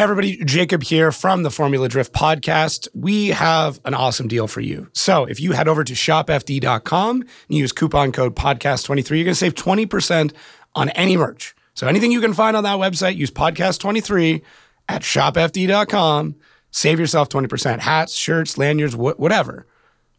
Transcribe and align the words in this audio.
Hey, 0.00 0.04
everybody, 0.04 0.42
Jacob 0.46 0.82
here 0.82 1.12
from 1.12 1.42
the 1.42 1.50
Formula 1.50 1.86
Drift 1.86 2.14
podcast. 2.14 2.88
We 2.94 3.28
have 3.28 3.78
an 3.84 3.92
awesome 3.92 4.28
deal 4.28 4.46
for 4.46 4.62
you. 4.62 4.88
So, 4.94 5.26
if 5.26 5.38
you 5.40 5.52
head 5.52 5.68
over 5.68 5.84
to 5.84 5.92
shopfd.com 5.92 7.20
and 7.20 7.28
use 7.58 7.70
coupon 7.70 8.10
code 8.10 8.34
podcast23, 8.34 9.10
you're 9.10 9.24
going 9.24 9.26
to 9.26 9.34
save 9.34 9.54
20% 9.56 10.32
on 10.74 10.88
any 10.88 11.18
merch. 11.18 11.54
So, 11.74 11.86
anything 11.86 12.12
you 12.12 12.22
can 12.22 12.32
find 12.32 12.56
on 12.56 12.64
that 12.64 12.78
website, 12.78 13.16
use 13.16 13.30
podcast23 13.30 14.40
at 14.88 15.02
shopfd.com. 15.02 16.34
Save 16.70 16.98
yourself 16.98 17.28
20%. 17.28 17.80
Hats, 17.80 18.14
shirts, 18.14 18.56
lanyards, 18.56 18.94
wh- 18.94 19.20
whatever. 19.20 19.66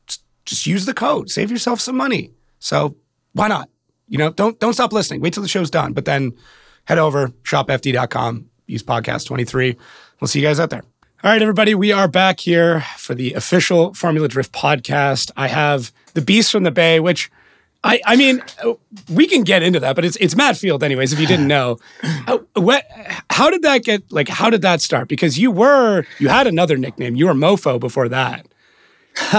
Just, 0.06 0.24
just 0.46 0.68
use 0.68 0.86
the 0.86 0.94
code. 0.94 1.32
Save 1.32 1.50
yourself 1.50 1.82
some 1.82 1.98
money. 1.98 2.30
So, 2.60 2.98
why 3.34 3.48
not? 3.48 3.68
You 4.08 4.20
know, 4.20 4.30
don't 4.30 4.60
don't 4.60 4.74
stop 4.74 4.94
listening. 4.94 5.22
Wait 5.22 5.34
till 5.34 5.42
the 5.42 5.50
show's 5.50 5.72
done, 5.72 5.94
but 5.94 6.06
then 6.06 6.34
head 6.86 7.00
over 7.00 7.30
shopfd.com 7.30 8.51
use 8.72 8.84
podcast 8.84 9.26
23. 9.28 9.78
We'll 10.20 10.28
see 10.28 10.40
you 10.40 10.48
guys 10.48 10.60
out 10.60 10.70
there. 10.70 10.84
All 11.24 11.30
right, 11.30 11.42
everybody, 11.42 11.76
we 11.76 11.92
are 11.92 12.08
back 12.08 12.40
here 12.40 12.82
for 12.98 13.14
the 13.14 13.34
official 13.34 13.94
Formula 13.94 14.28
Drift 14.28 14.52
podcast. 14.52 15.30
I 15.38 15.50
have 15.50 15.92
the 16.16 16.22
Beast 16.22 16.52
from 16.52 16.64
the 16.64 16.72
Bay, 16.72 17.00
which 17.00 17.30
I, 17.84 18.00
I 18.06 18.16
mean, 18.16 18.44
we 19.10 19.28
can 19.28 19.44
get 19.44 19.64
into 19.64 19.80
that, 19.80 19.96
but 19.96 20.06
it's 20.06 20.16
it's 20.18 20.36
Matt 20.36 20.58
Field, 20.58 20.84
anyways. 20.84 21.14
If 21.14 21.20
you 21.20 21.28
didn't 21.28 21.48
know, 21.48 21.80
uh, 22.28 22.40
what, 22.56 22.86
how 23.30 23.50
did 23.50 23.64
that 23.64 23.84
get? 23.84 24.12
Like, 24.12 24.30
how 24.30 24.50
did 24.50 24.62
that 24.62 24.82
start? 24.82 25.08
Because 25.08 25.38
you 25.38 25.52
were 25.52 26.06
you 26.20 26.30
had 26.30 26.48
another 26.48 26.78
nickname. 26.78 27.16
You 27.16 27.28
were 27.28 27.34
Mofo 27.34 27.80
before 27.80 28.10
that. 28.10 28.48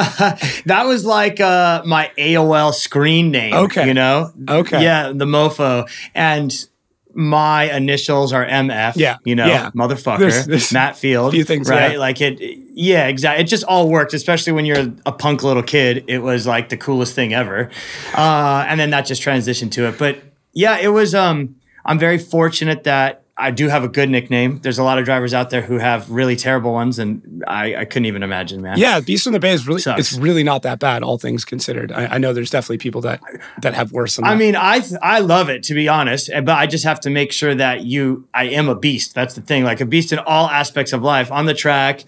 that 0.66 0.84
was 0.86 1.04
like 1.04 1.40
uh, 1.40 1.82
my 1.86 2.10
AOL 2.18 2.74
screen 2.74 3.30
name. 3.30 3.54
Okay, 3.54 3.86
you 3.86 3.94
know. 3.94 4.32
Okay, 4.48 4.82
yeah, 4.82 5.12
the 5.12 5.24
Mofo, 5.24 5.88
and 6.14 6.52
my 7.14 7.64
initials 7.74 8.32
are 8.32 8.46
MF. 8.46 8.94
Yeah. 8.96 9.18
You 9.24 9.34
know, 9.34 9.46
yeah. 9.46 9.70
motherfucker. 9.70 10.18
There's, 10.18 10.46
there's 10.46 10.72
Matt 10.72 10.96
Field. 10.96 11.32
Few 11.32 11.44
things, 11.44 11.68
right? 11.68 11.92
Yeah. 11.92 11.98
Like 11.98 12.20
it, 12.20 12.40
yeah, 12.74 13.06
exactly. 13.06 13.44
It 13.44 13.48
just 13.48 13.64
all 13.64 13.88
worked, 13.88 14.14
especially 14.14 14.52
when 14.52 14.64
you're 14.64 14.92
a 15.06 15.12
punk 15.12 15.42
little 15.42 15.62
kid. 15.62 16.04
It 16.08 16.18
was 16.18 16.46
like 16.46 16.68
the 16.68 16.76
coolest 16.76 17.14
thing 17.14 17.34
ever. 17.34 17.70
Uh, 18.14 18.64
and 18.66 18.78
then 18.78 18.90
that 18.90 19.06
just 19.06 19.22
transitioned 19.22 19.72
to 19.72 19.88
it. 19.88 19.98
But 19.98 20.22
yeah, 20.52 20.78
it 20.78 20.88
was, 20.88 21.14
um, 21.14 21.56
I'm 21.84 21.98
very 21.98 22.18
fortunate 22.18 22.84
that 22.84 23.21
I 23.42 23.50
do 23.50 23.68
have 23.68 23.84
a 23.84 23.88
good 23.88 24.08
nickname. 24.08 24.60
There's 24.62 24.78
a 24.78 24.82
lot 24.84 24.98
of 24.98 25.04
drivers 25.04 25.34
out 25.34 25.50
there 25.50 25.62
who 25.62 25.78
have 25.78 26.10
really 26.10 26.36
terrible 26.36 26.72
ones, 26.72 26.98
and 26.98 27.42
I, 27.46 27.74
I 27.76 27.84
couldn't 27.84 28.06
even 28.06 28.22
imagine, 28.22 28.62
man. 28.62 28.78
Yeah, 28.78 29.00
Beast 29.00 29.24
from 29.24 29.32
the 29.32 29.40
Bay 29.40 29.52
is 29.52 29.66
really 29.66 29.80
Sucks. 29.80 30.00
it's 30.00 30.12
really 30.18 30.42
not 30.44 30.62
that 30.62 30.78
bad, 30.78 31.02
all 31.02 31.18
things 31.18 31.44
considered. 31.44 31.90
I, 31.92 32.06
I 32.06 32.18
know 32.18 32.32
there's 32.32 32.50
definitely 32.50 32.78
people 32.78 33.00
that 33.02 33.20
that 33.62 33.74
have 33.74 33.92
worse 33.92 34.16
than 34.16 34.24
I 34.24 34.30
that. 34.30 34.38
mean, 34.38 34.56
I 34.56 34.80
th- 34.80 35.00
I 35.02 35.18
love 35.20 35.48
it 35.50 35.62
to 35.64 35.74
be 35.74 35.88
honest, 35.88 36.30
but 36.32 36.50
I 36.50 36.66
just 36.66 36.84
have 36.84 37.00
to 37.00 37.10
make 37.10 37.32
sure 37.32 37.54
that 37.54 37.82
you 37.84 38.26
I 38.32 38.44
am 38.44 38.68
a 38.68 38.74
beast. 38.74 39.14
That's 39.14 39.34
the 39.34 39.40
thing, 39.42 39.64
like 39.64 39.80
a 39.80 39.86
beast 39.86 40.12
in 40.12 40.18
all 40.20 40.48
aspects 40.48 40.92
of 40.92 41.02
life, 41.02 41.30
on 41.32 41.46
the 41.46 41.54
track, 41.54 42.04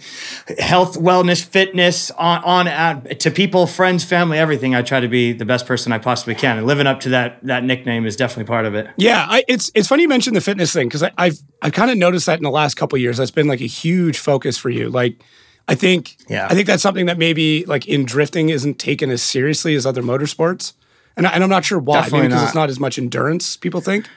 health, 0.59 0.99
wellness, 0.99 1.45
fitness, 1.45 2.11
on 2.12 2.43
on 2.45 2.69
at, 2.69 3.21
to 3.21 3.31
people, 3.31 3.67
friends, 3.67 4.05
family, 4.05 4.39
everything. 4.39 4.75
I 4.75 4.83
try 4.83 5.01
to 5.01 5.09
be 5.09 5.33
the 5.33 5.45
best 5.45 5.67
person 5.67 5.93
I 5.93 5.99
possibly 5.99 6.35
can, 6.35 6.59
and 6.59 6.67
living 6.67 6.87
up 6.87 7.01
to 7.01 7.09
that 7.11 7.43
that 7.43 7.65
nickname 7.65 8.07
is 8.07 8.17
definitely 8.17 8.49
part 8.49 8.67
of 8.67 8.75
it. 8.75 8.89
Yeah, 8.97 9.27
I, 9.29 9.45
it's 9.49 9.71
it's 9.75 9.89
funny 9.89 10.03
you 10.03 10.09
mentioned 10.09 10.37
the 10.37 10.41
fitness 10.41 10.73
thing 10.73 10.89
because 10.89 11.03
I've 11.25 11.39
I've 11.62 11.72
kind 11.72 11.91
of 11.91 11.97
noticed 11.97 12.27
that 12.27 12.39
in 12.39 12.44
the 12.44 12.50
last 12.50 12.75
couple 12.75 12.98
years. 12.98 13.17
That's 13.17 13.30
been 13.30 13.48
like 13.48 13.61
a 13.62 13.67
huge 13.67 14.19
focus 14.19 14.58
for 14.58 14.70
you. 14.70 14.91
Like, 14.91 15.22
I 15.66 15.75
think 15.75 16.16
Yeah. 16.28 16.47
I 16.50 16.55
think 16.55 16.66
that's 16.66 16.83
something 16.83 17.06
that 17.06 17.19
maybe 17.19 17.64
like 17.66 17.86
in 17.89 18.05
drifting 18.05 18.50
isn't 18.50 18.78
taken 18.78 19.11
as 19.11 19.22
seriously 19.22 19.75
as 19.75 19.86
other 19.86 20.03
motorsports, 20.03 20.75
and, 21.16 21.27
I, 21.27 21.31
and 21.33 21.42
I'm 21.42 21.50
not 21.50 21.64
sure 21.64 21.78
why. 21.78 22.03
Definitely 22.03 22.28
because 22.28 22.42
it's 22.44 22.55
not 22.55 22.69
as 22.69 22.78
much 22.78 22.98
endurance. 22.98 23.56
People 23.56 23.81
think. 23.81 24.08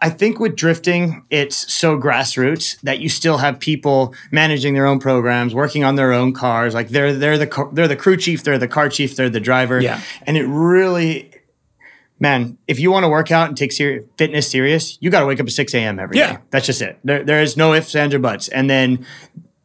I 0.00 0.10
think 0.10 0.38
with 0.38 0.54
drifting, 0.56 1.24
it's 1.28 1.72
so 1.72 1.98
grassroots 1.98 2.80
that 2.82 3.00
you 3.00 3.08
still 3.08 3.38
have 3.38 3.58
people 3.58 4.14
managing 4.30 4.74
their 4.74 4.86
own 4.86 5.00
programs, 5.00 5.54
working 5.54 5.82
on 5.84 5.96
their 5.96 6.12
own 6.12 6.32
cars. 6.32 6.72
Like 6.72 6.88
they're 6.88 7.12
they're 7.12 7.36
the 7.38 7.68
they're 7.72 7.88
the 7.88 7.96
crew 7.96 8.16
chief, 8.16 8.44
they're 8.44 8.58
the 8.58 8.68
car 8.68 8.88
chief, 8.88 9.16
they're 9.16 9.28
the 9.28 9.40
driver. 9.40 9.80
Yeah. 9.80 10.00
and 10.26 10.36
it 10.36 10.46
really, 10.46 11.32
man, 12.18 12.58
if 12.66 12.78
you 12.78 12.90
want 12.90 13.04
to 13.04 13.08
work 13.08 13.30
out 13.30 13.48
and 13.48 13.56
take 13.56 13.72
ser- 13.72 14.04
fitness 14.16 14.50
serious, 14.50 14.98
you 15.00 15.10
got 15.10 15.20
to 15.20 15.26
wake 15.26 15.40
up 15.40 15.46
at 15.46 15.52
six 15.52 15.74
a.m. 15.74 15.98
every 15.98 16.16
day. 16.16 16.20
Yeah. 16.20 16.38
that's 16.50 16.66
just 16.66 16.80
it. 16.82 16.98
There, 17.04 17.22
there 17.24 17.42
is 17.42 17.56
no 17.56 17.74
ifs, 17.74 17.94
ands, 17.94 18.14
or 18.14 18.18
buts. 18.18 18.48
And 18.48 18.68
then 18.70 19.06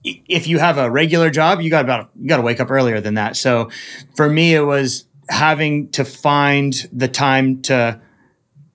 if 0.04 0.48
you 0.48 0.60
have 0.60 0.78
a 0.78 0.90
regular 0.90 1.30
job, 1.30 1.62
you 1.62 1.70
got 1.70 1.84
about 1.86 2.10
you 2.20 2.28
got 2.28 2.38
to 2.38 2.44
wake 2.44 2.60
up 2.60 2.72
earlier 2.72 3.02
than 3.02 3.16
that. 3.16 3.36
So 3.36 3.70
for 4.16 4.30
me, 4.30 4.54
it 4.56 4.62
was 4.62 5.06
having 5.30 5.90
to 5.92 6.04
find 6.04 6.74
the 6.92 7.08
time 7.08 7.62
to 7.64 8.02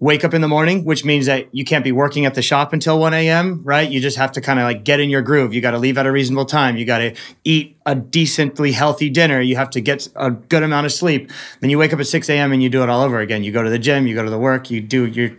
wake 0.04 0.22
up 0.22 0.34
in 0.34 0.42
the 0.42 0.48
morning, 0.48 0.84
which 0.84 1.02
means 1.02 1.24
that 1.24 1.48
you 1.50 1.64
can't 1.64 1.82
be 1.82 1.90
working 1.90 2.26
at 2.26 2.34
the 2.34 2.42
shop 2.42 2.74
until 2.74 3.00
1 3.00 3.14
a.m., 3.14 3.62
right? 3.64 3.90
You 3.90 4.00
just 4.00 4.18
have 4.18 4.32
to 4.32 4.42
kind 4.42 4.60
of 4.60 4.64
like 4.64 4.84
get 4.84 5.00
in 5.00 5.08
your 5.08 5.22
groove. 5.22 5.54
You 5.54 5.62
got 5.62 5.70
to 5.70 5.78
leave 5.78 5.96
at 5.96 6.04
a 6.04 6.12
reasonable 6.12 6.44
time. 6.44 6.76
You 6.76 6.84
got 6.84 6.98
to 6.98 7.14
eat 7.42 7.78
a 7.86 7.94
decently 7.94 8.72
healthy 8.72 9.08
dinner. 9.08 9.40
You 9.40 9.56
have 9.56 9.70
to 9.70 9.80
get 9.80 10.06
a 10.14 10.30
good 10.30 10.62
amount 10.62 10.84
of 10.84 10.92
sleep. 10.92 11.30
Then 11.60 11.70
you 11.70 11.78
wake 11.78 11.94
up 11.94 12.00
at 12.00 12.06
6 12.06 12.28
a.m. 12.28 12.52
and 12.52 12.62
you 12.62 12.68
do 12.68 12.82
it 12.82 12.90
all 12.90 13.00
over 13.00 13.18
again. 13.18 13.44
You 13.44 13.50
go 13.50 13.62
to 13.62 13.70
the 13.70 13.78
gym, 13.78 14.06
you 14.06 14.14
go 14.14 14.22
to 14.22 14.30
the 14.30 14.38
work, 14.38 14.70
you 14.70 14.82
do 14.82 15.06
your, 15.06 15.30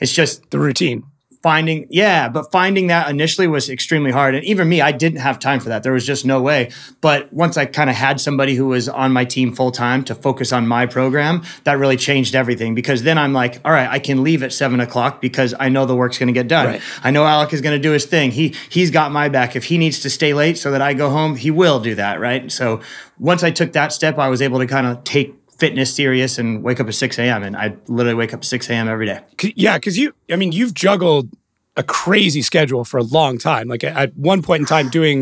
it's 0.00 0.12
just 0.12 0.50
The 0.50 0.58
routine. 0.58 1.04
Finding 1.42 1.86
yeah 1.90 2.28
but 2.28 2.50
finding 2.52 2.86
that 2.86 3.10
initially 3.10 3.46
was 3.46 3.68
extremely 3.68 4.10
hard. 4.10 4.34
And 4.34 4.44
even 4.44 4.68
me 4.68 4.80
i 4.80 4.92
didn't 4.92 5.20
have 5.20 5.38
time 5.38 5.60
for 5.60 5.68
that. 5.68 5.82
There 5.82 5.92
was 5.92 6.06
just 6.06 6.24
no 6.24 6.40
way. 6.40 6.70
But 7.00 7.32
once 7.32 7.56
i 7.56 7.66
kind 7.66 7.90
of 7.90 7.96
had 7.96 8.20
somebody 8.20 8.54
who 8.54 8.66
was 8.66 8.88
on 8.88 9.12
my 9.12 9.24
team 9.24 9.54
full 9.54 9.72
time 9.72 10.04
to 10.04 10.14
focus 10.14 10.52
on 10.52 10.66
my 10.66 10.86
program 10.86 11.42
that 11.64 11.74
really 11.74 11.96
changed 11.96 12.34
everything. 12.34 12.74
Because 12.74 13.02
then 13.02 13.18
i'm 13.18 13.32
like 13.32 13.60
all 13.64 13.72
right 13.72 13.88
i 13.90 13.98
can 13.98 14.22
leave 14.22 14.42
at 14.42 14.52
seven 14.52 14.80
o'clock 14.80 15.20
because 15.20 15.54
i 15.58 15.68
know 15.68 15.84
the 15.84 15.96
work's 15.96 16.18
going 16.18 16.28
to 16.28 16.32
get 16.32 16.48
done. 16.48 16.66
Right. 16.66 16.82
i 17.02 17.10
know 17.10 17.24
alec 17.24 17.52
is 17.52 17.60
going 17.60 17.76
to 17.76 17.82
do 17.82 17.92
his 17.92 18.06
thing. 18.06 18.30
He 18.30 18.54
he's 18.68 18.90
got 18.90 19.12
my 19.12 19.28
back. 19.28 19.56
If 19.56 19.64
he 19.64 19.78
needs 19.78 20.00
to 20.00 20.10
stay 20.10 20.34
late 20.34 20.58
so 20.58 20.70
that 20.70 20.80
i 20.82 20.94
go 20.94 21.10
home 21.10 21.36
he 21.36 21.50
will 21.50 21.80
do 21.80 21.94
that 21.96 22.20
right? 22.20 22.50
So 22.50 22.80
once 23.18 23.42
i 23.42 23.50
took 23.50 23.72
that 23.72 23.92
step 23.92 24.18
i 24.18 24.28
was 24.28 24.40
able 24.40 24.58
to 24.60 24.66
kind 24.66 24.86
of 24.86 25.02
take 25.04 25.41
fitness 25.62 25.94
serious 25.94 26.38
and 26.40 26.48
wake 26.66 26.80
up 26.80 26.88
at 26.88 26.94
6 26.94 27.18
a.m 27.18 27.42
and 27.46 27.54
i 27.56 27.66
literally 27.88 28.14
wake 28.22 28.32
up 28.34 28.40
at 28.40 28.44
6 28.44 28.68
a.m 28.70 28.88
every 28.88 29.06
day 29.12 29.20
Yeah, 29.64 29.76
because 29.78 29.96
you, 30.00 30.12
I 30.34 30.36
mean, 30.36 30.52
you've 30.58 30.74
juggled 30.74 31.26
a 31.76 31.82
crazy 31.82 32.42
schedule 32.42 32.84
for 32.84 32.98
a 32.98 33.02
long 33.18 33.38
time. 33.38 33.66
Like 33.68 33.82
at- 33.84 33.96
at 33.96 34.10
one 34.16 34.42
point 34.42 34.60
in 34.60 34.66
time, 34.66 34.88
doing 34.90 35.18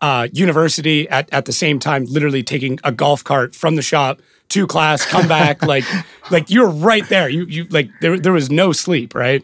uh, 0.00 0.26
university 0.32 1.08
at, 1.08 1.24
at 1.32 1.44
the 1.44 1.52
same 1.52 1.78
time, 1.78 2.04
literally 2.16 2.42
taking 2.42 2.78
a 2.82 2.90
golf 2.92 3.22
cart 3.22 3.54
from 3.54 3.76
the 3.76 3.82
shop 3.82 4.20
to 4.50 4.66
class, 4.66 5.06
come 5.06 5.26
back, 5.28 5.62
like 5.74 5.84
like 6.30 6.50
you're 6.50 6.68
right 6.90 7.08
there. 7.08 7.28
You 7.28 7.46
you 7.46 7.64
like 7.70 7.88
there 8.00 8.18
there 8.18 8.32
was 8.32 8.50
no 8.50 8.72
sleep, 8.72 9.14
right? 9.14 9.42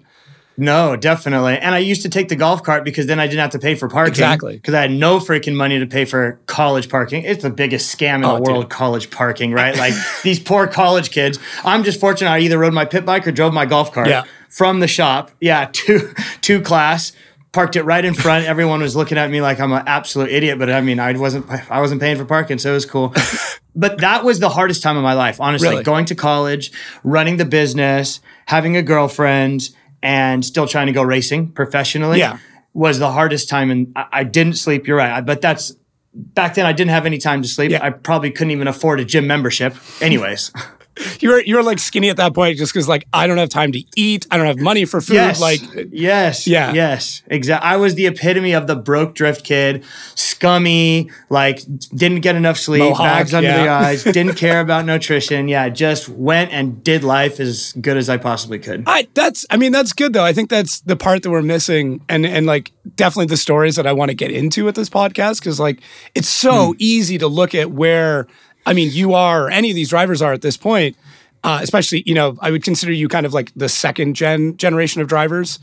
No, 0.60 0.94
definitely. 0.94 1.56
And 1.59 1.75
I 1.75 1.78
used 1.78 2.03
to 2.03 2.10
take 2.10 2.28
the 2.28 2.37
golf 2.37 2.62
cart 2.62 2.84
because 2.84 3.06
then 3.06 3.19
I 3.19 3.26
didn't 3.26 3.41
have 3.41 3.50
to 3.53 3.59
pay 3.59 3.75
for 3.75 3.88
parking. 3.88 4.10
Exactly. 4.12 4.56
Because 4.56 4.75
I 4.75 4.82
had 4.82 4.91
no 4.91 5.19
freaking 5.19 5.54
money 5.56 5.78
to 5.78 5.87
pay 5.87 6.04
for 6.04 6.38
college 6.44 6.91
parking. 6.91 7.25
It's 7.25 7.43
the 7.43 7.48
biggest 7.50 7.97
scam 7.98 8.16
in 8.16 8.25
Oh, 8.26 8.37
the 8.37 8.43
world, 8.43 8.65
dude. 8.65 8.71
college 8.71 9.10
parking, 9.10 9.53
right? 9.53 9.75
Like 9.76 9.94
these 10.22 10.38
poor 10.38 10.66
college 10.66 11.10
kids. 11.12 11.38
I'm 11.65 11.82
just 11.82 11.98
fortunate 11.98 12.31
I 12.31 12.41
either 12.41 12.59
rode 12.59 12.75
my 12.75 12.84
pit 12.84 13.06
bike 13.06 13.26
or 13.26 13.32
drove 13.32 13.54
my 13.54 13.65
golf 13.65 13.91
cart 13.93 14.09
Yeah. 14.09 14.25
from 14.50 14.81
the 14.81 14.87
shop, 14.87 15.31
yeah, 15.41 15.65
to 15.72 16.12
to 16.43 16.60
class. 16.60 17.12
Parked 17.53 17.75
it 17.75 17.82
right 17.82 18.04
in 18.04 18.15
front. 18.15 18.44
Everyone 18.47 18.81
was 18.81 18.94
looking 18.94 19.19
at 19.19 19.28
me 19.28 19.41
like 19.41 19.59
I'm 19.59 19.72
an 19.72 19.82
absolute 19.87 20.31
idiot, 20.31 20.56
but 20.59 20.71
I 20.71 20.82
mean, 20.82 21.00
I 21.00 21.12
wasn't. 21.19 21.50
I 21.69 21.81
wasn't 21.81 22.00
paying 22.00 22.16
for 22.16 22.25
parking, 22.25 22.59
so 22.59 22.71
it 22.71 22.75
was 22.75 22.87
cool. 22.87 23.12
but 23.75 23.98
that 24.03 24.22
was 24.25 24.38
the 24.38 24.50
hardest 24.50 24.84
time 24.84 24.97
of 24.97 25.03
my 25.03 25.15
life, 25.15 25.41
honestly. 25.41 25.69
Really? 25.71 25.82
Going 25.82 26.04
to 26.04 26.15
college, 26.15 26.71
running 27.03 27.38
the 27.38 27.44
business, 27.44 28.21
having 28.47 28.77
a 28.77 28.82
girlfriend, 28.82 29.71
and 30.03 30.44
still 30.44 30.66
trying 30.66 30.87
to 30.87 30.93
go 30.93 31.03
racing 31.03 31.53
professionally 31.53 32.19
Yeah. 32.19 32.38
was 32.72 32.99
the 32.99 33.11
hardest 33.11 33.49
time. 33.49 33.71
And 33.71 33.93
I, 33.97 34.06
I 34.12 34.25
didn't 34.25 34.55
sleep. 34.55 34.87
You're 34.87 34.97
right. 34.97 35.12
I- 35.12 35.21
But 35.21 35.41
that's 35.41 35.75
back 36.15 36.55
then. 36.55 36.66
I 36.66 36.72
didn't 36.72 36.91
have 36.91 37.06
any 37.06 37.19
time 37.19 37.43
to 37.43 37.49
sleep. 37.49 37.71
Yeah. 37.72 37.81
I 37.84 37.91
probably 37.91 38.30
couldn't 38.30 38.51
even 38.53 38.69
afford 38.69 39.01
a 39.01 39.04
gym 39.04 39.27
membership. 39.27 39.75
Anyways, 40.01 40.53
You 41.21 41.31
were 41.31 41.41
you 41.41 41.57
were 41.57 41.63
like 41.63 41.78
skinny 41.78 42.10
at 42.10 42.16
that 42.19 42.34
point, 42.34 42.59
just 42.59 42.72
because 42.72 42.89
like 42.89 43.07
I 43.13 43.27
don't 43.27 43.39
have 43.39 43.48
time 43.48 43.72
to 43.72 43.83
eat, 43.97 44.27
I 44.31 44.37
don't 44.37 44.47
have 44.47 44.59
money 44.59 44.84
for 44.84 45.01
food. 45.01 45.15
yes, 45.15 45.41
Like 45.41 45.60
yes, 45.91 46.47
Yeah. 46.47 46.72
yes, 46.72 47.22
exactly. 47.27 47.69
I 47.69 47.77
was 47.77 47.95
the 47.95 48.07
epitome 48.07 48.53
of 48.53 48.66
the 48.66 48.77
broke 48.77 49.15
drift 49.15 49.45
kid, 49.45 49.84
scummy, 50.15 51.10
like 51.28 51.63
didn't 51.95 52.21
get 52.21 52.37
enough 52.37 52.59
sleep, 52.59 52.83
Mohawk, 52.83 53.07
bags 53.07 53.34
under 53.34 53.53
the 53.53 53.69
eyes, 53.69 54.04
didn't 54.04 54.34
care 54.34 54.60
about 54.60 54.84
nutrition. 54.84 55.48
Yeah, 55.48 55.69
just 55.69 56.09
went 56.09 56.53
and 56.53 56.83
did 56.83 57.04
life 57.04 57.41
as 57.41 57.72
good 57.81 57.97
as 57.97 58.09
I 58.09 58.16
possibly 58.16 58.59
could. 58.59 58.84
I 58.87 59.09
that's 59.15 59.47
I 59.51 59.57
mean 59.57 59.72
that's 59.72 59.92
good 59.92 60.13
though. 60.13 60.25
I 60.25 60.33
think 60.33 60.51
that's 60.51 60.81
the 60.81 60.97
part 60.97 61.22
that 61.22 61.31
we're 61.31 61.42
missing 61.42 62.04
and 62.09 62.27
and 62.27 62.47
like 62.47 62.72
definitely 62.97 63.27
the 63.27 63.37
stories 63.37 63.77
that 63.77 63.87
I 63.87 63.92
want 63.92 64.10
to 64.10 64.15
get 64.15 64.31
into 64.31 64.65
with 64.65 64.75
this 64.75 64.91
podcast 64.91 65.42
cuz 65.42 65.59
like 65.60 65.81
it's 66.15 66.28
so 66.28 66.72
hmm. 66.72 66.77
easy 66.78 67.19
to 67.19 67.28
look 67.28 67.54
at 67.54 67.71
where 67.71 68.27
I 68.71 68.75
mean 68.75 68.91
you 68.93 69.15
are 69.15 69.47
or 69.47 69.51
any 69.51 69.71
of 69.71 69.75
these 69.75 69.91
drivers 69.91 70.22
are 70.22 70.33
at 70.33 70.43
this 70.43 70.57
point. 70.57 70.97
Uh, 71.43 71.59
especially, 71.63 72.03
you 72.05 72.15
know, 72.15 72.37
I 72.41 72.51
would 72.51 72.63
consider 72.63 72.93
you 72.93 73.09
kind 73.09 73.25
of 73.25 73.33
like 73.33 73.51
the 73.57 73.69
second 73.71 74.15
gen 74.15 74.59
generation 74.59 75.01
of 75.01 75.09
drivers, 75.09 75.59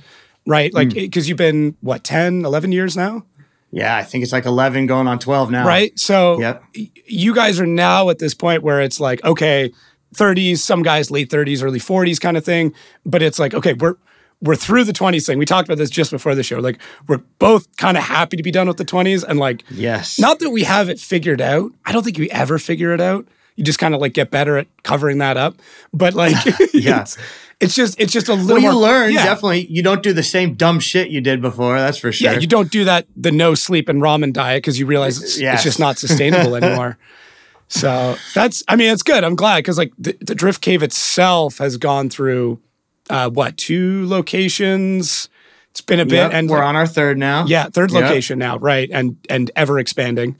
right? 0.48 0.74
Like 0.74 0.89
because 0.89 1.30
you've 1.30 1.38
been 1.38 1.75
what 1.81 2.04
10, 2.04 2.44
11 2.45 2.71
years 2.71 2.98
now? 2.98 3.24
Yeah, 3.71 3.95
I 3.95 4.01
think 4.01 4.24
it's 4.24 4.33
like 4.33 4.45
11 4.45 4.88
going 4.88 5.07
on 5.07 5.19
12 5.19 5.51
now. 5.51 5.68
right? 5.68 5.98
So 6.00 6.39
Yep. 6.39 6.63
you 7.06 7.36
guys 7.36 7.59
are 7.59 7.68
now 7.68 8.09
at 8.09 8.18
this 8.18 8.33
point 8.33 8.63
where 8.63 8.81
it's 8.81 9.00
like, 9.00 9.24
okay, 9.24 9.71
30s, 10.15 10.57
some 10.60 10.81
guys 10.81 11.12
late 11.12 11.30
30s, 11.30 11.62
early 11.62 11.80
40s 11.80 12.19
kind 12.19 12.38
of 12.38 12.44
thing, 12.44 12.74
but 13.06 13.21
it's 13.21 13.38
like, 13.38 13.53
okay, 13.53 13.74
we're 13.74 13.98
we're 14.42 14.56
through 14.56 14.84
the 14.84 14.94
20s 14.94 15.25
thing. 15.25 15.39
We 15.39 15.45
talked 15.45 15.68
about 15.68 15.78
this 15.80 15.89
just 15.89 16.12
before 16.12 16.36
the 16.36 16.44
show. 16.44 16.60
Like 16.60 16.78
we're 17.07 17.22
both 17.39 17.68
kind 17.78 17.98
of 17.98 18.04
happy 18.04 18.38
to 18.38 18.44
be 18.44 18.51
done 18.51 18.68
with 18.68 18.78
the 18.78 18.86
20s 18.86 19.24
and 19.28 19.39
like 19.39 19.63
Yes. 19.72 20.19
not 20.19 20.39
that 20.39 20.51
we 20.51 20.63
have 20.63 20.89
it 20.89 21.00
figured 21.00 21.42
out. 21.42 21.72
I 21.86 21.92
don't 21.92 22.04
think 22.04 22.18
we 22.18 22.30
ever 22.31 22.60
figure 22.60 22.94
it 22.94 23.01
out. 23.01 23.28
You 23.56 23.63
just 23.63 23.80
kind 23.80 23.95
of 23.95 24.01
like 24.01 24.13
get 24.13 24.30
better 24.30 24.57
at 24.57 24.68
covering 24.84 25.18
that 25.18 25.38
up. 25.38 25.56
But 25.92 26.13
like 26.13 26.36
Yeah. 26.74 27.01
it's, 27.01 27.18
it's 27.60 27.74
just 27.74 28.00
it's 28.00 28.13
just 28.13 28.30
a 28.30 28.36
little 28.36 28.48
well, 28.48 28.57
you 28.62 28.72
more 28.72 28.80
learn 28.81 29.12
yeah. 29.13 29.25
definitely. 29.25 29.66
You 29.66 29.81
don't 29.81 30.04
do 30.04 30.13
the 30.13 30.22
same 30.22 30.54
dumb 30.54 30.80
shit 30.80 31.10
you 31.10 31.22
did 31.22 31.42
before. 31.42 31.80
That's 31.80 31.98
for 31.98 32.12
sure. 32.12 32.31
Yeah, 32.34 32.38
you 32.39 32.45
don't 32.45 32.69
do 32.72 32.86
that 32.86 33.07
the 33.16 33.31
no 33.31 33.56
sleep 33.56 33.89
and 33.89 34.00
ramen 34.04 34.31
diet 34.34 34.62
because 34.62 34.78
you 34.78 34.86
realize 34.86 35.19
it's, 35.22 35.39
Yes. 35.39 35.56
it's 35.56 35.63
just 35.63 35.80
not 35.80 35.98
sustainable 36.06 36.56
anymore. 36.56 37.00
So 37.69 38.16
that's, 38.34 38.63
I 38.69 38.75
mean, 38.75 38.92
it's 38.94 39.04
good. 39.04 39.24
I'm 39.24 39.36
glad 39.36 39.57
because 39.57 39.78
like 39.78 39.92
the, 39.98 40.16
the 40.22 40.36
Drift 40.36 40.62
Cave 40.62 40.84
itself 40.84 41.57
has 41.57 41.75
gone 41.78 42.10
through 42.10 42.60
uh, 43.09 43.30
what 43.30 43.57
two 43.57 44.06
locations? 44.07 45.30
It's 45.71 45.81
been 45.81 46.00
a 46.00 46.06
bit, 46.06 46.13
Yep, 46.15 46.31
and 46.33 46.50
we're 46.50 46.63
on 46.63 46.75
our 46.75 46.88
third 46.88 47.18
now. 47.18 47.45
yeah, 47.45 47.65
third 47.69 47.92
Yep. 47.92 48.04
location 48.04 48.39
now, 48.39 48.57
right? 48.57 48.89
And 48.92 49.18
and 49.30 49.51
ever 49.56 49.77
expanding. 49.80 50.36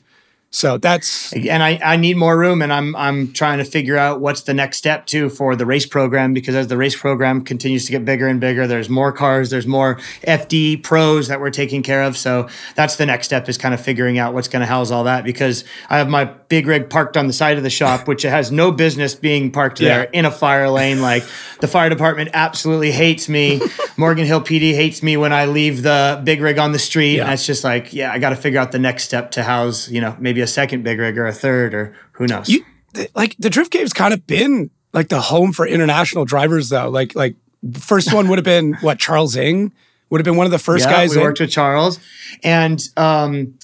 So 0.50 0.78
that's 0.78 1.34
and 1.34 1.62
I, 1.62 1.78
I 1.84 1.98
need 1.98 2.16
more 2.16 2.38
room 2.38 2.62
and 2.62 2.72
I'm 2.72 2.96
I'm 2.96 3.34
trying 3.34 3.58
to 3.58 3.66
figure 3.66 3.98
out 3.98 4.22
what's 4.22 4.44
the 4.44 4.54
next 4.54 4.78
step 4.78 5.06
too 5.06 5.30
for 5.30 5.58
the 5.58 5.66
race 5.66 5.86
program 5.86 6.34
because 6.34 6.56
as 6.56 6.68
the 6.68 6.78
race 6.78 6.96
program 6.96 7.42
continues 7.42 7.86
to 7.86 7.92
get 7.92 8.06
bigger 8.06 8.30
and 8.30 8.40
bigger 8.40 8.66
there's 8.66 8.90
more 8.90 9.12
cars 9.12 9.50
there's 9.50 9.68
more 9.68 9.96
FD 10.26 10.84
pros 10.84 11.28
that 11.28 11.42
we're 11.42 11.50
taking 11.52 11.84
care 11.84 12.02
of. 12.04 12.16
So 12.18 12.48
that's 12.76 12.96
the 12.96 13.06
next 13.06 13.28
step 13.28 13.50
is 13.50 13.58
kind 13.58 13.74
of 13.74 13.82
figuring 13.82 14.20
out 14.20 14.34
what's 14.34 14.48
going 14.48 14.62
to 14.62 14.66
house 14.66 14.90
all 14.90 15.04
that 15.04 15.26
because 15.26 15.66
I 15.90 15.98
have 15.98 16.08
my 16.08 16.24
big 16.26 16.66
rig 16.66 16.90
parked 16.90 17.18
on 17.18 17.28
the 17.28 17.34
side 17.34 17.58
of 17.58 17.64
the 17.64 17.70
shop 17.70 18.08
which 18.08 18.24
it 18.24 18.30
has 18.30 18.50
no 18.50 18.72
business 18.72 19.16
being 19.16 19.52
parked 19.52 19.80
there 19.80 20.04
in 20.06 20.24
a 20.24 20.32
fire 20.32 20.70
lane. 20.70 21.02
Like 21.02 21.24
the 21.60 21.68
fire 21.68 21.90
department 21.90 22.30
absolutely 22.34 22.92
hates 22.92 23.28
me. 23.28 23.60
Morgan 23.98 24.26
Hill 24.26 24.42
PD 24.42 24.74
hates 24.74 25.04
me 25.04 25.18
when 25.18 25.34
I 25.34 25.46
leave 25.46 25.84
the 25.84 26.22
big 26.24 26.40
rig 26.42 26.58
on 26.58 26.72
the 26.72 26.80
street. 26.80 27.18
Yeah. 27.18 27.26
and 27.26 27.34
it's 27.34 27.46
just 27.46 27.66
like 27.66 27.92
yeah 27.92 28.14
I 28.14 28.20
got 28.20 28.30
to 28.30 28.38
figure 28.38 28.62
out 28.62 28.72
the 28.72 28.80
next 28.80 29.04
step 29.04 29.32
to 29.32 29.44
house 29.44 29.90
you 29.90 30.00
know 30.00 30.16
maybe 30.18 30.37
a 30.42 30.48
second 30.48 30.84
big 30.84 31.00
rig 31.00 31.18
or 31.18 31.26
a 31.28 31.34
third 31.34 31.74
or 31.74 31.96
who 32.14 32.28
knows 32.28 32.50
you 32.50 32.64
th- 32.94 33.10
like 33.16 33.36
the 33.40 33.50
Drift 33.50 33.72
Cave's 33.72 33.94
kind 33.94 34.14
of 34.14 34.26
been 34.28 34.70
like 34.94 35.10
the 35.10 35.22
home 35.22 35.52
for 35.52 35.66
international 35.68 36.26
drivers 36.26 36.70
though. 36.70 36.90
Like 36.90 37.16
like 37.16 37.36
first 37.80 38.14
one 38.14 38.28
would 38.30 38.38
have 38.38 38.46
been 38.46 38.74
what 38.82 39.00
Charles 39.00 39.36
Ng 39.36 39.72
would 40.10 40.20
have 40.20 40.26
been 40.26 40.38
one 40.38 40.46
of 40.46 40.52
the 40.52 40.60
first 40.60 40.86
yeah, 40.86 40.92
guys. 40.92 41.12
we 41.12 41.18
in. 41.18 41.24
worked 41.24 41.40
with 41.40 41.50
Charles 41.52 42.00
and 42.44 42.82
um, 42.96 43.58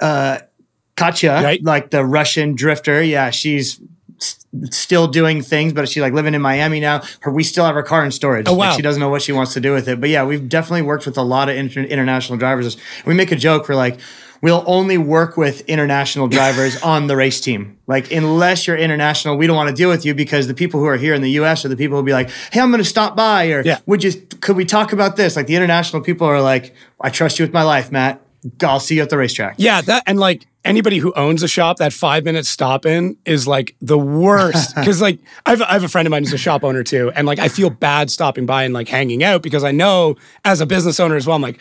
uh, 0.00 0.38
Katya, 0.96 1.40
Right. 1.42 1.62
like 1.64 1.90
the 1.90 2.04
Russian 2.04 2.54
drifter. 2.54 3.02
Yeah, 3.02 3.30
she's 3.30 3.80
still 4.70 5.08
doing 5.08 5.42
things, 5.42 5.72
but 5.72 5.88
she's 5.88 6.00
like 6.02 6.12
living 6.12 6.34
in 6.34 6.42
Miami 6.42 6.78
now. 6.78 7.02
Her, 7.20 7.32
we 7.32 7.42
still 7.42 7.64
have 7.64 7.74
her 7.74 7.82
car 7.82 8.04
in 8.04 8.10
storage. 8.12 8.46
Oh, 8.48 8.52
Like, 8.54 8.70
wow. 8.70 8.76
she 8.76 8.82
doesn't 8.82 9.00
know 9.00 9.08
what 9.08 9.22
she 9.22 9.32
wants 9.32 9.54
to 9.54 9.60
do 9.60 9.72
with 9.72 9.88
it. 9.88 10.00
But 10.00 10.10
yeah, 10.10 10.24
we've 10.24 10.48
definitely 10.48 10.82
worked 10.82 11.06
with 11.06 11.16
a 11.18 11.22
lot 11.22 11.48
of 11.48 11.56
inter- 11.56 11.82
international 11.82 12.38
drivers. 12.38 12.76
We 13.06 13.14
make 13.14 13.32
a 13.32 13.36
joke. 13.36 13.68
We're 13.68 13.74
like. 13.74 13.98
We'll 14.42 14.64
only 14.66 14.98
work 14.98 15.36
with 15.36 15.60
international 15.68 16.26
drivers 16.28 16.80
on 16.82 17.06
the 17.06 17.16
race 17.16 17.40
team. 17.40 17.78
Like, 17.86 18.10
unless 18.12 18.66
you're 18.66 18.76
international, 18.76 19.36
we 19.36 19.46
don't 19.46 19.56
want 19.56 19.70
to 19.70 19.74
deal 19.74 19.88
with 19.88 20.04
you 20.04 20.14
because 20.14 20.48
the 20.48 20.54
people 20.54 20.80
who 20.80 20.86
are 20.86 20.96
here 20.96 21.14
in 21.14 21.22
the 21.22 21.30
U.S. 21.32 21.64
are 21.64 21.68
the 21.68 21.76
people 21.76 21.96
who'll 21.96 22.02
be 22.04 22.12
like, 22.12 22.28
"Hey, 22.52 22.60
I'm 22.60 22.70
going 22.70 22.82
to 22.82 22.88
stop 22.88 23.16
by," 23.16 23.46
or 23.52 23.62
Yeah. 23.64 23.78
would 23.86 24.02
you 24.02 24.12
could 24.40 24.56
we 24.56 24.64
talk 24.64 24.92
about 24.92 25.14
this 25.16 25.36
like 25.36 25.46
the 25.46 25.54
international 25.54 26.02
people 26.02 26.26
are 26.26 26.40
like 26.42 26.74
i 27.00 27.08
trust 27.10 27.38
you 27.38 27.44
with 27.44 27.52
my 27.52 27.62
life 27.62 27.92
matt 27.92 28.20
i'll 28.64 28.80
see 28.80 28.96
you 28.96 29.02
at 29.02 29.08
the 29.10 29.16
racetrack 29.16 29.54
Yeah, 29.56 29.80
that 29.82 30.02
and 30.06 30.18
like 30.18 30.46
anybody 30.64 30.98
who 30.98 31.12
owns 31.14 31.42
a 31.44 31.48
shop, 31.48 31.76
that 31.78 31.92
five 31.92 32.24
minute 32.24 32.44
stop 32.46 32.84
in 32.86 33.16
is 33.24 33.46
like 33.46 33.76
the 33.80 33.98
worst. 33.98 34.74
Because 34.82 35.00
like 35.00 35.18
I 35.46 35.50
have, 35.50 35.62
I 35.62 35.72
have 35.74 35.84
a 35.84 35.88
friend 35.88 36.06
of 36.06 36.10
mine 36.10 36.24
who's 36.24 36.32
a 36.32 36.38
shop 36.38 36.64
owner 36.64 36.82
too, 36.82 37.12
and 37.14 37.24
like 37.26 37.38
I 37.38 37.48
feel 37.48 37.70
bad 37.70 38.10
stopping 38.10 38.46
by 38.46 38.64
and 38.64 38.74
like 38.74 38.88
hanging 38.88 39.22
out 39.22 39.42
because 39.42 39.62
I 39.62 39.70
know 39.70 40.16
as 40.44 40.60
a 40.60 40.66
business 40.66 40.98
owner 40.98 41.14
as 41.16 41.26
well, 41.26 41.36
I'm 41.36 41.42
like. 41.42 41.60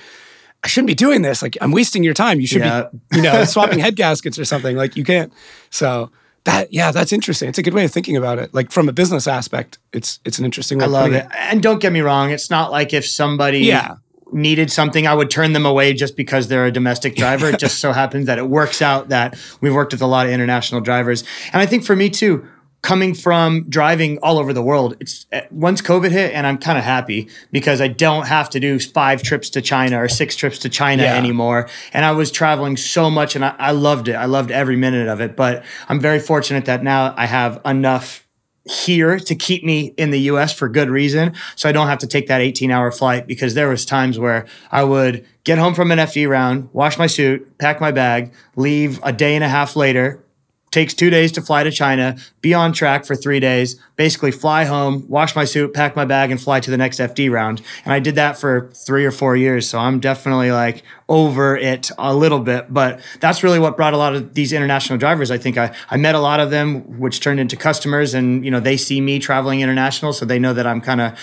I 0.64 0.68
shouldn't 0.68 0.88
be 0.88 0.96
doing 0.96 1.22
this. 1.24 1.42
Like 1.42 1.58
I'm 1.62 1.72
wasting 1.72 2.04
your 2.04 2.14
time. 2.14 2.40
You 2.40 2.48
should 2.48 2.62
Yeah. 2.62 2.88
be, 3.10 3.18
you 3.18 3.22
know, 3.24 3.44
swapping 3.46 3.80
head 3.80 3.96
gaskets 3.96 4.38
or 4.38 4.46
something. 4.46 4.76
Like 4.76 4.96
you 4.96 5.04
can't. 5.04 5.34
So 5.72 6.12
that, 6.44 6.72
yeah, 6.74 6.92
that's 6.92 7.12
interesting. 7.14 7.50
It's 7.50 7.58
a 7.58 7.64
good 7.64 7.74
way 7.74 7.86
of 7.86 7.92
thinking 7.92 8.16
about 8.18 8.40
it. 8.40 8.54
Like 8.54 8.72
from 8.72 8.88
a 8.90 8.94
business 8.94 9.28
aspect, 9.28 9.78
it's 9.94 10.20
it's 10.26 10.40
an 10.40 10.46
interesting 10.46 10.78
way. 10.80 10.86
i 10.86 10.88
love 10.88 11.14
it 11.14 11.28
and 11.38 11.62
don't 11.64 11.80
get 11.82 11.92
me 11.92 12.02
wrong 12.02 12.32
it's 12.32 12.50
not 12.50 12.72
like 12.72 12.94
if 12.94 13.06
somebody 13.06 13.60
Yeah. 13.60 13.96
needed 14.32 14.72
something 14.72 15.06
i 15.06 15.14
would 15.14 15.30
turn 15.30 15.52
them 15.54 15.66
away 15.66 15.94
just 15.94 16.16
because 16.16 16.48
they're 16.48 16.66
a 16.66 16.72
domestic 16.72 17.16
driver 17.18 17.50
it 17.50 17.60
just 17.60 17.80
so 17.84 17.92
happens 17.92 18.28
that 18.28 18.38
it 18.38 18.48
works 18.48 18.82
out 18.82 19.10
that 19.10 19.38
we've 19.60 19.74
worked 19.74 19.92
with 19.92 20.02
a 20.02 20.08
lot 20.08 20.26
of 20.28 20.32
international 20.32 20.80
drivers 20.80 21.24
and 21.52 21.62
i 21.62 21.66
think 21.66 21.84
for 21.84 21.96
me 21.96 22.10
too 22.10 22.48
coming 22.82 23.14
from 23.14 23.64
driving 23.70 24.18
all 24.24 24.40
over 24.40 24.54
the 24.54 24.62
world 24.62 24.96
it's 25.00 25.26
uh, 25.32 25.42
once 25.52 25.82
covid 25.82 26.10
hit 26.12 26.34
and 26.34 26.48
i'm 26.48 26.58
kind 26.58 26.78
of 26.78 26.84
happy 26.84 27.30
because 27.52 27.80
i 27.80 27.88
don't 27.88 28.28
have 28.28 28.50
to 28.50 28.60
do 28.60 28.80
five 28.80 29.22
trips 29.22 29.50
to 29.52 29.62
china 29.62 30.02
or 30.02 30.08
six 30.10 30.36
trips 30.36 30.58
to 30.58 30.68
china 30.70 31.04
Yeah. 31.04 31.16
anymore 31.16 31.70
and 31.94 32.04
i 32.06 32.12
was 32.12 32.32
traveling 32.32 32.78
so 32.78 33.10
much 33.12 33.36
and 33.36 33.46
I, 33.46 33.56
I 33.60 33.72
loved 33.72 34.08
it 34.08 34.14
i 34.16 34.26
loved 34.26 34.50
every 34.52 34.78
minute 34.78 35.08
of 35.08 35.22
it 35.22 35.36
but 35.36 35.64
i'm 35.90 36.00
very 36.00 36.20
fortunate 36.20 36.66
that 36.66 36.84
now 36.84 37.14
i 37.18 37.26
have 37.28 37.62
enough 37.66 38.28
here 38.66 39.18
to 39.20 39.34
keep 39.36 39.64
me 39.64 39.92
in 39.98 40.12
the 40.12 40.20
US 40.20 40.54
for 40.54 40.70
good 40.70 40.88
reason. 40.88 41.34
So 41.56 41.68
I 41.68 41.72
don't 41.72 41.88
have 41.88 41.98
to 41.98 42.08
take 42.08 42.28
that 42.28 42.42
18 42.42 42.70
hour 42.70 42.92
flight 42.92 43.26
because 43.26 43.56
there 43.56 43.68
was 43.68 43.86
times 43.88 44.20
where 44.20 44.46
I 44.72 44.84
would 44.84 45.26
get 45.46 45.58
home 45.58 45.74
from 45.74 45.90
an 45.92 45.98
FD 45.98 46.30
round, 46.30 46.70
wash 46.72 46.96
my 47.00 47.08
suit, 47.08 47.58
pack 47.58 47.82
my 47.82 47.92
bag, 47.92 48.32
leave 48.56 49.00
a 49.02 49.12
day 49.12 49.34
and 49.34 49.44
a 49.44 49.50
half 49.50 49.76
later, 49.76 50.24
takes 50.72 50.94
two 50.94 51.10
days 51.10 51.34
to 51.34 51.42
fly 51.42 51.64
to 51.64 51.70
China, 51.72 52.16
be 52.42 52.54
on 52.54 52.72
track 52.72 53.06
for 53.06 53.14
three 53.14 53.42
days, 53.42 53.76
basically 53.98 54.32
fly 54.32 54.64
home, 54.64 55.06
wash 55.10 55.36
my 55.36 55.44
suit, 55.44 55.74
pack 55.74 55.96
my 55.98 56.06
bag, 56.06 56.32
and 56.32 56.42
fly 56.42 56.62
to 56.62 56.72
the 56.72 56.78
next 56.78 57.00
FD 57.00 57.30
round. 57.30 57.62
And 57.84 57.94
I 57.94 58.00
did 58.00 58.16
that 58.16 58.38
for 58.40 58.70
three 58.74 59.06
or 59.06 59.12
four 59.12 59.36
years. 59.36 59.68
So 59.70 59.78
I'm 59.78 60.00
definitely 60.00 60.52
like 60.54 60.84
over 61.10 61.58
it 61.58 61.92
a 61.98 62.16
little 62.16 62.40
bit. 62.40 62.74
But 62.74 63.02
that's 63.20 63.44
really 63.44 63.60
what 63.60 63.76
brought 63.76 63.94
a 63.94 63.98
lot 63.98 64.16
of 64.16 64.34
these 64.34 64.54
international 64.54 64.98
drivers. 64.98 65.30
I 65.30 65.38
think 65.38 65.58
I, 65.58 65.76
I 65.90 65.98
met 65.98 66.16
a 66.16 66.20
lot 66.20 66.40
of 66.40 66.52
them, 66.52 67.00
which 67.00 67.20
turned 67.20 67.42
into 67.42 67.58
customers, 67.58 68.14
and 68.14 68.46
you 68.46 68.50
know, 68.50 68.62
they 68.62 68.78
see 68.78 69.02
me 69.02 69.20
traveling 69.20 69.60
international, 69.60 70.14
so 70.14 70.24
they 70.26 70.40
know 70.40 70.54
that 70.54 70.66
I'm 70.66 70.80
kind 70.80 71.02
of 71.02 71.14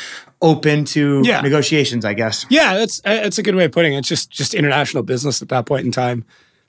open 0.43 0.85
to 0.85 1.23
Yeah. 1.25 1.41
negotiations, 1.41 2.05
I 2.05 2.13
guess. 2.15 2.45
Yeah, 2.51 2.75
that's 2.77 3.01
that's 3.01 3.39
a 3.39 3.43
good 3.43 3.55
way 3.57 3.65
of 3.65 3.73
putting 3.73 3.95
it. 3.95 3.99
It's 4.01 4.09
just 4.09 4.31
just 4.31 4.53
international 4.55 5.03
business 5.05 5.41
at 5.43 5.49
that 5.49 5.65
point 5.67 5.87
in 5.87 5.91
time. 5.91 6.25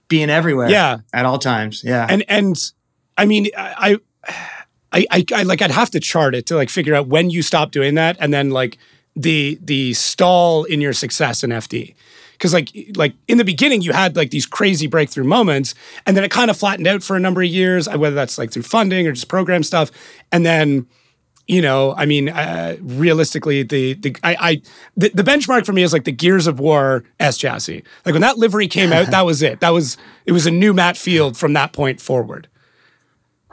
Being 0.09 0.29
everywhere. 0.29 0.69
Yeah. 0.69 0.99
At 1.13 1.25
all 1.25 1.39
times. 1.39 1.83
Yeah. 1.83 2.05
and 2.09 2.25
and 2.27 2.71
I 3.17 3.25
mean 3.25 3.47
I, 3.57 3.97
I 4.91 5.07
I 5.07 5.25
I 5.33 5.43
like 5.43 5.61
I'd 5.61 5.71
have 5.71 5.91
to 5.91 5.99
chart 5.99 6.35
it 6.35 6.45
to 6.47 6.55
like 6.55 6.69
figure 6.69 6.95
out 6.95 7.07
when 7.07 7.29
you 7.29 7.41
stop 7.41 7.71
doing 7.71 7.95
that 7.95 8.17
and 8.19 8.33
then 8.33 8.49
like 8.49 8.77
the 9.15 9.57
the 9.61 9.93
stall 9.93 10.63
in 10.65 10.81
your 10.81 10.93
success 10.93 11.43
in 11.43 11.51
FD. 11.51 11.95
Cause 12.39 12.53
like 12.53 12.69
like 12.95 13.13
in 13.27 13.37
the 13.37 13.43
beginning 13.43 13.81
you 13.81 13.91
had 13.91 14.15
like 14.15 14.31
these 14.31 14.45
crazy 14.45 14.87
breakthrough 14.87 15.25
moments 15.25 15.75
and 16.05 16.15
then 16.15 16.23
it 16.23 16.31
kind 16.31 16.49
of 16.49 16.57
flattened 16.57 16.87
out 16.87 17.03
for 17.03 17.15
a 17.15 17.19
number 17.19 17.41
of 17.41 17.49
years, 17.49 17.87
uh, 17.87 17.97
whether 17.97 18.15
that's 18.15 18.37
like 18.37 18.51
through 18.51 18.63
funding 18.63 19.07
or 19.07 19.11
just 19.11 19.27
program 19.27 19.61
stuff. 19.61 19.91
And 20.31 20.45
then 20.45 20.87
you 21.49 21.63
know, 21.63 21.95
I 21.97 22.05
mean, 22.05 22.29
uh, 22.29 22.77
realistically, 22.79 23.63
the 23.63 23.95
the 23.95 24.15
I, 24.23 24.37
I 24.39 24.61
the, 24.95 25.09
the 25.09 25.23
benchmark 25.23 25.65
for 25.65 25.73
me 25.73 25.81
is 25.81 25.91
like 25.91 26.03
the 26.03 26.11
Gears 26.11 26.45
of 26.45 26.59
War 26.59 27.03
S 27.19 27.37
chassis. 27.37 27.83
Like 28.05 28.13
when 28.13 28.21
that 28.21 28.37
livery 28.37 28.67
came 28.67 28.93
out, 28.93 29.07
that 29.07 29.25
was 29.25 29.41
it. 29.41 29.59
That 29.59 29.71
was 29.71 29.97
it 30.27 30.31
was 30.31 30.45
a 30.45 30.51
new 30.51 30.75
Matt 30.75 30.95
Field 30.95 31.35
from 31.37 31.53
that 31.53 31.73
point 31.73 31.99
forward. 31.99 32.47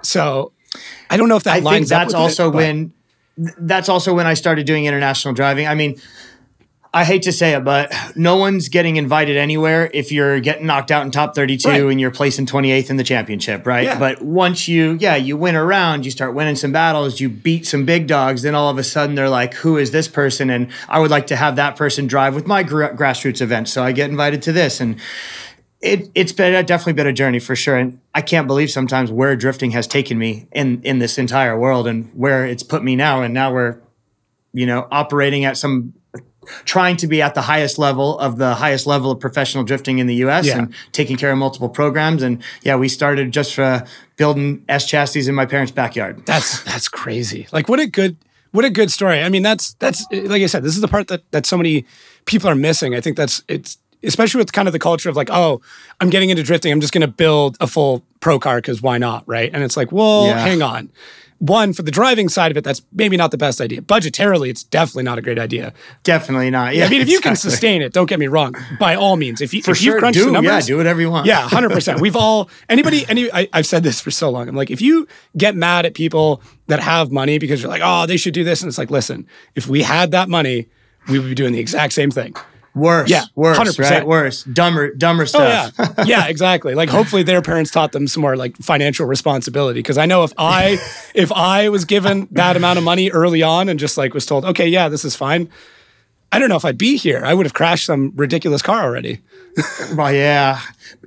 So 0.02 0.52
I 1.08 1.16
don't 1.16 1.30
know 1.30 1.36
if 1.36 1.44
that 1.44 1.56
I 1.56 1.58
lines 1.60 1.88
think 1.88 1.98
up 1.98 2.04
that's 2.08 2.14
it, 2.14 2.18
also 2.18 2.50
but- 2.50 2.58
when 2.58 2.92
that's 3.38 3.88
also 3.88 4.12
when 4.14 4.26
I 4.26 4.34
started 4.34 4.66
doing 4.66 4.84
international 4.84 5.32
driving. 5.32 5.66
I 5.66 5.74
mean, 5.74 5.98
I 6.96 7.04
hate 7.04 7.22
to 7.24 7.32
say 7.32 7.54
it, 7.54 7.62
but 7.62 7.92
no 8.16 8.36
one's 8.36 8.70
getting 8.70 8.96
invited 8.96 9.36
anywhere 9.36 9.90
if 9.92 10.10
you're 10.10 10.40
getting 10.40 10.66
knocked 10.66 10.90
out 10.90 11.04
in 11.04 11.10
top 11.10 11.34
32 11.34 11.68
Right. 11.68 11.82
and 11.82 12.00
you're 12.00 12.10
placing 12.10 12.46
28th 12.46 12.88
in 12.88 12.96
the 12.96 13.04
championship, 13.04 13.66
right? 13.66 13.84
Yeah. 13.84 13.98
But 13.98 14.22
once 14.22 14.66
you, 14.66 14.96
yeah, 14.98 15.14
you 15.14 15.36
win 15.36 15.56
a 15.56 15.62
round, 15.62 16.06
you 16.06 16.10
start 16.10 16.32
winning 16.32 16.56
some 16.56 16.72
battles, 16.72 17.20
you 17.20 17.28
beat 17.28 17.66
some 17.66 17.84
big 17.84 18.06
dogs, 18.06 18.40
then 18.40 18.54
all 18.54 18.70
of 18.70 18.78
a 18.78 18.82
sudden 18.82 19.14
they're 19.14 19.28
like, 19.28 19.52
who 19.52 19.76
is 19.76 19.90
this 19.90 20.08
person? 20.08 20.48
And 20.48 20.68
I 20.88 20.98
would 20.98 21.10
like 21.10 21.26
to 21.26 21.36
have 21.36 21.56
that 21.56 21.76
person 21.76 22.06
drive 22.06 22.34
with 22.34 22.46
my 22.46 22.62
gra- 22.62 22.96
grassroots 22.96 23.42
event. 23.42 23.68
So 23.68 23.84
I 23.84 23.92
get 23.92 24.08
invited 24.08 24.40
to 24.42 24.52
this. 24.52 24.80
And 24.80 24.98
it, 25.82 26.08
it's 26.14 26.32
been 26.32 26.64
definitely 26.64 26.94
been 26.94 27.06
a 27.06 27.12
journey 27.12 27.38
for 27.40 27.54
sure, 27.54 27.76
and 27.76 28.00
I 28.14 28.22
can't 28.22 28.46
believe 28.46 28.70
sometimes 28.70 29.12
where 29.12 29.36
drifting 29.36 29.72
has 29.72 29.86
taken 29.86 30.18
me 30.18 30.48
in 30.50 30.80
in 30.82 30.98
this 30.98 31.18
entire 31.18 31.58
world, 31.58 31.86
and 31.86 32.10
where 32.14 32.46
it's 32.46 32.62
put 32.62 32.82
me 32.82 32.96
now. 32.96 33.20
And 33.22 33.34
now 33.34 33.52
we're, 33.52 33.78
you 34.54 34.64
know, 34.64 34.88
operating 34.90 35.44
at 35.44 35.58
some, 35.58 35.92
trying 36.64 36.96
to 36.98 37.06
be 37.06 37.20
at 37.22 37.34
the 37.34 37.42
highest 37.42 37.78
level 37.78 38.18
of 38.18 38.38
the 38.38 38.54
highest 38.54 38.86
level 38.86 39.10
of 39.10 39.20
professional 39.20 39.64
drifting 39.64 39.98
in 39.98 40.06
the 40.06 40.14
U.S. 40.16 40.46
Yeah. 40.46 40.58
and 40.58 40.74
taking 40.92 41.16
care 41.16 41.30
of 41.32 41.38
multiple 41.38 41.68
programs. 41.68 42.22
And 42.22 42.42
yeah, 42.62 42.76
we 42.76 42.88
started 42.88 43.32
just 43.32 43.54
for 43.54 43.84
building 44.16 44.64
S 44.68 44.86
chassis 44.86 45.28
in 45.28 45.34
my 45.34 45.46
parents' 45.46 45.72
backyard. 45.72 46.24
That's 46.26 46.62
that's 46.64 46.88
crazy. 46.88 47.46
Like 47.52 47.68
what 47.68 47.80
a 47.80 47.86
good 47.86 48.16
what 48.52 48.64
a 48.64 48.70
good 48.70 48.90
story. 48.90 49.20
I 49.22 49.28
mean, 49.28 49.42
that's 49.42 49.74
that's 49.74 50.04
like 50.12 50.42
I 50.42 50.46
said, 50.46 50.62
this 50.62 50.74
is 50.74 50.80
the 50.80 50.88
part 50.88 51.08
that 51.08 51.22
that 51.32 51.46
so 51.46 51.56
many 51.56 51.84
people 52.24 52.48
are 52.48 52.54
missing. 52.54 52.94
I 52.94 53.00
think 53.00 53.16
that's 53.16 53.42
it's 53.48 53.78
especially 54.02 54.38
with 54.38 54.52
kind 54.52 54.68
of 54.68 54.72
the 54.72 54.78
culture 54.78 55.08
of 55.08 55.16
like, 55.16 55.30
oh, 55.32 55.60
I'm 56.00 56.10
getting 56.10 56.30
into 56.30 56.42
drifting. 56.42 56.70
I'm 56.70 56.80
just 56.80 56.92
going 56.92 57.00
to 57.00 57.08
build 57.08 57.56
a 57.60 57.66
full 57.66 58.04
pro 58.20 58.38
car 58.38 58.58
because 58.58 58.80
why 58.80 58.98
not, 58.98 59.24
right? 59.26 59.50
And 59.52 59.62
it's 59.64 59.76
like, 59.76 59.90
well, 59.90 60.26
Yeah. 60.26 60.38
hang 60.38 60.62
on. 60.62 60.90
One 61.38 61.72
for 61.72 61.82
the 61.82 61.90
driving 61.90 62.28
side 62.28 62.50
of 62.50 62.56
it, 62.56 62.64
that's 62.64 62.82
maybe 62.92 63.16
not 63.16 63.30
the 63.30 63.38
best 63.38 63.60
idea. 63.60 63.82
Budgetarily, 63.82 64.48
it's 64.48 64.62
definitely 64.62 65.02
not 65.04 65.18
a 65.18 65.22
great 65.22 65.38
idea. 65.38 65.72
Definitely 66.02 66.50
not. 66.50 66.74
Yeah, 66.74 66.86
I 66.86 66.88
mean, 66.88 67.02
if 67.02 67.08
you 67.08 67.20
can 67.20 67.36
sustain 67.36 67.82
it, 67.82 67.92
don't 67.92 68.06
get 68.06 68.18
me 68.18 68.26
wrong. 68.26 68.54
By 68.78 68.94
all 68.94 69.16
means, 69.16 69.40
if 69.40 69.52
you 69.52 69.62
for 69.62 69.72
if 69.72 69.78
sure, 69.78 69.94
you 69.94 70.00
crunch 70.00 70.16
do 70.16 70.26
the 70.26 70.30
numbers, 70.32 70.68
yeah, 70.68 70.74
do 70.74 70.76
whatever 70.78 71.00
you 71.00 71.10
want. 71.10 71.26
yeah, 71.26 71.48
hundred 71.48 71.70
percent. 71.72 72.00
We've 72.00 72.16
all 72.16 72.48
anybody 72.68 73.04
any. 73.08 73.30
I, 73.32 73.48
I've 73.52 73.66
said 73.66 73.82
this 73.82 74.00
for 74.00 74.10
so 74.10 74.30
long. 74.30 74.48
I'm 74.48 74.54
like, 74.54 74.70
if 74.70 74.80
you 74.80 75.06
get 75.36 75.54
mad 75.54 75.86
at 75.86 75.94
people 75.94 76.42
that 76.68 76.80
have 76.80 77.10
money 77.10 77.38
because 77.38 77.62
you're 77.62 77.70
like, 77.70 77.82
oh, 77.84 78.06
they 78.06 78.16
should 78.16 78.34
do 78.34 78.44
this, 78.44 78.62
and 78.62 78.68
it's 78.68 78.78
like, 78.78 78.90
listen, 78.90 79.26
if 79.54 79.66
we 79.66 79.82
had 79.82 80.10
that 80.12 80.28
money, 80.28 80.68
we 81.08 81.18
would 81.18 81.28
be 81.28 81.34
doing 81.34 81.52
the 81.52 81.60
exact 81.60 81.92
same 81.92 82.10
thing. 82.10 82.34
Worse. 82.76 83.10
Yeah, 83.10 83.24
worse. 83.34 83.58
100%. 83.58 83.78
Right, 83.90 84.06
worse. 84.06 84.44
Dumber, 84.44 84.94
dumber 84.94 85.22
Oh 85.22 85.26
stuff. 85.26 85.74
yeah, 85.78 86.04
yeah, 86.06 86.26
exactly. 86.28 86.74
Like 86.76 86.88
hopefully 86.90 87.24
their 87.24 87.42
parents 87.42 87.72
taught 87.72 87.90
them 87.90 88.06
some 88.06 88.20
more 88.20 88.36
like 88.36 88.56
financial 88.58 89.06
responsibility. 89.06 89.80
Because 89.80 89.98
I 89.98 90.06
know 90.06 90.22
if 90.22 90.32
I 90.38 90.78
if 91.14 91.32
I 91.32 91.68
was 91.70 91.84
given 91.84 92.28
that 92.32 92.56
amount 92.56 92.78
of 92.78 92.84
money 92.84 93.10
early 93.10 93.42
on 93.42 93.68
and 93.68 93.80
just 93.80 93.98
like 93.98 94.14
was 94.14 94.26
told, 94.26 94.44
okay, 94.44 94.68
yeah, 94.68 94.88
this 94.88 95.04
is 95.04 95.16
fine. 95.16 95.48
I 96.30 96.38
don't 96.38 96.48
know 96.48 96.56
if 96.56 96.64
I'd 96.64 96.78
be 96.78 96.96
here. 96.96 97.22
I 97.24 97.32
would 97.34 97.46
have 97.46 97.54
crashed 97.54 97.86
some 97.86 98.12
ridiculous 98.14 98.60
car 98.60 98.82
already. 98.82 99.20
Well, 99.94 100.12
yeah. 100.12 100.60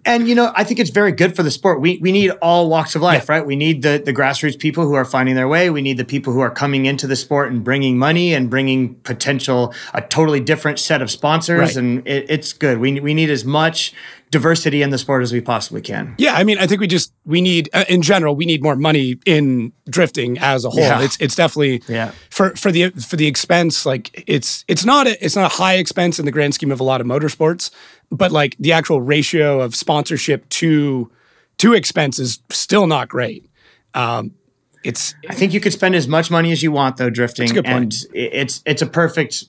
And 0.06 0.28
you 0.28 0.36
know, 0.36 0.52
I 0.56 0.64
think 0.64 0.80
it's 0.80 0.90
very 0.90 1.12
good 1.12 1.36
for 1.36 1.44
the 1.44 1.52
sport. 1.52 1.82
We 1.82 1.98
we 2.02 2.12
need 2.12 2.32
all 2.42 2.70
walks 2.70 2.96
of 2.96 3.02
life, 3.02 3.30
right? 3.30 3.46
We 3.46 3.56
need 3.56 3.82
the 3.82 4.02
the 4.04 4.14
grassroots 4.14 4.58
people 4.60 4.86
who 4.86 4.94
are 4.94 5.06
finding 5.06 5.36
their 5.36 5.48
way. 5.48 5.70
We 5.70 5.82
need 5.82 5.98
the 5.98 6.06
people 6.06 6.34
who 6.34 6.40
are 6.42 6.52
coming 6.52 6.86
into 6.86 7.08
the 7.08 7.16
sport 7.16 7.52
and 7.52 7.64
bringing 7.64 7.98
money 7.98 8.34
and 8.34 8.50
bringing 8.50 8.96
potential 8.96 9.74
a 9.94 10.02
totally 10.02 10.40
different 10.40 10.80
set 10.80 11.02
of 11.02 11.10
sponsors. 11.12 11.60
Right. 11.60 11.76
And 11.76 12.08
it, 12.08 12.26
it's 12.30 12.54
good. 12.54 12.80
We 12.80 13.00
we 13.00 13.14
need 13.14 13.30
as 13.30 13.46
much 13.46 13.94
diversity 14.32 14.84
in 14.84 14.92
the 14.92 14.98
sport 15.00 15.24
as 15.24 15.34
we 15.34 15.42
possibly 15.42 15.82
can. 15.82 16.14
Yeah, 16.20 16.36
I 16.36 16.44
mean, 16.44 16.60
I 16.60 16.68
think 16.68 16.80
we 16.80 16.86
just 16.88 17.12
we 17.26 17.42
need 17.42 17.68
uh, 17.74 17.86
in 17.90 18.02
general 18.04 18.36
we 18.36 18.46
need 18.46 18.62
more 18.62 18.76
money 18.76 19.18
in 19.26 19.74
drifting 19.90 20.38
as 20.38 20.66
a 20.66 20.70
whole. 20.70 20.80
Yeah. 20.82 21.02
It's 21.02 21.18
it's 21.20 21.36
definitely 21.36 21.82
Yeah. 21.88 22.12
for 22.30 22.52
for 22.56 22.72
the 22.72 22.92
for 22.92 23.16
the 23.16 23.26
expense 23.26 23.86
like 23.88 24.24
it's 24.28 24.64
it's 24.68 24.86
not 24.86 25.08
a 25.08 25.24
it's 25.26 25.36
not 25.36 25.52
a 25.52 25.56
high 25.56 25.76
expense 25.76 26.20
in 26.20 26.26
the 26.26 26.32
grand 26.32 26.54
scheme 26.54 26.72
of 26.72 26.80
a 26.80 26.84
lot 26.84 27.02
of 27.02 27.08
motorsports, 27.08 27.72
but 28.12 28.32
like 28.32 28.56
the 28.60 28.72
actual 28.72 29.02
ratio 29.02 29.62
of 29.62 29.74
sponsorship 29.90 30.48
to 30.50 31.12
to 31.58 31.74
expense 31.74 32.20
is 32.20 32.40
still 32.52 32.86
not 32.86 33.10
great. 33.10 33.50
Um, 33.96 34.36
it's 34.84 35.16
I 35.28 35.34
think 35.34 35.52
you 35.54 35.60
could 35.60 35.74
spend 35.74 35.96
as 35.96 36.08
much 36.08 36.30
money 36.30 36.52
as 36.52 36.62
you 36.62 36.72
want 36.72 36.98
though 36.98 37.10
drifting, 37.10 37.50
a 37.50 37.54
good 37.54 37.66
point. 37.66 38.04
and 38.04 38.08
it's 38.14 38.62
it's 38.66 38.82
a 38.84 38.86
perfect. 38.86 39.46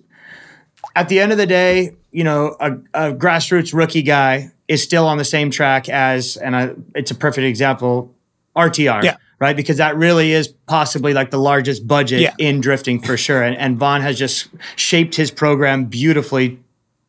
At 0.96 1.08
the 1.10 1.20
end 1.20 1.30
of 1.30 1.36
the 1.38 1.46
day, 1.46 1.94
you 2.10 2.24
know, 2.24 2.56
a, 2.58 2.72
a 2.94 3.12
grassroots 3.12 3.74
rookie 3.74 4.02
guy 4.02 4.50
is 4.66 4.82
still 4.82 5.06
on 5.06 5.18
the 5.18 5.24
same 5.24 5.50
track 5.50 5.88
as, 5.88 6.36
and 6.38 6.56
I, 6.56 6.70
it's 6.94 7.10
a 7.10 7.14
perfect 7.14 7.44
example, 7.44 8.12
RTR. 8.56 9.02
Yeah. 9.04 9.16
Right, 9.38 9.56
because 9.56 9.76
that 9.78 9.96
really 9.96 10.32
is 10.32 10.48
possibly 10.66 11.14
like 11.14 11.30
the 11.30 11.38
largest 11.38 11.86
budget 11.86 12.20
Yeah. 12.20 12.34
in 12.38 12.60
drifting 12.60 13.00
for 13.00 13.16
sure, 13.16 13.42
and 13.42 13.56
and 13.56 13.78
Vaughn 13.78 14.00
has 14.00 14.18
just 14.18 14.48
shaped 14.76 15.14
his 15.14 15.30
program 15.30 15.84
beautifully 15.84 16.58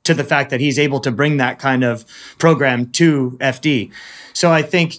to 0.04 0.14
the 0.14 0.24
fact 0.24 0.50
that 0.50 0.60
he's 0.60 0.80
able 0.80 1.00
to 1.00 1.12
bring 1.12 1.38
that 1.38 1.60
kind 1.60 1.84
of 1.84 2.06
program 2.38 2.90
to 2.92 3.38
FD. 3.40 3.92
So 4.34 4.52
I 4.52 4.62
think 4.62 4.98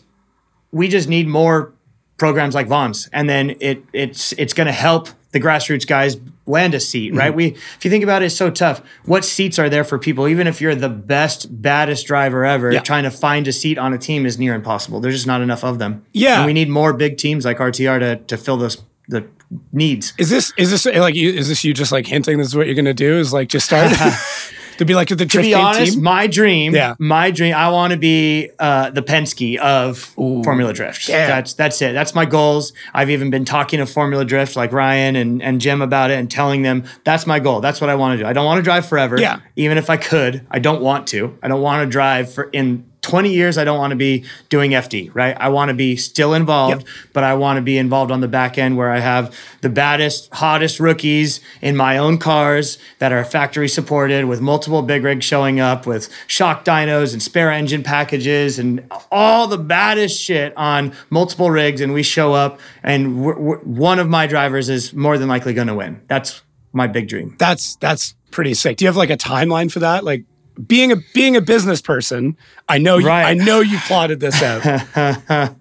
we 0.70 0.88
just 0.88 1.08
need 1.08 1.26
more 1.26 1.72
programs 2.18 2.54
like 2.54 2.68
Vaughn's, 2.68 3.08
and 3.12 3.28
then 3.28 3.56
it 3.60 3.82
it's 3.92 4.32
it's 4.32 4.52
going 4.52 4.68
to 4.68 4.72
help 4.72 5.08
the 5.32 5.40
grassroots 5.40 5.86
guys 5.86 6.18
land 6.46 6.74
a 6.74 6.80
seat, 6.80 7.10
mm-hmm. 7.10 7.18
right? 7.18 7.34
We 7.34 7.46
if 7.46 7.84
you 7.84 7.90
think 7.90 8.04
about 8.04 8.22
it, 8.22 8.26
it's 8.26 8.36
so 8.36 8.50
tough. 8.50 8.82
What 9.04 9.24
seats 9.24 9.58
are 9.58 9.68
there 9.68 9.84
for 9.84 9.98
people? 9.98 10.28
Even 10.28 10.46
if 10.46 10.60
you're 10.60 10.74
the 10.74 10.88
best, 10.88 11.60
baddest 11.62 12.06
driver 12.06 12.44
ever, 12.44 12.70
Yeah. 12.70 12.80
trying 12.80 13.04
to 13.04 13.10
find 13.10 13.48
a 13.48 13.52
seat 13.52 13.78
on 13.78 13.92
a 13.92 13.98
team 13.98 14.26
is 14.26 14.38
near 14.38 14.54
impossible. 14.54 15.00
There's 15.00 15.14
just 15.14 15.26
not 15.26 15.40
enough 15.40 15.64
of 15.64 15.78
them. 15.78 16.04
Yeah. 16.12 16.38
and 16.38 16.46
we 16.46 16.52
need 16.52 16.68
more 16.68 16.92
big 16.92 17.16
teams 17.16 17.44
like 17.44 17.58
RTR 17.58 17.98
to 18.00 18.16
to 18.16 18.36
fill 18.36 18.56
those 18.56 18.82
the 19.08 19.26
needs. 19.72 20.12
is 20.18 20.30
this 20.30 20.52
is 20.56 20.70
this 20.70 20.86
like 20.86 21.14
you, 21.14 21.30
is 21.30 21.48
this 21.48 21.64
you 21.64 21.74
just 21.74 21.92
like 21.92 22.06
hinting 22.06 22.38
this 22.38 22.46
is 22.48 22.56
what 22.56 22.66
you're 22.66 22.76
gonna 22.76 22.94
do 22.94 23.18
is 23.18 23.32
like 23.32 23.48
just 23.48 23.66
start 23.66 23.90
to 24.78 24.84
be 24.84 24.94
like 24.94 25.08
the 25.08 25.16
To 25.16 25.40
be 25.40 25.54
honest, 25.54 25.94
team? 25.94 26.02
my 26.02 26.26
dream, 26.26 26.74
Yeah. 26.74 26.94
my 26.98 27.30
dream, 27.30 27.54
I 27.54 27.68
want 27.70 27.92
to 27.92 27.96
be 27.98 28.50
uh, 28.58 28.90
the 28.90 29.02
Penske 29.02 29.56
of 29.58 29.98
Formula 29.98 30.72
Drift. 30.72 31.08
Yeah. 31.08 31.26
That's 31.26 31.54
that's 31.54 31.80
it. 31.82 31.92
That's 31.92 32.14
my 32.14 32.24
goals. 32.24 32.72
I've 32.94 33.10
even 33.10 33.30
been 33.30 33.44
talking 33.44 33.78
to 33.78 33.86
Formula 33.86 34.24
Drift, 34.24 34.56
like 34.56 34.72
Ryan 34.72 35.16
and, 35.16 35.42
and 35.42 35.60
Jim 35.60 35.82
about 35.82 36.10
it, 36.10 36.18
and 36.18 36.30
telling 36.30 36.62
them 36.62 36.84
that's 37.04 37.26
my 37.26 37.38
goal. 37.40 37.60
That's 37.60 37.80
what 37.80 37.90
I 37.90 37.94
want 37.94 38.18
to 38.18 38.24
do. 38.24 38.28
I 38.28 38.32
don't 38.32 38.46
want 38.46 38.58
to 38.58 38.62
drive 38.62 38.86
forever. 38.86 39.18
Yeah. 39.20 39.40
Even 39.56 39.78
if 39.78 39.90
I 39.90 39.96
could, 39.96 40.46
I 40.50 40.58
don't 40.58 40.82
want 40.82 41.06
to. 41.08 41.36
I 41.42 41.48
don't 41.48 41.62
want 41.62 41.86
to 41.86 41.90
drive 41.90 42.32
for 42.32 42.44
in 42.44 42.84
20 43.02 43.32
years. 43.32 43.58
I 43.58 43.64
don't 43.64 43.78
want 43.78 43.90
to 43.90 43.96
be 43.96 44.24
doing 44.48 44.70
FD. 44.70 45.10
Right. 45.12 45.36
I 45.38 45.48
want 45.48 45.68
to 45.68 45.74
be 45.74 45.96
still 45.96 46.34
involved, 46.34 46.84
but 47.12 47.24
I 47.24 47.34
want 47.34 47.56
to 47.58 47.60
be 47.62 47.76
involved 47.76 48.10
on 48.12 48.20
the 48.20 48.28
back 48.28 48.58
end 48.58 48.76
where 48.76 48.90
I 48.90 49.00
have 49.00 49.36
the 49.60 49.68
baddest, 49.68 50.32
hottest 50.32 50.78
rookies 50.80 51.40
in 51.60 51.76
my 51.76 51.98
own 51.98 52.18
cars 52.18 52.78
that 53.00 53.12
are 53.12 53.24
factory 53.24 53.68
supported 53.68 54.26
with 54.26 54.40
multiple 54.40 54.82
big 54.82 55.02
rigs 55.02 55.24
showing 55.24 55.58
up 55.60 55.84
with 55.86 56.08
shock 56.28 56.64
dynos 56.64 57.12
and 57.12 57.20
spare 57.22 57.50
engine 57.50 57.82
packages 57.82 58.58
and 58.58 58.84
all 59.10 59.46
the 59.48 59.58
baddest 59.58 60.20
shit 60.20 60.56
on 60.56 60.92
multiple 61.10 61.50
rigs. 61.50 61.80
And 61.80 61.92
we 61.92 62.02
show 62.04 62.32
up, 62.32 62.60
and 62.82 63.22
we're, 63.24 63.38
we're- 63.38 63.62
one 63.64 63.98
of 63.98 64.08
my 64.08 64.26
drivers 64.26 64.68
is 64.68 64.94
more 64.94 65.18
than 65.18 65.28
likely 65.28 65.52
going 65.54 65.66
to 65.68 65.74
win. 65.74 66.00
That's 66.06 66.42
my 66.72 66.86
big 66.86 67.08
dream. 67.08 67.34
That's 67.38 67.76
that's 67.76 68.14
pretty 68.30 68.54
sick. 68.54 68.76
Do 68.78 68.84
you 68.84 68.88
have 68.88 68.96
like 68.96 69.10
a 69.10 69.16
timeline 69.16 69.70
for 69.70 69.80
that? 69.80 70.04
Like 70.04 70.24
being 70.66 70.92
a 70.92 70.96
being 71.14 71.36
a 71.36 71.40
business 71.40 71.80
person, 71.80 72.36
I 72.68 72.78
know 72.78 72.98
you, 72.98 73.06
Right. 73.06 73.24
I 73.24 73.34
know 73.34 73.60
you 73.60 73.78
plotted 73.80 74.20
this 74.20 74.42
out. 74.42 74.62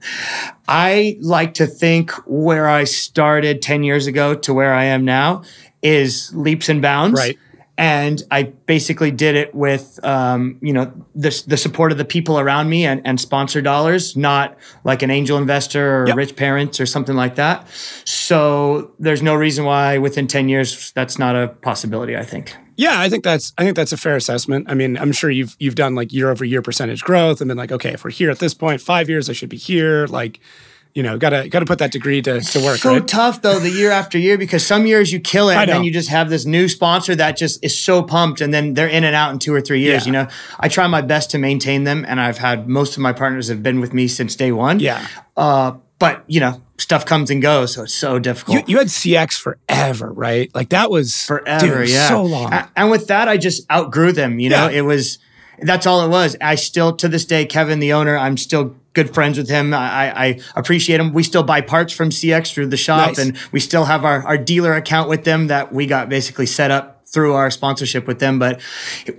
I 0.67 1.17
like 1.21 1.53
to 1.55 1.67
think 1.67 2.12
where 2.25 2.67
I 2.67 2.83
started 2.86 3.62
10 3.62 3.83
years 3.83 4.07
ago 4.07 4.36
to 4.36 4.53
where 4.53 4.74
I 4.74 4.86
am 4.86 5.03
now 5.05 5.43
is 5.81 6.33
leaps 6.33 6.69
and 6.69 6.81
bounds. 6.81 7.19
Right. 7.19 7.38
And 7.77 8.21
I 8.29 8.43
basically 8.43 9.10
did 9.10 9.36
it 9.36 9.55
with, 9.55 10.00
um, 10.03 10.60
you 10.62 10.71
know, 10.71 10.91
the, 11.15 11.43
the 11.48 11.57
support 11.57 11.91
of 11.91 11.98
the 11.98 12.05
people 12.05 12.38
around 12.39 12.69
me 12.69 12.86
and, 12.86 13.01
and 13.05 13.19
sponsor 13.19 13.60
dollars, 13.60 14.15
not 14.15 14.55
like 14.83 15.01
an 15.01 15.10
angel 15.10 15.38
investor 15.38 16.03
or 16.03 16.07
Yep. 16.07 16.15
rich 16.15 16.36
parents 16.36 16.79
or 16.79 16.86
something 16.86 17.15
like 17.15 17.36
that. 17.36 17.67
So 18.05 18.91
there's 19.00 19.24
no 19.24 19.33
reason 19.33 19.65
why 19.65 19.98
within 19.98 20.27
10 20.27 20.48
years 20.48 20.91
that's 20.91 21.17
not 21.17 21.36
a 21.36 21.48
possibility, 21.48 22.15
I 22.15 22.24
think. 22.24 22.55
Yeah, 22.81 23.00
I 23.00 23.09
think 23.09 23.23
that's 23.23 23.53
I 23.59 23.63
think 23.63 23.75
that's 23.75 23.93
a 23.93 23.97
fair 23.97 24.15
assessment. 24.15 24.65
I 24.69 24.73
mean, 24.73 24.97
I'm 24.97 25.11
sure 25.11 25.29
you've 25.29 25.55
you've 25.59 25.75
done 25.75 25.93
like 25.95 26.11
year 26.11 26.29
over 26.31 26.43
year 26.43 26.61
percentage 26.63 27.03
growth 27.03 27.39
and 27.41 27.47
been 27.47 27.57
like, 27.57 27.71
okay, 27.71 27.91
if 27.93 28.03
we're 28.03 28.09
here 28.21 28.31
at 28.31 28.39
this 28.39 28.53
point, 28.55 28.81
five 28.81 29.07
years, 29.09 29.29
I 29.29 29.33
should 29.33 29.50
be 29.50 29.57
here. 29.57 30.07
Like, 30.07 30.39
you 30.95 31.03
know, 31.03 31.17
gotta 31.17 31.47
gotta 31.47 31.65
put 31.65 31.77
that 31.79 31.91
degree 31.91 32.21
to, 32.23 32.41
to 32.41 32.59
work. 32.59 32.77
so 32.79 32.89
right? 32.93 33.07
tough 33.07 33.41
though 33.43 33.59
the 33.59 33.69
year 33.69 33.91
after 33.91 34.17
year 34.17 34.35
because 34.38 34.65
some 34.65 34.85
years 34.88 35.13
you 35.13 35.19
kill 35.19 35.50
it 35.50 35.55
and 35.55 35.69
then 35.69 35.83
you 35.83 35.91
just 35.93 36.09
have 36.09 36.29
this 36.29 36.43
new 36.45 36.67
sponsor 36.67 37.13
that 37.15 37.38
just 37.38 37.63
is 37.63 37.77
so 37.77 38.01
pumped 38.03 38.41
and 38.41 38.51
then 38.53 38.73
they're 38.73 38.88
in 38.97 39.03
and 39.03 39.15
out 39.15 39.31
in 39.31 39.38
two 39.39 39.53
or 39.53 39.61
three 39.61 39.79
years 39.81 40.01
Yeah. 40.01 40.05
you 40.07 40.11
know 40.11 40.27
i 40.59 40.67
try 40.67 40.85
my 40.88 41.01
best 41.01 41.31
to 41.31 41.38
maintain 41.38 41.85
them 41.85 42.03
and 42.09 42.19
i've 42.19 42.39
had 42.39 42.67
most 42.67 42.97
of 42.97 43.01
my 43.01 43.13
partners 43.13 43.47
have 43.47 43.61
been 43.63 43.79
with 43.79 43.93
me 43.93 44.07
since 44.09 44.35
day 44.35 44.51
one 44.51 44.79
Yeah. 44.81 45.05
uh, 45.38 45.73
but 45.97 46.23
you 46.27 46.39
know 46.41 46.61
stuff 46.81 47.05
comes 47.05 47.29
and 47.29 47.41
goes 47.41 47.73
so 47.75 47.83
it's 47.83 47.93
so 47.93 48.17
difficult 48.19 48.57
You, 48.57 48.63
you 48.67 48.77
had 48.79 48.88
CX 48.88 49.39
forever, 49.39 50.11
right? 50.11 50.53
Like 50.55 50.69
that 50.69 50.89
was 50.89 51.23
forever 51.25 51.79
dude, 51.83 51.89
yeah 51.89 52.07
so 52.09 52.23
long. 52.23 52.51
And 52.75 52.89
with 52.89 53.07
that 53.07 53.27
i 53.27 53.38
just 53.38 53.69
outgrew 53.71 54.11
them 54.11 54.39
you 54.39 54.50
know 54.50 54.67
Yeah. 54.67 54.79
it 54.79 54.81
was 54.81 55.19
that's 55.61 55.85
all 55.85 56.03
it 56.03 56.09
was 56.09 56.35
i 56.41 56.55
still 56.55 56.95
to 56.95 57.07
this 57.07 57.23
day 57.25 57.45
kevin 57.45 57.79
the 57.79 57.93
owner 57.93 58.17
i'm 58.17 58.35
still 58.35 58.75
good 58.93 59.13
friends 59.13 59.38
with 59.38 59.47
him 59.47 59.73
i, 59.75 59.77
I 60.11 60.25
I 60.25 60.39
appreciate 60.55 61.00
him 61.00 61.13
we 61.13 61.21
still 61.23 61.43
buy 61.43 61.61
parts 61.61 61.93
from 61.93 62.09
cx 62.09 62.51
through 62.53 62.67
the 62.67 62.77
shop 62.77 63.09
Nice. 63.09 63.19
and 63.19 63.38
we 63.51 63.59
still 63.59 63.85
have 63.85 64.03
our, 64.03 64.25
our 64.25 64.38
dealer 64.38 64.73
account 64.73 65.07
with 65.07 65.23
them 65.23 65.47
that 65.47 65.71
we 65.71 65.85
got 65.85 66.09
basically 66.09 66.47
set 66.47 66.71
up 66.71 67.05
through 67.07 67.33
our 67.33 67.51
sponsorship 67.51 68.07
with 68.07 68.19
them 68.19 68.39
but 68.39 68.59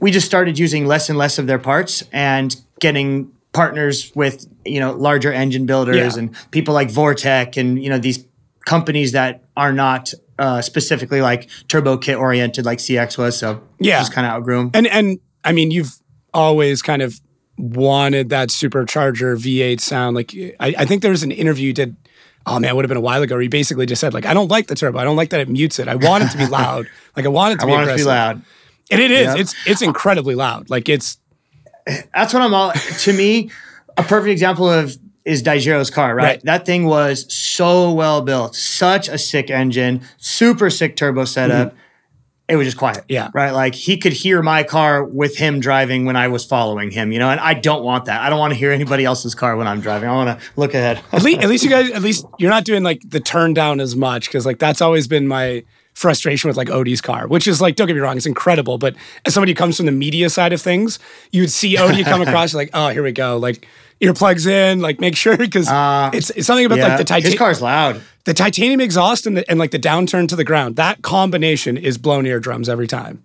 we 0.00 0.10
just 0.10 0.26
started 0.26 0.58
using 0.58 0.84
less 0.86 1.08
and 1.08 1.16
less 1.18 1.38
of 1.38 1.46
their 1.46 1.58
parts 1.60 2.02
and 2.12 2.56
getting 2.80 3.30
partners 3.52 4.10
with 4.14 4.46
you 4.64 4.80
know 4.80 4.92
larger 4.92 5.32
engine 5.32 5.66
builders 5.66 5.96
Yeah. 5.96 6.18
and 6.18 6.36
people 6.50 6.74
like 6.74 6.88
Vortech 6.88 7.56
and 7.56 7.82
you 7.82 7.90
know 7.90 7.98
these 7.98 8.24
companies 8.64 9.12
that 9.12 9.44
are 9.56 9.72
not 9.72 10.12
uh, 10.38 10.62
specifically 10.62 11.20
like 11.20 11.48
turbo 11.68 11.96
kit 11.98 12.16
oriented 12.16 12.64
like 12.64 12.78
cx 12.78 13.18
was 13.18 13.36
so 13.36 13.60
Yeah. 13.78 13.98
just 14.00 14.12
kind 14.12 14.26
of 14.26 14.32
outgrew 14.32 14.56
them 14.58 14.70
And 14.74 14.86
and 14.86 15.18
I 15.44 15.52
mean, 15.52 15.70
you've 15.72 15.92
always 16.32 16.82
kind 16.82 17.02
of 17.02 17.20
wanted 17.58 18.30
that 18.30 18.48
supercharger 18.48 19.36
V8 19.36 19.80
sound. 19.80 20.16
Like 20.16 20.32
I, 20.60 20.74
I 20.78 20.84
think 20.84 21.02
there 21.02 21.10
was 21.10 21.22
an 21.22 21.30
interview 21.32 21.66
you 21.68 21.72
did. 21.72 21.96
Oh 22.46 22.58
man, 22.58 22.70
it 22.70 22.74
would 22.76 22.84
have 22.84 22.88
been 22.88 22.96
a 22.96 23.00
while 23.00 23.22
ago. 23.22 23.34
Where 23.34 23.42
you 23.42 23.48
basically 23.48 23.86
just 23.86 24.00
said 24.00 24.14
like, 24.14 24.24
I 24.26 24.34
don't 24.34 24.48
like 24.50 24.66
the 24.68 24.74
turbo. 24.74 24.98
I 24.98 25.04
don't 25.04 25.16
like 25.16 25.30
that 25.30 25.40
it 25.40 25.48
mutes 25.48 25.78
it. 25.78 25.88
I 25.88 25.94
want 25.96 26.24
it 26.24 26.30
to 26.30 26.38
be 26.38 26.46
loud. 26.60 26.86
Like 27.16 27.26
I 27.26 27.28
want 27.28 27.54
it 27.54 27.56
to 27.58 27.62
i 27.64 27.66
be 27.66 27.72
want 27.72 27.88
it 27.88 27.90
to 27.92 27.96
be 27.96 28.04
loud 28.04 28.42
And 28.90 29.00
it 29.00 29.10
is. 29.10 29.26
Yep. 29.26 29.36
It's 29.38 29.54
it's 29.66 29.82
incredibly 29.82 30.34
loud. 30.34 30.70
Like 30.70 30.88
it's 30.88 31.18
that's 31.86 32.32
what 32.32 32.42
I'm 32.42 32.54
all. 32.54 32.72
to 32.72 33.12
me, 33.12 33.50
a 33.96 34.02
perfect 34.02 34.30
example 34.30 34.68
of 34.68 34.96
is 35.24 35.42
Daijiro's 35.42 35.90
car, 35.90 36.14
right? 36.14 36.24
Right. 36.24 36.42
That 36.44 36.66
thing 36.66 36.84
was 36.84 37.32
so 37.32 37.92
well 37.92 38.22
built, 38.22 38.56
such 38.56 39.08
a 39.08 39.18
sick 39.18 39.50
engine, 39.50 40.02
super 40.16 40.70
sick 40.70 40.96
turbo 40.96 41.24
setup. 41.24 41.68
Mm-hmm. 41.68 41.78
it 42.48 42.56
was 42.56 42.66
just 42.66 42.76
quiet. 42.76 43.04
Yeah. 43.08 43.30
Right. 43.32 43.52
Like 43.52 43.74
he 43.74 43.96
could 43.98 44.12
hear 44.12 44.42
my 44.42 44.64
car 44.64 45.04
with 45.04 45.36
him 45.36 45.60
driving 45.60 46.06
when 46.06 46.16
I 46.16 46.28
was 46.28 46.44
following 46.44 46.90
him, 46.90 47.12
you 47.12 47.18
know, 47.18 47.30
and 47.30 47.38
I 47.38 47.54
don't 47.54 47.84
want 47.84 48.06
that. 48.06 48.20
I 48.20 48.30
don't 48.30 48.38
want 48.38 48.52
to 48.52 48.58
hear 48.58 48.72
anybody 48.72 49.04
else's 49.04 49.34
car 49.34 49.56
when 49.56 49.68
I'm 49.68 49.80
driving. 49.80 50.08
I 50.08 50.12
want 50.12 50.40
to 50.40 50.46
look 50.56 50.74
ahead. 50.74 51.00
at 51.12 51.22
least, 51.22 51.40
at 51.40 51.48
least 51.48 51.64
you 51.64 51.70
guys, 51.76 51.90
at 51.92 52.02
least 52.02 52.26
you're 52.38 52.50
not 52.50 52.64
doing 52.64 52.82
like 52.82 53.02
the 53.08 53.20
turn 53.20 53.54
down 53.54 53.80
as 53.80 53.94
much 53.94 54.26
because 54.26 54.44
like 54.44 54.58
that's 54.58 54.80
always 54.80 55.06
been 55.06 55.28
my 55.28 55.64
frustration 55.94 56.48
with 56.48 56.56
like 56.56 56.68
Odi's 56.68 57.00
car, 57.00 57.26
which 57.28 57.46
is 57.46 57.60
like, 57.60 57.76
don't 57.76 57.86
get 57.86 57.94
me 57.94 58.00
wrong, 58.00 58.16
it's 58.16 58.26
incredible. 58.26 58.78
But 58.78 58.94
as 59.24 59.34
somebody 59.34 59.52
who 59.52 59.56
comes 59.56 59.76
from 59.76 59.86
the 59.86 59.92
media 59.92 60.30
side 60.30 60.52
of 60.52 60.60
things, 60.60 60.98
you 61.30 61.42
would 61.42 61.50
see 61.50 61.76
Odie 61.76 62.04
come 62.04 62.22
across, 62.22 62.54
like, 62.54 62.70
oh, 62.74 62.88
here 62.88 63.02
we 63.02 63.12
go. 63.12 63.36
Like 63.36 63.66
earplugs 64.00 64.46
in, 64.46 64.80
like 64.80 65.00
make 65.00 65.16
sure 65.16 65.36
because 65.36 65.68
uh, 65.68 66.10
it's, 66.12 66.30
it's 66.30 66.46
something 66.46 66.66
about 66.66 66.78
like 66.78 66.98
the 66.98 67.04
titanium. 67.04 67.30
His 67.30 67.38
car's 67.38 67.62
loud. 67.62 68.00
the 68.24 68.34
titanium 68.34 68.80
exhaust 68.80 69.26
and, 69.26 69.36
the, 69.36 69.50
and 69.50 69.58
like 69.58 69.70
the 69.70 69.78
downturn 69.78 70.28
to 70.28 70.36
the 70.36 70.44
ground. 70.44 70.76
That 70.76 71.02
combination 71.02 71.76
is 71.76 71.98
blown 71.98 72.26
eardrums 72.26 72.68
every 72.68 72.86
time. 72.86 73.22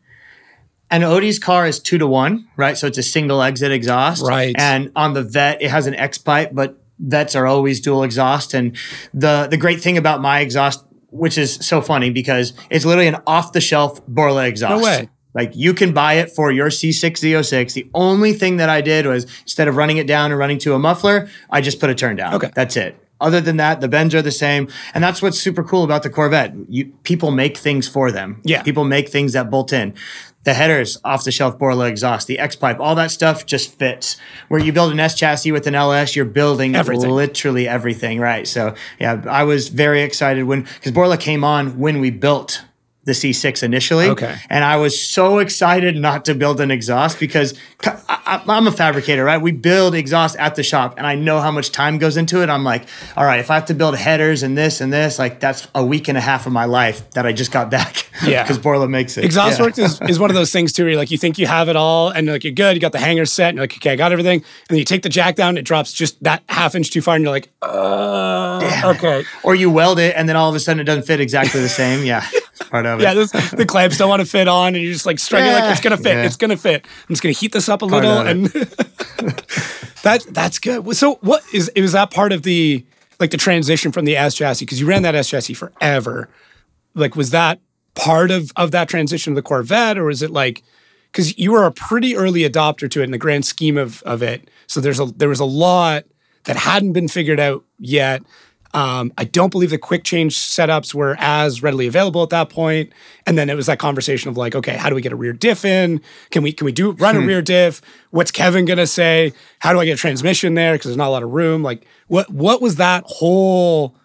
And 0.89 1.03
Odi's 1.03 1.39
car 1.39 1.67
is 1.67 1.79
two 1.79 1.97
to 1.97 2.07
one, 2.07 2.47
right? 2.55 2.77
So 2.77 2.87
it's 2.87 2.97
a 2.97 3.03
single 3.03 3.41
exit 3.41 3.71
exhaust. 3.71 4.23
Right. 4.23 4.55
And 4.57 4.91
on 4.95 5.13
the 5.13 5.23
vet, 5.23 5.61
it 5.61 5.69
has 5.69 5.85
an 5.85 5.95
X 5.95 6.17
pipe, 6.17 6.51
but 6.53 6.81
vets 6.99 7.35
are 7.35 7.45
always 7.45 7.81
dual 7.81 8.03
exhaust. 8.03 8.53
And 8.53 8.77
the 9.13 9.47
the 9.49 9.57
great 9.57 9.81
thing 9.81 9.97
about 9.97 10.21
my 10.21 10.39
exhaust, 10.39 10.85
which 11.09 11.37
is 11.37 11.55
so 11.55 11.81
funny 11.81 12.09
because 12.09 12.53
it's 12.69 12.85
literally 12.85 13.07
an 13.07 13.17
off 13.25 13.53
the 13.53 13.61
shelf 13.61 14.05
Borla 14.07 14.45
exhaust. 14.47 14.81
No 14.81 14.83
way. 14.83 15.09
Like 15.33 15.55
you 15.55 15.73
can 15.73 15.93
buy 15.93 16.13
it 16.13 16.31
for 16.31 16.51
your 16.51 16.69
C6 16.69 17.11
Z06. 17.11 17.73
The 17.73 17.89
only 17.93 18.33
thing 18.33 18.57
that 18.57 18.69
I 18.69 18.81
did 18.81 19.05
was 19.05 19.25
instead 19.41 19.67
of 19.67 19.75
running 19.75 19.97
it 19.97 20.07
down 20.07 20.31
and 20.31 20.39
running 20.39 20.57
to 20.59 20.73
a 20.73 20.79
muffler, 20.79 21.29
I 21.49 21.61
just 21.61 21.79
put 21.79 21.89
a 21.89 21.95
turn 21.95 22.15
down. 22.15 22.33
Okay. 22.33 22.49
That's 22.55 22.75
it. 22.75 22.97
Other 23.19 23.41
than 23.41 23.57
that, 23.57 23.81
the 23.81 23.87
bends 23.87 24.13
are 24.13 24.21
the 24.21 24.31
same. 24.31 24.67
And 24.93 25.03
that's 25.03 25.21
what's 25.21 25.39
super 25.39 25.63
cool 25.63 25.83
about 25.83 26.03
the 26.03 26.09
Corvette. 26.09 26.53
You 26.69 26.85
people 27.03 27.31
make 27.31 27.57
things 27.57 27.87
for 27.87 28.11
them. 28.11 28.41
Yeah. 28.43 28.61
People 28.63 28.83
make 28.83 29.09
things 29.09 29.33
that 29.33 29.49
bolt 29.49 29.73
in. 29.73 29.93
The 30.43 30.53
headers, 30.53 30.97
off 31.03 31.25
the 31.25 31.31
shelf 31.31 31.57
Borla 31.59 31.87
exhaust, 31.87 32.27
the 32.27 32.39
X 32.39 32.55
pipe, 32.55 32.79
all 32.79 32.95
that 32.95 33.11
stuff 33.11 33.45
just 33.45 33.77
fits. 33.77 34.15
Where 34.47 34.61
you 34.61 34.71
build 34.71 34.93
an 34.93 34.99
S 34.99 35.13
chassis 35.13 35.51
with 35.51 35.67
an 35.67 35.75
LS, 35.75 36.15
you're 36.15 36.23
building 36.23 36.73
Everything. 36.73 37.09
literally 37.11 37.67
everything, 37.67 38.19
right? 38.21 38.47
So 38.47 38.73
yeah, 38.97 39.21
I 39.27 39.43
was 39.43 39.67
very 39.67 40.03
excited 40.03 40.43
when 40.43 40.61
because 40.61 40.93
Borla 40.93 41.17
came 41.17 41.43
on 41.43 41.77
when 41.79 41.99
we 41.99 42.11
built 42.11 42.63
the 43.07 43.13
C6 43.13 43.63
initially. 43.63 44.09
Okay. 44.09 44.35
And 44.49 44.65
I 44.65 44.75
was 44.75 45.01
so 45.01 45.39
excited 45.39 45.95
not 45.95 46.25
to 46.25 46.35
build 46.35 46.59
an 46.59 46.71
exhaust 46.71 47.21
because 47.21 47.57
I, 47.85 48.43
am 48.45 48.67
a 48.67 48.71
fabricator, 48.71 49.23
right? 49.23 49.41
We 49.41 49.53
build 49.53 49.95
exhaust 49.95 50.35
at 50.35 50.55
the 50.55 50.61
shop 50.61 50.95
and 50.97 51.07
I 51.07 51.15
know 51.15 51.39
how 51.39 51.49
much 51.49 51.71
time 51.71 51.99
goes 51.99 52.17
into 52.17 52.43
it. 52.43 52.49
I'm 52.49 52.65
like, 52.65 52.85
all 53.15 53.23
right, 53.23 53.39
if 53.39 53.49
I 53.49 53.55
have 53.55 53.65
to 53.67 53.73
build 53.73 53.95
headers 53.95 54.43
and 54.43 54.57
this 54.57 54.81
and 54.81 54.91
this, 54.91 55.17
like 55.17 55.39
that's 55.39 55.69
a 55.73 55.85
week 55.85 56.09
and 56.09 56.17
a 56.17 56.21
half 56.21 56.45
of 56.47 56.51
my 56.51 56.65
life 56.65 57.09
that 57.11 57.25
I 57.25 57.31
just 57.31 57.51
got 57.51 57.71
back. 57.71 58.03
Yeah. 58.25 58.41
Because 58.41 58.57
Borla 58.57 58.87
makes 58.89 59.15
it. 59.15 59.23
Exhaust 59.25 59.59
Yeah. 59.59 59.65
works 59.65 59.77
is, 59.77 60.01
is 60.09 60.19
one 60.19 60.31
of 60.31 60.35
those 60.35 60.51
things 60.51 60.73
too, 60.73 60.81
where 60.81 60.89
you're 60.93 60.99
like 60.99 61.11
you 61.11 61.19
think 61.19 61.37
you 61.37 61.45
have 61.45 61.69
it 61.69 61.75
all 61.75 62.09
and 62.09 62.25
like 62.25 62.43
you're 62.43 62.51
good, 62.51 62.75
you 62.75 62.79
got 62.81 62.91
the 62.91 62.97
hanger 62.97 63.27
set, 63.27 63.49
and 63.49 63.57
you're 63.57 63.63
like, 63.63 63.75
okay, 63.75 63.91
I 63.91 63.95
got 63.95 64.11
everything. 64.11 64.39
And 64.39 64.69
then 64.69 64.79
you 64.79 64.85
take 64.85 65.03
the 65.03 65.09
jack 65.09 65.35
down, 65.35 65.55
it 65.55 65.61
drops 65.61 65.93
just 65.93 66.21
that 66.23 66.41
half 66.49 66.73
inch 66.73 66.89
too 66.89 67.03
far, 67.03 67.13
and 67.13 67.23
you're 67.23 67.31
like, 67.31 67.51
uh, 67.61 68.81
okay. 68.95 69.23
Or 69.43 69.53
you 69.53 69.69
weld 69.69 69.99
it 69.99 70.15
and 70.17 70.27
then 70.27 70.35
all 70.35 70.49
of 70.49 70.55
a 70.55 70.59
sudden 70.59 70.79
it 70.79 70.85
doesn't 70.85 71.03
fit 71.03 71.19
exactly 71.19 71.61
the 71.61 71.69
same. 71.69 72.03
Yeah. 72.03 72.25
Part 72.57 72.85
of 72.85 72.99
it. 72.99 73.03
Yeah, 73.03 73.13
this, 73.13 73.31
the 73.31 73.65
clamps 73.67 73.97
don't 73.97 74.09
want 74.09 74.21
to 74.21 74.25
fit 74.25 74.47
on, 74.47 74.75
and 74.75 74.83
you're 74.83 74.93
just 74.93 75.05
like 75.05 75.19
struggling, 75.19 75.53
like 75.53 75.71
it's 75.71 75.81
gonna 75.81 75.97
fit, 75.97 76.15
Yeah. 76.15 76.23
it's 76.25 76.35
gonna 76.37 76.57
fit. 76.57 76.85
I'm 76.85 77.07
just 77.13 77.21
gonna 77.23 77.33
heat 77.33 77.51
this 77.51 77.69
up 77.69 77.81
a 77.81 77.87
Part 77.87 78.03
little, 78.03 78.19
and 78.19 78.45
that 80.03 80.25
that's 80.31 80.59
good. 80.59 80.95
So, 80.95 81.15
what 81.21 81.43
is 81.53 81.71
was 81.75 81.91
that 81.93 82.11
part 82.11 82.31
of 82.31 82.43
the 82.43 82.85
like 83.19 83.31
the 83.31 83.37
transition 83.37 83.91
from 83.91 84.05
the 84.05 84.15
S 84.15 84.35
chassis 84.35 84.65
because 84.65 84.79
you 84.79 84.87
ran 84.87 85.01
that 85.03 85.15
S 85.15 85.29
chassis 85.29 85.53
forever? 85.53 86.29
Like, 86.93 87.15
was 87.15 87.31
that 87.31 87.59
part 87.95 88.31
of 88.31 88.51
of 88.55 88.71
that 88.71 88.89
transition 88.89 89.33
to 89.33 89.35
the 89.35 89.41
Corvette, 89.43 89.97
or 89.97 90.09
is 90.09 90.21
it 90.21 90.31
like 90.31 90.63
because 91.11 91.37
you 91.37 91.51
were 91.51 91.65
a 91.65 91.71
pretty 91.71 92.15
early 92.15 92.41
adopter 92.41 92.89
to 92.91 93.01
it 93.01 93.03
in 93.05 93.11
the 93.11 93.17
grand 93.17 93.45
scheme 93.45 93.77
of 93.77 94.01
of 94.03 94.21
it? 94.21 94.49
So 94.67 94.79
there's 94.81 94.99
a 94.99 95.05
there 95.05 95.29
was 95.29 95.39
a 95.39 95.45
lot 95.45 96.05
that 96.45 96.55
hadn't 96.55 96.93
been 96.93 97.07
figured 97.07 97.39
out 97.39 97.63
yet. 97.79 98.23
Um, 98.73 99.13
I 99.17 99.23
don't 99.23 99.51
believe 99.51 99.69
the 99.69 99.77
quick 99.77 100.03
change 100.03 100.37
setups 100.37 100.93
were 100.93 101.15
as 101.19 101.63
readily 101.63 101.87
available 101.87 102.23
at 102.23 102.29
that 102.29 102.49
point. 102.49 102.91
And 103.25 103.37
then 103.37 103.49
it 103.49 103.55
was 103.55 103.65
that 103.67 103.79
conversation 103.79 104.29
of 104.29 104.37
like, 104.37 104.55
okay, 104.55 104.75
how 104.75 104.89
do 104.89 104.95
we 104.95 105.01
get 105.01 105.11
a 105.11 105.15
rear 105.15 105.33
diff 105.33 105.65
in? 105.65 106.01
Can 106.31 106.43
we 106.43 106.51
can 106.51 106.65
we 106.65 106.71
do 106.71 106.91
run 106.91 107.15
a 107.15 107.21
rear 107.21 107.41
diff? 107.41 107.81
What's 108.11 108.31
Kevin 108.31 108.65
gonna 108.65 108.87
say? 108.87 109.33
How 109.59 109.73
do 109.73 109.79
I 109.79 109.85
get 109.85 109.93
a 109.93 109.97
transmission 109.97 110.53
there? 110.53 110.73
Because 110.73 110.89
there's 110.89 110.97
not 110.97 111.07
a 111.07 111.11
lot 111.11 111.23
of 111.23 111.31
room. 111.31 111.63
Like, 111.63 111.85
what 112.07 112.29
what 112.29 112.61
was 112.61 112.75
that 112.75 113.03
whole, 113.05 113.95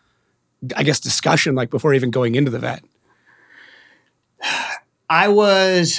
I 0.76 0.82
guess, 0.82 1.00
discussion 1.00 1.54
like 1.54 1.70
before 1.70 1.94
even 1.94 2.10
going 2.10 2.34
into 2.34 2.50
the 2.50 2.58
vet? 2.58 2.84
I 5.10 5.28
was 5.28 5.98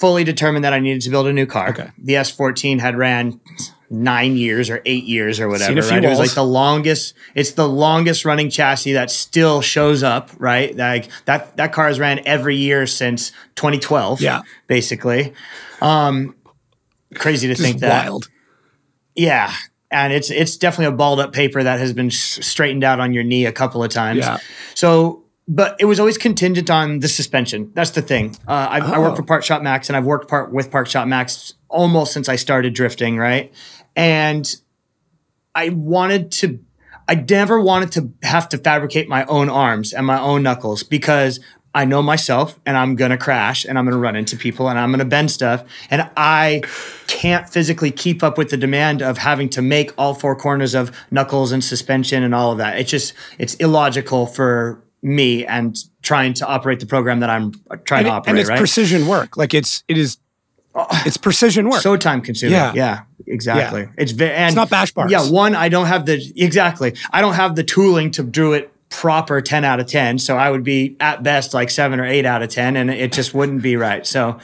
fully 0.00 0.24
determined 0.24 0.64
that 0.64 0.72
I 0.72 0.80
needed 0.80 1.02
to 1.02 1.10
build 1.10 1.26
a 1.26 1.32
new 1.32 1.46
car. 1.46 1.70
Okay. 1.70 1.90
The 1.98 2.14
S14 2.14 2.80
had 2.80 2.96
ran 2.96 3.40
nine 4.02 4.36
years 4.36 4.70
or 4.70 4.82
eight 4.84 5.04
years 5.04 5.40
or 5.40 5.48
whatever. 5.48 5.80
Right? 5.80 6.04
It 6.04 6.08
was 6.08 6.18
like 6.18 6.34
the 6.34 6.44
longest. 6.44 7.14
It's 7.34 7.52
the 7.52 7.68
longest 7.68 8.24
running 8.24 8.50
chassis 8.50 8.92
that 8.94 9.10
still 9.10 9.60
shows 9.60 10.02
up. 10.02 10.30
Right, 10.38 10.76
like 10.76 11.08
that. 11.26 11.56
That 11.56 11.72
car 11.72 11.86
has 11.88 11.98
ran 11.98 12.20
every 12.26 12.56
year 12.56 12.86
since 12.86 13.30
2012. 13.56 14.20
Yeah. 14.20 14.42
basically. 14.66 15.32
Um, 15.80 16.34
crazy 17.14 17.48
to 17.48 17.54
think 17.54 17.80
that. 17.80 18.04
wild. 18.04 18.28
Yeah. 19.14 19.52
And 19.90 20.12
it's 20.12 20.30
it's 20.30 20.56
definitely 20.56 20.92
a 20.94 20.96
balled 20.96 21.20
up 21.20 21.32
paper 21.32 21.62
that 21.62 21.78
has 21.78 21.92
been 21.92 22.10
straightened 22.10 22.82
out 22.82 22.98
on 22.98 23.12
your 23.12 23.22
knee 23.22 23.46
a 23.46 23.52
couple 23.52 23.84
of 23.84 23.90
times. 23.92 24.18
Yeah. 24.20 24.38
So, 24.74 25.22
but 25.46 25.76
it 25.78 25.84
was 25.84 26.00
always 26.00 26.18
contingent 26.18 26.68
on 26.70 26.98
the 26.98 27.06
suspension. 27.06 27.70
That's 27.74 27.90
the 27.90 28.02
thing. 28.02 28.34
Uh, 28.48 28.52
I, 28.70 28.78
I 28.78 28.98
work 28.98 29.12
Oh. 29.12 29.16
for 29.16 29.22
Parts 29.22 29.46
Shop 29.46 29.62
Max, 29.62 29.88
and 29.88 29.96
I've 29.96 30.04
worked 30.06 30.28
part 30.28 30.52
with 30.52 30.70
Parts 30.72 30.90
Shop 30.90 31.06
Max 31.06 31.54
almost 31.68 32.12
since 32.12 32.28
I 32.28 32.34
started 32.36 32.74
drifting. 32.74 33.18
Right, 33.18 33.52
and 33.96 34.54
I 35.54 35.68
wanted 35.70 36.30
to. 36.32 36.60
I 37.06 37.16
never 37.16 37.60
wanted 37.60 37.92
to 37.92 38.12
have 38.26 38.48
to 38.50 38.58
fabricate 38.58 39.08
my 39.08 39.24
own 39.26 39.50
arms 39.50 39.92
and 39.92 40.06
my 40.06 40.18
own 40.18 40.42
knuckles 40.42 40.82
because 40.82 41.38
I 41.74 41.84
know 41.84 42.00
myself 42.02 42.58
and 42.64 42.78
I'm 42.78 42.96
gonna 42.96 43.18
crash 43.18 43.66
and 43.66 43.78
I'm 43.78 43.84
gonna 43.84 43.98
run 43.98 44.16
into 44.16 44.36
people 44.38 44.68
and 44.70 44.78
I'm 44.78 44.90
gonna 44.90 45.04
bend 45.04 45.30
stuff 45.30 45.64
and 45.90 46.08
I 46.16 46.62
can't 47.06 47.46
physically 47.48 47.90
keep 47.90 48.22
up 48.22 48.38
with 48.38 48.48
the 48.48 48.56
demand 48.56 49.02
of 49.02 49.18
having 49.18 49.50
to 49.50 49.60
make 49.60 49.92
all 49.98 50.14
four 50.14 50.34
corners 50.34 50.74
of 50.74 50.92
knuckles 51.10 51.52
and 51.52 51.62
suspension 51.62 52.22
and 52.22 52.34
all 52.34 52.52
of 52.52 52.58
that. 52.58 52.78
It's 52.78 52.90
just 52.90 53.12
it's 53.38 53.54
illogical 53.56 54.24
for 54.26 54.82
me 55.02 55.44
and 55.44 55.76
trying 56.00 56.32
to 56.34 56.46
operate 56.46 56.80
the 56.80 56.86
program 56.86 57.20
that 57.20 57.28
I'm 57.28 57.52
trying 57.84 58.06
And, 58.06 58.06
to 58.06 58.08
it- 58.08 58.08
operate. 58.16 58.30
and 58.30 58.38
it's 58.38 58.48
right? 58.48 58.58
precision 58.58 59.06
work. 59.08 59.36
Like 59.36 59.52
it's 59.52 59.84
it 59.88 59.98
is 59.98 60.16
oh, 60.74 60.86
it's 61.04 61.18
precision 61.18 61.68
work. 61.68 61.82
so 61.82 61.98
time 61.98 62.22
consuming. 62.22 62.54
Yeah. 62.54 62.72
Yeah, 62.74 63.00
exactly. 63.26 63.88
It's 63.96 64.12
very 64.12 64.32
and 64.34 64.48
It's 64.48 64.56
not 64.56 64.70
bash 64.70 64.92
bars. 64.92 65.10
Yeah, 65.10 65.28
one 65.28 65.54
I 65.54 65.68
don't 65.68 65.86
have 65.86 66.06
the 66.06 66.32
exactly. 66.36 66.94
I 67.10 67.20
don't 67.20 67.34
have 67.34 67.56
the 67.56 67.64
tooling 67.64 68.10
to 68.12 68.22
do 68.22 68.52
it 68.52 68.70
proper 68.90 69.40
10 69.40 69.64
out 69.64 69.80
of 69.80 69.86
10 69.86 70.20
so 70.20 70.36
i 70.36 70.48
would 70.48 70.62
be 70.62 70.96
at 71.00 71.20
best 71.24 71.52
like 71.52 71.68
7 71.68 71.98
or 71.98 72.04
8 72.04 72.24
out 72.24 72.42
of 72.42 72.48
10 72.48 72.76
and 72.76 72.90
it 72.90 73.12
just 73.12 73.34
wouldn't 73.34 73.60
be 73.60 73.76
right 73.76 74.06
so 74.06 74.38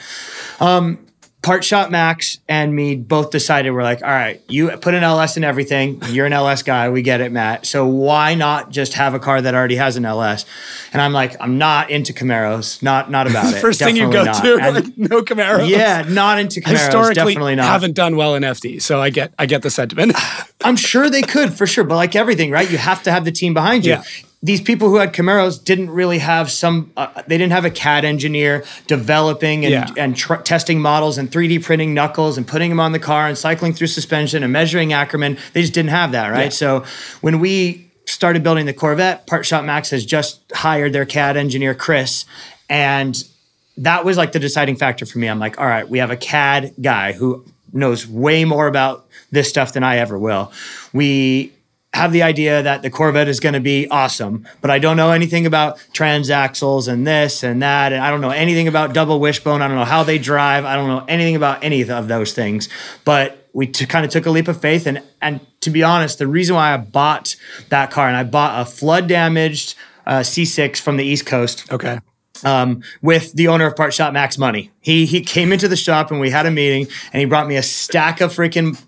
um 0.58 0.98
Parts 1.42 1.66
Shop 1.66 1.90
Max 1.90 2.38
and 2.48 2.76
me 2.76 2.96
both 2.96 3.30
decided 3.30 3.70
we're 3.70 3.82
like 3.82 4.02
all 4.02 4.10
right 4.10 4.42
you 4.48 4.68
put 4.76 4.92
an 4.92 5.02
ls 5.02 5.38
in 5.38 5.44
everything 5.44 5.98
you're 6.10 6.26
an 6.26 6.34
ls 6.34 6.62
guy 6.62 6.90
we 6.90 7.00
get 7.00 7.22
it 7.22 7.32
matt 7.32 7.64
so 7.64 7.86
why 7.86 8.34
not 8.34 8.70
just 8.70 8.92
have 8.92 9.14
a 9.14 9.18
car 9.18 9.40
that 9.40 9.54
already 9.54 9.76
has 9.76 9.96
an 9.96 10.04
ls 10.04 10.44
and 10.92 11.00
i'm 11.00 11.14
like 11.14 11.34
i'm 11.40 11.56
not 11.56 11.88
into 11.88 12.12
camaros 12.12 12.82
not 12.82 13.10
not 13.10 13.26
about 13.26 13.54
it 13.54 13.58
First 13.60 13.80
thing 13.80 13.96
you 13.96 14.10
go 14.12 14.24
not. 14.24 14.42
to, 14.44 14.58
And- 14.58 14.74
like 14.74 14.98
no 14.98 15.22
Camaro. 15.22 15.66
yeah 15.66 16.02
not 16.06 16.38
into 16.38 16.60
camaros 16.60 16.70
historically 16.78 17.14
definitely 17.14 17.54
not 17.54 17.64
haven't 17.66 17.94
done 17.94 18.16
well 18.16 18.34
in 18.34 18.42
FD. 18.42 18.82
So 18.82 19.00
I 19.00 19.08
get 19.10 19.32
I 19.38 19.46
get 19.46 19.62
the 19.62 19.70
sentiment. 19.70 20.12
I'm 20.64 20.76
sure 20.76 21.08
they 21.08 21.22
could 21.22 21.54
for 21.54 21.66
sure, 21.66 21.84
but 21.84 21.96
like 21.96 22.14
everything, 22.14 22.50
right? 22.50 22.70
You 22.70 22.76
have 22.78 23.02
to 23.04 23.10
have 23.12 23.24
the 23.24 23.32
team 23.32 23.54
behind 23.54 23.84
you. 23.86 23.92
Yeah. 23.92 24.02
These 24.42 24.62
people 24.62 24.88
who 24.88 24.96
had 24.96 25.12
Camaros 25.12 25.62
didn't 25.62 25.90
really 25.90 26.18
have 26.18 26.50
some. 26.50 26.92
Uh, 26.96 27.08
they 27.26 27.36
didn't 27.36 27.52
have 27.52 27.66
a 27.66 27.70
CAD 27.70 28.06
engineer 28.06 28.64
developing 28.86 29.66
and, 29.66 29.72
Yeah. 29.72 30.02
and 30.02 30.16
tr- 30.16 30.36
testing 30.36 30.80
models 30.80 31.18
and 31.18 31.30
3D 31.30 31.58
printing 31.62 31.92
knuckles 31.92 32.38
and 32.38 32.46
putting 32.46 32.70
them 32.70 32.80
on 32.80 32.92
the 32.92 32.98
car 32.98 33.28
and 33.28 33.36
cycling 33.36 33.74
through 33.74 33.88
suspension 33.88 34.42
and 34.42 34.50
measuring 34.50 34.94
Ackerman. 34.94 35.36
They 35.52 35.60
just 35.60 35.74
didn't 35.74 35.90
have 35.90 36.12
that, 36.12 36.28
right? 36.28 36.44
Yeah. 36.44 36.48
So 36.48 36.84
when 37.20 37.38
we 37.38 37.90
started 38.06 38.42
building 38.42 38.64
the 38.64 38.72
Corvette, 38.72 39.26
Parts 39.26 39.46
Shop 39.46 39.62
Max 39.64 39.90
has 39.90 40.06
just 40.06 40.40
hired 40.54 40.94
their 40.94 41.04
CAD 41.04 41.36
engineer 41.36 41.74
Chris, 41.74 42.24
and 42.70 43.22
that 43.76 44.06
was 44.06 44.16
like 44.16 44.32
the 44.32 44.38
deciding 44.40 44.76
factor 44.76 45.04
for 45.04 45.18
me. 45.18 45.28
I'm 45.28 45.38
like, 45.38 45.60
all 45.60 45.66
right, 45.66 45.86
we 45.88 45.98
have 45.98 46.10
a 46.10 46.16
CAD 46.16 46.72
guy 46.80 47.12
who 47.12 47.44
knows 47.74 48.06
way 48.06 48.44
more 48.46 48.66
about 48.66 49.06
this 49.30 49.48
stuff 49.50 49.74
than 49.74 49.84
I 49.84 49.98
ever 49.98 50.18
will. 50.18 50.50
We 50.94 51.52
have 51.92 52.12
the 52.12 52.22
idea 52.22 52.62
that 52.62 52.82
the 52.82 52.90
Corvette 52.90 53.28
is 53.28 53.40
going 53.40 53.54
to 53.54 53.60
be 53.60 53.88
awesome, 53.88 54.46
but 54.60 54.70
I 54.70 54.78
don't 54.78 54.96
know 54.96 55.10
anything 55.10 55.44
about 55.44 55.78
transaxles 55.92 56.86
and 56.86 57.06
this 57.06 57.42
and 57.42 57.62
that. 57.62 57.92
And 57.92 58.00
I 58.00 58.10
don't 58.10 58.20
know 58.20 58.30
anything 58.30 58.68
about 58.68 58.92
double 58.92 59.18
wishbone. 59.18 59.60
I 59.60 59.66
don't 59.66 59.76
know 59.76 59.84
how 59.84 60.04
they 60.04 60.18
drive. 60.18 60.64
I 60.64 60.76
don't 60.76 60.86
know 60.86 61.04
anything 61.08 61.34
about 61.34 61.64
any 61.64 61.82
of 61.82 62.06
those 62.06 62.32
things. 62.32 62.68
But 63.04 63.48
we 63.52 63.66
t- 63.66 63.86
kind 63.86 64.04
of 64.04 64.12
took 64.12 64.26
a 64.26 64.30
leap 64.30 64.46
of 64.46 64.60
faith. 64.60 64.86
And, 64.86 65.02
and 65.20 65.40
to 65.62 65.70
be 65.70 65.82
honest, 65.82 66.18
the 66.18 66.28
reason 66.28 66.54
why 66.54 66.72
I 66.72 66.76
bought 66.76 67.34
that 67.70 67.90
car 67.90 68.06
and 68.06 68.16
I 68.16 68.22
bought 68.22 68.60
a 68.60 68.64
flood 68.64 69.08
damaged 69.08 69.74
uh, 70.06 70.20
C6 70.20 70.80
from 70.80 70.96
the 70.96 71.04
East 71.04 71.26
Coast 71.26 71.72
okay. 71.72 71.98
um, 72.44 72.82
with 73.02 73.32
the 73.32 73.48
owner 73.48 73.66
of 73.66 73.74
Part 73.74 73.94
Shop, 73.94 74.12
Max 74.12 74.38
Money. 74.38 74.70
He 74.80 75.06
he 75.06 75.20
came 75.20 75.52
into 75.52 75.68
the 75.68 75.76
shop 75.76 76.10
and 76.10 76.20
we 76.20 76.30
had 76.30 76.46
a 76.46 76.50
meeting, 76.50 76.86
and 77.12 77.20
he 77.20 77.26
brought 77.26 77.46
me 77.46 77.56
a 77.56 77.62
stack 77.62 78.20
of 78.20 78.32
freaking 78.32 78.80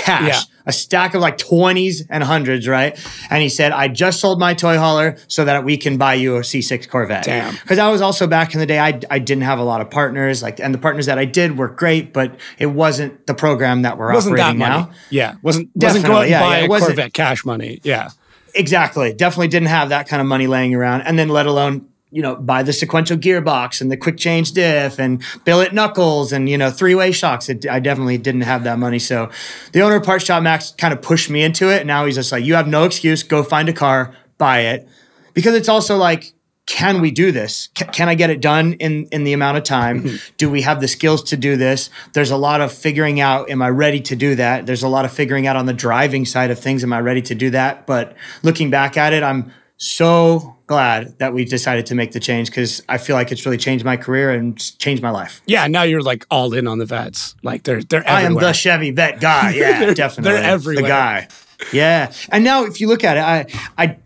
cash, 0.00 0.28
Yeah. 0.28 0.40
a 0.66 0.72
stack 0.72 1.14
of 1.14 1.20
like 1.20 1.38
twenties 1.38 2.04
and 2.10 2.24
hundreds, 2.24 2.66
right? 2.66 2.98
And 3.30 3.42
he 3.42 3.48
said, 3.48 3.72
"I 3.72 3.88
just 3.88 4.20
sold 4.20 4.40
my 4.40 4.54
toy 4.54 4.78
hauler 4.78 5.16
so 5.28 5.44
that 5.44 5.64
we 5.64 5.76
can 5.76 5.96
buy 5.96 6.14
you 6.14 6.36
a 6.36 6.40
C6 6.40 6.88
Corvette." 6.88 7.24
Damn. 7.24 7.52
Because 7.54 7.78
I 7.78 7.88
was 7.90 8.00
also 8.00 8.26
back 8.26 8.54
in 8.54 8.60
the 8.60 8.66
day, 8.66 8.78
I 8.78 8.98
I 9.10 9.18
didn't 9.18 9.44
have 9.44 9.58
a 9.58 9.64
lot 9.64 9.80
of 9.80 9.90
partners, 9.90 10.42
like, 10.42 10.58
and 10.60 10.72
the 10.74 10.78
partners 10.78 11.06
that 11.06 11.18
I 11.18 11.24
did 11.24 11.58
were 11.58 11.68
great, 11.68 12.12
but 12.12 12.34
it 12.58 12.66
wasn't 12.66 13.26
the 13.26 13.34
program 13.34 13.82
that 13.82 13.98
we're 13.98 14.12
wasn't 14.12 14.36
that 14.36 14.42
operating 14.42 14.58
money. 14.58 14.82
now. 14.82 14.90
Yeah, 15.10 15.34
wasn't 15.42 15.70
wasn't 15.74 16.04
going 16.06 16.28
Definitely, 16.28 16.30
yeah, 16.30 16.40
buy 16.40 16.58
yeah, 16.60 16.64
a 16.64 16.80
Corvette 16.80 17.12
cash 17.12 17.44
money. 17.44 17.80
Yeah, 17.84 18.08
Exactly. 18.54 19.12
Definitely 19.12 19.46
didn't 19.48 19.68
have 19.68 19.90
that 19.90 20.08
kind 20.08 20.20
of 20.20 20.26
money 20.26 20.48
laying 20.48 20.74
around. 20.74 21.02
And 21.02 21.16
then 21.16 21.28
let 21.28 21.46
alone, 21.46 21.86
you 22.10 22.22
know, 22.22 22.34
buy 22.36 22.62
the 22.62 22.72
sequential 22.72 23.16
gearbox 23.16 23.80
and 23.80 23.90
the 23.90 23.96
quick 23.96 24.16
change 24.16 24.52
diff 24.52 24.98
and 24.98 25.22
billet 25.44 25.72
knuckles 25.72 26.32
and, 26.32 26.48
you 26.48 26.58
know, 26.58 26.70
three 26.70 26.94
way 26.94 27.12
shocks. 27.12 27.48
It, 27.48 27.68
I 27.68 27.78
definitely 27.80 28.18
didn't 28.18 28.42
have 28.42 28.64
that 28.64 28.78
money. 28.78 28.98
So 28.98 29.30
the 29.72 29.82
owner 29.82 29.96
of 29.96 30.02
Parts 30.02 30.24
Shop 30.24 30.42
Max 30.42 30.72
kind 30.72 30.92
of 30.92 31.02
pushed 31.02 31.30
me 31.30 31.42
into 31.42 31.72
it. 31.72 31.80
And 31.80 31.86
now 31.86 32.06
he's 32.06 32.16
just 32.16 32.32
like, 32.32 32.44
you 32.44 32.54
have 32.54 32.66
no 32.66 32.84
excuse. 32.84 33.22
Go 33.22 33.42
find 33.42 33.68
a 33.68 33.72
car, 33.72 34.14
buy 34.38 34.60
it. 34.60 34.88
Because 35.34 35.54
it's 35.54 35.68
also 35.68 35.96
like, 35.96 36.32
can 36.66 37.00
we 37.00 37.10
do 37.10 37.32
this? 37.32 37.68
Ca- 37.76 37.90
Can 37.90 38.08
I 38.08 38.14
get 38.14 38.30
it 38.30 38.40
done 38.40 38.74
in, 38.74 39.06
in 39.06 39.24
the 39.24 39.32
amount 39.32 39.56
of 39.56 39.64
time? 39.64 40.04
Mm-hmm. 40.04 40.16
Do 40.36 40.48
we 40.48 40.62
have 40.62 40.80
the 40.80 40.86
skills 40.86 41.22
to 41.24 41.36
do 41.36 41.56
this? 41.56 41.90
There's 42.12 42.30
a 42.30 42.36
lot 42.36 42.60
of 42.60 42.72
figuring 42.72 43.20
out, 43.20 43.50
am 43.50 43.60
I 43.60 43.70
ready 43.70 44.00
to 44.02 44.14
do 44.14 44.36
that? 44.36 44.66
There's 44.66 44.84
a 44.84 44.88
lot 44.88 45.04
of 45.04 45.12
figuring 45.12 45.48
out 45.48 45.56
on 45.56 45.66
the 45.66 45.72
driving 45.72 46.24
side 46.24 46.50
of 46.50 46.60
things, 46.60 46.84
am 46.84 46.92
I 46.92 47.00
ready 47.00 47.22
to 47.22 47.34
do 47.34 47.50
that? 47.50 47.88
But 47.88 48.16
looking 48.44 48.70
back 48.70 48.96
at 48.96 49.12
it, 49.12 49.24
I'm 49.24 49.52
so 49.78 50.58
glad 50.70 51.18
that 51.18 51.34
we 51.34 51.44
decided 51.44 51.84
to 51.86 51.94
make 51.94 52.12
the 52.12 52.20
change 52.20 52.48
because 52.48 52.82
I 52.88 52.96
feel 52.98 53.16
like 53.16 53.32
it's 53.32 53.44
really 53.44 53.58
changed 53.58 53.84
my 53.84 53.96
career 53.96 54.30
and 54.30 54.56
changed 54.78 55.02
my 55.02 55.10
life. 55.10 55.42
yeah. 55.46 55.66
Now 55.66 55.82
you're 55.82 56.00
like 56.12 56.24
all 56.30 56.54
in 56.54 56.66
on 56.68 56.78
the 56.78 56.86
vets. 56.86 57.34
Like 57.42 57.64
they're 57.64 57.82
they're 57.82 58.08
I 58.08 58.22
am 58.22 58.34
the 58.34 58.52
Chevy 58.52 58.90
vet 58.92 59.20
guy. 59.20 59.52
Yeah, 59.60 59.80
They're- 59.80 59.94
definitely. 59.94 60.32
they're 60.32 60.42
everywhere. 60.44 60.82
The 60.82 60.88
guy. 60.88 61.28
Yeah. 61.72 62.12
And 62.30 62.44
now 62.44 62.64
if 62.64 62.80
you 62.80 62.86
look 62.88 63.02
at 63.04 63.16
it, 63.16 63.22
I 63.22 63.84
I 63.84 63.96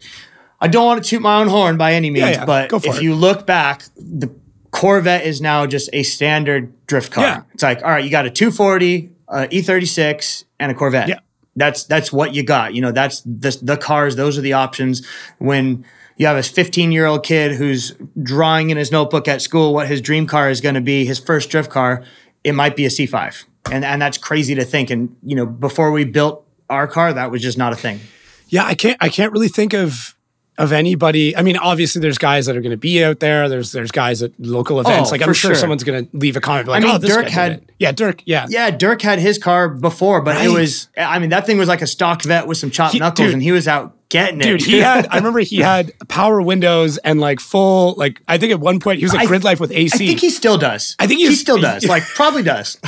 I 0.61 0.69
don't 0.69 0.87
want 0.87 1.05
to 1.05 1.09
toot 1.11 1.21
my 1.23 1.41
own 1.41 1.49
horn 1.49 1.77
by 1.77 1.93
any 1.93 2.09
means, 2.11 2.25
Yeah, 2.27 2.31
yeah. 2.41 2.45
but 2.47 2.73
if 2.73 2.97
it. 2.97 3.03
you 3.03 3.15
look 3.15 3.47
back, 3.47 3.83
the 3.97 4.31
Corvette 4.71 5.25
is 5.27 5.41
now 5.41 5.67
just 5.67 5.89
a 5.93 6.03
standard 6.03 6.73
drift 6.87 7.13
car. 7.13 7.25
Yeah. 7.25 7.43
It's 7.53 7.63
like, 7.63 7.83
all 7.85 7.91
right, 7.91 8.03
you 8.05 8.11
got 8.11 8.25
a 8.27 8.31
240, 8.31 9.11
uh, 9.29 9.47
E36, 9.53 10.45
and 10.59 10.73
a 10.73 10.75
Corvette. 10.75 11.09
Yeah. 11.09 11.19
That's 11.57 11.85
that's 11.85 12.13
what 12.13 12.35
you 12.35 12.43
got. 12.43 12.75
You 12.75 12.81
know, 12.81 12.91
that's 12.91 13.21
the 13.21 13.57
the 13.63 13.77
cars. 13.77 14.17
Those 14.17 14.37
are 14.39 14.41
the 14.41 14.55
options. 14.55 15.07
When 15.39 15.85
you 16.17 16.27
have 16.27 16.37
a 16.37 16.43
15 16.43 16.93
year 16.93 17.07
old 17.07 17.25
kid 17.25 17.53
who's 17.53 17.95
drawing 18.23 18.71
in 18.71 18.77
his 18.77 18.93
notebook 18.93 19.27
at 19.29 19.43
school 19.43 19.75
what 19.75 19.89
his 19.89 20.01
dream 20.01 20.27
car 20.27 20.51
is 20.51 20.61
going 20.61 20.75
to 20.75 20.81
be, 20.81 21.05
his 21.05 21.19
first 21.19 21.51
drift 21.51 21.71
car, 21.71 22.05
it 22.43 22.53
might 22.55 22.77
be 22.77 22.85
a 22.87 22.89
C5, 22.89 23.45
and 23.71 23.85
and 23.85 24.01
that's 24.01 24.19
crazy 24.19 24.55
to 24.55 24.65
think. 24.65 24.91
And 24.91 25.17
you 25.25 25.35
know, 25.37 25.47
before 25.47 25.91
we 25.93 26.05
built 26.05 26.47
our 26.71 26.87
car, 26.87 27.13
that 27.13 27.31
was 27.31 27.43
just 27.43 27.59
not 27.59 27.73
a 27.73 27.77
thing. 27.77 28.01
Yeah, 28.49 28.65
I 28.65 28.75
can't 28.75 28.97
I 29.01 29.09
can't 29.09 29.33
really 29.33 29.49
think 29.49 29.73
of 29.75 30.15
of 30.57 30.73
anybody. 30.73 31.37
I 31.37 31.43
mean, 31.43 31.57
obviously 31.57 32.01
there's 32.01 32.19
guys 32.19 32.47
that 32.47 32.57
are 32.57 32.61
going 32.61 32.71
to 32.71 32.77
be 32.77 33.03
out 33.03 33.19
there. 33.21 33.49
There's 33.49 33.73
there's 33.73 33.91
guys 33.91 34.23
at 34.23 34.33
local 34.39 34.77
oh, 34.77 34.81
events. 34.81 35.09
Oh, 35.09 35.13
like 35.13 35.23
I'm 35.23 35.33
sure, 35.33 35.51
sure. 35.51 35.55
someone's 35.55 35.83
going 35.83 36.07
to 36.07 36.17
leave 36.17 36.37
a 36.37 36.41
comment 36.41 36.69
like, 36.69 36.83
I 36.83 36.87
mean, 36.87 36.95
"Oh, 36.95 36.99
this 36.99 37.11
Dirk 37.15 37.29
had- 37.29 37.73
Yeah, 37.79 37.91
Dirk, 37.91 38.23
yeah. 38.25 38.47
Yeah, 38.49 38.71
Dirk 38.71 39.03
had 39.03 39.19
his 39.19 39.37
car 39.39 39.69
before, 39.69 40.21
but 40.21 40.37
Right. 40.37 40.47
it 40.47 40.51
was. 40.51 40.89
I 40.97 41.19
mean, 41.19 41.31
that 41.31 41.45
thing 41.47 41.59
was 41.59 41.67
like 41.67 41.83
a 41.83 41.89
stock 41.89 42.23
vet 42.23 42.47
with 42.47 42.59
some 42.59 42.71
chopped 42.71 42.93
He- 42.93 43.01
knuckles, 43.01 43.27
dude. 43.27 43.35
and 43.35 43.43
he 43.43 43.51
was 43.51 43.67
out 43.67 43.97
getting 44.09 44.41
it. 44.41 44.45
Dude, 44.45 44.63
he 44.63 44.79
had 44.81 45.07
I 45.11 45.17
remember 45.17 45.41
he 45.41 45.59
had 45.59 45.93
power 46.09 46.41
windows 46.41 46.99
and 46.99 47.21
like 47.21 47.41
full 47.41 47.95
like 47.97 48.21
I 48.29 48.39
think 48.39 48.53
at 48.53 48.61
one 48.61 48.81
point 48.81 48.99
he 48.99 49.05
was 49.05 49.13
like 49.15 49.23
I- 49.25 49.27
grid 49.27 49.45
life 49.45 49.61
with 49.61 49.73
AC. 49.73 49.95
I 49.95 50.07
think 50.07 50.21
he 50.21 50.31
still 50.31 50.59
does. 50.59 50.97
I 50.99 51.07
think 51.07 51.21
he 51.21 51.35
still 51.35 51.59
does. 51.61 51.87
Like 51.89 52.03
probably 52.05 52.43
does. 52.43 52.79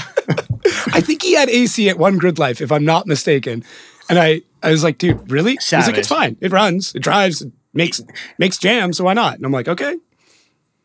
I 0.92 1.00
think 1.00 1.22
he 1.22 1.34
had 1.34 1.48
AC 1.48 1.88
at 1.88 1.98
one 1.98 2.18
grid 2.18 2.38
life, 2.38 2.60
if 2.60 2.72
I'm 2.72 2.84
not 2.84 3.06
mistaken. 3.06 3.62
And 4.08 4.18
I, 4.18 4.42
I 4.62 4.70
was 4.70 4.82
like, 4.84 4.98
dude, 4.98 5.30
really? 5.30 5.52
He's 5.52 5.72
like, 5.72 5.96
it's 5.96 6.08
fine. 6.08 6.36
It 6.40 6.50
runs, 6.52 6.94
it 6.94 7.00
drives, 7.00 7.42
it 7.42 7.52
makes 7.72 8.00
makes 8.38 8.58
jam, 8.58 8.92
so 8.92 9.04
why 9.04 9.14
not? 9.14 9.34
And 9.34 9.44
I'm 9.44 9.52
like, 9.52 9.68
okay. 9.68 9.96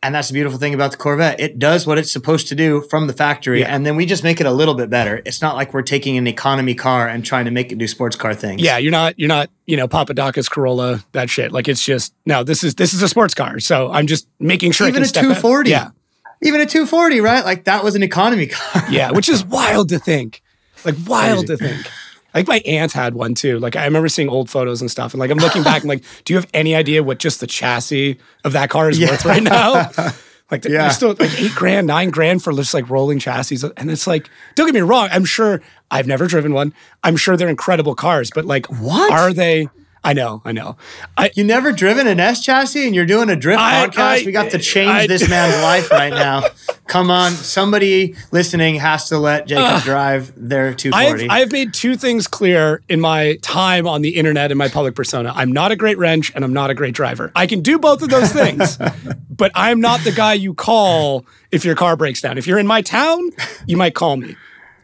And 0.04 0.16
that's 0.16 0.30
the 0.30 0.34
beautiful 0.34 0.58
thing 0.58 0.74
about 0.74 0.90
the 0.90 0.98
Corvette. 0.98 1.40
It 1.40 1.60
does 1.60 1.86
what 1.86 2.00
it's 2.00 2.12
supposed 2.12 2.48
to 2.48 2.56
do 2.56 2.82
from 2.90 3.06
the 3.06 3.14
factory, 3.14 3.60
Yeah. 3.60 3.68
and 3.76 3.86
then 3.86 3.96
we 3.96 4.08
just 4.08 4.24
make 4.24 4.42
it 4.42 4.48
a 4.48 4.52
little 4.52 4.74
bit 4.74 4.90
better. 4.90 5.22
It's 5.26 5.44
not 5.44 5.56
like 5.56 5.76
we're 5.76 5.84
taking 5.84 6.18
an 6.18 6.26
economy 6.26 6.74
car 6.74 7.08
and 7.08 7.24
trying 7.24 7.46
to 7.46 7.52
make 7.52 7.72
it 7.72 7.78
do 7.78 7.88
sports 7.88 8.16
car 8.16 8.34
things. 8.34 8.62
Yeah, 8.64 8.78
you're 8.80 8.92
not 8.92 9.20
you're 9.20 9.28
not, 9.28 9.52
you 9.68 9.78
know, 9.78 9.88
Papadakis 9.88 10.50
Corolla, 10.50 11.04
that 11.12 11.30
shit. 11.30 11.52
Like 11.52 11.68
it's 11.68 11.86
just 11.86 12.16
no, 12.26 12.44
this 12.44 12.64
is 12.64 12.74
this 12.76 12.96
is 12.96 13.04
a 13.04 13.08
sports 13.08 13.36
car. 13.36 13.60
So 13.60 13.92
I'm 13.92 14.08
just 14.08 14.28
making 14.40 14.72
sure 14.72 14.88
Even 14.88 15.04
can 15.04 15.10
a 15.10 15.14
240. 15.14 15.70
Yeah. 15.70 15.90
Even 16.42 16.62
a 16.62 16.66
240, 16.66 17.20
right? 17.22 17.46
Like 17.46 17.66
that 17.66 17.84
was 17.84 17.94
an 17.94 18.02
economy 18.02 18.48
car. 18.48 18.84
Yeah, 18.90 19.12
which 19.12 19.30
is 19.30 19.46
wild 19.46 19.90
to 19.90 20.00
think. 20.00 20.42
Like 20.84 20.96
wild 21.06 21.46
to 21.46 21.58
think. 21.58 21.86
I 22.34 22.40
think 22.40 22.48
my 22.48 22.60
aunt 22.66 22.92
had 22.94 23.14
one 23.14 23.34
too. 23.36 23.60
Like 23.60 23.76
I 23.76 23.84
remember 23.86 24.08
seeing 24.10 24.30
old 24.30 24.50
photos 24.50 24.82
and 24.82 24.90
stuff, 24.90 25.14
and 25.14 25.20
like 25.20 25.32
I'm 25.32 25.38
looking 25.38 25.64
back, 25.64 25.82
and 25.82 25.90
like, 25.90 26.04
do 26.26 26.34
you 26.34 26.38
have 26.40 26.48
any 26.54 26.76
idea 26.76 27.04
what 27.04 27.20
just 27.20 27.40
the 27.40 27.48
chassis 27.48 28.18
of 28.46 28.54
that 28.54 28.70
car 28.70 28.90
is 28.90 29.00
worth 29.00 29.26
right 29.26 29.44
now? 29.44 29.90
Like 30.52 30.66
Yeah. 30.66 30.82
they're 30.82 30.90
still 30.92 31.16
like 31.18 31.40
eight 31.40 31.56
grand, 31.56 31.88
nine 31.88 32.10
grand 32.10 32.44
for 32.44 32.52
just 32.52 32.74
like 32.74 32.90
rolling 32.90 33.20
chassis, 33.20 33.66
and 33.78 33.90
it's 33.90 34.06
like, 34.06 34.30
don't 34.56 34.68
get 34.68 34.76
me 34.76 34.82
wrong. 34.82 35.08
I'm 35.10 35.24
sure 35.24 35.62
I've 35.90 36.08
never 36.08 36.28
driven 36.28 36.52
one. 36.54 36.74
I'm 37.06 37.16
sure 37.16 37.38
they're 37.38 37.48
incredible 37.48 37.96
cars, 37.96 38.32
but 38.36 38.44
like, 38.44 38.66
What? 38.66 39.14
are 39.14 39.32
they? 39.32 39.70
I 40.04 40.14
know, 40.14 40.42
I 40.44 40.52
know. 40.52 40.78
I 41.16 41.30
You 41.36 41.44
never 41.44 41.72
driven 41.72 42.08
an 42.08 42.20
S 42.20 42.44
chassis 42.44 42.86
and 42.88 42.96
you're 42.96 43.06
doing 43.06 43.30
a 43.30 43.36
drift 43.36 43.60
I- 43.62 43.86
podcast? 43.88 43.98
I- 44.00 44.24
we 44.26 44.32
got 44.32 44.50
to 44.52 44.58
change 44.58 45.08
this 45.08 45.30
man's 45.30 45.56
life 45.64 45.92
right 45.92 46.10
now. 46.10 46.44
Come 46.88 47.12
on. 47.12 47.32
Somebody 47.32 48.16
listening 48.32 48.76
has 48.76 49.10
to 49.10 49.20
let 49.20 49.48
Jacob 49.48 49.84
drive 49.84 50.34
their 50.36 50.70
I've 50.70 50.78
240. 50.78 51.30
I've 51.30 51.52
made 51.52 51.74
two 51.74 51.96
things 51.96 52.28
clear 52.28 52.82
in 52.90 53.00
my 53.00 53.38
time 53.44 53.88
on 53.88 54.02
the 54.02 54.16
internet 54.18 54.52
and 54.52 54.58
my 54.58 54.70
public 54.70 54.96
persona. 54.96 55.32
I'm 55.36 55.52
not 55.52 55.72
a 55.72 55.76
great 55.76 55.98
wrench 56.00 56.32
and 56.34 56.44
I'm 56.44 56.54
not 56.54 56.70
a 56.72 56.74
great 56.74 56.96
driver. 56.96 57.32
I 57.36 57.46
can 57.46 57.62
do 57.62 57.78
both 57.78 58.02
of 58.02 58.10
those 58.10 58.34
things, 58.34 58.78
but 59.30 59.52
I'm 59.54 59.80
not 59.80 60.02
the 60.02 60.12
guy 60.12 60.34
you 60.34 60.54
call 60.56 61.26
if 61.52 61.64
your 61.64 61.76
car 61.76 61.96
breaks 61.96 62.22
down. 62.22 62.38
If 62.40 62.48
you're 62.48 62.60
in 62.60 62.68
my 62.68 62.82
town, 62.82 63.30
you 63.68 63.78
might 63.78 63.94
call 63.94 64.18
me. 64.18 64.36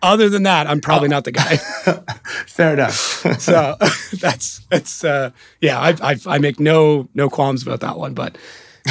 Other 0.02 0.30
than 0.30 0.44
that, 0.44 0.68
I'm 0.68 0.80
probably 0.82 1.10
not 1.10 1.24
the 1.24 1.32
guy. 1.32 1.58
Fair 2.48 2.74
enough. 2.74 2.94
so 3.40 3.76
that's 4.20 4.60
that's 4.70 5.04
uh, 5.04 5.32
yeah. 5.62 5.80
I, 5.80 5.96
I 6.02 6.16
I 6.28 6.38
make 6.38 6.60
no 6.60 7.10
no 7.14 7.30
qualms 7.30 7.64
about 7.64 7.80
that 7.82 7.98
one. 7.98 8.14
But 8.14 8.38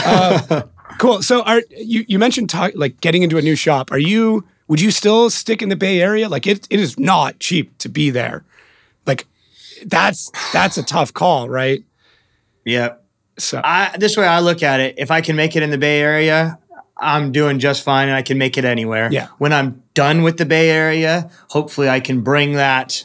uh, 0.05 0.63
cool. 0.99 1.23
So 1.23 1.43
are 1.43 1.63
you 1.77 2.05
you 2.09 2.19
mentioned 2.19 2.51
talk, 2.51 2.73
like 2.75 3.01
getting 3.01 3.23
into 3.23 3.39
a 3.39 3.43
new 3.43 3.57
shop? 3.57 3.93
Are 3.93 3.99
you 3.99 4.45
would 4.69 4.81
you 4.81 4.91
still 4.91 5.31
stick 5.31 5.63
in 5.63 5.69
the 5.69 5.77
Bay 5.77 6.01
Area? 6.01 6.29
Like 6.29 6.47
it 6.47 6.67
it 6.71 6.81
is 6.81 6.99
not 6.99 7.39
cheap 7.39 7.77
to 7.79 7.89
be 7.89 8.11
there. 8.11 8.45
Like 9.07 9.27
that's 9.85 10.31
that's 10.53 10.77
a 10.77 10.83
tough 10.83 11.15
call, 11.15 11.49
right? 11.49 11.85
yeah. 12.65 12.95
So 13.39 13.61
I, 13.63 13.95
this 13.99 14.17
way 14.17 14.27
I 14.27 14.41
look 14.41 14.63
at 14.63 14.81
it, 14.81 14.95
if 14.99 15.11
I 15.11 15.21
can 15.21 15.37
make 15.37 15.57
it 15.57 15.63
in 15.63 15.71
the 15.71 15.79
Bay 15.79 16.01
Area, 16.01 16.59
I'm 16.99 17.33
doing 17.33 17.59
just 17.59 17.83
fine 17.83 18.09
and 18.09 18.17
I 18.17 18.23
can 18.23 18.39
make 18.39 18.57
it 18.57 18.65
anywhere. 18.65 19.11
Yeah. 19.13 19.29
When 19.39 19.53
I'm 19.53 19.83
done 19.97 20.23
with 20.23 20.37
the 20.37 20.45
Bay 20.47 20.71
Area, 20.71 21.29
hopefully 21.49 21.89
I 21.89 21.99
can 21.99 22.21
bring 22.21 22.53
that 22.53 23.05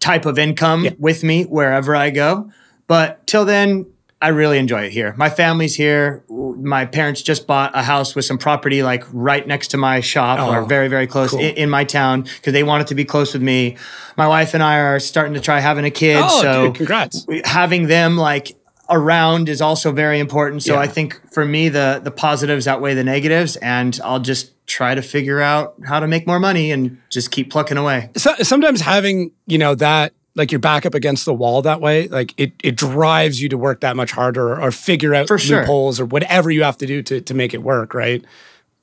type 0.00 0.26
of 0.26 0.38
income 0.38 0.86
with 0.98 1.24
me 1.24 1.44
wherever 1.44 1.96
I 1.96 2.10
go. 2.10 2.50
But 2.86 3.26
till 3.26 3.46
then, 3.46 3.86
I 4.20 4.28
really 4.28 4.58
enjoy 4.58 4.82
it 4.84 4.92
here. 4.92 5.14
My 5.16 5.30
family's 5.30 5.74
here. 5.76 6.24
My 6.28 6.86
parents 6.86 7.22
just 7.22 7.46
bought 7.46 7.70
a 7.74 7.82
house 7.82 8.14
with 8.16 8.24
some 8.24 8.38
property 8.38 8.82
like 8.82 9.04
right 9.12 9.46
next 9.46 9.68
to 9.68 9.76
my 9.76 10.00
shop 10.00 10.38
Oh, 10.40 10.50
or 10.52 10.64
very, 10.64 10.88
very 10.88 11.06
close 11.06 11.30
cool. 11.30 11.40
in, 11.40 11.54
in 11.56 11.70
my 11.70 11.84
town 11.84 12.22
because 12.22 12.52
they 12.52 12.62
wanted 12.62 12.88
to 12.88 12.94
be 12.94 13.04
close 13.04 13.32
with 13.34 13.42
me. 13.42 13.76
My 14.16 14.26
wife 14.26 14.54
and 14.54 14.62
I 14.62 14.78
are 14.80 14.98
starting 15.00 15.34
to 15.34 15.40
try 15.40 15.60
having 15.60 15.84
a 15.84 15.90
kid. 15.90 16.18
oh, 16.22 16.42
so 16.42 16.66
dude, 16.66 16.74
congrats. 16.76 17.26
having 17.44 17.86
them 17.88 18.16
like 18.16 18.55
around 18.90 19.48
is 19.48 19.60
also 19.60 19.92
very 19.92 20.18
important. 20.20 20.62
So 20.62 20.74
Yeah. 20.74 20.80
I 20.80 20.86
think 20.86 21.20
for 21.32 21.44
me 21.44 21.68
the 21.68 22.00
the 22.02 22.10
positives 22.10 22.66
outweigh 22.68 22.94
the 22.94 23.04
negatives 23.04 23.56
and 23.56 23.98
I'll 24.04 24.20
just 24.20 24.52
try 24.66 24.94
to 24.94 25.02
figure 25.02 25.40
out 25.40 25.74
how 25.86 26.00
to 26.00 26.06
make 26.06 26.26
more 26.26 26.40
money 26.40 26.70
and 26.72 26.98
just 27.10 27.30
keep 27.30 27.50
plucking 27.50 27.76
away. 27.76 28.10
so, 28.16 28.34
sometimes 28.42 28.80
having 28.80 29.30
you 29.46 29.58
know 29.58 29.74
that 29.76 30.12
like 30.34 30.52
your 30.52 30.58
back 30.58 30.84
up 30.84 30.94
against 30.94 31.24
the 31.24 31.32
wall 31.34 31.62
that 31.62 31.80
way 31.80 32.08
like 32.08 32.34
it, 32.36 32.52
it 32.62 32.76
drives 32.76 33.40
you 33.40 33.48
to 33.48 33.56
work 33.56 33.80
that 33.80 33.96
much 33.96 34.12
harder 34.12 34.52
or, 34.52 34.60
or 34.60 34.70
figure 34.70 35.14
out 35.14 35.28
For 35.28 35.38
sure. 35.38 35.60
loopholes 35.60 35.98
or 36.00 36.04
whatever 36.04 36.50
you 36.50 36.62
have 36.64 36.76
to 36.78 36.86
do 36.86 37.02
to, 37.02 37.20
to 37.20 37.34
make 37.34 37.54
it 37.54 37.62
work 37.62 37.94
right 37.94 38.24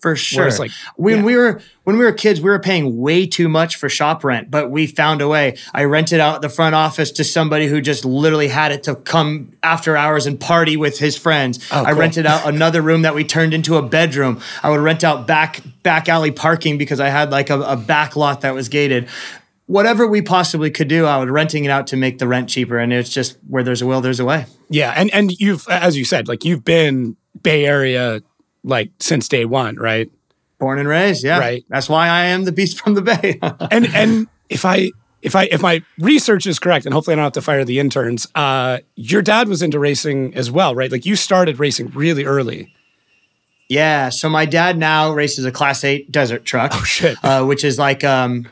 For 0.03 0.15
sure. 0.17 0.47
it's 0.47 0.59
like- 0.59 0.71
when 0.97 1.19
yeah. 1.19 1.23
we 1.23 1.37
were 1.37 1.61
when 1.85 1.97
we 1.97 2.03
were 2.05 2.11
kids, 2.11 2.39
we 2.41 2.49
were 2.49 2.59
paying 2.59 2.97
way 2.99 3.25
too 3.25 3.47
much 3.49 3.77
for 3.77 3.87
shop 3.89 4.23
rent, 4.23 4.51
but 4.51 4.69
we 4.69 4.85
found 4.85 5.21
a 5.21 5.27
way. 5.27 5.57
I 5.73 5.85
rented 5.85 6.19
out 6.19 6.41
the 6.41 6.49
front 6.49 6.75
office 6.75 7.11
to 7.13 7.23
somebody 7.23 7.67
who 7.67 7.81
just 7.81 8.03
literally 8.05 8.47
had 8.49 8.71
it 8.73 8.83
to 8.83 8.95
come 8.95 9.53
after 9.63 9.95
hours 9.97 10.25
and 10.25 10.39
party 10.39 10.77
with 10.77 10.99
his 10.99 11.17
friends. 11.17 11.59
Oh, 11.71 11.77
I 11.77 11.81
Oh, 11.81 11.85
cool. 11.93 11.95
rented 11.99 12.25
out 12.25 12.47
another 12.47 12.81
room 12.81 13.01
that 13.03 13.15
we 13.15 13.23
turned 13.23 13.53
into 13.53 13.75
a 13.77 13.81
bedroom. 13.81 14.39
I 14.61 14.69
would 14.69 14.79
rent 14.81 15.03
out 15.05 15.25
back 15.25 15.61
back 15.83 16.07
alley 16.09 16.31
parking 16.31 16.77
because 16.77 16.99
I 16.99 17.07
had 17.09 17.31
like 17.31 17.49
a, 17.49 17.59
a 17.61 17.75
back 17.77 18.15
lot 18.15 18.41
that 18.41 18.53
was 18.53 18.67
gated. 18.69 19.07
Whatever 19.65 20.05
we 20.07 20.21
possibly 20.21 20.69
could 20.71 20.89
do, 20.89 21.05
I 21.05 21.17
would 21.17 21.29
renting 21.29 21.63
it 21.63 21.69
out 21.71 21.87
to 21.87 21.97
make 21.97 22.19
the 22.19 22.27
rent 22.27 22.49
cheaper. 22.49 22.77
And 22.77 22.91
it's 22.91 23.09
just 23.09 23.37
where 23.47 23.63
there's 23.63 23.81
a 23.81 23.85
will, 23.85 24.01
there's 24.01 24.19
a 24.19 24.25
way. 24.25 24.45
Yeah, 24.69 24.93
and 24.95 25.09
and 25.13 25.31
you've 25.39 25.65
as 25.69 25.97
you 25.97 26.03
said, 26.03 26.27
like 26.27 26.43
you've 26.43 26.65
been 26.65 27.15
Bay 27.41 27.65
Area 27.65 28.21
like 28.63 28.91
since 28.99 29.27
day 29.27 29.45
one, 29.45 29.75
right? 29.77 30.09
Born 30.59 30.79
and 30.79 30.87
raised, 30.87 31.23
yeah. 31.23 31.39
Right. 31.39 31.65
That's 31.69 31.89
why 31.89 32.07
I 32.07 32.25
am 32.25 32.45
the 32.45 32.51
beast 32.51 32.79
from 32.81 32.93
the 32.93 33.01
bay. 33.01 33.39
and 33.71 33.87
and 33.93 34.27
if 34.49 34.63
I 34.65 34.91
if 35.21 35.35
I 35.35 35.43
if 35.45 35.61
my 35.61 35.81
research 35.99 36.47
is 36.47 36.59
correct, 36.59 36.85
and 36.85 36.93
hopefully 36.93 37.13
I 37.13 37.15
don't 37.17 37.23
have 37.25 37.33
to 37.33 37.41
fire 37.41 37.65
the 37.65 37.79
interns, 37.79 38.27
uh, 38.35 38.79
your 38.95 39.21
dad 39.21 39.47
was 39.49 39.61
into 39.61 39.79
racing 39.79 40.33
as 40.35 40.49
well, 40.51 40.73
right? 40.75 40.91
Like 40.91 41.05
you 41.05 41.15
started 41.15 41.59
racing 41.59 41.87
really 41.89 42.23
early. 42.25 42.73
yeah. 43.69 44.09
So 44.09 44.29
my 44.29 44.45
dad 44.45 44.77
now 44.77 45.11
races 45.11 45.45
a 45.45 45.51
Class 45.51 45.83
Eight 45.83 46.11
desert 46.11 46.45
truck. 46.45 46.71
Oh, 46.73 46.83
shit. 46.83 47.17
Uh, 47.23 47.43
which 47.45 47.63
is 47.63 47.77
like 47.79 48.03
um, 48.03 48.47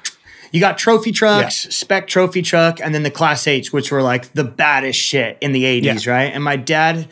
you 0.52 0.60
got 0.60 0.78
trophy 0.78 1.12
trucks, 1.12 1.56
spec 1.76 2.08
trophy 2.08 2.42
truck, 2.42 2.80
and 2.82 2.94
then 2.94 3.04
the 3.04 3.12
Class 3.12 3.48
H, 3.48 3.72
which 3.72 3.92
were 3.92 4.02
like 4.02 4.34
the 4.34 4.44
baddest 4.44 5.00
shit 5.00 5.38
in 5.42 5.52
the 5.54 5.64
'80s, 5.64 6.06
Yeah. 6.06 6.12
right? 6.14 6.34
And 6.34 6.44
my 6.44 6.56
dad 6.56 7.08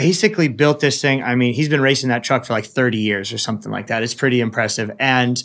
basically 0.00 0.48
built 0.48 0.80
this 0.80 0.98
thing. 1.02 1.22
I 1.22 1.34
mean, 1.34 1.52
he's 1.52 1.68
been 1.68 1.82
racing 1.82 2.08
that 2.08 2.24
truck 2.24 2.46
for 2.46 2.54
like 2.54 2.64
30 2.64 2.96
years 2.96 3.34
or 3.34 3.38
something 3.38 3.70
like 3.70 3.88
that. 3.88 4.02
It's 4.02 4.14
pretty 4.14 4.40
impressive. 4.40 4.90
And 4.98 5.42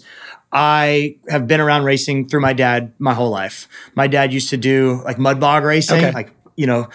I 0.54 1.18
have 1.28 1.46
been 1.46 1.60
around 1.60 1.84
racing 1.84 2.30
through 2.30 2.40
my 2.40 2.54
dad 2.54 2.94
my 2.98 3.14
whole 3.14 3.30
life. 3.30 3.68
My 3.96 4.08
dad 4.08 4.32
used 4.32 4.50
to 4.52 4.58
do 4.58 5.02
like 5.04 5.20
mud 5.20 5.42
bog 5.42 5.66
racing, 5.66 5.98
Okay. 5.98 6.12
like 6.14 6.32
you 6.58 6.66
know, 6.66 6.88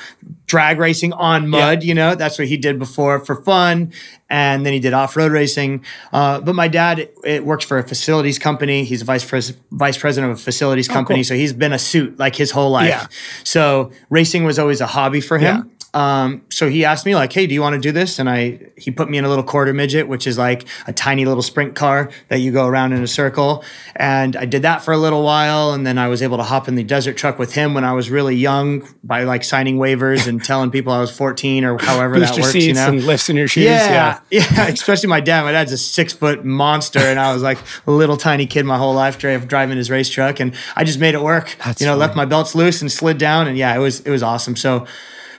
drag 0.46 0.78
racing 0.78 1.12
on 1.12 1.46
mud. 1.46 1.82
You 1.82 1.94
know, 1.94 2.14
that's 2.14 2.38
what 2.38 2.48
he 2.48 2.56
did 2.56 2.78
before 2.78 3.22
for 3.22 3.42
fun, 3.42 3.92
and 4.30 4.64
then 4.64 4.72
he 4.72 4.80
did 4.80 4.94
off 4.94 5.14
road 5.18 5.32
racing. 5.32 5.84
Uh, 6.14 6.40
but 6.40 6.54
my 6.54 6.66
dad 6.66 7.10
it 7.24 7.44
works 7.44 7.66
for 7.66 7.76
a 7.78 7.86
facilities 7.86 8.38
company. 8.38 8.84
He's 8.84 9.02
a 9.02 9.04
vice 9.04 9.22
pres- 9.28 9.52
vice 9.70 9.98
president 9.98 10.32
of 10.32 10.38
a 10.38 10.42
facilities 10.42 10.88
company, 10.88 11.18
Oh, 11.18 11.20
cool. 11.20 11.24
so 11.24 11.34
he's 11.34 11.52
been 11.52 11.74
a 11.74 11.78
suit 11.78 12.18
like 12.18 12.36
his 12.36 12.52
whole 12.52 12.70
life. 12.70 12.88
Yeah. 12.88 13.06
So 13.44 13.90
racing 14.08 14.44
was 14.44 14.58
always 14.58 14.80
a 14.80 14.86
hobby 14.86 15.20
for 15.20 15.36
him. 15.36 15.70
Um, 15.92 16.42
so 16.50 16.68
he 16.68 16.84
asked 16.84 17.04
me 17.04 17.14
like, 17.14 17.32
"Hey, 17.32 17.46
do 17.46 17.54
you 17.54 17.60
want 17.60 17.74
to 17.74 17.80
do 17.80 17.90
this?" 17.90 18.18
And 18.18 18.30
I 18.30 18.60
he 18.76 18.90
put 18.90 19.10
me 19.10 19.18
in 19.18 19.24
a 19.24 19.28
little 19.28 19.42
quarter 19.44 19.72
midget, 19.72 20.06
which 20.06 20.26
is 20.26 20.38
like 20.38 20.66
a 20.86 20.92
tiny 20.92 21.24
little 21.24 21.42
sprint 21.42 21.74
car 21.74 22.10
that 22.28 22.38
you 22.38 22.52
go 22.52 22.66
around 22.66 22.92
in 22.92 23.02
a 23.02 23.06
circle. 23.08 23.64
And 23.96 24.36
I 24.36 24.44
did 24.44 24.62
that 24.62 24.82
for 24.84 24.92
a 24.92 24.98
little 24.98 25.24
while, 25.24 25.72
and 25.72 25.86
then 25.86 25.98
I 25.98 26.08
was 26.08 26.22
able 26.22 26.36
to 26.36 26.44
hop 26.44 26.68
in 26.68 26.76
the 26.76 26.84
desert 26.84 27.16
truck 27.16 27.38
with 27.38 27.54
him 27.54 27.74
when 27.74 27.84
I 27.84 27.92
was 27.92 28.08
really 28.08 28.36
young 28.36 28.86
by 29.02 29.24
like 29.24 29.42
signing 29.42 29.78
waivers 29.78 30.28
and 30.28 30.42
telling 30.42 30.70
people 30.70 30.92
I 30.92 31.00
was 31.00 31.10
14 31.10 31.64
or 31.64 31.78
however 31.78 32.20
that 32.20 32.36
works. 32.36 32.52
seats 32.52 32.66
You 32.66 32.74
know, 32.74 32.88
and 32.88 33.04
lifts 33.04 33.28
in 33.28 33.36
your 33.36 33.48
shoes. 33.48 33.64
yeah, 33.64 34.20
yeah, 34.30 34.66
especially 34.68 35.08
my 35.08 35.20
dad. 35.20 35.42
My 35.42 35.52
dad's 35.52 35.72
a 35.72 35.78
six 35.78 36.12
foot 36.12 36.44
monster, 36.44 37.00
and 37.00 37.18
I 37.18 37.32
was 37.32 37.42
like 37.42 37.58
a 37.86 37.90
little 37.90 38.16
tiny 38.16 38.46
kid 38.46 38.64
my 38.64 38.78
whole 38.78 38.94
life 38.94 39.18
dri- 39.18 39.38
driving 39.38 39.76
his 39.76 39.90
race 39.90 40.08
truck, 40.08 40.38
and 40.38 40.54
I 40.76 40.84
just 40.84 41.00
made 41.00 41.14
it 41.14 41.22
work. 41.22 41.56
That's 41.64 41.80
you 41.80 41.86
know, 41.86 41.92
funny. 41.94 42.00
left 42.00 42.16
my 42.16 42.24
belts 42.26 42.54
loose 42.54 42.80
and 42.80 42.92
slid 42.92 43.18
down, 43.18 43.48
and 43.48 43.58
yeah, 43.58 43.74
it 43.74 43.78
was 43.80 44.00
it 44.00 44.10
was 44.10 44.22
awesome. 44.22 44.54
So. 44.54 44.86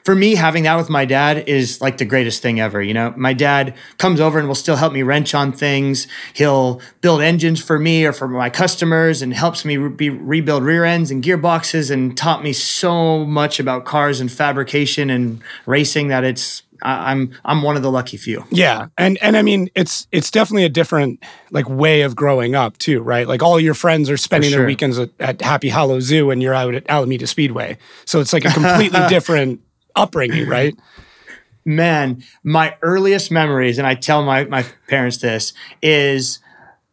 For 0.04 0.16
me, 0.16 0.36
having 0.36 0.64
that 0.64 0.76
with 0.78 0.90
my 0.90 1.06
dad 1.06 1.48
is 1.48 1.80
like 1.80 1.98
the 1.98 2.06
greatest 2.06 2.42
thing 2.42 2.60
ever. 2.60 2.82
You 2.82 2.94
know, 2.94 3.14
my 3.16 3.34
dad 3.34 3.76
comes 3.98 4.20
over 4.20 4.40
and 4.40 4.48
will 4.48 4.56
still 4.56 4.76
help 4.76 4.94
me 4.94 5.04
wrench 5.04 5.34
on 5.36 5.52
things. 5.52 6.08
He'll 6.34 6.82
build 7.02 7.22
engines 7.22 7.62
for 7.62 7.78
me 7.78 8.06
or 8.06 8.14
for 8.14 8.28
my 8.28 8.50
customers 8.50 9.22
and 9.22 9.34
helps 9.34 9.64
me 9.64 9.78
re- 9.78 9.90
be, 9.90 10.10
rebuild 10.10 10.64
rear 10.64 10.86
ends 10.86 11.12
and 11.12 11.24
gearboxes 11.24 11.92
and 11.92 12.18
taught 12.18 12.44
me 12.44 12.54
so 12.54 13.26
much 13.26 13.60
about 13.60 13.86
cars 13.86 14.20
and 14.20 14.32
fabrication 14.32 15.10
and 15.10 15.42
racing 15.66 16.08
that 16.08 16.24
it's 16.24 16.64
I'm 16.84 17.32
I'm 17.46 17.62
one 17.62 17.76
of 17.76 17.84
the 17.84 17.92
lucky 17.92 18.18
few. 18.18 18.44
Yeah, 18.50 18.88
and 18.98 19.18
and 19.22 19.38
I 19.38 19.42
mean 19.42 19.70
it's 19.76 20.08
it's 20.12 20.32
definitely 20.32 20.66
a 20.66 20.70
different 20.70 21.24
like 21.52 21.70
way 21.70 22.02
of 22.02 22.16
growing 22.16 22.56
up 22.56 22.78
too, 22.78 23.02
right? 23.02 23.28
Like 23.28 23.44
all 23.44 23.60
your 23.60 23.74
friends 23.74 24.10
are 24.10 24.18
spending 24.18 24.52
their 24.52 24.66
weekends 24.66 24.98
at, 24.98 25.10
at 25.20 25.42
Happy 25.42 25.70
Hollow 25.70 26.00
Zoo, 26.00 26.32
and 26.32 26.42
you're 26.42 26.54
out 26.54 26.74
at 26.74 26.90
Alameda 26.90 27.28
Speedway, 27.28 27.78
so 28.06 28.20
it's 28.20 28.34
like 28.34 28.46
a 28.46 28.52
completely 28.52 29.02
different 29.10 29.62
upbringing, 29.96 30.48
right? 30.48 30.76
man, 31.66 32.24
my 32.44 32.76
earliest 32.82 33.32
memories, 33.32 33.78
and 33.78 33.88
I 33.88 33.96
tell 33.96 34.24
my, 34.24 34.46
my 34.46 34.66
parents 34.88 35.18
this, 35.18 35.54
is 35.82 36.40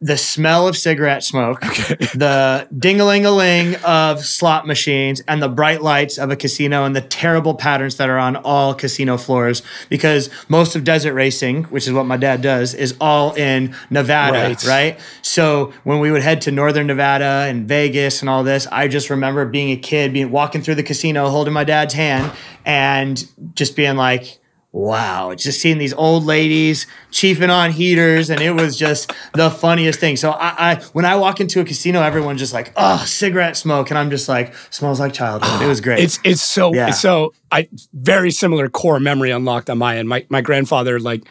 the 0.01 0.15
smell 0.17 0.65
of 0.65 0.77
cigarette 0.77 1.23
smoke, 1.23 1.59
the 1.59 2.67
ding-a-ling-a-ling 2.77 3.75
of 3.83 4.23
slot 4.23 4.65
machines, 4.65 5.21
and 5.27 5.41
the 5.43 5.49
bright 5.49 5.81
lights 5.81 6.17
of 6.17 6.31
a 6.31 6.37
casino 6.37 6.85
and 6.85 6.95
the 6.95 7.01
terrible 7.01 7.53
patterns 7.53 7.97
that 7.97 8.09
are 8.09 8.17
on 8.17 8.37
all 8.37 8.73
casino 8.73 9.17
floors. 9.17 9.61
Because 9.89 10.29
most 10.47 10.75
of 10.77 10.85
desert 10.85 11.13
racing, 11.13 11.65
which 11.65 11.85
is 11.85 11.91
what 11.91 12.05
my 12.05 12.15
dad 12.15 12.41
does, 12.41 12.73
is 12.73 12.95
all 13.01 13.33
in 13.33 13.75
Nevada, 13.89 14.39
Right. 14.39 14.63
right? 14.65 14.99
So 15.21 15.73
when 15.83 15.99
we 15.99 16.11
would 16.11 16.21
head 16.21 16.39
to 16.41 16.51
northern 16.51 16.87
Nevada 16.87 17.45
and 17.49 17.67
Vegas 17.67 18.21
and 18.21 18.29
all 18.29 18.43
this, 18.45 18.67
I 18.71 18.87
just 18.87 19.09
remember 19.09 19.45
being 19.45 19.71
a 19.71 19.77
kid, 19.77 20.13
being 20.13 20.31
walking 20.31 20.61
through 20.61 20.75
the 20.75 20.83
casino, 20.83 21.27
holding 21.29 21.53
my 21.53 21.65
dad's 21.65 21.93
hand, 21.93 22.31
and 22.65 23.27
just 23.53 23.75
being 23.75 23.97
like, 23.97 24.39
wow, 24.71 25.33
just 25.33 25.59
seeing 25.61 25.77
these 25.79 25.93
old 25.93 26.23
ladies 26.25 26.85
chiefing 27.11 27.49
on 27.49 27.71
heaters, 27.71 28.29
and 28.29 28.39
it 28.41 28.51
was 28.51 28.77
just 28.77 29.11
the 29.33 29.49
funniest 29.49 29.99
thing. 29.99 30.15
So 30.15 30.31
I, 30.31 30.71
I 30.71 30.75
when 30.93 31.05
I 31.05 31.15
walk 31.15 31.39
into 31.41 31.59
a 31.59 31.65
casino, 31.65 32.01
everyone's 32.01 32.39
just 32.39 32.53
like, 32.53 32.71
oh, 32.75 33.03
cigarette 33.05 33.57
smoke, 33.57 33.89
and 33.89 33.97
I'm 33.97 34.09
just 34.09 34.29
like, 34.29 34.53
smells 34.69 34.99
like 34.99 35.13
childhood. 35.13 35.61
It 35.61 35.67
was 35.67 35.81
great. 35.81 35.99
It's 35.99 36.19
it's 36.23 36.41
so 36.41 36.73
Yeah. 36.73 36.89
it's 36.89 36.99
so 36.99 37.33
I 37.51 37.67
very 37.93 38.31
similar 38.31 38.69
core 38.69 38.99
memory 38.99 39.31
unlocked 39.31 39.69
on 39.69 39.77
my 39.79 39.97
end. 39.97 40.07
My 40.07 40.25
my 40.29 40.41
grandfather 40.41 40.99
like 40.99 41.23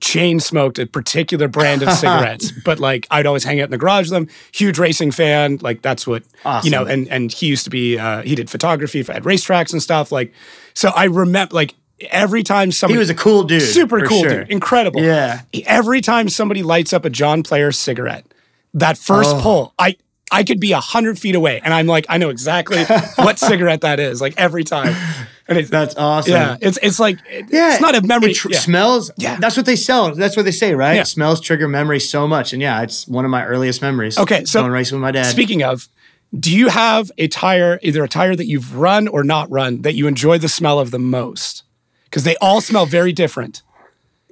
chain 0.00 0.40
smoked 0.40 0.78
a 0.78 0.86
particular 0.86 1.46
brand 1.48 1.82
of 1.82 1.90
cigarettes, 1.92 2.52
but 2.64 2.78
like 2.78 3.06
I'd 3.10 3.26
always 3.26 3.44
hang 3.44 3.60
out 3.60 3.64
in 3.64 3.70
the 3.70 3.78
garage 3.78 4.06
with 4.06 4.12
them. 4.12 4.28
Huge 4.52 4.78
racing 4.78 5.10
fan, 5.10 5.58
like 5.60 5.82
that's 5.82 6.06
what 6.06 6.22
you 6.62 6.70
know. 6.70 6.84
And 6.84 7.08
and 7.08 7.32
he 7.32 7.46
used 7.48 7.64
to 7.64 7.70
be 7.70 7.98
uh, 7.98 8.22
he 8.22 8.34
did 8.34 8.48
photography 8.48 9.02
for, 9.02 9.12
at 9.12 9.24
racetracks 9.24 9.72
and 9.72 9.82
stuff. 9.82 10.12
Like 10.12 10.32
so, 10.72 10.90
I 10.90 11.04
remember 11.04 11.54
like 11.54 11.74
every 12.10 12.42
time 12.42 12.72
somebody 12.72 12.94
he 12.94 12.98
was 12.98 13.10
a 13.10 13.14
cool 13.14 13.42
dude. 13.44 13.62
super 13.62 14.00
cool 14.02 14.22
sure. 14.22 14.40
dude, 14.44 14.50
incredible. 14.50 15.02
Yeah. 15.02 15.40
Every 15.66 16.00
time 16.00 16.28
somebody 16.28 16.62
lights 16.62 16.92
up 16.92 17.04
a 17.04 17.10
John 17.10 17.42
Player 17.42 17.72
cigarette, 17.72 18.24
that 18.74 18.96
first 18.98 19.30
Oh. 19.36 19.40
pull, 19.42 19.74
I 19.78 19.96
I 20.32 20.44
could 20.44 20.60
be 20.60 20.70
a 20.72 20.78
hundred 20.80 21.18
feet 21.18 21.34
away, 21.34 21.60
and 21.64 21.74
I'm 21.74 21.86
like, 21.88 22.06
I 22.08 22.16
know 22.18 22.28
exactly 22.28 22.84
what 23.16 23.38
cigarette 23.40 23.80
that 23.80 23.98
is, 23.98 24.20
like 24.20 24.34
every 24.36 24.62
time. 24.64 24.94
And 25.48 25.58
it's 25.58 25.68
That's 25.68 25.96
awesome. 25.96 26.32
yeah, 26.32 26.56
it's 26.60 26.78
it's 26.80 27.00
like 27.00 27.18
it- 27.28 27.46
Yeah, 27.50 27.72
it's 27.72 27.80
not 27.80 27.96
a 27.96 28.02
memory. 28.06 28.30
It 28.30 28.34
tr- 28.34 28.50
yeah. 28.52 28.58
smells. 28.60 29.10
Yeah. 29.16 29.36
that's 29.40 29.56
what 29.56 29.66
they 29.66 29.74
sell. 29.74 30.14
That's 30.14 30.36
what 30.36 30.44
they 30.44 30.52
say, 30.52 30.76
right? 30.76 30.94
Yeah. 30.94 31.02
Smells 31.02 31.40
trigger 31.40 31.66
memory 31.66 31.98
so 31.98 32.28
much, 32.28 32.52
and 32.52 32.62
yeah, 32.62 32.80
it's 32.82 33.08
one 33.08 33.24
of 33.24 33.30
my 33.32 33.44
earliest 33.44 33.82
memories. 33.82 34.16
Okay, 34.18 34.44
so 34.44 34.60
going 34.60 34.70
racing 34.70 34.96
with 34.98 35.02
my 35.02 35.10
dad. 35.10 35.24
Speaking 35.24 35.64
of, 35.64 35.88
do 36.38 36.56
you 36.56 36.68
have 36.68 37.10
a 37.18 37.26
tire, 37.26 37.80
either 37.82 38.04
a 38.04 38.08
tire 38.08 38.36
that 38.36 38.46
you've 38.46 38.76
run 38.76 39.08
or 39.08 39.24
not 39.24 39.50
run, 39.50 39.82
that 39.82 39.94
you 39.96 40.06
enjoy 40.06 40.38
the 40.38 40.48
smell 40.48 40.78
of 40.78 40.92
the 40.92 41.00
most? 41.00 41.64
Because 42.10 42.24
they 42.24 42.36
all 42.40 42.60
smell 42.60 42.86
very 42.86 43.12
different. 43.12 43.62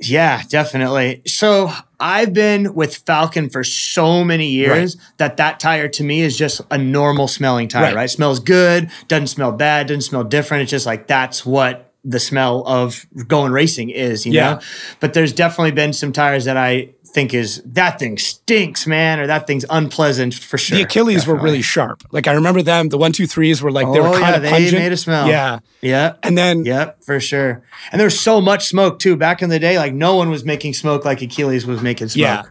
Yeah, 0.01 0.43
definitely. 0.49 1.23
So 1.27 1.73
I've 1.99 2.33
been 2.33 2.75
with 2.75 3.05
Falken 3.05 3.51
for 3.51 3.65
so 3.65 4.23
many 4.25 4.49
years 4.49 4.97
that 5.17 5.37
that 5.39 5.59
tire 5.59 5.89
to 5.89 6.05
me 6.05 6.21
is 6.21 6.37
just 6.37 6.61
a 6.71 6.79
normal 6.79 7.27
smelling 7.27 7.67
tire, 7.69 7.83
Right. 7.85 7.95
right. 7.95 8.11
Smells 8.11 8.39
good, 8.39 8.91
doesn't 9.09 9.27
smell 9.29 9.51
bad, 9.53 9.89
doesn't 9.89 10.03
smell 10.03 10.23
different. 10.25 10.63
It's 10.63 10.71
just 10.71 10.87
like 10.87 11.09
that's 11.09 11.45
what 11.45 11.93
the 12.05 12.21
smell 12.21 12.63
of 12.67 13.07
going 13.27 13.51
racing 13.51 13.91
is, 13.91 14.25
you 14.25 14.33
Yeah. 14.33 14.55
know? 14.55 14.61
But 15.01 15.15
there's 15.15 15.33
definitely 15.33 15.73
been 15.73 15.93
some 15.93 16.13
tires 16.13 16.45
that 16.45 16.57
I 16.57 16.91
think 17.13 17.35
is 17.35 17.63
that 17.65 17.99
thing 17.99 18.19
stinks, 18.19 18.87
man, 18.87 19.19
or 19.21 19.27
that 19.27 19.47
thing's 19.47 19.65
unpleasant 19.71 20.35
for 20.35 20.59
sure. 20.59 20.77
The 20.79 20.85
Achilles 20.85 21.27
were 21.27 21.35
really 21.37 21.63
sharp. 21.63 22.03
Like 22.13 22.27
I 22.29 22.33
remember 22.33 22.63
them. 22.63 22.89
The 22.91 22.99
one, 22.99 23.13
two, 23.13 23.27
threes 23.27 23.61
were 23.63 23.71
like 23.73 23.87
they 23.93 24.01
were 24.01 24.09
Oh, 24.09 24.13
kind 24.13 24.23
yeah, 24.23 24.37
of 24.37 24.43
they 24.43 24.51
pungent. 24.51 24.79
made 24.83 24.93
a 24.93 24.97
smell. 24.97 25.29
Yeah, 25.29 25.59
Yeah. 25.81 26.15
and 26.23 26.37
then 26.39 26.65
Yep, 26.65 27.05
for 27.05 27.19
sure. 27.21 27.63
And 27.93 28.01
there's 28.01 28.19
so 28.19 28.41
much 28.41 28.67
smoke 28.69 28.99
too. 28.99 29.17
Back 29.17 29.43
in 29.43 29.51
the 29.51 29.59
day, 29.59 29.79
like 29.79 29.93
no 29.95 30.17
one 30.17 30.31
was 30.31 30.45
making 30.45 30.75
smoke 30.75 31.05
like 31.05 31.23
Achilles 31.23 31.67
was 31.67 31.81
making 31.83 32.09
smoke. 32.09 32.21
yeah, 32.23 32.43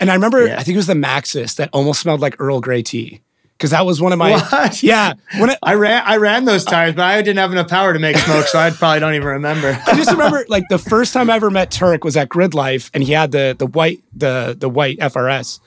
and 0.00 0.10
I 0.10 0.14
remember 0.14 0.46
Yeah. 0.46 0.58
I 0.58 0.62
think 0.62 0.74
it 0.74 0.78
was 0.78 0.86
the 0.86 0.94
Maxxis 0.94 1.56
that 1.56 1.68
almost 1.72 2.00
smelled 2.00 2.20
like 2.20 2.36
Earl 2.38 2.60
Grey 2.60 2.82
tea 2.82 3.20
because 3.64 3.70
that 3.70 3.86
was 3.86 3.98
one 3.98 4.12
of 4.12 4.18
my 4.18 4.32
What? 4.50 4.82
yeah. 4.82 5.14
When 5.38 5.48
it, 5.48 5.58
I 5.62 5.72
ran 5.72 6.02
I 6.04 6.18
ran 6.18 6.44
those 6.44 6.64
tires, 6.64 6.94
but 6.94 7.02
I 7.02 7.22
didn't 7.22 7.38
have 7.38 7.50
enough 7.50 7.68
power 7.68 7.94
to 7.94 7.98
make 7.98 8.14
smoke, 8.18 8.44
so 8.44 8.58
I 8.58 8.68
probably 8.68 9.00
don't 9.00 9.14
even 9.14 9.26
remember. 9.26 9.80
I 9.86 9.96
just 9.96 10.10
remember 10.10 10.44
like 10.48 10.64
the 10.68 10.76
first 10.76 11.14
time 11.14 11.30
I 11.30 11.36
ever 11.36 11.50
met 11.50 11.70
Tuerck 11.70 12.04
was 12.04 12.14
at 12.14 12.28
Grid 12.28 12.52
Life, 12.52 12.90
and 12.92 13.02
he 13.02 13.12
had 13.12 13.32
the 13.32 13.56
the 13.58 13.64
white 13.66 14.04
the 14.14 14.54
the 14.58 14.68
white 14.68 14.98
FRS 14.98 15.60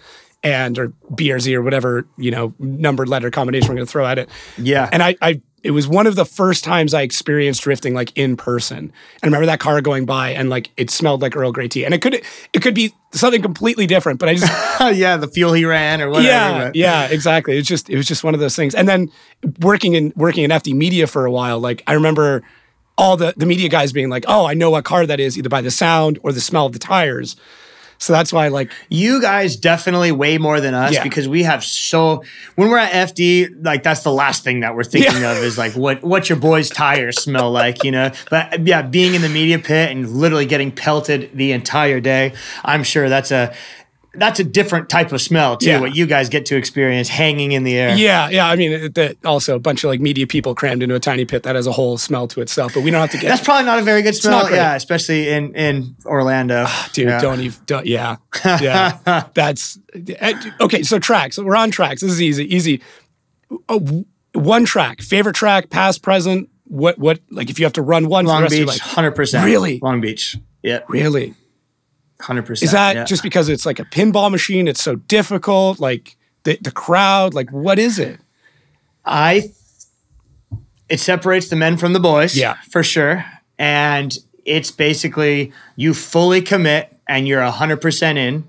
and 0.43 0.77
or 0.77 0.89
BRZ 1.11 1.51
or 1.55 1.63
whatever 1.63 2.07
you 2.19 2.29
know 2.29 2.53
numbered 2.59 3.09
letter 3.09 3.31
combination 3.31 3.69
we're 3.69 3.75
going 3.77 3.87
to 3.87 3.91
throw 3.91 4.05
at 4.05 4.19
it. 4.19 4.29
Yeah. 4.59 4.87
and 4.91 5.01
I 5.01 5.15
I 5.19 5.41
it 5.63 5.71
was 5.71 5.87
one 5.87 6.05
of 6.07 6.15
the 6.15 6.23
first 6.25 6.63
times 6.63 6.93
I 6.93 7.01
experienced 7.01 7.61
drifting 7.63 7.93
like 7.93 8.15
in 8.15 8.37
person. 8.37 8.77
And 8.77 8.91
I 9.23 9.25
remember 9.27 9.47
that 9.47 9.59
car 9.59 9.81
going 9.81 10.05
by 10.05 10.29
and 10.29 10.49
like 10.49 10.69
it 10.77 10.89
smelled 10.89 11.21
like 11.21 11.35
Earl 11.35 11.51
Grey 11.51 11.67
tea, 11.67 11.83
and 11.83 11.93
it 11.93 12.01
could 12.01 12.13
it 12.53 12.61
could 12.61 12.75
be 12.75 12.93
something 13.11 13.41
completely 13.41 13.87
different, 13.87 14.19
but 14.19 14.29
I 14.29 14.35
just 14.35 14.51
yeah, 14.97 15.17
the 15.17 15.27
fuel 15.27 15.53
he 15.53 15.65
ran 15.65 16.01
or 16.01 16.09
whatever. 16.09 16.27
yeah, 16.27 16.63
but- 16.65 16.75
yeah, 16.75 17.07
exactly. 17.07 17.57
It's 17.57 17.67
just 17.67 17.89
it 17.89 17.97
was 17.97 18.07
just 18.07 18.23
one 18.23 18.33
of 18.33 18.39
those 18.39 18.55
things. 18.55 18.75
And 18.75 18.87
then 18.87 19.11
working 19.59 19.93
in 19.93 20.13
working 20.15 20.43
in 20.43 20.51
FD 20.51 20.73
Media 20.75 21.07
for 21.07 21.25
a 21.25 21.31
while, 21.31 21.59
like 21.59 21.83
I 21.87 21.93
remember 21.93 22.43
all 22.97 23.17
the 23.17 23.33
the 23.35 23.45
media 23.45 23.69
guys 23.69 23.91
being 23.91 24.09
like, 24.09 24.25
"Oh, 24.27 24.45
I 24.45 24.53
know 24.53 24.69
what 24.71 24.85
car 24.85 25.05
that 25.05 25.19
is, 25.19 25.37
either 25.37 25.49
by 25.49 25.61
the 25.61 25.71
sound 25.71 26.19
or 26.23 26.31
the 26.31 26.41
smell 26.41 26.65
of 26.67 26.73
the 26.73 26.79
tires." 26.79 27.35
So 27.99 28.13
that's 28.13 28.31
why, 28.31 28.47
like, 28.49 28.71
You 28.89 29.21
guys 29.21 29.55
definitely 29.55 30.11
way 30.11 30.37
more 30.37 30.59
than 30.61 30.73
us 30.73 30.93
Yeah. 30.93 31.03
because 31.03 31.27
we 31.27 31.43
have 31.43 31.63
so 31.63 32.23
when 32.55 32.69
we're 32.69 32.77
at 32.77 32.91
FD, 32.91 33.63
like 33.63 33.83
that's 33.83 34.03
the 34.03 34.11
last 34.11 34.43
thing 34.43 34.59
that 34.61 34.75
we're 34.75 34.83
thinking 34.83 35.23
of 35.23 35.37
is 35.37 35.57
like 35.57 35.73
what 35.73 36.03
what 36.03 36.29
your 36.29 36.37
boys' 36.37 36.69
tires 36.69 37.21
smell 37.21 37.51
like, 37.51 37.83
you 37.83 37.91
know. 37.91 38.11
But 38.29 38.65
yeah, 38.67 38.81
being 38.81 39.13
in 39.15 39.21
the 39.21 39.29
media 39.29 39.59
pit 39.59 39.91
and 39.91 40.07
literally 40.09 40.45
getting 40.45 40.71
pelted 40.71 41.31
the 41.33 41.51
entire 41.51 41.99
day, 41.99 42.33
I'm 42.63 42.83
sure 42.83 43.09
that's 43.09 43.31
a 43.31 43.53
that's 44.13 44.39
a 44.39 44.43
different 44.43 44.89
type 44.89 45.11
of 45.11 45.21
smell 45.21 45.57
too. 45.57 45.67
Yeah. 45.69 45.79
What 45.79 45.95
you 45.95 46.05
guys 46.07 46.27
get 46.29 46.45
to 46.47 46.55
experience 46.57 47.07
hanging 47.07 47.51
in 47.51 47.63
the 47.63 47.77
air. 47.77 47.95
yeah, 47.95 48.29
yeah. 48.29 48.47
I 48.47 48.55
mean, 48.55 48.71
it- 48.71 48.95
that 48.95 49.17
also 49.25 49.55
a 49.55 49.59
bunch 49.59 49.83
of 49.83 49.89
like 49.89 49.99
media 49.99 50.25
people 50.25 50.55
crammed 50.55 50.81
into 50.81 50.95
a 50.95 50.99
tiny 50.99 51.25
pit 51.25 51.43
that 51.43 51.55
has 51.55 51.67
a 51.67 51.71
whole 51.71 51.97
smell 51.97 52.27
to 52.29 52.41
itself. 52.41 52.73
But 52.73 52.83
we 52.83 52.89
don't 52.91 53.01
have 53.01 53.11
to 53.11 53.17
get 53.17 53.27
That's 53.29 53.43
probably 53.43 53.65
not 53.65 53.79
a 53.79 53.83
very 53.83 54.01
good 54.01 54.15
smell. 54.15 54.49
Yeah, 54.51 54.73
especially 54.75 55.29
in 55.29 55.53
in 55.55 55.95
Orlando. 56.05 56.65
dude 56.93 57.09
Yeah. 57.09 57.19
don't 57.21 57.39
even 57.41 57.59
don't, 57.65 57.85
yeah 57.85 58.15
yeah 58.45 59.25
that's 59.33 59.77
eh, 60.19 60.33
okay 60.61 60.81
so 60.83 60.97
tracks 60.99 61.37
we're 61.37 61.55
on 61.55 61.69
tracks 61.71 62.01
this 62.01 62.11
is 62.11 62.21
easy 62.21 62.45
easy 62.55 62.81
w- 63.67 64.05
one 64.33 64.65
track 64.65 65.01
favorite 65.01 65.35
track 65.35 65.69
past 65.69 66.01
present 66.01 66.49
what 66.65 66.97
what 66.99 67.19
like 67.31 67.49
if 67.49 67.59
you 67.59 67.65
have 67.65 67.73
to 67.73 67.81
run 67.81 68.07
one 68.09 68.25
for 68.25 68.29
the 68.29 68.33
Long 68.33 68.41
rest 68.43 68.53
of 68.53 68.59
your 68.59 68.67
Beach, 68.67 68.79
hundred 68.79 69.11
percent. 69.11 69.45
Really? 69.45 69.79
Long 69.81 70.01
Beach. 70.01 70.37
Yeah, 70.63 70.79
really 70.89 71.33
hundred 72.21 72.45
percent. 72.45 72.65
is 72.67 72.71
that 72.71 72.95
yeah. 72.95 73.03
just 73.03 73.23
because 73.23 73.47
it's 73.49 73.65
like 73.65 73.79
a 73.79 73.85
pinball 73.85 74.31
machine 74.31 74.67
it's 74.67 74.81
so 74.81 74.95
difficult 74.95 75.79
like 75.79 76.17
the, 76.43 76.57
the 76.61 76.71
crowd 76.71 77.33
like 77.33 77.51
what 77.51 77.77
is 77.79 77.99
it 77.99 78.19
I 79.05 79.53
it 80.89 80.99
separates 80.99 81.49
the 81.49 81.55
men 81.55 81.77
from 81.77 81.93
the 81.93 81.99
boys, 81.99 82.37
Yeah. 82.37 82.55
for 82.69 82.83
sure. 82.83 83.25
And 83.57 84.17
it's 84.45 84.71
basically 84.71 85.51
you 85.75 85.93
fully 85.93 86.41
commit 86.41 86.95
and 87.07 87.27
you're 87.27 87.41
100% 87.41 88.17
in 88.17 88.47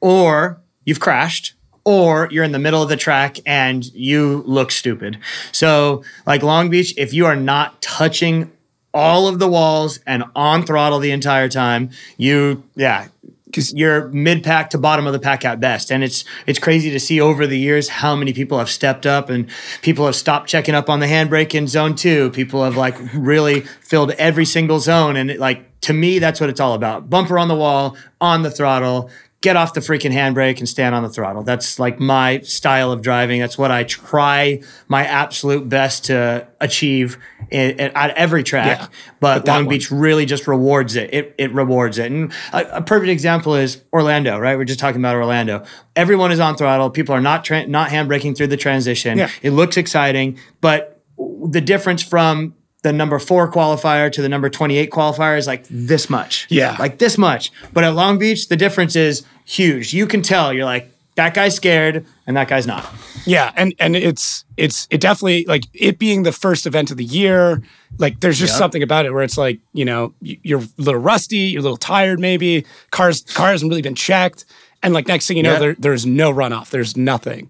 or 0.00 0.60
you've 0.84 1.00
crashed 1.00 1.54
or 1.84 2.28
you're 2.30 2.44
in 2.44 2.52
the 2.52 2.58
middle 2.58 2.82
of 2.82 2.88
the 2.88 2.96
track 2.96 3.38
and 3.44 3.84
you 3.92 4.42
look 4.46 4.70
stupid. 4.70 5.18
So, 5.52 6.02
like 6.26 6.42
Long 6.42 6.70
Beach, 6.70 6.94
if 6.96 7.12
you 7.12 7.26
are 7.26 7.36
not 7.36 7.80
touching 7.82 8.50
all 8.94 9.26
of 9.28 9.40
the 9.40 9.48
walls 9.48 9.98
and 10.06 10.24
on 10.34 10.64
throttle 10.64 11.00
the 11.00 11.10
entire 11.10 11.48
time, 11.48 11.90
you 12.16 12.62
yeah, 12.76 13.08
because 13.54 13.72
you're 13.74 14.08
mid 14.08 14.42
pack 14.42 14.70
to 14.70 14.78
bottom 14.78 15.06
of 15.06 15.12
the 15.12 15.18
pack 15.18 15.44
at 15.44 15.60
best. 15.60 15.92
And 15.92 16.02
it's 16.02 16.24
it's 16.46 16.58
crazy 16.58 16.90
to 16.90 16.98
see 16.98 17.20
over 17.20 17.46
the 17.46 17.58
years 17.58 17.88
how 17.88 18.16
many 18.16 18.32
people 18.32 18.58
have 18.58 18.70
stepped 18.70 19.06
up 19.06 19.30
and 19.30 19.48
people 19.82 20.06
have 20.06 20.16
stopped 20.16 20.48
checking 20.48 20.74
up 20.74 20.90
on 20.90 21.00
the 21.00 21.06
handbrake 21.06 21.54
in 21.54 21.66
zone 21.66 21.94
two. 21.94 22.30
People 22.30 22.64
have 22.64 22.76
like 22.76 22.96
really 23.14 23.60
filled 23.60 24.12
every 24.12 24.44
single 24.44 24.80
zone. 24.80 25.16
And 25.16 25.30
it, 25.30 25.38
like 25.38 25.80
to 25.82 25.92
me, 25.92 26.18
that's 26.18 26.40
what 26.40 26.48
it's 26.48 26.60
all 26.60 26.74
about. 26.74 27.10
Bumper 27.10 27.38
on 27.38 27.48
the 27.48 27.54
wall, 27.54 27.96
on 28.20 28.42
the 28.42 28.50
throttle, 28.50 29.10
get 29.44 29.56
off 29.56 29.74
the 29.74 29.80
freaking 29.80 30.10
handbrake 30.10 30.58
and 30.58 30.66
stand 30.68 30.94
on 30.94 31.02
the 31.02 31.08
throttle. 31.10 31.42
That's 31.42 31.78
like 31.78 32.00
my 32.00 32.40
style 32.40 32.90
of 32.90 33.02
driving. 33.02 33.40
That's 33.40 33.58
what 33.58 33.70
I 33.70 33.84
try 33.84 34.62
my 34.88 35.04
absolute 35.04 35.68
best 35.68 36.06
to 36.06 36.48
achieve 36.62 37.18
in, 37.50 37.72
in- 37.78 37.92
at 37.94 38.10
every 38.16 38.42
track. 38.42 38.78
Yeah. 38.80 38.86
But, 39.20 39.40
But 39.40 39.46
Long 39.46 39.66
one- 39.66 39.68
Beach 39.74 39.90
really 39.90 40.24
just 40.24 40.48
rewards 40.48 40.96
it. 40.96 41.12
It, 41.12 41.34
it 41.36 41.52
rewards 41.52 41.98
it. 41.98 42.10
And 42.10 42.32
a, 42.54 42.78
a 42.78 42.82
perfect 42.82 43.10
example 43.10 43.54
is 43.54 43.82
Orlando, 43.92 44.38
right? 44.38 44.56
We're 44.56 44.64
just 44.64 44.80
talking 44.80 45.00
about 45.00 45.14
Orlando. 45.14 45.64
Everyone 45.94 46.32
is 46.32 46.40
on 46.40 46.56
throttle. 46.56 46.88
People 46.90 47.14
are 47.14 47.20
not 47.20 47.44
tra- 47.44 47.66
not 47.66 47.90
handbraking 47.90 48.34
through 48.36 48.48
the 48.48 48.56
transition. 48.56 49.18
Yeah. 49.18 49.28
It 49.42 49.50
looks 49.50 49.76
exciting, 49.76 50.38
but 50.62 51.02
the 51.50 51.60
difference 51.60 52.02
from 52.02 52.54
the 52.84 52.92
number 52.92 53.18
four 53.18 53.50
qualifier 53.50 54.12
to 54.12 54.22
the 54.22 54.28
number 54.28 54.48
28 54.48 54.90
qualifier 54.90 55.36
is 55.36 55.46
like 55.48 55.64
this 55.68 56.08
much. 56.08 56.46
Yeah. 56.50 56.76
Like 56.78 56.98
this 56.98 57.18
much. 57.18 57.50
But 57.72 57.82
at 57.82 57.94
Long 57.94 58.18
Beach, 58.18 58.48
the 58.48 58.56
difference 58.56 58.94
is 58.94 59.24
huge. 59.46 59.92
You 59.92 60.06
can 60.06 60.20
tell 60.22 60.52
you're 60.52 60.66
like, 60.66 60.90
that 61.16 61.32
guy's 61.32 61.54
scared 61.56 62.04
and 62.26 62.36
that 62.36 62.48
guy's 62.48 62.66
not. 62.66 62.84
Yeah, 63.24 63.52
and 63.56 63.72
and 63.78 63.94
it's 63.96 64.44
it's 64.58 64.86
it 64.90 65.00
definitely 65.00 65.44
like 65.46 65.64
it 65.72 65.98
being 65.98 66.24
the 66.24 66.32
first 66.32 66.66
event 66.66 66.90
of 66.90 66.96
the 66.98 67.04
year. 67.04 67.62
Like 67.98 68.20
there's 68.20 68.38
just 68.38 68.52
Yep. 68.54 68.58
something 68.58 68.82
about 68.82 69.06
it 69.06 69.12
where 69.14 69.22
it's 69.22 69.38
like 69.38 69.60
you 69.72 69.84
know 69.86 70.12
you're 70.20 70.60
a 70.60 70.68
little 70.76 71.00
rusty, 71.00 71.36
you're 71.38 71.60
a 71.60 71.62
little 71.62 71.76
tired, 71.78 72.18
maybe 72.20 72.66
cars 72.90 73.22
car 73.22 73.50
hasn't 73.52 73.70
really 73.70 73.80
been 73.80 73.94
checked, 73.94 74.44
and 74.82 74.92
like 74.92 75.06
next 75.08 75.26
thing 75.28 75.36
you 75.38 75.42
know 75.44 75.52
Yeah. 75.54 75.58
there, 75.60 75.74
there's 75.78 76.04
no 76.04 76.32
runoff, 76.32 76.68
there's 76.70 76.96
nothing. 76.96 77.48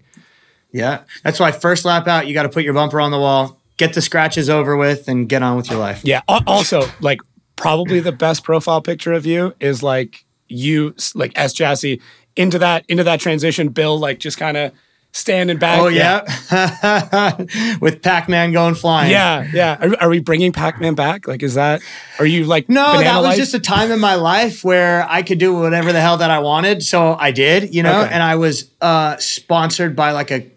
Yeah. 0.71 1.01
That's 1.23 1.39
why 1.39 1.51
first 1.51 1.83
lap 1.85 2.07
out, 2.07 2.27
you 2.27 2.33
got 2.33 2.43
to 2.43 2.49
put 2.49 2.63
your 2.63 2.73
bumper 2.73 3.01
on 3.01 3.11
the 3.11 3.19
wall, 3.19 3.59
get 3.77 3.93
the 3.93 4.01
scratches 4.01 4.49
over 4.49 4.75
with, 4.77 5.07
and 5.07 5.27
get 5.29 5.43
on 5.43 5.57
with 5.57 5.69
your 5.69 5.79
life. 5.79 6.01
Yeah. 6.03 6.21
Also, 6.27 6.83
like 7.01 7.19
probably 7.55 7.99
the 7.99 8.11
best 8.11 8.43
profile 8.43 8.81
picture 8.81 9.13
of 9.13 9.25
you 9.25 9.53
is 9.59 9.81
like 9.83 10.25
you 10.47 10.95
like 11.15 11.31
S 11.35 11.53
chassis 11.53 12.01
into 12.35 12.59
that 12.59 12.85
into 12.87 13.03
that 13.03 13.19
transition. 13.19 13.69
Bill 13.69 13.97
like 13.97 14.19
just 14.19 14.37
kind 14.37 14.57
of 14.57 14.71
standing 15.11 15.57
back. 15.57 15.79
Oh, 15.79 15.87
yeah. 15.87 16.23
with 17.79 18.01
Pac 18.01 18.27
Man 18.27 18.51
going 18.51 18.75
flying. 18.75 19.11
Yeah, 19.11 19.47
yeah. 19.53 19.77
Are, 19.79 20.03
are 20.03 20.09
we 20.09 20.19
bringing 20.19 20.51
Pac-Man 20.51 20.93
back? 20.93 21.25
Like, 21.25 21.41
is 21.41 21.53
that? 21.53 21.81
Are 22.19 22.25
you 22.25 22.43
like 22.43 22.67
No, 22.67 22.83
that 22.99 23.15
was 23.17 23.23
Life? 23.23 23.37
just 23.37 23.53
a 23.53 23.59
time 23.61 23.91
in 23.91 23.99
my 24.01 24.15
life 24.15 24.63
where 24.65 25.09
I 25.09 25.21
could 25.23 25.37
do 25.37 25.53
whatever 25.55 25.93
the 25.93 26.01
hell 26.01 26.17
that 26.17 26.29
I 26.31 26.39
wanted. 26.39 26.83
So 26.83 27.15
I 27.17 27.31
did, 27.31 27.73
you 27.73 27.81
know, 27.81 28.01
Okay. 28.01 28.11
and 28.13 28.21
I 28.21 28.35
was 28.35 28.69
uh, 28.81 29.15
sponsored 29.17 29.95
by 29.95 30.11
like 30.11 30.31
a, 30.31 30.51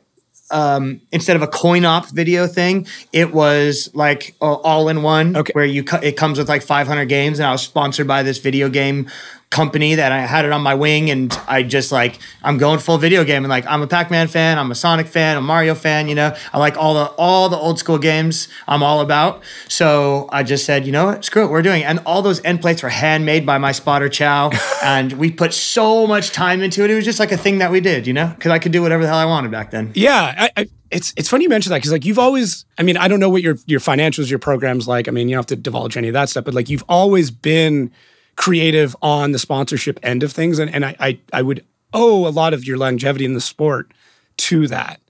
um, 0.50 1.00
instead 1.12 1.36
of 1.36 1.42
a 1.42 1.46
coin 1.46 1.84
op 1.84 2.06
video 2.06 2.46
thing, 2.46 2.86
it 3.12 3.32
was 3.32 3.90
like 3.94 4.34
uh, 4.40 4.54
all 4.54 4.88
in 4.88 5.02
one 5.02 5.36
Okay. 5.36 5.52
where 5.54 5.64
you, 5.64 5.84
co- 5.84 5.98
it 6.02 6.16
comes 6.16 6.38
with 6.38 6.48
like 6.48 6.62
500 6.62 7.06
games. 7.06 7.38
And 7.38 7.46
I 7.46 7.52
was 7.52 7.62
sponsored 7.62 8.06
by 8.06 8.22
this 8.22 8.38
video 8.38 8.68
game 8.68 9.10
company 9.50 9.94
that 9.94 10.12
I 10.12 10.20
had 10.20 10.44
it 10.44 10.52
on 10.52 10.60
my 10.60 10.74
wing. 10.74 11.10
And 11.10 11.32
I 11.46 11.62
just 11.62 11.90
like, 11.90 12.18
I'm 12.42 12.58
going 12.58 12.78
full 12.78 12.98
video 12.98 13.24
game. 13.24 13.44
And 13.44 13.50
like, 13.50 13.66
I'm 13.66 13.82
a 13.82 13.86
Pac-Man 13.86 14.28
fan, 14.28 14.58
I'm 14.58 14.70
a 14.70 14.74
Sonic 14.74 15.06
fan, 15.06 15.36
a 15.36 15.40
Mario 15.40 15.74
fan, 15.74 16.08
you 16.08 16.14
know, 16.14 16.36
I 16.52 16.58
like 16.58 16.76
all 16.76 16.94
the, 16.94 17.06
all 17.12 17.48
the 17.48 17.56
old 17.56 17.78
school 17.78 17.98
games 17.98 18.48
I'm 18.66 18.82
all 18.82 19.00
about. 19.00 19.42
So 19.68 20.28
I 20.30 20.42
just 20.42 20.66
said, 20.66 20.84
you 20.84 20.92
know 20.92 21.06
what, 21.06 21.24
screw 21.24 21.44
it, 21.44 21.50
we're 21.50 21.62
doing 21.62 21.82
it. 21.82 21.84
And 21.84 22.00
all 22.00 22.20
those 22.20 22.44
end 22.44 22.60
plates 22.60 22.82
were 22.82 22.90
handmade 22.90 23.46
by 23.46 23.58
my 23.58 23.72
spotter 23.72 24.08
Chow. 24.08 24.50
and 24.82 25.14
we 25.14 25.30
put 25.30 25.54
so 25.54 26.06
much 26.06 26.30
time 26.30 26.62
into 26.62 26.84
it. 26.84 26.90
It 26.90 26.94
was 26.94 27.04
just 27.04 27.20
like 27.20 27.32
a 27.32 27.38
thing 27.38 27.58
that 27.58 27.70
we 27.70 27.80
did, 27.80 28.06
you 28.06 28.12
know, 28.12 28.32
because 28.36 28.50
I 28.50 28.58
could 28.58 28.72
do 28.72 28.82
whatever 28.82 29.02
the 29.02 29.08
hell 29.08 29.18
I 29.18 29.24
wanted 29.24 29.50
back 29.50 29.70
then. 29.70 29.92
Yeah, 29.94 30.34
I, 30.36 30.50
I, 30.56 30.68
it's 30.90 31.12
it's 31.16 31.28
funny 31.28 31.44
you 31.44 31.50
mention 31.50 31.70
that 31.70 31.78
because 31.78 31.92
like 31.92 32.04
you've 32.04 32.18
always, 32.18 32.64
I 32.78 32.82
mean, 32.82 32.96
I 32.96 33.08
don't 33.08 33.20
know 33.20 33.28
what 33.28 33.42
your 33.42 33.56
your 33.66 33.80
financials, 33.80 34.30
your 34.30 34.38
programs 34.38 34.88
like. 34.88 35.08
I 35.08 35.10
mean, 35.10 35.28
you 35.28 35.34
don't 35.34 35.40
have 35.40 35.46
to 35.46 35.56
divulge 35.56 35.96
any 35.96 36.08
of 36.08 36.14
that 36.14 36.28
stuff, 36.28 36.44
but 36.44 36.54
like 36.54 36.68
you've 36.68 36.84
always 36.88 37.30
been 37.30 37.90
creative 38.38 38.96
on 39.02 39.32
the 39.32 39.38
sponsorship 39.38 39.98
end 40.02 40.22
of 40.22 40.32
things, 40.32 40.58
and 40.58 40.72
and 40.74 40.86
I 40.86 40.96
I, 40.98 41.18
I 41.34 41.42
would 41.42 41.66
owe 41.92 42.26
a 42.26 42.30
lot 42.30 42.54
of 42.54 42.64
your 42.64 42.78
longevity 42.78 43.26
in 43.26 43.34
the 43.34 43.40
sport 43.40 43.92
to 44.38 44.66
that. 44.68 45.00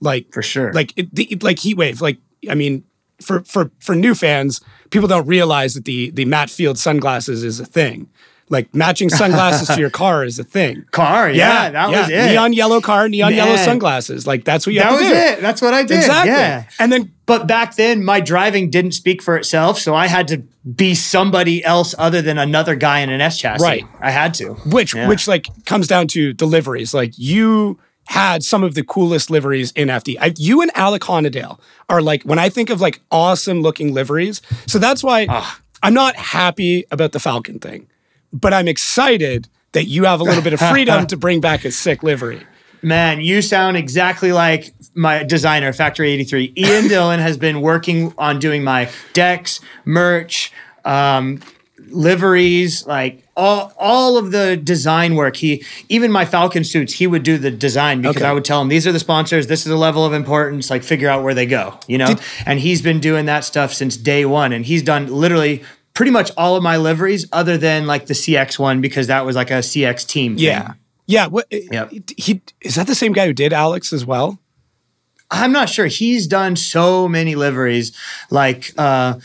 Like 0.00 0.32
For 0.32 0.40
sure. 0.40 0.72
like 0.72 0.94
it, 0.96 1.14
the, 1.14 1.36
like 1.42 1.58
heat 1.58 1.76
wave. 1.76 2.00
Like 2.00 2.18
I 2.48 2.54
mean, 2.54 2.84
for 3.20 3.42
for 3.42 3.70
for 3.80 3.94
new 3.94 4.14
fans, 4.14 4.62
people 4.90 5.08
don't 5.08 5.26
realize 5.26 5.74
that 5.74 5.84
the 5.84 6.10
the 6.10 6.24
Matt 6.24 6.48
Field 6.48 6.78
sunglasses 6.78 7.44
is 7.44 7.60
a 7.60 7.66
thing. 7.66 8.08
Like 8.50 8.74
matching 8.74 9.08
sunglasses 9.08 9.68
to 9.68 9.80
your 9.80 9.90
car 10.02 10.24
is 10.24 10.38
a 10.38 10.44
thing. 10.44 10.84
Car, 10.90 11.30
yeah, 11.30 11.70
that 11.70 11.88
was 11.88 12.10
it. 12.10 12.32
Neon 12.32 12.52
yellow 12.52 12.80
car, 12.80 13.08
neon 13.08 13.32
yellow 13.32 13.56
sunglasses. 13.56 14.26
Like 14.26 14.44
that's 14.44 14.66
what 14.66 14.74
you 14.74 14.80
that 14.80 14.90
have 14.90 15.00
was 15.00 15.08
to 15.08 15.14
do. 15.14 15.20
it. 15.20 15.40
That's 15.40 15.62
what 15.62 15.72
I 15.72 15.82
did. 15.84 15.98
Exactly. 15.98 16.32
Yeah. 16.32 16.64
And 16.80 16.92
then 16.92 17.12
But 17.26 17.46
back 17.46 17.76
then, 17.76 18.04
my 18.04 18.20
driving 18.20 18.68
didn't 18.68 18.92
speak 18.92 19.22
for 19.22 19.36
itself, 19.36 19.78
so 19.78 19.94
I 19.94 20.08
had 20.08 20.26
to 20.28 20.42
be 20.74 20.94
somebody 20.96 21.64
else 21.64 21.94
other 21.96 22.20
than 22.20 22.38
another 22.38 22.74
guy 22.74 22.98
in 23.00 23.08
an 23.10 23.20
S 23.20 23.38
chassis. 23.38 23.62
Right. 23.64 23.84
I 24.00 24.10
had 24.10 24.34
to. 24.34 24.54
which 24.66 24.94
Yeah. 24.94 25.06
which 25.08 25.28
like 25.28 25.46
comes 25.64 25.86
down 25.86 26.08
to 26.08 26.32
deliveries. 26.32 26.92
Like 26.92 27.12
you 27.16 27.78
had 28.08 28.42
some 28.42 28.64
of 28.64 28.74
the 28.74 28.82
coolest 28.82 29.30
liveries 29.30 29.70
in 29.76 29.86
FD. 29.88 30.16
I, 30.20 30.34
you 30.36 30.60
and 30.60 30.72
Alec 30.74 31.02
Hohnadell 31.02 31.60
are 31.88 32.02
like 32.02 32.24
when 32.24 32.40
I 32.40 32.48
think 32.48 32.68
of 32.68 32.80
like 32.80 33.00
awesome 33.12 33.60
looking 33.62 33.94
liveries. 33.94 34.42
So 34.66 34.80
that's 34.80 35.04
why 35.04 35.26
Ah. 35.28 35.60
I'm 35.84 35.94
not 35.94 36.16
happy 36.16 36.84
about 36.90 37.12
the 37.12 37.20
Falken 37.20 37.60
thing, 37.60 37.86
but 38.32 38.52
I'm 38.54 38.68
excited 38.68 39.48
that 39.72 39.86
you 39.86 40.04
have 40.04 40.20
a 40.20 40.24
little 40.24 40.42
bit 40.42 40.52
of 40.52 40.60
freedom 40.60 41.06
to 41.06 41.16
bring 41.16 41.40
back 41.40 41.64
a 41.64 41.70
sick 41.70 42.02
livery. 42.02 42.42
Man, 42.82 43.20
you 43.20 43.42
sound 43.42 43.76
exactly 43.76 44.32
like 44.32 44.72
my 44.94 45.22
designer, 45.22 45.72
Factory 45.72 46.12
83. 46.12 46.54
Ian 46.56 46.88
Dillon 46.88 47.20
has 47.20 47.36
been 47.36 47.60
working 47.60 48.14
on 48.16 48.38
doing 48.38 48.64
my 48.64 48.90
decks, 49.12 49.60
merch, 49.84 50.50
um, 50.84 51.40
liveries, 51.94 52.86
like 52.86 53.22
all 53.36 53.72
all 53.78 54.16
of 54.16 54.30
the 54.32 54.56
design 54.56 55.14
work. 55.14 55.36
He 55.36 55.64
even 55.88 56.10
my 56.10 56.24
Falken 56.24 56.64
suits, 56.64 56.94
he 56.94 57.06
would 57.06 57.22
do 57.22 57.36
the 57.38 57.50
design 57.50 58.00
because 58.02 58.16
Okay. 58.18 58.24
I 58.26 58.32
would 58.32 58.44
tell 58.44 58.60
him 58.60 58.68
these 58.68 58.86
are 58.86 58.92
the 58.92 58.98
sponsors, 58.98 59.46
this 59.46 59.60
is 59.60 59.66
the 59.66 59.76
level 59.76 60.04
of 60.04 60.12
importance, 60.12 60.70
like 60.70 60.82
figure 60.82 61.08
out 61.08 61.22
where 61.22 61.34
they 61.34 61.46
go, 61.46 61.78
you 61.86 61.98
know? 61.98 62.14
and 62.46 62.60
he's 62.60 62.80
been 62.82 63.00
doing 63.00 63.26
that 63.26 63.44
stuff 63.44 63.72
since 63.74 63.96
day 63.96 64.24
one. 64.24 64.52
And 64.52 64.64
he's 64.64 64.82
done 64.82 65.06
literally 65.08 65.62
pretty 66.00 66.10
much 66.10 66.30
all 66.38 66.56
of 66.56 66.62
my 66.62 66.78
liveries 66.78 67.26
other 67.30 67.58
than 67.58 67.86
like 67.86 68.06
the 68.06 68.14
CX 68.14 68.58
one 68.58 68.80
because 68.80 69.08
that 69.08 69.26
was 69.26 69.36
like 69.36 69.50
a 69.50 69.58
CX 69.60 70.06
team. 70.06 70.34
thing. 70.34 70.42
Yeah. 70.46 70.72
Yeah. 71.06 71.26
What, 71.26 71.46
Yep. 71.50 71.92
he, 72.16 72.40
is 72.62 72.76
that 72.76 72.86
the 72.86 72.94
same 72.94 73.12
guy 73.12 73.26
who 73.26 73.34
did 73.34 73.52
Alex 73.52 73.92
as 73.92 74.06
well? 74.06 74.38
I'm 75.30 75.52
not 75.52 75.68
sure. 75.68 75.84
He's 75.88 76.26
done 76.26 76.56
so 76.56 77.06
many 77.06 77.34
liveries, 77.34 77.94
like 78.30 78.72
uh, 78.78 79.16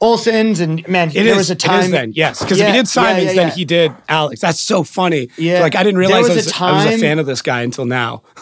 Olson's 0.00 0.60
and 0.60 0.88
man, 0.88 1.10
It 1.10 1.12
there 1.24 1.26
is- 1.26 1.36
was 1.36 1.50
a 1.50 1.56
time 1.56 1.84
is 1.84 1.90
then, 1.90 2.12
yes. 2.14 2.40
Because 2.42 2.58
Yeah, 2.58 2.68
if 2.68 2.72
he 2.72 2.78
did 2.80 2.88
Simons, 2.88 3.24
yeah, 3.26 3.32
then 3.34 3.48
yeah. 3.48 3.54
he 3.54 3.64
did 3.66 3.92
Alex. 4.08 4.40
That's 4.40 4.60
so 4.60 4.82
funny. 4.82 5.28
Yeah. 5.36 5.60
Like 5.60 5.74
I 5.76 5.82
didn't 5.82 5.98
realize 5.98 6.24
I 6.24 6.28
was 6.34 6.46
was, 6.46 6.52
a 6.52 6.64
I 6.64 6.86
was 6.86 6.94
a 6.94 6.98
fan 6.98 7.18
of 7.18 7.26
this 7.26 7.42
guy 7.42 7.60
until 7.60 7.84
now. 7.84 8.22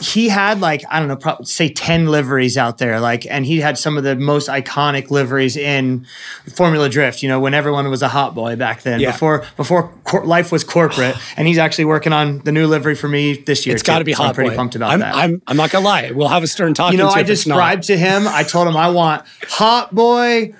he 0.00 0.28
had 0.28 0.60
like 0.60 0.82
I 0.90 0.98
don't 0.98 1.08
know, 1.08 1.16
probably 1.16 1.46
say 1.46 1.68
ten 1.68 2.06
liveries 2.06 2.56
out 2.56 2.78
there, 2.78 3.00
like, 3.00 3.26
and 3.26 3.46
he 3.46 3.60
had 3.60 3.78
some 3.78 3.96
of 3.96 4.04
the 4.04 4.16
most 4.16 4.48
iconic 4.48 5.10
liveries 5.10 5.56
in 5.56 6.06
Formula 6.54 6.88
Drift. 6.88 7.22
You 7.22 7.28
know, 7.28 7.40
when 7.40 7.54
everyone 7.54 7.88
was 7.90 8.02
a 8.02 8.08
hot 8.08 8.34
boy 8.34 8.56
back 8.56 8.82
then, 8.82 9.00
Yeah. 9.00 9.12
before 9.12 9.44
before 9.56 9.90
cor- 10.04 10.24
life 10.24 10.52
was 10.52 10.64
corporate, 10.64 11.16
and 11.36 11.46
he's 11.48 11.58
actually 11.58 11.86
working 11.86 12.12
on 12.12 12.40
the 12.40 12.52
new 12.52 12.66
livery 12.66 12.94
for 12.94 13.08
me 13.08 13.34
this 13.36 13.66
year. 13.66 13.74
It's 13.74 13.82
got 13.82 13.98
to 14.00 14.04
be 14.04 14.12
so 14.12 14.18
hot. 14.22 14.28
I'm 14.30 14.34
pretty 14.34 14.50
boy. 14.50 14.56
pumped 14.56 14.74
about 14.74 14.90
I'm, 14.90 15.00
that. 15.00 15.14
I'm 15.14 15.42
I'm 15.46 15.56
not 15.56 15.70
gonna 15.70 15.84
lie. 15.84 16.10
We'll 16.10 16.28
have 16.28 16.42
a 16.42 16.46
stern 16.46 16.74
talk. 16.74 16.92
you 16.92 16.98
know, 16.98 17.08
I 17.08 17.22
described 17.22 17.84
to 17.84 17.96
him. 17.96 18.26
I 18.26 18.42
told 18.42 18.68
him 18.68 18.76
I 18.76 18.90
want 18.90 19.24
hot 19.48 19.94
boy, 19.94 20.54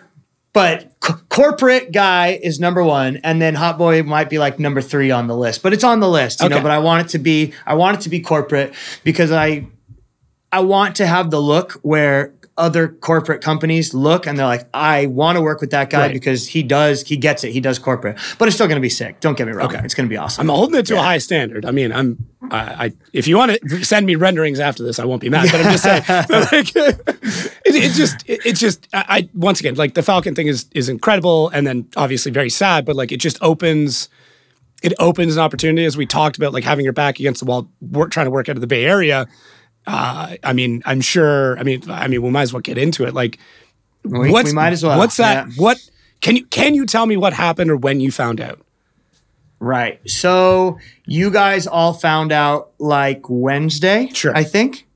but 0.56 0.90
c- 1.04 1.12
corporate 1.28 1.92
guy 1.92 2.28
is 2.42 2.58
number 2.58 2.82
one, 2.82 3.18
and 3.18 3.42
then 3.42 3.54
hot 3.54 3.76
boy 3.76 4.02
might 4.02 4.30
be 4.30 4.38
like 4.38 4.58
number 4.58 4.80
three 4.80 5.10
on 5.10 5.26
the 5.26 5.36
list. 5.36 5.62
But 5.62 5.74
it's 5.74 5.84
on 5.84 6.00
the 6.00 6.08
list, 6.08 6.42
you 6.42 6.48
know. 6.48 6.56
Okay. 6.56 6.62
But 6.62 6.70
I 6.70 6.78
want 6.78 7.04
it 7.04 7.10
to 7.10 7.18
be, 7.18 7.52
I 7.66 7.74
want 7.74 7.98
it 7.98 8.00
to 8.04 8.08
be 8.08 8.20
corporate 8.20 8.72
because 9.04 9.30
I, 9.30 9.66
I 10.50 10.60
want 10.60 10.96
to 10.96 11.06
have 11.06 11.30
the 11.30 11.42
look 11.42 11.72
where 11.82 12.32
other 12.58 12.88
corporate 12.88 13.42
companies 13.42 13.92
look 13.92 14.26
and 14.26 14.38
they're 14.38 14.46
like, 14.46 14.66
I 14.72 15.06
want 15.06 15.36
to 15.36 15.42
work 15.42 15.60
with 15.60 15.70
that 15.72 15.90
guy 15.90 16.06
Right. 16.06 16.12
because 16.12 16.46
he 16.46 16.62
does, 16.62 17.02
he 17.06 17.16
gets 17.16 17.44
it, 17.44 17.52
he 17.52 17.60
does 17.60 17.78
corporate. 17.78 18.18
But 18.38 18.48
it's 18.48 18.54
still 18.54 18.66
going 18.66 18.76
to 18.76 18.82
be 18.82 18.88
sick. 18.88 19.20
Don't 19.20 19.36
get 19.36 19.46
me 19.46 19.52
wrong. 19.52 19.66
Okay. 19.68 19.84
It's 19.84 19.94
going 19.94 20.08
to 20.08 20.10
be 20.12 20.16
awesome. 20.16 20.42
I'm 20.48 20.54
holding 20.56 20.78
it 20.80 20.86
to 20.86 20.94
a 20.96 21.02
high 21.02 21.18
standard. 21.18 21.66
I 21.66 21.70
mean, 21.70 21.92
I'm 21.92 22.26
I, 22.50 22.86
I 22.86 22.92
if 23.12 23.26
you 23.28 23.36
want 23.36 23.52
to 23.60 23.84
send 23.84 24.06
me 24.06 24.14
renderings 24.14 24.58
after 24.60 24.82
this, 24.82 24.98
I 24.98 25.04
won't 25.04 25.20
be 25.20 25.28
mad. 25.28 25.48
But 25.52 25.60
I'm 25.60 25.72
just 25.72 25.82
saying, 25.82 26.02
like, 26.52 26.74
it, 26.76 27.74
it 27.74 27.92
just 27.92 28.28
it, 28.28 28.46
it 28.46 28.52
just 28.56 28.88
I, 28.92 29.04
I 29.08 29.28
once 29.34 29.60
again 29.60 29.74
like 29.74 29.94
the 29.94 30.00
Falken 30.00 30.34
thing 30.34 30.46
is 30.46 30.66
is 30.72 30.88
incredible, 30.88 31.48
and 31.50 31.66
then 31.66 31.88
obviously 31.96 32.32
very 32.32 32.50
sad, 32.50 32.84
but 32.86 32.96
like 32.96 33.12
it 33.12 33.18
just 33.18 33.36
opens 33.42 34.08
it 34.82 34.92
opens 34.98 35.36
an 35.36 35.42
opportunity 35.42 35.84
as 35.84 35.96
we 35.96 36.06
talked 36.06 36.36
about 36.36 36.52
like 36.52 36.62
having 36.64 36.84
your 36.84 36.92
back 36.92 37.18
against 37.18 37.40
the 37.40 37.46
wall, 37.46 37.68
work 37.80 38.10
trying 38.10 38.26
to 38.26 38.30
work 38.30 38.48
out 38.48 38.56
of 38.56 38.60
the 38.60 38.66
Bay 38.66 38.84
Area. 38.84 39.26
Uh, 39.86 40.36
I 40.42 40.52
mean, 40.52 40.82
I'm 40.84 41.00
sure. 41.00 41.58
I 41.58 41.62
mean, 41.62 41.82
I 41.88 42.08
mean, 42.08 42.22
we 42.22 42.30
might 42.30 42.42
as 42.42 42.52
well 42.52 42.60
get 42.62 42.76
into 42.78 43.04
it. 43.04 43.14
Like, 43.14 43.38
we, 44.02 44.30
what's 44.30 44.50
we 44.50 44.54
might 44.54 44.72
as 44.72 44.82
well. 44.82 44.98
What's 44.98 45.16
that? 45.18 45.48
Yeah. 45.48 45.52
What 45.56 45.78
can 46.20 46.36
you 46.36 46.44
can 46.46 46.74
you 46.74 46.86
tell 46.86 47.06
me 47.06 47.16
what 47.16 47.32
happened 47.32 47.70
or 47.70 47.76
when 47.76 48.00
you 48.00 48.10
found 48.10 48.40
out? 48.40 48.60
Right. 49.58 50.00
So 50.08 50.78
you 51.06 51.30
guys 51.30 51.66
all 51.66 51.92
found 51.92 52.30
out 52.32 52.72
like 52.78 53.22
Wednesday, 53.28 54.10
Sure. 54.12 54.36
I 54.36 54.44
think. 54.44 54.86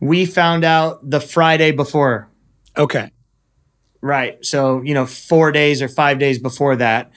We 0.00 0.26
found 0.26 0.64
out 0.64 0.98
the 1.08 1.20
Friday 1.20 1.70
before. 1.70 2.28
Okay. 2.76 3.10
Right. 4.02 4.44
So, 4.44 4.82
you 4.82 4.92
know, 4.92 5.06
four 5.06 5.50
days 5.50 5.80
or 5.80 5.88
five 5.88 6.18
days 6.18 6.38
before 6.38 6.76
that. 6.76 7.10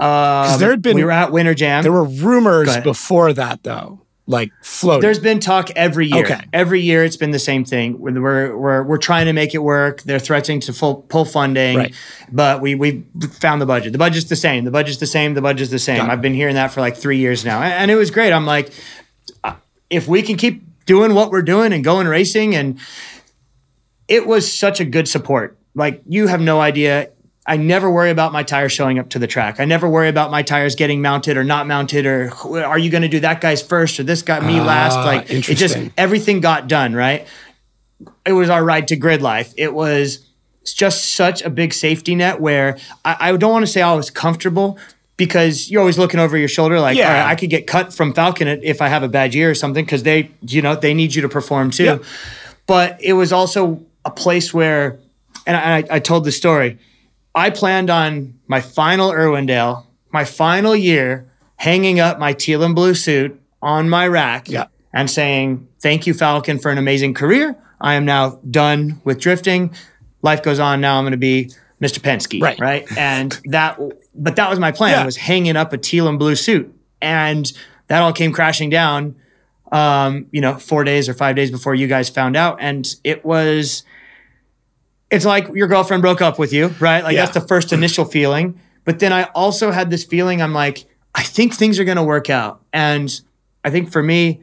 Um, 0.00 0.58
there 0.58 0.70
had 0.70 0.82
been- 0.82 0.96
we 0.96 1.04
were 1.04 1.12
at 1.12 1.30
Winter 1.30 1.54
Jam. 1.54 1.84
There 1.84 1.92
were 1.92 2.04
rumors 2.04 2.76
before 2.78 3.32
that, 3.34 3.62
though, 3.62 4.00
like 4.26 4.52
floating. 4.62 5.02
There's 5.02 5.18
been 5.18 5.38
talk 5.38 5.70
every 5.76 6.06
year. 6.06 6.24
Okay. 6.24 6.40
Every 6.52 6.80
year 6.80 7.04
it's 7.04 7.16
been 7.16 7.30
the 7.30 7.38
same 7.38 7.64
thing. 7.64 7.98
We're, 8.00 8.56
we're, 8.56 8.82
we're, 8.82 8.98
trying 8.98 9.26
to 9.26 9.34
make 9.34 9.54
it 9.54 9.58
work. 9.58 10.02
They're 10.02 10.18
threatening 10.18 10.60
to 10.60 10.72
full, 10.72 11.02
pull 11.02 11.26
funding, 11.26 11.76
Right. 11.76 11.94
but 12.32 12.62
we, 12.62 12.74
we 12.74 13.04
found 13.40 13.60
the 13.60 13.66
budget. 13.66 13.92
The 13.92 13.98
budget's 13.98 14.30
the 14.30 14.36
same. 14.36 14.64
The 14.64 14.70
budget's 14.70 14.98
the 14.98 15.06
same. 15.06 15.34
The 15.34 15.42
budget's 15.42 15.70
the 15.70 15.78
same. 15.78 16.08
I've 16.08 16.22
been 16.22 16.34
hearing 16.34 16.54
that 16.54 16.72
for 16.72 16.80
like 16.80 16.96
three 16.96 17.18
years 17.18 17.44
now. 17.44 17.62
And, 17.62 17.72
and 17.72 17.90
it 17.90 17.96
was 17.96 18.10
great. 18.10 18.32
I'm 18.32 18.46
like, 18.46 18.72
uh, 19.42 19.56
if 19.90 20.08
we 20.08 20.22
can 20.22 20.36
keep 20.36 20.62
doing 20.86 21.14
what 21.14 21.30
we're 21.30 21.42
doing 21.42 21.72
and 21.72 21.84
going 21.84 22.06
racing, 22.06 22.54
and 22.54 22.78
it 24.08 24.26
was 24.26 24.50
such 24.50 24.80
a 24.80 24.84
good 24.84 25.08
support. 25.08 25.58
Like, 25.74 26.02
you 26.06 26.28
have 26.28 26.40
no 26.40 26.60
idea. 26.60 27.10
I 27.46 27.58
never 27.58 27.90
worry 27.90 28.10
about 28.10 28.32
my 28.32 28.42
tires 28.42 28.72
showing 28.72 28.98
up 28.98 29.10
to 29.10 29.18
the 29.18 29.26
track. 29.26 29.60
I 29.60 29.66
never 29.66 29.86
worry 29.88 30.08
about 30.08 30.30
my 30.30 30.42
tires 30.42 30.74
getting 30.74 31.02
mounted 31.02 31.36
or 31.36 31.44
not 31.44 31.66
mounted 31.66 32.06
or 32.06 32.32
are 32.64 32.78
you 32.78 32.90
going 32.90 33.02
to 33.02 33.08
do 33.08 33.20
that 33.20 33.40
guy's 33.42 33.62
first 33.62 34.00
or 34.00 34.02
this 34.02 34.22
got 34.22 34.42
me 34.44 34.60
last? 34.60 34.94
Ah, 34.96 35.04
Like 35.04 35.30
it 35.30 35.42
just 35.42 35.76
everything 35.98 36.40
got 36.40 36.68
done, 36.68 36.94
right? 36.94 37.26
It 38.24 38.32
was 38.32 38.48
our 38.48 38.64
ride 38.64 38.88
to 38.88 38.96
grid 38.96 39.20
life. 39.20 39.52
It 39.58 39.74
was 39.74 40.26
just 40.64 41.14
such 41.14 41.42
a 41.42 41.50
big 41.50 41.74
safety 41.74 42.14
net 42.14 42.40
where 42.40 42.78
I, 43.04 43.16
I 43.32 43.36
don't 43.36 43.52
want 43.52 43.66
to 43.66 43.70
say 43.70 43.82
I 43.82 43.92
was 43.94 44.08
comfortable 44.08 44.78
because 45.18 45.70
you're 45.70 45.80
always 45.80 45.98
looking 45.98 46.18
over 46.20 46.38
your 46.38 46.48
shoulder 46.48 46.80
like, 46.80 46.96
Yeah. 46.96 47.12
right, 47.24 47.30
I 47.30 47.34
could 47.34 47.50
get 47.50 47.66
cut 47.66 47.92
from 47.92 48.14
Falken 48.14 48.60
if 48.62 48.80
I 48.80 48.88
have 48.88 49.02
a 49.02 49.08
bad 49.08 49.34
year 49.34 49.50
or 49.50 49.54
something 49.54 49.84
because 49.84 50.02
they, 50.02 50.30
you 50.40 50.62
know, 50.62 50.74
they 50.76 50.94
need 50.94 51.14
you 51.14 51.20
to 51.22 51.28
perform 51.28 51.70
too. 51.70 51.84
Yeah. 51.84 51.98
But 52.66 52.98
it 53.02 53.12
was 53.12 53.32
also 53.34 53.84
a 54.06 54.10
place 54.10 54.54
where, 54.54 54.98
and 55.46 55.56
I, 55.56 55.84
I 55.96 55.98
told 55.98 56.24
the 56.24 56.32
story. 56.32 56.78
I 57.34 57.50
planned 57.50 57.90
on 57.90 58.38
my 58.46 58.60
final 58.60 59.10
Irwindale, 59.10 59.84
my 60.12 60.24
final 60.24 60.74
year, 60.76 61.30
hanging 61.56 62.00
up 62.00 62.18
my 62.18 62.32
teal 62.32 62.62
and 62.62 62.74
blue 62.74 62.94
suit 62.94 63.40
on 63.62 63.88
my 63.88 64.06
rack 64.06 64.48
Yeah. 64.48 64.66
and 64.92 65.10
saying, 65.10 65.66
Thank 65.80 66.06
you, 66.06 66.14
Falken, 66.14 66.60
for 66.62 66.70
an 66.70 66.78
amazing 66.78 67.14
career. 67.14 67.56
I 67.80 67.94
am 67.94 68.04
now 68.04 68.38
done 68.50 69.00
with 69.04 69.20
drifting. 69.20 69.74
Life 70.22 70.42
goes 70.42 70.58
on. 70.58 70.80
Now 70.80 70.96
I'm 70.98 71.04
going 71.04 71.10
to 71.12 71.16
be 71.18 71.50
Mr. 71.82 71.98
Penske. 72.00 72.40
Right. 72.40 72.58
Right. 72.58 72.86
And 72.96 73.38
that, 73.46 73.78
but 74.14 74.36
that 74.36 74.48
was 74.48 74.58
my 74.58 74.72
plan 74.72 74.92
Yeah. 74.92 75.04
was 75.04 75.16
hanging 75.16 75.56
up 75.56 75.72
a 75.72 75.78
teal 75.78 76.08
and 76.08 76.18
blue 76.18 76.36
suit. 76.36 76.74
And 77.02 77.52
that 77.88 78.00
all 78.00 78.12
came 78.14 78.32
crashing 78.32 78.70
down, 78.70 79.16
um, 79.72 80.26
you 80.30 80.40
know, 80.40 80.54
four 80.54 80.84
days 80.84 81.08
or 81.08 81.14
five 81.14 81.36
days 81.36 81.50
before 81.50 81.74
you 81.74 81.86
guys 81.86 82.08
found 82.08 82.36
out. 82.36 82.56
And 82.60 82.86
it 83.04 83.24
was, 83.24 83.84
it's 85.14 85.24
like 85.24 85.48
your 85.54 85.68
girlfriend 85.68 86.02
broke 86.02 86.20
up 86.20 86.38
with 86.38 86.52
you, 86.52 86.68
right? 86.80 87.02
Like 87.04 87.14
Yeah. 87.14 87.22
that's 87.24 87.34
the 87.34 87.46
first 87.46 87.68
mm-hmm. 87.68 87.76
initial 87.76 88.04
feeling. 88.04 88.58
But 88.84 88.98
then 88.98 89.12
I 89.12 89.24
also 89.34 89.70
had 89.70 89.90
this 89.90 90.04
feeling 90.04 90.42
I'm 90.42 90.52
like, 90.52 90.84
I 91.14 91.22
think 91.22 91.54
things 91.54 91.78
are 91.78 91.84
going 91.84 91.96
to 91.96 92.02
work 92.02 92.28
out. 92.28 92.62
And 92.72 93.20
I 93.64 93.70
think 93.70 93.90
for 93.92 94.02
me, 94.02 94.42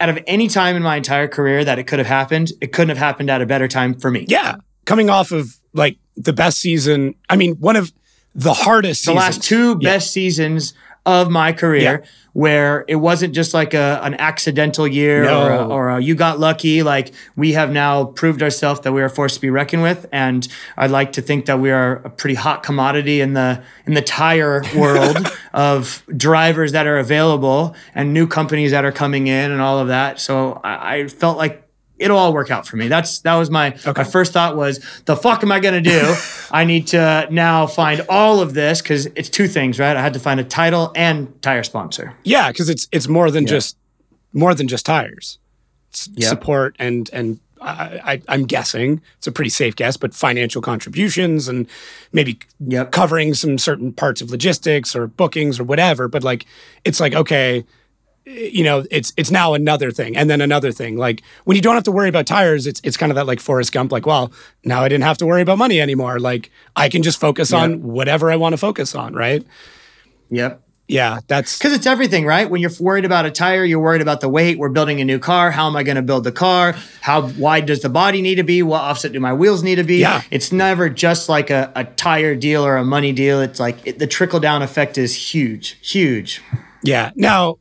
out 0.00 0.08
of 0.08 0.18
any 0.26 0.48
time 0.48 0.76
in 0.76 0.82
my 0.82 0.96
entire 0.96 1.28
career 1.28 1.64
that 1.64 1.78
it 1.78 1.84
could 1.84 1.98
have 1.98 2.08
happened, 2.08 2.52
it 2.60 2.72
couldn't 2.72 2.88
have 2.88 2.98
happened 2.98 3.30
at 3.30 3.40
a 3.40 3.46
better 3.46 3.68
time 3.68 3.94
for 3.94 4.10
me. 4.10 4.24
yeah, 4.28 4.56
coming 4.84 5.10
off 5.10 5.32
of 5.32 5.56
like 5.72 5.98
the 6.16 6.32
best 6.32 6.58
season. 6.58 7.14
I 7.28 7.36
mean, 7.36 7.54
one 7.56 7.76
of 7.76 7.92
the 8.34 8.52
hardest. 8.52 9.06
the 9.06 9.14
last 9.14 9.42
two 9.42 9.76
best 9.76 10.12
seasons 10.12 10.74
of 11.06 11.30
my 11.30 11.52
career 11.52 12.02
Yeah. 12.02 12.08
where 12.32 12.84
it 12.88 12.96
wasn't 12.96 13.32
just 13.32 13.54
like 13.54 13.72
a, 13.74 14.00
an 14.02 14.14
accidental 14.14 14.86
year 14.86 15.22
No. 15.24 15.42
or, 15.42 15.50
a, 15.52 15.66
or 15.68 15.88
a 15.90 16.00
you 16.02 16.14
got 16.16 16.38
lucky 16.40 16.82
like 16.82 17.14
we 17.36 17.52
have 17.52 17.70
now 17.70 18.04
proved 18.04 18.42
ourselves 18.42 18.80
that 18.80 18.92
we 18.92 19.00
are 19.00 19.06
a 19.06 19.10
force 19.10 19.34
to 19.36 19.40
be 19.40 19.48
reckoned 19.48 19.82
with 19.82 20.04
and 20.12 20.48
i'd 20.76 20.90
like 20.90 21.12
to 21.12 21.22
think 21.22 21.46
that 21.46 21.60
we 21.60 21.70
are 21.70 22.02
a 22.04 22.10
pretty 22.10 22.34
hot 22.34 22.62
commodity 22.64 23.20
in 23.20 23.34
the 23.34 23.62
in 23.86 23.94
the 23.94 24.02
tire 24.02 24.62
world 24.76 25.16
of 25.54 26.02
drivers 26.16 26.72
that 26.72 26.86
are 26.88 26.98
available 26.98 27.74
and 27.94 28.12
new 28.12 28.26
companies 28.26 28.72
that 28.72 28.84
are 28.84 28.92
coming 28.92 29.28
in 29.28 29.50
and 29.52 29.60
all 29.62 29.78
of 29.78 29.88
that 29.88 30.18
so 30.20 30.60
i, 30.64 30.96
I 30.96 31.08
felt 31.08 31.38
like 31.38 31.62
it'll 31.98 32.18
all 32.18 32.32
work 32.32 32.50
out 32.50 32.66
for 32.66 32.76
me. 32.76 32.88
That's 32.88 33.20
that 33.20 33.34
was 33.34 33.50
my 33.50 33.76
my 33.96 34.04
first 34.04 34.32
thought 34.32 34.56
was 34.56 34.84
the 35.06 35.16
fuck 35.16 35.42
am 35.42 35.50
I 35.52 35.60
gonna 35.60 35.80
do? 35.80 36.14
I 36.50 36.64
need 36.64 36.86
to 36.88 37.26
now 37.30 37.66
find 37.66 38.04
all 38.08 38.40
of 38.40 38.54
this 38.54 38.82
because 38.82 39.06
it's 39.06 39.28
two 39.28 39.48
things, 39.48 39.78
right? 39.78 39.96
I 39.96 40.00
had 40.02 40.12
to 40.14 40.20
find 40.20 40.38
a 40.40 40.44
title 40.44 40.92
and 40.94 41.40
tire 41.42 41.62
sponsor. 41.62 42.14
Yeah, 42.24 42.50
because 42.52 42.68
it's 42.68 42.88
it's 42.92 43.08
more 43.08 43.30
than 43.30 43.46
just 43.46 43.76
more 44.32 44.54
than 44.54 44.68
just 44.68 44.84
tires. 44.86 45.38
It's 45.90 46.08
Yep. 46.14 46.28
support 46.28 46.76
and 46.78 47.08
and 47.12 47.40
I, 47.58 48.00
I, 48.04 48.22
I'm 48.28 48.44
guessing 48.44 49.00
it's 49.16 49.26
a 49.26 49.32
pretty 49.32 49.48
safe 49.48 49.76
guess, 49.76 49.96
but 49.96 50.12
financial 50.14 50.60
contributions 50.60 51.48
and 51.48 51.66
maybe 52.12 52.38
Yep. 52.60 52.92
covering 52.92 53.32
some 53.32 53.56
certain 53.56 53.92
parts 53.94 54.20
of 54.20 54.30
logistics 54.30 54.94
or 54.94 55.06
bookings 55.06 55.58
or 55.58 55.64
whatever. 55.64 56.06
But 56.06 56.22
like, 56.22 56.44
it's 56.84 57.00
like 57.00 57.14
okay, 57.14 57.64
you 58.26 58.64
know, 58.64 58.84
it's 58.90 59.12
it's 59.16 59.30
now 59.30 59.54
another 59.54 59.92
thing, 59.92 60.16
and 60.16 60.28
then 60.28 60.40
another 60.40 60.72
thing. 60.72 60.96
Like 60.96 61.22
when 61.44 61.54
you 61.54 61.62
don't 61.62 61.74
have 61.74 61.84
to 61.84 61.92
worry 61.92 62.08
about 62.08 62.26
tires, 62.26 62.66
it's 62.66 62.80
it's 62.82 62.96
kind 62.96 63.12
of 63.12 63.16
that 63.16 63.26
like 63.26 63.40
Forrest 63.40 63.72
Gump. 63.72 63.92
Like, 63.92 64.04
well, 64.04 64.32
now 64.64 64.82
I 64.82 64.88
didn't 64.88 65.04
have 65.04 65.18
to 65.18 65.26
worry 65.26 65.42
about 65.42 65.58
money 65.58 65.80
anymore. 65.80 66.18
Like 66.18 66.50
I 66.74 66.88
can 66.88 67.02
just 67.02 67.20
focus 67.20 67.52
on 67.52 67.82
whatever 67.82 68.30
I 68.30 68.36
want 68.36 68.52
to 68.52 68.58
focus 68.58 68.94
on. 68.94 69.14
Right? 69.14 69.46
Yep. 70.30 70.62
Yeah, 70.88 71.18
that's 71.26 71.58
Because 71.58 71.72
it's 71.72 71.86
everything, 71.86 72.26
right? 72.26 72.48
When 72.48 72.60
you're 72.60 72.70
worried 72.78 73.04
about 73.04 73.26
a 73.26 73.30
tire, 73.32 73.64
you're 73.64 73.80
worried 73.80 74.02
about 74.02 74.20
the 74.20 74.28
weight. 74.28 74.56
We're 74.56 74.68
building 74.68 75.00
a 75.00 75.04
new 75.04 75.18
car. 75.18 75.50
How 75.50 75.66
am 75.66 75.74
I 75.74 75.82
going 75.82 75.96
to 75.96 76.02
build 76.02 76.22
the 76.22 76.30
car? 76.30 76.76
How 77.00 77.26
wide 77.26 77.66
does 77.66 77.80
the 77.80 77.88
body 77.88 78.22
need 78.22 78.36
to 78.36 78.44
be? 78.44 78.62
What 78.62 78.82
offset 78.82 79.10
do 79.10 79.18
my 79.18 79.32
wheels 79.32 79.64
need 79.64 79.76
to 79.76 79.84
be? 79.84 79.96
Yeah. 79.96 80.22
It's 80.30 80.52
never 80.52 80.88
just 80.88 81.28
like 81.28 81.50
a, 81.50 81.72
a 81.74 81.84
tire 81.84 82.36
deal 82.36 82.64
or 82.64 82.76
a 82.76 82.84
money 82.84 83.12
deal. 83.12 83.40
It's 83.40 83.58
like 83.58 83.84
it, 83.84 83.98
the 83.98 84.06
trickle 84.06 84.38
down 84.38 84.62
effect 84.62 84.96
is 84.96 85.32
huge, 85.32 85.76
huge. 85.82 86.40
Yeah. 86.84 87.10
Now, 87.16 87.58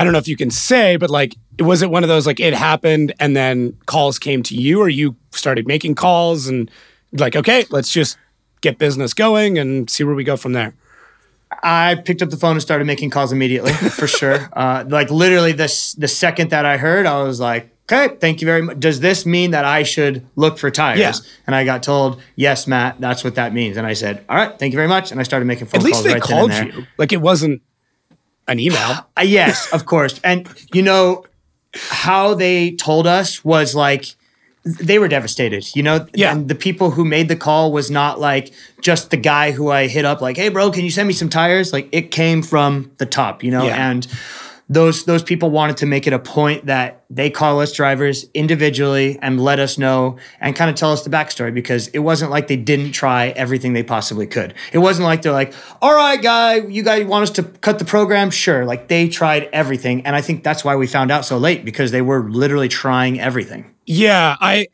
I 0.00 0.04
don't 0.04 0.14
know 0.14 0.18
if 0.18 0.28
you 0.28 0.36
can 0.36 0.50
say, 0.50 0.96
but 0.96 1.10
like, 1.10 1.36
was 1.58 1.82
it 1.82 1.90
one 1.90 2.02
of 2.02 2.08
those 2.08 2.26
like 2.26 2.40
it 2.40 2.54
happened 2.54 3.12
and 3.20 3.36
then 3.36 3.76
calls 3.84 4.18
came 4.18 4.42
to 4.44 4.54
you, 4.54 4.80
or 4.80 4.88
you 4.88 5.14
started 5.30 5.66
making 5.66 5.94
calls 5.94 6.46
and 6.46 6.70
like, 7.12 7.36
okay, 7.36 7.66
let's 7.70 7.92
just 7.92 8.16
get 8.62 8.78
business 8.78 9.12
going 9.12 9.58
and 9.58 9.90
see 9.90 10.02
where 10.04 10.14
we 10.14 10.24
go 10.24 10.38
from 10.38 10.54
there? 10.54 10.74
I 11.62 11.96
picked 11.96 12.22
up 12.22 12.30
the 12.30 12.38
phone 12.38 12.52
and 12.52 12.62
started 12.62 12.86
making 12.86 13.10
calls 13.10 13.30
immediately, 13.30 13.72
for 13.72 14.06
sure. 14.20 14.48
Uh, 14.54 14.84
like 14.88 15.10
literally, 15.10 15.52
this 15.52 15.92
the 15.92 16.08
second 16.08 16.48
that 16.50 16.64
I 16.64 16.78
heard, 16.78 17.04
I 17.04 17.22
was 17.22 17.38
like, 17.38 17.70
okay, 17.92 18.14
thank 18.16 18.40
you 18.40 18.46
very 18.46 18.62
much. 18.62 18.78
Does 18.80 19.00
this 19.00 19.26
mean 19.26 19.50
that 19.50 19.64
I 19.66 19.82
should 19.82 20.24
look 20.36 20.56
for 20.58 20.70
tires? 20.70 20.98
Yeah. 21.00 21.12
And 21.46 21.54
I 21.54 21.64
got 21.64 21.82
told, 21.82 22.22
yes, 22.36 22.66
Matt, 22.66 23.00
that's 23.00 23.22
what 23.22 23.34
that 23.34 23.52
means. 23.52 23.76
And 23.76 23.86
I 23.86 23.92
said, 23.92 24.24
all 24.28 24.36
right, 24.36 24.58
thank 24.58 24.72
you 24.72 24.76
very 24.76 24.88
much. 24.88 25.10
And 25.10 25.20
I 25.20 25.24
started 25.24 25.44
making 25.44 25.66
phone 25.66 25.80
At 25.80 25.84
least 25.84 25.96
calls 25.96 26.04
they 26.04 26.12
right 26.14 26.22
called 26.22 26.50
then 26.52 26.62
and 26.64 26.72
there. 26.72 26.80
you. 26.80 26.86
Like 26.96 27.12
it 27.12 27.20
wasn't 27.20 27.62
an 28.48 28.58
email. 28.58 29.06
Uh, 29.16 29.22
yes, 29.22 29.70
of 29.72 29.84
course. 29.86 30.18
And 30.24 30.48
you 30.72 30.82
know 30.82 31.24
how 31.74 32.34
they 32.34 32.72
told 32.76 33.06
us 33.06 33.44
was 33.44 33.74
like 33.74 34.14
they 34.64 34.98
were 34.98 35.08
devastated, 35.08 35.74
you 35.74 35.82
know? 35.82 36.06
Yeah. 36.14 36.32
And 36.32 36.48
the 36.48 36.54
people 36.54 36.90
who 36.90 37.04
made 37.04 37.28
the 37.28 37.36
call 37.36 37.72
was 37.72 37.90
not 37.90 38.20
like 38.20 38.52
just 38.80 39.10
the 39.10 39.16
guy 39.16 39.52
who 39.52 39.70
I 39.70 39.86
hit 39.86 40.04
up 40.04 40.20
like, 40.20 40.36
"Hey 40.36 40.48
bro, 40.48 40.70
can 40.70 40.84
you 40.84 40.90
send 40.90 41.08
me 41.08 41.14
some 41.14 41.28
tires?" 41.28 41.72
Like 41.72 41.88
it 41.92 42.10
came 42.10 42.42
from 42.42 42.90
the 42.98 43.06
top, 43.06 43.42
you 43.42 43.50
know? 43.50 43.64
Yeah. 43.64 43.90
And 43.90 44.06
those 44.70 45.04
those 45.04 45.24
people 45.24 45.50
wanted 45.50 45.76
to 45.78 45.84
make 45.84 46.06
it 46.06 46.12
a 46.12 46.18
point 46.18 46.66
that 46.66 47.02
they 47.10 47.28
call 47.28 47.60
us 47.60 47.72
drivers 47.72 48.26
individually 48.34 49.18
and 49.20 49.40
let 49.40 49.58
us 49.58 49.76
know 49.76 50.16
and 50.40 50.54
kind 50.54 50.70
of 50.70 50.76
tell 50.76 50.92
us 50.92 51.02
the 51.02 51.10
backstory 51.10 51.52
because 51.52 51.88
it 51.88 51.98
wasn't 51.98 52.30
like 52.30 52.46
they 52.46 52.56
didn't 52.56 52.92
try 52.92 53.30
everything 53.30 53.72
they 53.72 53.82
possibly 53.82 54.28
could. 54.28 54.54
It 54.72 54.78
wasn't 54.78 55.06
like 55.06 55.22
they're 55.22 55.32
like, 55.32 55.52
all 55.82 55.92
right, 55.92 56.22
guy, 56.22 56.58
you 56.58 56.84
guys 56.84 57.04
want 57.04 57.24
us 57.24 57.30
to 57.30 57.42
cut 57.42 57.80
the 57.80 57.84
program? 57.84 58.30
Sure. 58.30 58.64
Like 58.64 58.86
they 58.86 59.08
tried 59.08 59.48
everything. 59.52 60.06
And 60.06 60.14
I 60.14 60.20
think 60.20 60.44
that's 60.44 60.64
why 60.64 60.76
we 60.76 60.86
found 60.86 61.10
out 61.10 61.24
so 61.24 61.36
late 61.36 61.64
because 61.64 61.90
they 61.90 62.02
were 62.02 62.30
literally 62.30 62.68
trying 62.68 63.18
everything. 63.18 63.74
Yeah, 63.86 64.36
I 64.40 64.68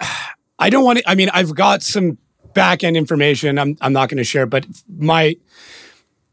I 0.59 0.69
don't 0.69 0.85
want 0.85 0.99
to 0.99 1.09
I 1.09 1.15
mean, 1.15 1.31
I've 1.33 1.55
got 1.55 1.83
some 1.83 2.19
back 2.53 2.85
end 2.85 2.99
information 2.99 3.59
I'm 3.59 3.79
I'm 3.81 3.95
not 3.95 4.11
going 4.11 4.19
to 4.19 4.25
share, 4.25 4.45
but 4.45 4.67
my 4.95 5.37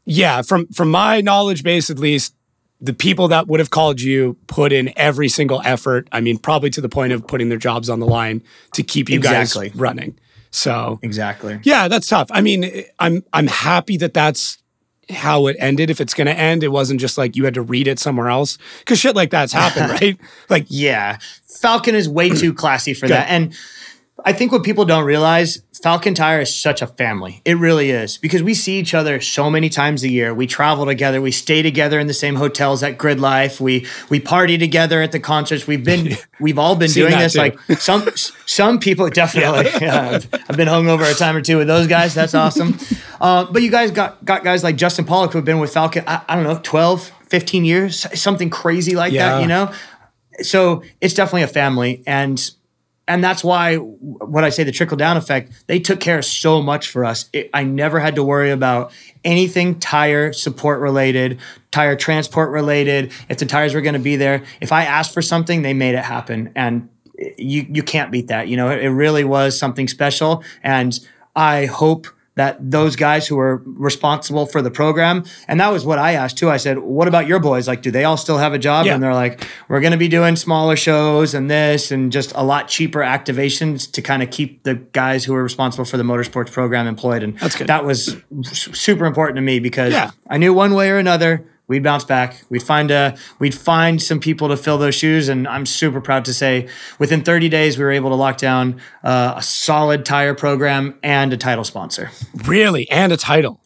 yeah, 0.04 0.42
from 0.42 0.66
from 0.66 0.90
my 0.90 1.22
knowledge 1.22 1.62
base 1.62 1.88
at 1.88 1.98
least, 1.98 2.34
the 2.84 2.92
people 2.92 3.28
that 3.28 3.46
would 3.48 3.60
have 3.60 3.70
called 3.70 4.00
you 4.00 4.36
put 4.46 4.72
in 4.72 4.92
every 4.96 5.28
single 5.28 5.62
effort. 5.64 6.06
I 6.12 6.20
mean, 6.20 6.38
probably 6.38 6.70
to 6.70 6.80
the 6.80 6.88
point 6.88 7.12
of 7.12 7.26
putting 7.26 7.48
their 7.48 7.58
jobs 7.58 7.88
on 7.88 7.98
the 8.00 8.06
line 8.06 8.42
to 8.74 8.82
keep 8.82 9.08
you 9.08 9.16
Exactly. 9.16 9.70
guys 9.70 9.76
running. 9.78 10.18
So, 10.50 10.98
Exactly. 11.02 11.58
yeah, 11.64 11.88
that's 11.88 12.06
tough. 12.06 12.28
I 12.30 12.40
mean, 12.40 12.84
I'm 12.98 13.24
I'm 13.32 13.46
happy 13.46 13.96
that 13.98 14.14
that's 14.14 14.58
how 15.10 15.46
it 15.48 15.56
ended. 15.58 15.90
If 15.90 16.00
it's 16.00 16.14
going 16.14 16.26
to 16.26 16.32
end, 16.36 16.62
it 16.62 16.68
wasn't 16.68 17.00
just 17.00 17.18
like 17.18 17.36
you 17.36 17.44
had 17.44 17.54
to 17.54 17.62
read 17.62 17.88
it 17.88 17.98
somewhere 17.98 18.28
else 18.28 18.56
because 18.80 18.98
shit 19.00 19.16
like 19.16 19.30
that's 19.30 19.52
happened, 19.52 19.90
right? 20.00 20.16
Like, 20.48 20.66
Yeah. 20.68 21.18
Falken 21.48 21.94
is 21.94 22.08
way 22.08 22.28
too 22.30 22.52
classy 22.54 22.92
for 22.94 23.08
that. 23.08 23.28
And 23.30 23.54
I 24.24 24.32
think 24.32 24.52
what 24.52 24.62
people 24.62 24.84
don't 24.84 25.04
realize, 25.04 25.62
Falken 25.84 26.14
Tire 26.14 26.40
is 26.40 26.54
such 26.54 26.80
a 26.80 26.86
family. 26.86 27.42
It 27.44 27.58
really 27.58 27.90
is 27.90 28.16
because 28.16 28.42
we 28.42 28.54
see 28.54 28.78
each 28.78 28.94
other 28.94 29.20
so 29.20 29.50
many 29.50 29.68
times 29.68 30.02
a 30.02 30.08
year. 30.08 30.32
We 30.32 30.46
travel 30.46 30.86
together, 30.86 31.20
we 31.20 31.30
stay 31.30 31.60
together 31.60 32.00
in 32.00 32.06
the 32.06 32.14
same 32.14 32.36
hotels 32.36 32.82
at 32.82 32.96
Grid 32.96 33.20
Life. 33.20 33.60
We 33.60 33.86
we 34.08 34.18
party 34.18 34.56
together 34.56 35.02
at 35.02 35.12
the 35.12 35.20
concerts. 35.20 35.66
We've 35.66 35.84
been 35.84 36.16
we've 36.40 36.58
all 36.58 36.74
been 36.74 36.90
doing 36.90 37.10
this 37.18 37.34
too. 37.34 37.38
like 37.40 37.58
some 37.78 38.08
some 38.46 38.78
people 38.78 39.10
definitely. 39.22 39.70
Yeah. 39.80 40.10
I've- 40.12 40.28
I've 40.48 40.56
been 40.56 40.68
hungover 40.68 41.10
a 41.10 41.14
time 41.14 41.36
or 41.36 41.42
two 41.42 41.58
with 41.58 41.66
those 41.66 41.86
guys. 41.86 42.14
That's 42.14 42.34
awesome. 42.34 42.78
Uh, 43.20 43.44
but 43.50 43.62
you 43.62 43.70
guys 43.70 43.90
got 43.90 44.24
got 44.24 44.42
guys 44.42 44.64
like 44.64 44.76
Justin 44.76 45.04
Pollock 45.04 45.32
who 45.32 45.38
have 45.38 45.44
been 45.44 45.58
with 45.58 45.74
Falken 45.74 46.04
I, 46.06 46.22
I 46.28 46.34
don't 46.34 46.44
know 46.44 46.60
12, 46.62 47.12
15 47.28 47.64
years, 47.66 48.06
something 48.18 48.48
crazy 48.48 48.94
like 48.96 49.12
Yeah. 49.12 49.36
that, 49.36 49.42
you 49.42 49.48
know? 49.48 49.70
so 50.42 50.82
it's 51.00 51.14
definitely 51.14 51.42
a 51.42 51.46
family 51.46 52.02
and 52.06 52.50
and 53.06 53.22
that's 53.22 53.44
why 53.44 53.76
when 53.76 54.44
i 54.44 54.48
say 54.48 54.64
the 54.64 54.72
trickle 54.72 54.96
down 54.96 55.16
effect 55.16 55.52
they 55.66 55.78
took 55.78 56.00
care 56.00 56.18
of 56.18 56.24
so 56.24 56.62
much 56.62 56.88
for 56.88 57.04
us. 57.04 57.28
It, 57.32 57.50
i 57.54 57.62
never 57.64 58.00
had 58.00 58.14
to 58.16 58.24
worry 58.24 58.50
about 58.50 58.92
anything 59.24 59.78
tire 59.78 60.32
support 60.32 60.80
related 60.80 61.40
tire 61.70 61.96
transport 61.96 62.50
related. 62.50 63.12
If 63.28 63.38
the 63.38 63.46
tires 63.46 63.74
were 63.74 63.80
going 63.80 63.94
to 63.94 63.98
be 64.00 64.16
there 64.16 64.42
if 64.60 64.72
i 64.72 64.84
asked 64.84 65.12
for 65.12 65.22
something 65.22 65.62
they 65.62 65.74
made 65.74 65.94
it 65.94 66.04
happen. 66.04 66.52
And 66.54 66.88
you 67.38 67.66
you 67.68 67.82
can't 67.82 68.10
beat 68.10 68.28
that. 68.28 68.48
You 68.48 68.56
know 68.56 68.70
it, 68.70 68.82
it 68.82 68.90
really 68.90 69.24
was 69.24 69.58
something 69.58 69.88
special. 69.88 70.42
And 70.62 70.98
i 71.36 71.66
hope 71.66 72.06
that 72.36 72.58
those 72.70 72.96
guys 72.96 73.26
who 73.28 73.36
were 73.36 73.62
responsible 73.64 74.44
for 74.46 74.60
the 74.60 74.70
program. 74.70 75.24
And 75.46 75.60
that 75.60 75.68
was 75.70 75.84
what 75.86 75.98
i 75.98 76.12
asked 76.14 76.36
too. 76.38 76.50
I 76.50 76.56
said 76.56 76.78
what 76.78 77.06
about 77.08 77.26
your 77.28 77.38
boys? 77.38 77.68
Like 77.68 77.80
do 77.82 77.90
they 77.90 78.04
all 78.04 78.16
still 78.16 78.38
have 78.38 78.52
a 78.52 78.58
job? 78.58 78.86
Yeah. 78.86 78.94
and 78.94 79.02
they're 79.02 79.14
like 79.14 79.46
we're 79.68 79.80
going 79.80 79.92
to 79.92 79.96
be 79.98 80.08
doing 80.08 80.34
smaller 80.36 80.74
shows 80.76 81.34
and 81.34 81.50
this 81.50 81.90
and 81.92 82.10
just 82.10 82.32
a 82.34 82.42
lot 82.42 82.68
cheaper 82.68 83.00
activations 83.00 83.90
to 83.92 84.02
kind 84.02 84.22
of 84.22 84.30
keep 84.30 84.62
the 84.64 84.74
guys 84.74 85.24
who 85.24 85.34
are 85.34 85.42
responsible 85.42 85.84
for 85.84 85.96
the 85.96 86.02
motorsports 86.02 86.50
program 86.50 86.86
employed. 86.86 87.22
And 87.22 87.38
that 87.38 87.84
was 87.84 88.16
super 88.42 89.04
important 89.06 89.36
to 89.36 89.42
me 89.42 89.60
because 89.60 89.92
Yeah. 89.92 90.10
i 90.28 90.36
knew 90.38 90.52
one 90.52 90.74
way 90.74 90.90
or 90.90 90.98
another 90.98 91.46
we'd 91.66 91.82
bounce 91.82 92.04
back. 92.04 92.42
We'd 92.50 92.62
find 92.62 92.90
a 92.90 93.16
we'd 93.38 93.54
find 93.54 94.02
some 94.02 94.20
people 94.20 94.48
to 94.48 94.56
fill 94.56 94.78
those 94.78 94.94
shoes 94.94 95.28
and 95.28 95.48
i'm 95.48 95.64
super 95.66 96.00
proud 96.00 96.24
to 96.26 96.34
say 96.34 96.68
within 96.98 97.22
30 97.24 97.48
days 97.48 97.78
we 97.78 97.84
were 97.84 97.90
able 97.92 98.10
to 98.10 98.16
lock 98.16 98.36
down 98.36 98.80
uh, 99.02 99.34
a 99.36 99.42
solid 99.42 100.04
tire 100.04 100.34
program 100.34 100.98
and 101.02 101.32
a 101.32 101.36
title 101.36 101.64
sponsor. 101.64 102.10
Really, 102.46 102.88
and 102.90 103.12
a 103.12 103.16
title. 103.16 103.60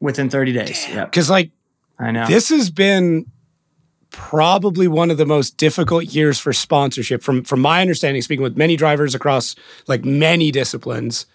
within 0.00 0.28
30 0.30 0.52
days 0.52 0.86
yeah 0.88 1.04
Because, 1.04 1.30
like, 1.30 1.50
i 1.98 2.10
know. 2.10 2.26
this 2.26 2.48
has 2.48 2.70
been 2.70 3.26
probably 4.10 4.86
one 4.88 5.10
of 5.10 5.16
the 5.16 5.24
most 5.24 5.56
difficult 5.56 6.04
years 6.04 6.38
for 6.38 6.52
sponsorship. 6.52 7.22
From 7.22 7.44
from 7.44 7.60
my 7.60 7.80
understanding 7.80 8.20
speaking 8.22 8.42
with 8.42 8.56
many 8.58 8.76
drivers 8.76 9.14
across 9.14 9.54
like 9.88 10.04
many 10.04 10.50
disciplines 10.50 11.26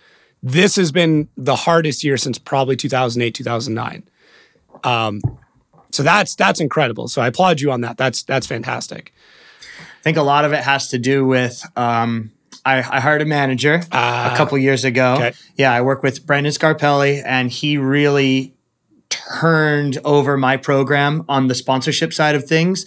this 0.43 0.75
has 0.75 0.91
been 0.91 1.27
the 1.35 1.55
hardest 1.55 2.03
year 2.03 2.15
since 2.17 2.37
probably 2.37 2.75
2008 2.75 3.33
2009 3.33 4.03
um 4.83 5.19
so 5.91 6.03
that's 6.03 6.35
that's 6.35 6.59
incredible 6.59 7.07
so 7.07 7.21
i 7.21 7.27
applaud 7.27 7.59
you 7.59 7.71
on 7.71 7.81
that 7.81 7.97
that's 7.97 8.23
that's 8.23 8.47
fantastic 8.47 9.13
I 9.79 10.03
think 10.03 10.17
a 10.17 10.23
lot 10.23 10.45
of 10.45 10.53
it 10.53 10.63
has 10.63 10.87
to 10.89 10.97
do 10.97 11.25
with 11.25 11.65
um, 11.75 12.31
I, 12.63 12.77
I 12.77 12.99
hired 12.99 13.21
a 13.21 13.25
manager 13.25 13.81
a 13.91 14.33
couple 14.37 14.57
years 14.57 14.85
ago. 14.85 15.15
okay. 15.15 15.33
Yeah, 15.55 15.73
I 15.73 15.81
work 15.81 16.03
with 16.03 16.25
Brendan 16.25 16.53
Scarpelli, 16.53 17.21
and 17.25 17.51
he 17.51 17.77
really 17.77 18.53
turned 19.09 19.97
over 20.05 20.37
my 20.37 20.57
program 20.57 21.25
on 21.27 21.47
the 21.47 21.55
sponsorship 21.55 22.13
side 22.13 22.35
of 22.35 22.45
things 22.45 22.85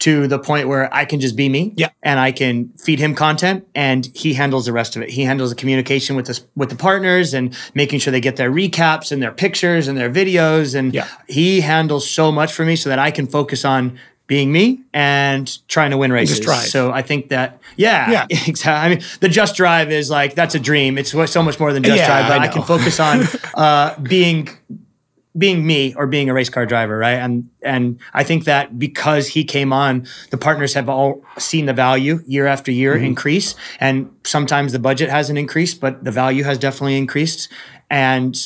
to 0.00 0.26
the 0.26 0.38
point 0.38 0.66
where 0.66 0.92
I 0.94 1.04
can 1.04 1.20
just 1.20 1.36
be 1.36 1.48
me. 1.48 1.72
Yeah. 1.76 1.90
And 2.02 2.18
I 2.18 2.32
can 2.32 2.70
feed 2.78 2.98
him 2.98 3.14
content 3.14 3.66
and 3.74 4.10
he 4.14 4.32
handles 4.34 4.64
the 4.66 4.72
rest 4.72 4.96
of 4.96 5.02
it. 5.02 5.10
He 5.10 5.22
handles 5.24 5.50
the 5.50 5.56
communication 5.56 6.16
with 6.16 6.26
the, 6.26 6.40
with 6.56 6.70
the 6.70 6.76
partners 6.76 7.34
and 7.34 7.54
making 7.74 8.00
sure 8.00 8.10
they 8.10 8.20
get 8.20 8.36
their 8.36 8.50
recaps 8.50 9.12
and 9.12 9.22
their 9.22 9.30
pictures 9.32 9.88
and 9.88 9.98
their 9.98 10.10
videos. 10.10 10.74
And 10.74 10.94
Yeah. 10.94 11.06
he 11.28 11.60
handles 11.60 12.08
so 12.10 12.32
much 12.32 12.52
for 12.52 12.64
me 12.64 12.76
so 12.76 12.88
that 12.88 12.98
I 12.98 13.10
can 13.10 13.26
focus 13.26 13.64
on 13.64 13.98
being 14.26 14.50
me 14.52 14.80
and 14.94 15.58
trying 15.68 15.90
to 15.90 15.98
win 15.98 16.12
races. 16.12 16.40
drive. 16.40 16.62
So 16.68 16.92
I 16.92 17.02
think 17.02 17.28
that, 17.28 17.60
yeah, 17.76 18.10
Yeah. 18.10 18.26
exactly. 18.46 18.70
I 18.72 18.88
mean, 18.88 19.04
the 19.20 19.28
just 19.28 19.54
drive 19.54 19.90
is 19.92 20.08
like, 20.08 20.34
that's 20.34 20.54
a 20.54 20.60
dream. 20.60 20.96
It's 20.96 21.10
so 21.10 21.42
much 21.42 21.60
more 21.60 21.72
than 21.74 21.82
just 21.82 21.96
Yeah, 21.98 22.06
drive, 22.06 22.28
but 22.28 22.40
I 22.40 22.44
I, 22.44 22.48
can 22.48 22.62
focus 22.62 23.00
on 23.00 23.24
uh, 23.54 23.98
being 24.00 24.48
being 25.38 25.64
me 25.64 25.94
or 25.94 26.06
being 26.06 26.28
a 26.28 26.34
race 26.34 26.48
car 26.48 26.66
driver, 26.66 26.98
right? 26.98 27.18
And 27.18 27.48
and 27.62 28.00
I 28.14 28.24
think 28.24 28.44
that 28.44 28.78
because 28.78 29.28
he 29.28 29.44
came 29.44 29.72
on, 29.72 30.06
the 30.30 30.36
partners 30.38 30.74
have 30.74 30.88
all 30.88 31.22
seen 31.38 31.66
the 31.66 31.72
value 31.72 32.20
year 32.26 32.46
after 32.46 32.72
year 32.72 32.94
Mm-hmm. 32.96 33.04
increase. 33.04 33.54
And 33.78 34.10
sometimes 34.24 34.72
the 34.72 34.78
budget 34.80 35.08
hasn't 35.08 35.38
increased, 35.38 35.80
but 35.80 36.02
the 36.04 36.10
value 36.10 36.42
has 36.44 36.58
definitely 36.58 36.96
increased. 36.96 37.48
And 37.88 38.36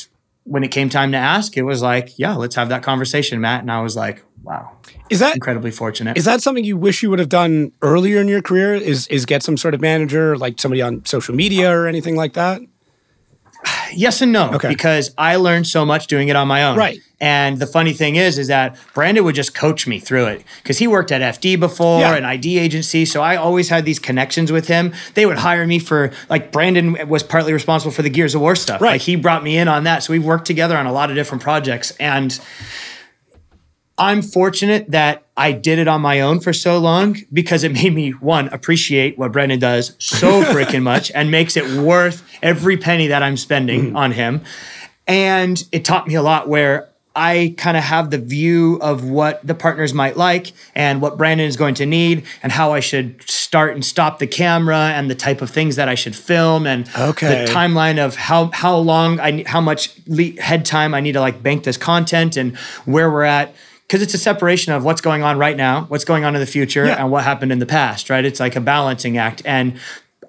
when 0.43 0.63
it 0.63 0.69
came 0.69 0.89
time 0.89 1.11
to 1.11 1.17
ask, 1.17 1.57
it 1.57 1.63
was 1.63 1.81
like, 1.81 2.19
yeah, 2.19 2.35
let's 2.35 2.55
have 2.55 2.69
that 2.69 2.83
conversation, 2.83 3.41
Matt. 3.41 3.61
And 3.61 3.71
I 3.71 3.81
was 3.81 3.95
like, 3.95 4.23
wow, 4.43 4.69
is 5.09 5.19
that 5.21 5.33
incredibly 5.33 5.71
fortunate. 5.71 6.17
is 6.17 6.25
that 6.25 6.41
something 6.43 6.63
you 6.63 6.77
wish 6.77 7.01
you 7.01 7.09
would 7.09 7.17
have 7.17 7.29
done 7.29 7.71
earlier 7.81 8.21
in 8.21 8.27
your 8.27 8.43
career 8.43 8.75
is 8.75 9.07
is 9.07 9.25
get 9.25 9.41
some 9.41 9.57
sort 9.57 9.73
of 9.73 9.81
manager 9.81 10.37
like 10.37 10.59
somebody 10.59 10.83
on 10.83 11.03
social 11.03 11.33
media 11.33 11.71
or 11.75 11.87
anything 11.87 12.15
like 12.15 12.33
that 12.33 12.61
Yes 13.95 14.21
and 14.21 14.31
no, 14.31 14.51
Okay. 14.53 14.67
because 14.69 15.11
I 15.17 15.37
learned 15.37 15.67
so 15.67 15.85
much 15.85 16.07
doing 16.07 16.27
it 16.27 16.35
on 16.35 16.47
my 16.47 16.63
own. 16.63 16.77
Right. 16.77 16.99
And 17.21 17.59
the 17.59 17.65
funny 17.67 17.93
thing 17.93 18.17
is, 18.17 18.37
is 18.37 18.47
that 18.47 18.77
Brandon 18.93 19.23
would 19.23 19.35
just 19.35 19.55
coach 19.55 19.87
me 19.87 19.99
through 19.99 20.25
it 20.25 20.43
because 20.61 20.77
he 20.77 20.85
worked 20.87 21.11
at 21.13 21.21
FD 21.21 21.59
before, 21.59 22.01
Yeah. 22.01 22.15
an 22.15 22.25
ID 22.25 22.59
agency. 22.59 23.05
So 23.05 23.21
I 23.21 23.37
always 23.37 23.69
had 23.69 23.85
these 23.85 23.99
connections 23.99 24.51
with 24.51 24.67
him. 24.67 24.93
They 25.13 25.25
would 25.25 25.37
hire 25.37 25.65
me 25.65 25.79
for 25.79 26.11
like 26.29 26.51
Brandon 26.51 27.07
was 27.07 27.23
partly 27.23 27.53
responsible 27.53 27.91
for 27.91 28.01
the 28.01 28.09
Gears 28.09 28.35
of 28.35 28.41
War 28.41 28.55
stuff. 28.55 28.81
Right. 28.81 28.91
Like 28.93 29.01
he 29.01 29.15
brought 29.15 29.43
me 29.43 29.57
in 29.57 29.67
on 29.69 29.85
that. 29.85 30.03
So 30.03 30.11
we 30.11 30.19
worked 30.19 30.45
together 30.45 30.77
on 30.77 30.85
a 30.85 30.91
lot 30.91 31.09
of 31.09 31.15
different 31.15 31.41
projects. 31.41 31.91
And 31.99 32.37
I'm 33.97 34.21
fortunate 34.21 34.91
that 34.91 35.25
I 35.37 35.53
did 35.53 35.79
it 35.79 35.87
on 35.87 36.01
my 36.01 36.19
own 36.19 36.41
for 36.41 36.51
so 36.51 36.77
long 36.77 37.17
because 37.31 37.63
it 37.63 37.71
made 37.71 37.93
me 37.93 38.11
one 38.11 38.49
appreciate 38.49 39.17
what 39.17 39.31
Brendan 39.31 39.59
does 39.59 39.95
so 39.99 40.43
freaking 40.53 40.83
much 40.83 41.11
and 41.11 41.31
makes 41.31 41.55
it 41.55 41.79
worth 41.81 42.27
every 42.41 42.77
penny 42.77 43.07
that 43.07 43.23
I'm 43.23 43.37
spending 43.37 43.87
mm-hmm. 43.87 43.97
on 43.97 44.11
him. 44.11 44.41
And 45.07 45.63
it 45.71 45.85
taught 45.85 46.07
me 46.07 46.15
a 46.15 46.21
lot 46.21 46.49
where 46.49 46.89
I 47.15 47.55
kind 47.57 47.77
of 47.77 47.83
have 47.83 48.09
the 48.09 48.17
view 48.17 48.77
of 48.81 49.05
what 49.05 49.45
the 49.45 49.55
partners 49.55 49.93
might 49.93 50.17
like 50.17 50.51
and 50.73 51.01
what 51.01 51.17
Brandon 51.17 51.47
is 51.47 51.55
going 51.55 51.75
to 51.75 51.85
need 51.85 52.25
and 52.43 52.51
how 52.51 52.73
I 52.73 52.81
should 52.81 53.21
start 53.29 53.73
and 53.73 53.85
stop 53.85 54.19
the 54.19 54.27
camera 54.27 54.91
and 54.93 55.09
the 55.09 55.15
type 55.15 55.41
of 55.41 55.49
things 55.49 55.77
that 55.77 55.87
I 55.87 55.95
should 55.95 56.15
film 56.15 56.67
and 56.67 56.89
Okay. 56.97 57.45
the 57.45 57.51
timeline 57.51 58.03
of 58.05 58.15
how 58.15 58.49
how 58.51 58.75
long 58.75 59.21
I 59.21 59.45
how 59.47 59.61
much 59.61 59.93
le- 60.07 60.41
head 60.41 60.65
time 60.65 60.93
I 60.93 60.99
need 60.99 61.13
to 61.13 61.21
like 61.21 61.41
bank 61.41 61.63
this 61.63 61.77
content 61.77 62.35
and 62.35 62.57
where 62.83 63.09
we're 63.09 63.23
at 63.23 63.55
because 63.87 64.01
it's 64.01 64.13
a 64.13 64.17
separation 64.17 64.73
of 64.73 64.83
what's 64.83 65.01
going 65.01 65.23
on 65.23 65.37
right 65.37 65.55
now, 65.57 65.85
what's 65.89 66.05
going 66.05 66.25
on 66.25 66.35
in 66.35 66.41
the 66.41 66.47
future, 66.47 66.85
Yeah. 66.85 66.95
and 67.01 67.11
what 67.11 67.23
happened 67.23 67.51
in 67.51 67.59
the 67.59 67.65
past, 67.65 68.09
right? 68.09 68.25
It's 68.25 68.39
like 68.39 68.55
a 68.55 68.61
balancing 68.61 69.17
act. 69.17 69.41
And 69.45 69.73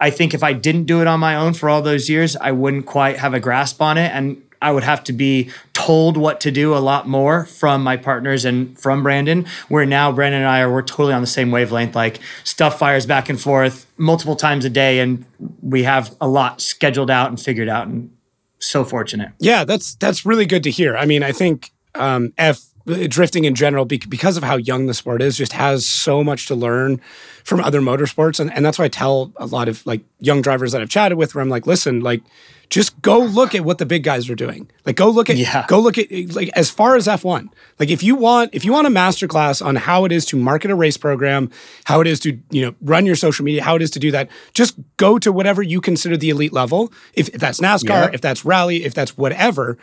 I 0.01 0.11
think 0.11 0.35
if 0.35 0.43
I 0.43 0.53
didn't 0.53 0.85
do 0.85 1.01
it 1.01 1.07
on 1.07 1.21
my 1.21 1.35
own 1.37 1.55
for 1.55 1.71
all 1.71 1.81
those 1.83 2.09
years, 2.11 2.37
I 2.37 2.53
wouldn't 2.53 2.87
quite 2.87 3.19
have 3.19 3.33
a 3.35 3.41
grasp 3.41 3.81
on 3.81 3.97
it. 3.97 4.11
And 4.13 4.43
I 4.61 4.73
would 4.73 4.85
have 4.85 5.05
to 5.05 5.13
be 5.13 5.51
told 5.75 6.17
what 6.17 6.41
to 6.41 6.51
do 6.51 6.75
a 6.75 6.79
lot 6.81 7.07
more 7.07 7.45
from 7.47 7.83
my 7.83 7.97
partners 7.97 8.45
and 8.45 8.79
from 8.79 9.03
Brandon. 9.03 9.47
Where 9.69 9.87
now 9.87 10.13
Brandon 10.13 10.41
and 10.43 10.49
I 10.51 10.61
are 10.61 10.73
we're 10.73 10.83
totally 10.83 11.13
on 11.13 11.21
the 11.21 11.27
same 11.27 11.51
wavelength. 11.51 11.95
Like 11.95 12.21
stuff 12.45 12.79
fires 12.79 13.07
back 13.07 13.29
and 13.29 13.41
forth 13.41 13.87
multiple 13.97 14.35
times 14.37 14.65
a 14.65 14.71
day, 14.71 14.99
and 15.01 15.25
we 15.63 15.83
have 15.85 16.15
a 16.21 16.29
lot 16.29 16.61
scheduled 16.61 17.11
out 17.11 17.29
and 17.29 17.41
figured 17.41 17.69
out. 17.69 17.87
And 17.87 18.11
so 18.59 18.83
fortunate. 18.85 19.31
Yeah, 19.39 19.65
that's 19.65 19.95
that's 19.97 20.25
really 20.25 20.47
good 20.47 20.63
to 20.65 20.71
hear. 20.71 20.97
I 20.97 21.05
mean, 21.05 21.23
I 21.23 21.33
think 21.33 21.71
um, 21.95 22.33
F 22.39 22.61
Uh, 22.89 23.07
drifting 23.09 23.45
in 23.45 23.55
general, 23.55 23.85
because 23.85 24.37
of 24.37 24.45
how 24.45 24.57
young 24.57 24.87
the 24.87 24.95
sport 24.95 25.21
is, 25.21 25.37
just 25.37 25.53
has 25.55 25.85
so 25.85 26.23
much 26.23 26.47
to 26.47 26.55
learn 26.55 27.01
from 27.43 27.61
other 27.61 27.81
motorsports, 27.81 28.39
and 28.39 28.53
and 28.55 28.65
that's 28.65 28.79
why 28.79 28.85
I 28.85 28.89
tell 28.89 29.33
a 29.37 29.47
lot 29.47 29.69
of 29.69 29.85
like 29.87 30.03
young 30.21 30.41
drivers 30.41 30.71
that 30.73 30.81
I've 30.83 30.89
chatted 30.89 31.19
with, 31.19 31.35
where 31.35 31.43
I'm 31.43 31.49
like, 31.49 31.67
listen, 31.67 32.01
like. 32.01 32.23
Just 32.69 33.01
go 33.01 33.21
look 33.21 33.55
at 33.55 33.65
what 33.65 33.79
the 33.79 33.87
big 33.87 34.03
guys 34.03 34.29
are 34.29 34.35
doing. 34.35 34.69
Like 34.85 34.97
go 34.97 35.09
look 35.09 35.31
at 35.31 35.37
Yeah. 35.37 35.65
go 35.69 35.79
look 35.79 35.99
at 35.99 36.11
like 36.35 36.49
as 36.55 36.69
far 36.69 36.97
as 36.97 37.07
F1. 37.07 37.49
Like 37.79 37.91
if 37.91 38.03
you 38.03 38.17
want 38.17 38.53
if 38.53 38.65
you 38.65 38.73
want 38.73 38.89
a 38.89 38.91
masterclass 38.91 39.65
on 39.65 39.77
how 39.77 40.05
it 40.05 40.11
is 40.11 40.25
to 40.27 40.37
market 40.37 40.73
a 40.73 40.75
race 40.75 40.97
program, 40.97 41.49
how 41.85 42.01
it 42.01 42.09
is 42.09 42.19
to, 42.21 42.37
you 42.51 42.63
know, 42.67 42.75
run 42.83 43.07
your 43.07 43.15
social 43.15 43.45
media, 43.45 43.63
how 43.63 43.77
it 43.77 43.83
is 43.83 43.91
to 43.93 44.01
do 44.01 44.11
that, 44.11 44.29
just 44.53 44.75
go 44.97 45.17
to 45.17 45.31
whatever 45.31 45.63
you 45.63 45.81
consider 45.81 46.17
the 46.17 46.29
elite 46.29 46.53
level. 46.53 46.93
If, 47.15 47.29
if 47.29 47.41
that's 47.41 47.61
NASCAR, 47.61 47.89
Yeah. 47.89 48.11
if 48.13 48.21
that's 48.21 48.45
rally, 48.45 48.85
if 48.85 48.95
that's 48.95 49.17
whatever, 49.17 49.79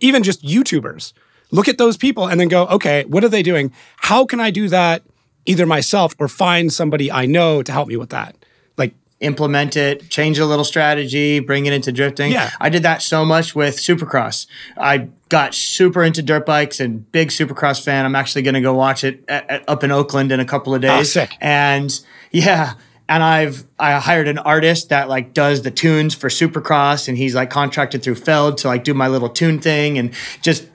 even 0.00 0.22
just 0.22 0.42
YouTubers. 0.42 1.12
Look 1.52 1.68
at 1.68 1.78
those 1.78 1.96
people 1.96 2.26
and 2.26 2.40
then 2.40 2.48
go, 2.48 2.66
okay, 2.66 3.04
what 3.04 3.22
are 3.22 3.28
they 3.28 3.42
doing? 3.42 3.72
How 3.98 4.24
can 4.24 4.40
I 4.40 4.50
do 4.50 4.68
that 4.68 5.02
either 5.46 5.66
myself 5.66 6.14
or 6.18 6.26
find 6.26 6.72
somebody 6.72 7.12
I 7.12 7.26
know 7.26 7.62
to 7.62 7.70
help 7.70 7.88
me 7.88 7.96
with 7.96 8.10
that? 8.10 8.34
Like, 8.76 8.94
implement 9.20 9.76
it, 9.76 10.08
change 10.08 10.38
a 10.38 10.46
little 10.46 10.64
strategy, 10.64 11.40
bring 11.40 11.66
it 11.66 11.72
into 11.72 11.92
drifting. 11.92 12.32
Yeah. 12.32 12.50
I 12.60 12.70
did 12.70 12.82
that 12.82 13.02
so 13.02 13.24
much 13.24 13.54
with 13.54 13.76
Supercross. 13.76 14.46
I 14.76 15.08
got 15.28 15.54
super 15.54 16.02
into 16.02 16.22
dirt 16.22 16.46
bikes 16.46 16.80
and 16.80 17.10
big 17.12 17.28
Supercross 17.28 17.84
fan. 17.84 18.04
I'm 18.04 18.16
actually 18.16 18.42
going 18.42 18.54
to 18.54 18.60
go 18.60 18.74
watch 18.74 19.04
it 19.04 19.22
at, 19.28 19.48
at- 19.48 19.68
up 19.68 19.84
in 19.84 19.92
Oakland 19.92 20.32
in 20.32 20.40
a 20.40 20.44
couple 20.44 20.74
of 20.74 20.82
ah, 20.84 20.96
days. 20.98 21.16
Oh, 21.16 21.20
sick. 21.20 21.36
And 21.40 22.00
yeah, 22.30 22.74
and 23.08 23.22
I've 23.22 23.64
I 23.78 23.98
hired 23.98 24.26
an 24.26 24.38
artist 24.38 24.88
that 24.88 25.08
like 25.08 25.34
does 25.34 25.62
the 25.62 25.70
tunes 25.70 26.14
for 26.14 26.28
Supercross, 26.28 27.08
and 27.08 27.18
he's 27.18 27.34
like 27.34 27.50
contracted 27.50 28.02
through 28.02 28.14
Feld 28.14 28.58
to 28.58 28.68
like 28.68 28.84
do 28.84 28.94
my 28.94 29.08
little 29.08 29.28
tune 29.28 29.58
thing 29.58 29.98
and 29.98 30.14
just 30.40 30.66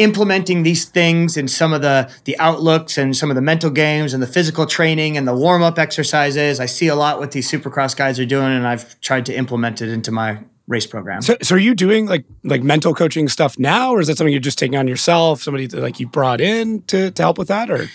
implementing 0.00 0.62
these 0.62 0.86
things 0.86 1.36
in 1.36 1.46
some 1.46 1.74
of 1.74 1.82
the 1.82 2.10
the 2.24 2.36
outlooks 2.38 2.96
and 2.96 3.14
some 3.14 3.30
of 3.30 3.36
the 3.36 3.42
mental 3.42 3.70
games 3.70 4.14
and 4.14 4.22
the 4.22 4.26
physical 4.26 4.64
training 4.64 5.18
and 5.18 5.28
the 5.28 5.34
warm 5.34 5.62
up 5.62 5.78
exercises. 5.78 6.58
I 6.58 6.66
see 6.66 6.88
a 6.88 6.94
lot 6.94 7.18
what 7.18 7.32
these 7.32 7.50
Supercross 7.50 7.94
guys 7.94 8.18
are 8.18 8.24
doing, 8.24 8.50
and 8.50 8.66
I've 8.66 8.98
tried 9.02 9.26
to 9.26 9.34
implement 9.34 9.82
it 9.82 9.90
into 9.90 10.10
my 10.10 10.38
race 10.66 10.86
program. 10.86 11.20
so, 11.20 11.36
so 11.42 11.56
are 11.56 11.58
you 11.58 11.74
doing 11.74 12.06
like 12.06 12.24
like 12.44 12.62
mental 12.62 12.94
coaching 12.94 13.28
stuff 13.28 13.58
now, 13.58 13.92
or 13.92 14.00
is 14.00 14.06
that 14.06 14.16
something 14.16 14.32
you're 14.32 14.40
just 14.40 14.58
taking 14.58 14.78
on 14.78 14.88
yourself? 14.88 15.42
Somebody 15.42 15.66
that 15.66 15.80
like 15.80 16.00
you 16.00 16.08
brought 16.08 16.40
in 16.40 16.82
to 16.84 17.10
to 17.10 17.22
help 17.22 17.36
with 17.36 17.48
that, 17.48 17.70
or 17.70 17.90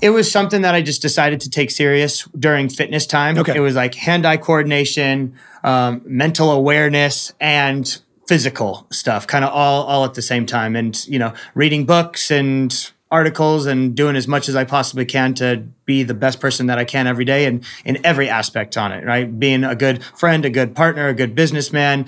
it 0.00 0.10
was 0.10 0.30
something 0.30 0.62
that 0.62 0.74
I 0.74 0.82
just 0.82 1.00
decided 1.00 1.40
to 1.42 1.50
take 1.50 1.70
serious 1.70 2.24
during 2.36 2.68
fitness 2.68 3.06
time. 3.06 3.38
Okay. 3.38 3.54
It 3.54 3.60
was 3.60 3.76
like 3.76 3.94
hand-eye 3.94 4.38
coordination, 4.38 5.34
um, 5.62 6.02
mental 6.04 6.50
awareness, 6.50 7.32
and 7.40 8.00
physical 8.30 8.86
stuff, 8.92 9.26
kind 9.26 9.44
of 9.44 9.50
all 9.52 9.82
all 9.82 10.04
at 10.04 10.14
the 10.14 10.22
same 10.22 10.46
time. 10.46 10.76
And 10.76 10.94
you 11.08 11.18
know, 11.18 11.32
reading 11.56 11.84
books 11.84 12.30
and 12.30 12.70
articles 13.10 13.66
and 13.66 13.96
doing 13.96 14.14
as 14.14 14.28
much 14.28 14.48
as 14.48 14.54
I 14.54 14.62
possibly 14.62 15.04
can 15.04 15.34
to 15.34 15.64
be 15.84 16.04
the 16.04 16.14
best 16.14 16.38
person 16.38 16.66
that 16.68 16.78
I 16.78 16.84
can 16.84 17.08
every 17.08 17.24
day 17.24 17.44
and 17.46 17.64
in 17.84 17.98
every 18.06 18.28
aspect 18.28 18.76
on 18.76 18.92
it. 18.92 19.04
Right, 19.04 19.26
being 19.40 19.64
a 19.64 19.74
good 19.74 20.04
friend, 20.04 20.44
a 20.44 20.50
good 20.50 20.76
partner, 20.76 21.08
a 21.08 21.14
good 21.14 21.34
businessman. 21.34 22.06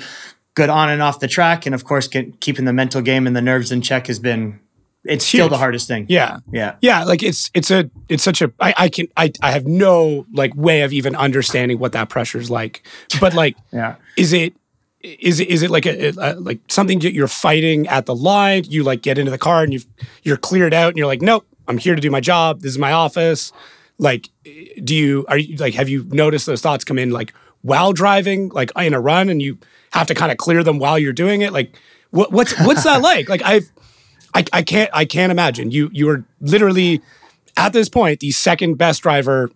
Good 0.55 0.69
on 0.69 0.91
and 0.91 1.03
off 1.03 1.19
the 1.19 1.29
track, 1.29 1.65
and 1.67 1.75
of 1.75 1.85
course, 1.85 2.07
get, 2.09 2.39
keeping 2.41 2.67
the 2.67 2.75
mental 2.75 3.01
game 3.01 3.27
and 3.27 3.35
the 3.35 3.41
nerves 3.43 3.73
in 3.73 3.81
check 3.81 4.07
has 4.07 4.19
been. 4.21 4.61
It's 5.05 5.25
still 5.27 5.49
the 5.49 5.57
hardest 5.59 5.89
thing. 5.89 6.07
yeah, 6.09 6.39
yeah. 6.53 6.77
Yeah, 6.83 7.03
like 7.05 7.23
it's 7.25 7.51
it's 7.55 7.71
a 7.73 7.91
it's 8.09 8.23
such 8.23 8.41
a 8.43 8.53
I, 8.61 8.75
I 8.85 8.89
can 8.91 9.07
I 9.17 9.33
I 9.41 9.51
have 9.51 9.67
no 9.67 10.27
like 10.33 10.55
way 10.55 10.83
of 10.83 10.93
even 10.93 11.17
understanding 11.17 11.79
what 11.81 11.93
that 11.93 12.09
pressure 12.11 12.39
is 12.39 12.51
like. 12.51 12.87
But 13.19 13.35
like 13.35 13.57
Yeah. 13.73 13.97
is 14.17 14.33
it 14.33 14.53
is 15.03 15.41
it 15.41 15.49
is 15.49 15.63
it 15.63 15.71
like 15.71 15.87
a, 15.87 16.09
a 16.09 16.13
uh, 16.13 16.35
like 16.39 16.61
something 16.69 16.99
that 17.01 17.13
you're 17.13 17.29
fighting 17.29 17.87
at 17.89 18.07
the 18.07 18.15
line? 18.15 18.65
You 18.65 18.85
like 18.85 19.03
get 19.03 19.19
into 19.19 19.31
the 19.31 19.39
car 19.39 19.63
and 19.63 19.73
you 19.73 19.81
you're 20.23 20.37
cleared 20.37 20.73
out 20.73 20.89
and 20.89 20.99
you're 20.99 21.07
like, 21.07 21.23
nope, 21.23 21.47
I'm 21.69 21.79
here 21.79 21.95
to 21.95 22.01
do 22.01 22.11
my 22.11 22.21
job. 22.21 22.61
This 22.61 22.73
is 22.73 22.79
my 22.79 22.93
office. 22.93 23.53
Like, 23.99 24.31
do 24.83 24.95
you 24.95 25.25
are 25.29 25.39
you 25.39 25.57
like 25.57 25.75
have 25.75 25.89
you 25.89 26.05
noticed 26.11 26.47
those 26.47 26.61
thoughts 26.61 26.85
come 26.85 26.99
in 26.99 27.11
like 27.11 27.35
while 27.63 27.93
driving, 27.93 28.49
like 28.51 28.71
in 28.77 28.95
a 28.95 29.01
run, 29.01 29.29
and 29.29 29.41
you 29.41 29.59
have 29.93 30.07
to 30.09 30.15
kind 30.15 30.33
of 30.33 30.39
clear 30.39 30.63
them 30.63 30.79
while 30.79 30.99
you're 30.99 31.13
doing 31.13 31.43
it? 31.43 31.53
Like, 31.53 31.77
what 32.11 32.33
what's 32.33 32.59
what's 32.61 32.85
that 32.85 33.03
like? 33.03 33.29
Like 33.29 33.43
I've 33.43 33.71
I, 34.35 34.45
I 34.53 34.63
can't 34.63 34.91
I 34.93 35.05
can't 35.05 35.33
imagine 35.33 35.71
you 35.71 35.91
you 35.93 36.09
are 36.11 36.25
literally 36.41 37.03
at 37.57 37.73
this 37.73 37.89
point 37.89 38.21
the 38.21 38.31
second 38.31 38.75
best 38.75 39.03
driver 39.03 39.51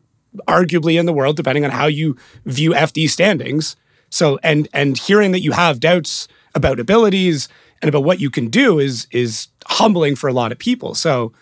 arguably 0.46 0.98
in 0.98 1.06
the 1.06 1.14
world 1.14 1.36
depending 1.36 1.64
on 1.64 1.70
how 1.70 1.86
you 1.86 2.16
view 2.44 2.72
FD 2.72 3.08
standings 3.08 3.76
so 4.10 4.38
and 4.42 4.68
and 4.72 4.98
hearing 4.98 5.32
that 5.32 5.40
you 5.40 5.52
have 5.52 5.80
doubts 5.80 6.28
about 6.54 6.80
abilities 6.80 7.48
and 7.82 7.88
about 7.88 8.04
what 8.04 8.20
you 8.20 8.30
can 8.30 8.48
do 8.48 8.78
is 8.78 9.06
is 9.10 9.48
humbling 9.66 10.16
for 10.16 10.28
a 10.28 10.32
lot 10.32 10.52
of 10.52 10.58
people 10.58 10.94
so 10.94 11.32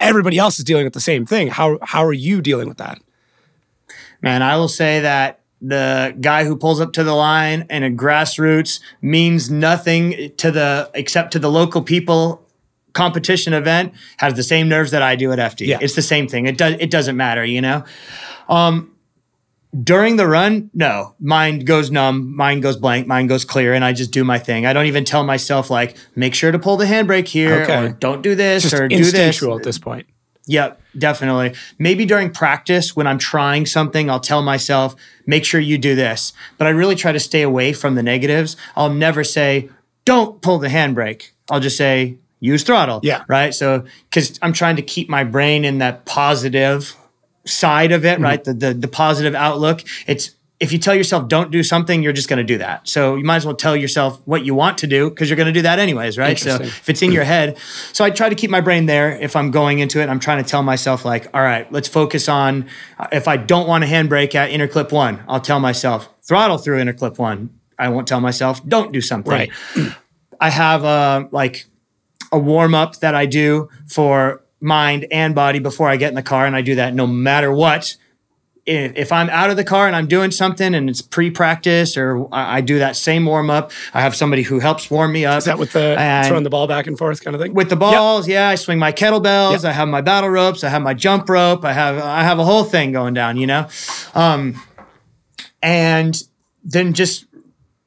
everybody 0.00 0.38
else 0.38 0.58
is 0.58 0.64
dealing 0.64 0.84
with 0.84 0.94
the 0.94 1.00
same 1.00 1.26
thing 1.26 1.48
how 1.48 1.78
how 1.82 2.04
are 2.04 2.12
you 2.12 2.40
dealing 2.40 2.68
with 2.68 2.78
that 2.78 2.98
Man, 4.24 4.42
I 4.42 4.56
will 4.56 4.68
say 4.68 5.00
that 5.00 5.40
the 5.60 6.16
guy 6.18 6.44
who 6.44 6.56
pulls 6.56 6.80
up 6.80 6.94
to 6.94 7.04
the 7.04 7.12
line 7.12 7.66
in 7.68 7.82
a 7.82 7.90
grassroots 7.90 8.80
means 9.02 9.50
nothing 9.50 10.32
to 10.38 10.50
the 10.50 10.90
except 10.94 11.32
to 11.32 11.38
the 11.38 11.50
local 11.50 11.82
people 11.82 12.42
competition 12.94 13.52
event 13.52 13.92
has 14.16 14.32
the 14.32 14.42
same 14.42 14.66
nerves 14.66 14.92
that 14.92 15.02
I 15.02 15.14
do 15.14 15.30
at 15.30 15.38
FD. 15.38 15.66
Yeah. 15.66 15.78
It's 15.82 15.94
the 15.94 16.00
same 16.00 16.26
thing. 16.26 16.46
It 16.46 16.56
does 16.56 16.74
it 16.80 16.90
doesn't 16.90 17.18
matter, 17.18 17.44
you 17.44 17.60
know. 17.60 17.84
Um 18.48 18.93
during 19.82 20.16
the 20.16 20.26
run, 20.26 20.70
no, 20.74 21.14
mind 21.18 21.66
goes 21.66 21.90
numb, 21.90 22.36
mind 22.36 22.62
goes 22.62 22.76
blank, 22.76 23.06
mind 23.06 23.28
goes 23.28 23.44
clear, 23.44 23.74
and 23.74 23.84
I 23.84 23.92
just 23.92 24.10
do 24.10 24.22
my 24.24 24.38
thing. 24.38 24.66
I 24.66 24.72
don't 24.72 24.86
even 24.86 25.04
tell 25.04 25.24
myself 25.24 25.70
like, 25.70 25.96
make 26.14 26.34
sure 26.34 26.52
to 26.52 26.58
pull 26.58 26.76
the 26.76 26.84
handbrake 26.84 27.26
here, 27.28 27.62
Okay. 27.62 27.84
or 27.86 27.88
don't 27.90 28.22
do 28.22 28.34
this, 28.34 28.62
just 28.62 28.74
or 28.74 28.86
do 28.88 29.04
this. 29.04 29.42
at 29.42 29.62
this 29.62 29.78
point 29.78 30.06
Yep, 30.46 30.80
definitely. 30.98 31.54
Maybe 31.78 32.04
during 32.04 32.30
practice 32.30 32.94
when 32.94 33.06
I'm 33.06 33.18
trying 33.18 33.64
something, 33.64 34.10
I'll 34.10 34.20
tell 34.20 34.42
myself, 34.42 34.94
make 35.26 35.44
sure 35.44 35.58
you 35.58 35.78
do 35.78 35.94
this. 35.94 36.34
But 36.58 36.66
I 36.66 36.70
really 36.70 36.96
try 36.96 37.12
to 37.12 37.20
stay 37.20 37.40
away 37.40 37.72
from 37.72 37.94
the 37.94 38.02
negatives. 38.02 38.56
I'll 38.76 38.92
never 38.92 39.24
say, 39.24 39.70
don't 40.04 40.42
pull 40.42 40.58
the 40.58 40.68
handbrake. 40.68 41.30
I'll 41.50 41.60
just 41.60 41.78
say, 41.78 42.18
use 42.40 42.62
throttle. 42.62 43.00
Yeah. 43.02 43.24
Right. 43.26 43.54
So, 43.54 43.84
because 44.10 44.38
I'm 44.42 44.52
trying 44.52 44.76
to 44.76 44.82
keep 44.82 45.08
my 45.08 45.24
brain 45.24 45.64
in 45.64 45.78
that 45.78 46.04
positive 46.04 46.94
side 47.46 47.92
of 47.92 48.04
it, 48.04 48.18
right? 48.20 48.42
The, 48.42 48.54
the 48.54 48.74
the 48.74 48.88
positive 48.88 49.34
outlook. 49.34 49.82
It's 50.06 50.30
if 50.60 50.72
you 50.72 50.78
tell 50.78 50.94
yourself 50.94 51.28
don't 51.28 51.50
do 51.50 51.62
something, 51.64 52.02
you're 52.02 52.12
just 52.12 52.28
going 52.28 52.38
to 52.38 52.44
do 52.44 52.58
that. 52.58 52.88
So 52.88 53.16
you 53.16 53.24
might 53.24 53.36
as 53.36 53.44
well 53.44 53.56
tell 53.56 53.76
yourself 53.76 54.22
what 54.24 54.44
you 54.46 54.54
want 54.54 54.78
to 54.78 54.86
do 54.86 55.10
because 55.10 55.28
you're 55.28 55.36
going 55.36 55.48
to 55.48 55.52
do 55.52 55.62
that 55.62 55.78
anyways, 55.80 56.16
right? 56.16 56.38
So 56.38 56.62
if 56.62 56.88
it's 56.88 57.02
in 57.02 57.10
your 57.12 57.24
head, 57.24 57.58
so 57.92 58.04
I 58.04 58.10
try 58.10 58.28
to 58.28 58.34
keep 58.36 58.50
my 58.50 58.60
brain 58.60 58.86
there 58.86 59.10
if 59.20 59.34
I'm 59.36 59.50
going 59.50 59.80
into 59.80 60.00
it. 60.00 60.08
I'm 60.08 60.20
trying 60.20 60.42
to 60.42 60.48
tell 60.48 60.62
myself 60.62 61.04
like, 61.04 61.28
all 61.34 61.42
right, 61.42 61.70
let's 61.72 61.88
focus 61.88 62.28
on. 62.28 62.66
uh, 62.98 63.08
If 63.12 63.26
I 63.26 63.36
don't 63.36 63.66
want 63.66 63.82
a 63.84 63.86
handbrake 63.88 64.34
at 64.36 64.50
interclip 64.50 64.92
one, 64.92 65.22
I'll 65.28 65.40
tell 65.40 65.58
myself 65.60 66.08
throttle 66.22 66.56
through 66.56 66.82
interclip 66.82 67.18
one. 67.18 67.50
I 67.78 67.88
won't 67.88 68.06
tell 68.06 68.20
myself 68.20 68.66
don't 68.66 68.92
do 68.92 69.00
something. 69.00 69.32
right 69.32 69.50
I 70.40 70.50
have 70.50 70.84
a 70.84 71.28
like 71.32 71.66
a 72.30 72.38
warm 72.38 72.74
up 72.74 73.00
that 73.00 73.14
I 73.14 73.26
do 73.26 73.68
for 73.88 74.43
mind 74.64 75.06
and 75.10 75.34
body 75.34 75.58
before 75.58 75.88
I 75.88 75.96
get 75.96 76.08
in 76.08 76.14
the 76.14 76.22
car, 76.22 76.46
and 76.46 76.56
I 76.56 76.62
do 76.62 76.74
that 76.76 76.94
no 76.94 77.06
matter 77.06 77.52
what. 77.52 77.96
If, 78.66 78.96
if 78.96 79.12
I'm 79.12 79.28
out 79.28 79.50
of 79.50 79.56
the 79.56 79.64
car 79.64 79.86
and 79.86 79.94
I'm 79.94 80.06
doing 80.06 80.30
something 80.30 80.74
and 80.74 80.88
it's 80.88 81.02
pre 81.02 81.30
practice, 81.30 81.98
or 81.98 82.26
I, 82.32 82.56
I 82.56 82.60
do 82.62 82.78
that 82.78 82.96
same 82.96 83.26
warm 83.26 83.50
up, 83.50 83.72
I 83.92 84.00
have 84.00 84.16
somebody 84.16 84.42
who 84.42 84.58
helps 84.58 84.90
warm 84.90 85.12
me 85.12 85.26
up. 85.26 85.36
is 85.36 85.44
that 85.44 85.58
with 85.58 85.72
the 85.72 85.94
throwing 86.26 86.44
the 86.44 86.50
ball 86.50 86.66
back 86.66 86.86
and 86.86 86.96
forth 86.96 87.22
kind 87.22 87.34
of 87.34 87.42
thing 87.42 87.52
with 87.52 87.68
the 87.68 87.76
balls, 87.76 88.26
yeah, 88.26 88.48
I 88.48 88.54
swing 88.54 88.78
my 88.78 88.90
kettlebells. 88.90 89.52
Yep. 89.52 89.64
I 89.64 89.72
have 89.72 89.88
my 89.88 90.00
battle 90.00 90.30
ropes. 90.30 90.64
I 90.64 90.70
have 90.70 90.80
my 90.80 90.94
jump 90.94 91.28
rope. 91.28 91.64
I 91.64 91.74
have 91.74 91.98
I 91.98 92.22
have 92.22 92.38
a 92.38 92.44
whole 92.44 92.64
thing 92.64 92.90
going 92.92 93.12
down, 93.12 93.36
you 93.36 93.46
know, 93.46 93.68
um, 94.14 94.60
and 95.62 96.20
then 96.64 96.94
just 96.94 97.26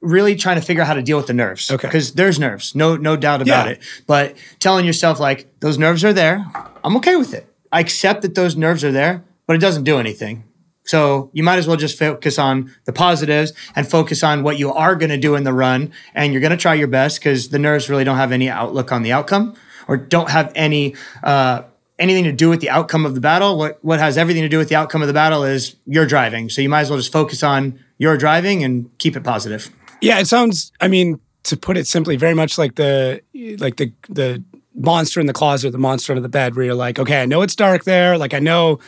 really 0.02 0.36
trying 0.36 0.56
to 0.60 0.62
figure 0.62 0.82
out 0.84 0.88
how 0.88 0.94
to 0.94 1.02
deal 1.02 1.18
with 1.18 1.28
the 1.28 1.34
nerves. 1.34 1.72
Okay. 1.72 1.88
because 1.88 2.14
there's 2.14 2.40
nerves, 2.40 2.76
no 2.76 2.96
no 2.96 3.16
doubt 3.18 3.42
about 3.42 3.66
Yeah. 3.66 3.72
it. 3.74 3.82
But 4.06 4.36
telling 4.60 4.86
yourself 4.86 5.20
like 5.20 5.48
those 5.60 5.78
nerves 5.78 6.04
are 6.06 6.14
there, 6.14 6.46
I'm 6.84 6.96
okay 6.98 7.16
with 7.16 7.34
it. 7.34 7.52
I 7.72 7.80
accept 7.80 8.22
that 8.22 8.36
those 8.36 8.56
nerves 8.56 8.84
are 8.84 8.92
there, 8.92 9.24
but 9.48 9.56
it 9.56 9.60
doesn't 9.60 9.84
do 9.84 9.98
anything. 9.98 10.44
So 10.86 11.30
you 11.34 11.44
might 11.44 11.58
as 11.60 11.68
well 11.68 11.76
just 11.76 12.00
focus 12.00 12.40
on 12.40 12.72
the 12.86 12.94
positives 12.94 13.52
and 13.76 13.86
focus 13.90 14.24
on 14.24 14.42
what 14.44 14.58
you 14.58 14.72
are 14.72 14.96
going 14.96 15.10
to 15.10 15.18
do 15.18 15.36
in 15.36 15.44
the 15.44 15.52
run, 15.52 15.92
and 16.16 16.32
you're 16.32 16.40
going 16.40 16.52
to 16.52 16.58
try 16.58 16.76
your 16.76 16.88
best 16.88 17.20
because 17.20 17.50
the 17.50 17.60
nerves 17.60 17.90
really 17.90 18.06
don't 18.06 18.16
have 18.16 18.32
any 18.32 18.50
outlook 18.50 18.92
on 18.94 19.04
the 19.04 19.12
outcome. 19.12 19.56
or 19.90 19.96
don't 19.98 20.30
have 20.30 20.52
any 20.56 20.96
uh, 21.24 21.62
anything 21.98 22.24
to 22.26 22.32
do 22.32 22.50
with 22.50 22.60
the 22.62 22.70
outcome 22.70 23.06
of 23.06 23.16
the 23.16 23.22
battle. 23.22 23.58
What 23.58 23.80
what 23.84 24.00
has 24.00 24.18
everything 24.18 24.44
to 24.44 24.50
do 24.50 24.58
with 24.60 24.70
the 24.70 24.76
outcome 24.76 25.02
of 25.02 25.08
the 25.08 25.14
battle 25.14 25.44
is 25.44 25.76
your 25.86 26.06
driving. 26.06 26.50
So 26.50 26.62
you 26.62 26.70
might 26.70 26.82
as 26.82 26.90
well 26.90 27.00
just 27.00 27.12
focus 27.12 27.42
on 27.44 27.80
your 27.98 28.16
driving 28.18 28.64
and 28.64 28.90
keep 29.00 29.16
it 29.18 29.24
positive. 29.24 29.70
Yeah, 30.02 30.20
it 30.20 30.28
sounds. 30.28 30.72
I 30.80 30.88
mean, 30.88 31.20
to 31.44 31.58
put 31.58 31.78
it 31.78 31.88
simply, 31.88 32.18
very 32.18 32.34
much 32.34 32.58
like 32.58 32.76
the 32.76 33.22
like 33.60 33.78
the 33.78 33.94
the 34.10 34.44
monster 34.76 35.20
in 35.20 35.26
the 35.26 35.34
closet, 35.34 35.72
the 35.72 35.78
monster 35.78 36.14
under 36.14 36.22
the 36.22 36.30
bed, 36.30 36.56
where 36.56 36.66
you're 36.66 36.76
like, 36.76 37.00
okay, 37.00 37.22
I 37.22 37.26
know 37.26 37.42
it's 37.42 37.56
dark 37.56 37.84
there. 37.84 38.18
Like 38.18 38.34
I 38.34 38.40
know, 38.40 38.80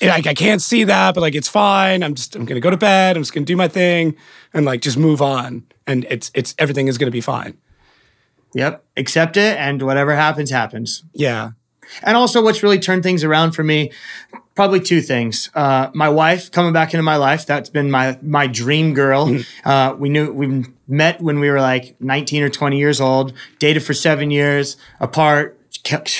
it, 0.00 0.08
like 0.08 0.26
I 0.26 0.34
can't 0.34 0.60
see 0.60 0.84
that, 0.84 1.14
but 1.14 1.20
like 1.20 1.34
it's 1.34 1.48
fine. 1.48 2.02
I'm 2.02 2.14
just 2.14 2.36
I'm 2.36 2.44
gonna 2.44 2.60
go 2.60 2.70
to 2.70 2.76
bed. 2.76 3.16
I'm 3.16 3.22
just 3.22 3.32
gonna 3.32 3.46
do 3.46 3.56
my 3.56 3.68
thing 3.68 4.16
and 4.52 4.66
like 4.66 4.80
just 4.82 4.98
move 4.98 5.22
on. 5.22 5.64
And 5.86 6.06
it's 6.10 6.30
it's 6.34 6.54
everything 6.58 6.88
is 6.88 6.98
gonna 6.98 7.10
be 7.10 7.20
fine. 7.20 7.56
Yep, 8.54 8.84
accept 8.96 9.36
it, 9.36 9.56
and 9.58 9.82
whatever 9.82 10.14
happens, 10.14 10.50
happens. 10.50 11.04
Yeah. 11.12 11.50
And 12.02 12.16
also, 12.16 12.42
what's 12.42 12.62
really 12.62 12.78
turned 12.78 13.02
things 13.02 13.24
around 13.24 13.52
for 13.52 13.62
me, 13.62 13.92
probably 14.58 14.80
two 14.80 15.00
things. 15.00 15.50
Uh, 15.54 15.88
my 15.94 16.08
wife 16.08 16.50
coming 16.50 16.72
back 16.72 16.92
into 16.92 17.04
my 17.04 17.14
life. 17.14 17.46
That's 17.46 17.70
been 17.70 17.92
my 17.92 18.18
my 18.22 18.48
dream 18.48 18.92
girl. 18.92 19.28
Mm-hmm. 19.28 19.68
Uh, 19.68 19.94
we 19.94 20.08
knew 20.08 20.32
we 20.32 20.64
met 20.88 21.20
when 21.20 21.38
we 21.38 21.48
were 21.48 21.60
like 21.60 21.94
19 22.00 22.42
or 22.42 22.48
20 22.48 22.76
years 22.76 23.00
old. 23.00 23.34
Dated 23.60 23.84
for 23.84 23.94
seven 23.94 24.32
years 24.32 24.76
apart. 24.98 25.54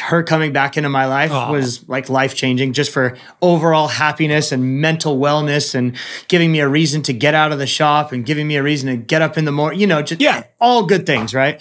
Her 0.06 0.22
coming 0.22 0.52
back 0.52 0.76
into 0.76 0.88
my 0.88 1.06
life 1.06 1.32
Aww. 1.32 1.50
was 1.50 1.86
like 1.88 2.08
life 2.08 2.36
changing, 2.36 2.74
just 2.74 2.92
for 2.92 3.18
overall 3.42 3.88
happiness 3.88 4.52
and 4.52 4.80
mental 4.80 5.18
wellness, 5.18 5.74
and 5.74 5.96
giving 6.28 6.52
me 6.52 6.60
a 6.60 6.68
reason 6.68 7.02
to 7.02 7.12
get 7.12 7.34
out 7.34 7.50
of 7.50 7.58
the 7.58 7.66
shop 7.66 8.12
and 8.12 8.24
giving 8.24 8.46
me 8.46 8.54
a 8.54 8.62
reason 8.62 8.88
to 8.88 8.96
get 8.96 9.20
up 9.20 9.36
in 9.36 9.46
the 9.46 9.52
morning. 9.52 9.80
You 9.80 9.88
know, 9.88 10.00
just 10.00 10.20
yeah, 10.20 10.44
all 10.60 10.86
good 10.86 11.06
things, 11.06 11.34
right? 11.34 11.60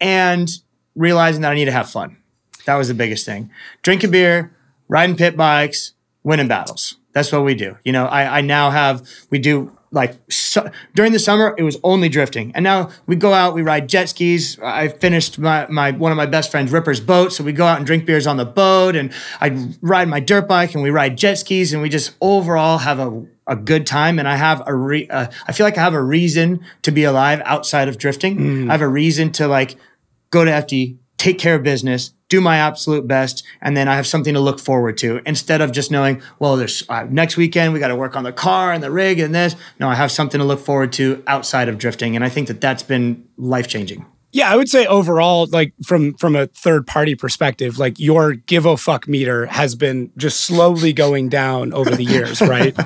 And 0.00 0.48
realizing 0.96 1.42
that 1.42 1.52
I 1.52 1.54
need 1.54 1.66
to 1.66 1.72
have 1.72 1.90
fun 1.90 2.16
that 2.66 2.76
was 2.76 2.88
the 2.88 2.94
biggest 2.94 3.24
thing. 3.26 3.50
Drinking 3.82 4.10
beer, 4.10 4.54
riding 4.88 5.16
pit 5.16 5.36
bikes, 5.36 5.92
winning 6.22 6.48
battles. 6.48 6.96
That's 7.12 7.32
what 7.32 7.44
we 7.44 7.54
do. 7.54 7.76
You 7.84 7.92
know, 7.92 8.06
I, 8.06 8.38
I 8.38 8.40
now 8.42 8.70
have, 8.70 9.08
we 9.30 9.38
do 9.38 9.76
like 9.90 10.16
so, 10.30 10.70
during 10.94 11.12
the 11.12 11.18
summer, 11.18 11.54
it 11.56 11.62
was 11.62 11.78
only 11.82 12.08
drifting. 12.08 12.52
And 12.54 12.62
now 12.62 12.90
we 13.06 13.16
go 13.16 13.32
out, 13.32 13.54
we 13.54 13.62
ride 13.62 13.88
jet 13.88 14.10
skis. 14.10 14.58
I 14.62 14.88
finished 14.88 15.38
my, 15.38 15.66
my 15.68 15.92
one 15.92 16.12
of 16.12 16.16
my 16.16 16.26
best 16.26 16.50
friends, 16.50 16.70
Ripper's 16.70 17.00
boat. 17.00 17.32
So 17.32 17.42
we 17.42 17.52
go 17.52 17.66
out 17.66 17.78
and 17.78 17.86
drink 17.86 18.04
beers 18.04 18.26
on 18.26 18.36
the 18.36 18.44
boat 18.44 18.96
and 18.96 19.12
I 19.40 19.68
ride 19.80 20.08
my 20.08 20.20
dirt 20.20 20.46
bike 20.46 20.74
and 20.74 20.82
we 20.82 20.90
ride 20.90 21.16
jet 21.16 21.36
skis 21.36 21.72
and 21.72 21.80
we 21.80 21.88
just 21.88 22.14
overall 22.20 22.78
have 22.78 22.98
a, 22.98 23.24
a 23.46 23.56
good 23.56 23.86
time. 23.86 24.18
And 24.18 24.28
I 24.28 24.36
have 24.36 24.62
a 24.66 24.74
re, 24.74 25.08
uh, 25.08 25.28
I 25.46 25.52
feel 25.52 25.64
like 25.64 25.78
I 25.78 25.82
have 25.82 25.94
a 25.94 26.02
reason 26.02 26.60
to 26.82 26.90
be 26.90 27.04
alive 27.04 27.40
outside 27.44 27.88
of 27.88 27.96
drifting. 27.96 28.38
Mm. 28.38 28.68
I 28.68 28.72
have 28.72 28.82
a 28.82 28.88
reason 28.88 29.32
to 29.32 29.48
like 29.48 29.76
go 30.30 30.44
to 30.44 30.50
FD, 30.50 30.98
take 31.16 31.38
care 31.38 31.54
of 31.54 31.62
business, 31.62 32.12
do 32.28 32.40
my 32.40 32.58
absolute 32.58 33.06
best, 33.06 33.42
and 33.60 33.76
then 33.76 33.88
I 33.88 33.96
have 33.96 34.06
something 34.06 34.34
to 34.34 34.40
look 34.40 34.60
forward 34.60 34.98
to 34.98 35.20
instead 35.24 35.60
of 35.60 35.72
just 35.72 35.90
knowing, 35.90 36.20
well, 36.38 36.56
there's 36.56 36.84
uh, 36.88 37.06
next 37.08 37.36
weekend 37.36 37.72
we 37.72 37.80
got 37.80 37.88
to 37.88 37.96
work 37.96 38.16
on 38.16 38.24
the 38.24 38.32
car 38.32 38.72
and 38.72 38.82
the 38.82 38.90
rig 38.90 39.18
and 39.18 39.34
this. 39.34 39.56
No, 39.80 39.88
I 39.88 39.94
have 39.94 40.12
something 40.12 40.38
to 40.38 40.44
look 40.44 40.60
forward 40.60 40.92
to 40.94 41.22
outside 41.26 41.68
of 41.68 41.78
drifting, 41.78 42.16
and 42.16 42.24
I 42.24 42.28
think 42.28 42.48
that 42.48 42.60
that's 42.60 42.82
been 42.82 43.26
life 43.36 43.68
changing. 43.68 44.04
Yeah, 44.30 44.52
I 44.52 44.56
would 44.56 44.68
say 44.68 44.86
overall, 44.86 45.46
like 45.50 45.72
from 45.82 46.14
from 46.14 46.36
a 46.36 46.48
third 46.48 46.86
party 46.86 47.14
perspective, 47.14 47.78
like 47.78 47.98
your 47.98 48.34
give 48.34 48.66
a 48.66 48.76
fuck 48.76 49.08
meter 49.08 49.46
has 49.46 49.74
been 49.74 50.12
just 50.18 50.40
slowly 50.40 50.92
going 50.92 51.30
down 51.30 51.72
over 51.72 51.90
the 51.90 52.04
years, 52.04 52.40
right? 52.42 52.76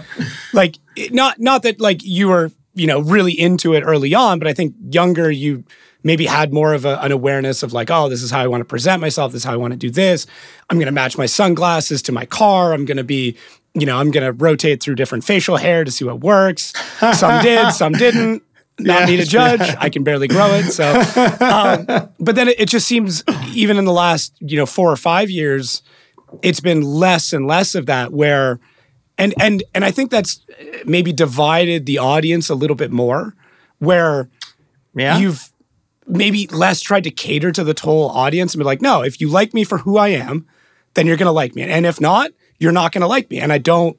like 0.53 0.77
not 1.11 1.41
not 1.41 1.65
that 1.65 1.81
like 1.81 2.05
you 2.05 2.29
were 2.29 2.53
you 2.75 2.87
know 2.87 3.01
really 3.01 3.33
into 3.33 3.75
it 3.75 3.83
early 3.83 4.15
on, 4.15 4.39
but 4.39 4.47
I 4.47 4.53
think 4.53 4.75
younger 4.91 5.33
you 5.33 5.65
maybe 6.03 6.27
had 6.27 6.53
more 6.53 6.75
of 6.75 6.85
a, 6.85 6.99
an 7.01 7.13
awareness 7.13 7.63
of 7.63 7.73
like, 7.73 7.91
oh, 7.91 8.09
this 8.09 8.23
is 8.23 8.31
how 8.31 8.41
I 8.41 8.47
want 8.47 8.61
to 8.61 8.65
present 8.65 9.01
myself. 9.01 9.33
This 9.33 9.43
is 9.43 9.45
how 9.45 9.53
I 9.53 9.57
want 9.57 9.73
to 9.73 9.79
do 9.79 9.91
this. 9.91 10.27
I'm 10.71 10.79
going 10.79 10.87
to 10.87 10.93
match 10.93 11.17
my 11.17 11.27
sunglasses 11.27 12.03
to 12.03 12.13
my 12.13 12.27
car. 12.27 12.73
I'm 12.73 12.85
going 12.85 12.97
to 12.97 13.05
be, 13.05 13.37
you 13.75 13.87
know, 13.87 13.99
I'm 13.99 14.11
going 14.11 14.25
to 14.25 14.33
rotate 14.33 14.83
through 14.83 14.97
different 14.97 15.25
facial 15.25 15.57
hair 15.57 15.85
to 15.85 15.91
see 15.91 16.05
what 16.05 16.21
works. 16.21 16.73
Some 17.15 17.43
did, 17.43 17.73
some 17.73 17.93
didn't. 17.93 18.43
Not 18.79 19.01
yeah, 19.01 19.07
me 19.07 19.17
to 19.19 19.25
judge. 19.27 19.61
Yeah. 19.61 19.77
I 19.79 19.91
can 19.91 20.03
barely 20.03 20.27
grow 20.27 20.49
it. 20.55 20.73
So, 20.73 20.93
um, 21.41 22.11
but 22.19 22.35
then 22.35 22.49
it, 22.49 22.59
it 22.59 22.69
just 22.69 22.89
seems, 22.89 23.23
even 23.53 23.77
in 23.77 23.85
the 23.85 23.93
last, 23.93 24.35
you 24.41 24.57
know, 24.57 24.67
four 24.67 24.91
or 24.91 24.97
five 24.97 25.31
years, 25.31 25.83
it's 26.41 26.61
been 26.61 26.81
less 26.81 27.35
and 27.35 27.47
less 27.47 27.75
of 27.75 27.87
that 27.87 28.13
where 28.13 28.61
and 29.19 29.35
and 29.41 29.63
and 29.75 29.85
I 29.85 29.91
think 29.91 30.11
that's 30.11 30.41
maybe 30.85 31.13
divided 31.13 31.87
the 31.87 31.99
audience 31.99 32.49
a 32.49 32.55
little 32.55 32.77
bit 32.77 32.91
more 32.91 33.35
where 33.79 34.29
yeah. 34.95 35.19
you've 35.19 35.52
maybe 36.13 36.47
less 36.49 36.81
tried 36.81 37.05
to 37.05 37.11
cater 37.11 37.51
to 37.53 37.65
the 37.65 37.75
total 37.75 38.11
audience 38.11 38.55
and 38.55 38.61
be 38.61 38.65
like, 38.65 38.83
no, 38.83 39.03
if 39.03 39.21
you 39.21 39.29
like 39.29 39.55
me 39.55 39.65
for 39.65 39.79
who 39.79 39.97
I 39.97 40.09
am, 40.09 40.47
then 40.95 41.07
you're 41.07 41.17
going 41.17 41.27
to 41.27 41.33
like 41.33 41.55
me. 41.55 41.63
And 41.63 41.87
if 41.87 42.01
not, 42.01 42.31
you're 42.59 42.73
not 42.73 42.93
going 42.93 43.01
to 43.01 43.07
like 43.07 43.31
me. 43.31 43.41
And 43.41 43.53
I 43.53 43.59
don't, 43.59 43.99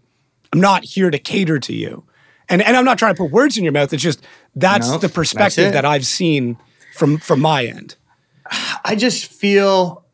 I'm 0.51 0.61
not 0.61 0.83
here 0.83 1.09
to 1.09 1.17
cater 1.17 1.59
to 1.59 1.73
you. 1.73 2.05
And, 2.49 2.61
and 2.61 2.77
I'm 2.77 2.85
not 2.85 2.99
trying 2.99 3.15
to 3.15 3.21
put 3.21 3.31
words 3.31 3.57
in 3.57 3.63
your 3.63 3.73
mouth. 3.73 3.91
It's 3.93 4.03
just 4.03 4.23
that's 4.55 4.89
no, 4.89 4.97
the 4.97 5.09
perspective 5.09 5.65
that's 5.65 5.73
that 5.73 5.85
I've 5.85 6.05
seen 6.05 6.57
from 6.95 7.17
from 7.17 7.39
my 7.39 7.65
end. 7.65 7.95
I 8.85 8.95
just 8.95 9.25
feel 9.25 10.05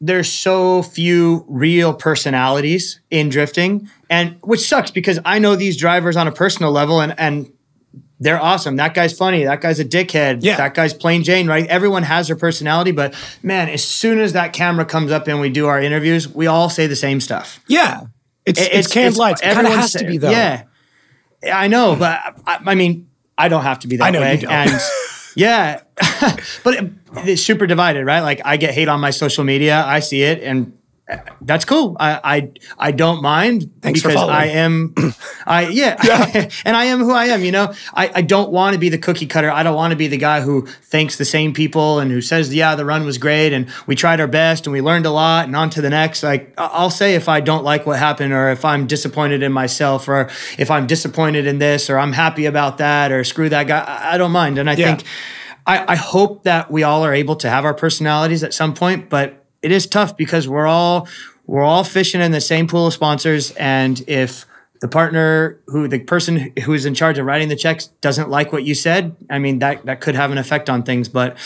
there's 0.00 0.32
so 0.32 0.82
few 0.82 1.44
real 1.46 1.92
personalities 1.92 3.00
in 3.10 3.28
drifting 3.28 3.88
and 4.08 4.38
which 4.42 4.66
sucks 4.66 4.90
because 4.90 5.20
I 5.24 5.38
know 5.38 5.54
these 5.54 5.76
drivers 5.76 6.16
on 6.16 6.26
a 6.26 6.32
personal 6.32 6.72
level 6.72 7.00
and 7.00 7.14
and 7.18 7.52
they're 8.20 8.40
awesome. 8.40 8.76
That 8.76 8.92
guy's 8.92 9.16
funny. 9.16 9.44
That 9.44 9.62
guy's 9.62 9.80
a 9.80 9.84
dickhead. 9.84 10.40
Yeah. 10.42 10.58
That 10.58 10.74
guy's 10.74 10.92
plain 10.92 11.24
Jane, 11.24 11.48
right? 11.48 11.66
Everyone 11.66 12.02
has 12.02 12.26
their 12.26 12.36
personality, 12.36 12.92
but 12.92 13.14
man, 13.42 13.70
as 13.70 13.82
soon 13.82 14.20
as 14.20 14.34
that 14.34 14.52
camera 14.52 14.84
comes 14.84 15.10
up 15.10 15.26
and 15.26 15.40
we 15.40 15.48
do 15.48 15.66
our 15.66 15.80
interviews, 15.80 16.28
we 16.28 16.46
all 16.46 16.68
say 16.68 16.86
the 16.86 16.96
same 16.96 17.20
stuff. 17.20 17.60
Yeah. 17.66 18.02
It's, 18.44 18.60
it's, 18.60 18.70
it's 18.70 18.92
canned 18.92 19.08
it's, 19.08 19.16
lights. 19.16 19.40
It 19.40 19.54
kind 19.54 19.66
of 19.66 19.72
has 19.72 19.92
to 19.94 20.04
be, 20.04 20.18
though. 20.18 20.30
Yeah. 20.30 20.64
I 21.50 21.68
know, 21.68 21.96
but 21.96 22.20
I, 22.46 22.58
I, 22.66 22.74
mean, 22.74 23.08
I 23.38 23.48
don't 23.48 23.62
have 23.62 23.78
to 23.80 23.88
be 23.88 23.96
that 23.96 24.04
I 24.04 24.10
know 24.10 24.20
way. 24.20 24.34
You 24.34 24.40
don't. 24.42 24.52
And 24.52 24.80
yeah, 25.34 25.80
but 26.62 26.74
it, 26.74 26.92
it's 27.16 27.42
super 27.42 27.66
divided, 27.66 28.04
right? 28.04 28.20
Like 28.20 28.42
I 28.44 28.58
get 28.58 28.74
hate 28.74 28.88
on 28.88 29.00
my 29.00 29.10
social 29.10 29.44
media. 29.44 29.82
I 29.82 30.00
see 30.00 30.22
it 30.22 30.42
and 30.42 30.76
that's 31.40 31.64
cool. 31.64 31.96
I, 31.98 32.20
I 32.22 32.50
I 32.78 32.90
don't 32.92 33.22
mind 33.22 33.70
Thanks 33.82 34.02
because 34.02 34.16
I 34.16 34.46
am 34.46 34.94
I 35.46 35.68
yeah, 35.68 35.96
yeah. 36.04 36.48
and 36.64 36.76
I 36.76 36.84
am 36.86 37.00
who 37.00 37.12
I 37.12 37.26
am, 37.26 37.42
you 37.42 37.52
know. 37.52 37.72
I, 37.94 38.10
I 38.16 38.22
don't 38.22 38.50
want 38.50 38.74
to 38.74 38.78
be 38.78 38.88
the 38.88 38.98
cookie 38.98 39.26
cutter. 39.26 39.50
I 39.50 39.62
don't 39.62 39.74
want 39.74 39.92
to 39.92 39.96
be 39.96 40.06
the 40.06 40.16
guy 40.16 40.40
who 40.40 40.66
thanks 40.66 41.16
the 41.16 41.24
same 41.24 41.52
people 41.52 41.98
and 41.98 42.10
who 42.10 42.20
says, 42.20 42.54
Yeah, 42.54 42.74
the 42.74 42.84
run 42.84 43.04
was 43.04 43.18
great 43.18 43.52
and 43.52 43.70
we 43.86 43.94
tried 43.94 44.20
our 44.20 44.26
best 44.26 44.66
and 44.66 44.72
we 44.72 44.80
learned 44.80 45.06
a 45.06 45.10
lot 45.10 45.46
and 45.46 45.56
on 45.56 45.70
to 45.70 45.82
the 45.82 45.90
next. 45.90 46.22
Like 46.22 46.54
I'll 46.58 46.90
say 46.90 47.14
if 47.14 47.28
I 47.28 47.40
don't 47.40 47.64
like 47.64 47.86
what 47.86 47.98
happened 47.98 48.32
or 48.32 48.50
if 48.50 48.64
I'm 48.64 48.86
disappointed 48.86 49.42
in 49.42 49.52
myself 49.52 50.08
or 50.08 50.30
if 50.58 50.70
I'm 50.70 50.86
disappointed 50.86 51.46
in 51.46 51.58
this 51.58 51.90
or 51.90 51.98
I'm 51.98 52.12
happy 52.12 52.46
about 52.46 52.78
that 52.78 53.12
or 53.12 53.24
screw 53.24 53.48
that 53.48 53.66
guy. 53.66 53.80
I, 53.80 54.14
I 54.14 54.18
don't 54.18 54.32
mind. 54.32 54.58
And 54.58 54.68
I 54.68 54.74
yeah. 54.74 54.96
think 54.96 55.08
I, 55.66 55.92
I 55.92 55.96
hope 55.96 56.44
that 56.44 56.70
we 56.70 56.82
all 56.82 57.04
are 57.04 57.14
able 57.14 57.36
to 57.36 57.50
have 57.50 57.64
our 57.64 57.74
personalities 57.74 58.42
at 58.42 58.54
some 58.54 58.74
point, 58.74 59.08
but 59.08 59.39
it 59.62 59.72
is 59.72 59.86
tough 59.86 60.16
because 60.16 60.48
we're 60.48 60.66
all 60.66 61.08
we're 61.46 61.64
all 61.64 61.84
fishing 61.84 62.20
in 62.20 62.32
the 62.32 62.40
same 62.40 62.68
pool 62.68 62.86
of 62.86 62.92
sponsors, 62.92 63.50
and 63.52 64.02
if 64.06 64.46
the 64.80 64.88
partner 64.88 65.60
who 65.66 65.88
the 65.88 65.98
person 66.00 66.52
who 66.64 66.72
is 66.72 66.86
in 66.86 66.94
charge 66.94 67.18
of 67.18 67.26
writing 67.26 67.48
the 67.48 67.56
checks 67.56 67.88
doesn't 68.00 68.30
like 68.30 68.52
what 68.52 68.64
you 68.64 68.74
said, 68.74 69.16
I 69.28 69.38
mean 69.38 69.58
that 69.58 69.84
that 69.86 70.00
could 70.00 70.14
have 70.14 70.30
an 70.30 70.38
effect 70.38 70.70
on 70.70 70.82
things. 70.82 71.08
But 71.08 71.36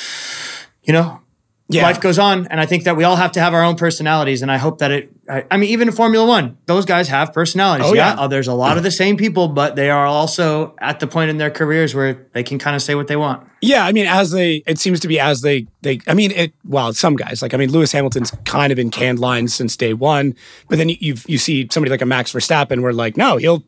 you 0.83 0.93
know, 0.93 1.21
yeah. 1.69 1.83
life 1.83 2.01
goes 2.01 2.19
on, 2.19 2.47
and 2.49 2.61
I 2.61 2.67
think 2.67 2.85
that 2.85 2.97
we 2.97 3.05
all 3.05 3.17
have 3.17 3.33
to 3.33 3.41
have 3.41 3.55
our 3.55 3.63
own 3.63 3.77
personalities, 3.77 4.43
and 4.43 4.51
I 4.51 4.59
hope 4.59 4.79
that 4.79 4.91
it. 4.91 5.11
I, 5.29 5.45
I 5.51 5.57
mean, 5.57 5.71
even 5.71 5.89
in 5.89 5.95
Formula 5.95 6.27
One, 6.27 6.59
those 6.67 6.85
guys 6.85 7.09
have 7.09 7.33
personalities. 7.33 7.87
Oh, 7.87 7.95
yeah, 7.95 8.15
yeah. 8.15 8.21
Uh, 8.21 8.29
there's 8.29 8.49
a 8.49 8.55
lot 8.55 8.77
of 8.77 8.83
the 8.83 8.91
same 8.91 9.17
people, 9.17 9.49
but 9.49 9.75
they 9.75 9.89
are 9.89 10.07
also 10.07 10.75
at 10.79 11.01
the 11.01 11.07
point 11.07 11.31
in 11.31 11.39
their 11.39 11.51
careers 11.51 11.95
where 11.95 12.27
they 12.33 12.43
can 12.43 12.59
kind 12.59 12.77
of 12.77 12.83
say 12.83 12.95
what 12.95 13.07
they 13.07 13.17
want. 13.17 13.47
Yeah, 13.63 13.87
I 13.87 13.93
mean, 13.93 14.07
as 14.07 14.31
they, 14.33 14.63
it 14.67 14.79
seems 14.79 15.01
to 15.01 15.09
be 15.09 15.19
as 15.19 15.41
they, 15.41 15.67
they. 15.81 16.01
I 16.07 16.15
mean, 16.15 16.31
it. 16.33 16.53
Well, 16.65 16.93
some 16.93 17.17
guys 17.17 17.41
like, 17.41 17.55
I 17.55 17.57
mean, 17.57 17.71
Lewis 17.73 17.93
Hamilton's 17.93 18.33
kind 18.45 18.71
of 18.73 18.77
been 18.77 18.91
canned 18.91 19.19
lines 19.19 19.55
since 19.55 19.77
day 19.77 19.95
one, 19.95 20.35
but 20.69 20.77
then 20.77 20.91
you 20.91 20.97
you, 21.01 21.17
you 21.27 21.39
see 21.39 21.69
somebody 21.71 21.91
like 21.91 22.03
a 22.03 22.07
Max 22.07 22.33
Verstappen, 22.33 22.83
where 22.83 22.93
like, 22.93 23.17
no, 23.17 23.39
he'll 23.39 23.65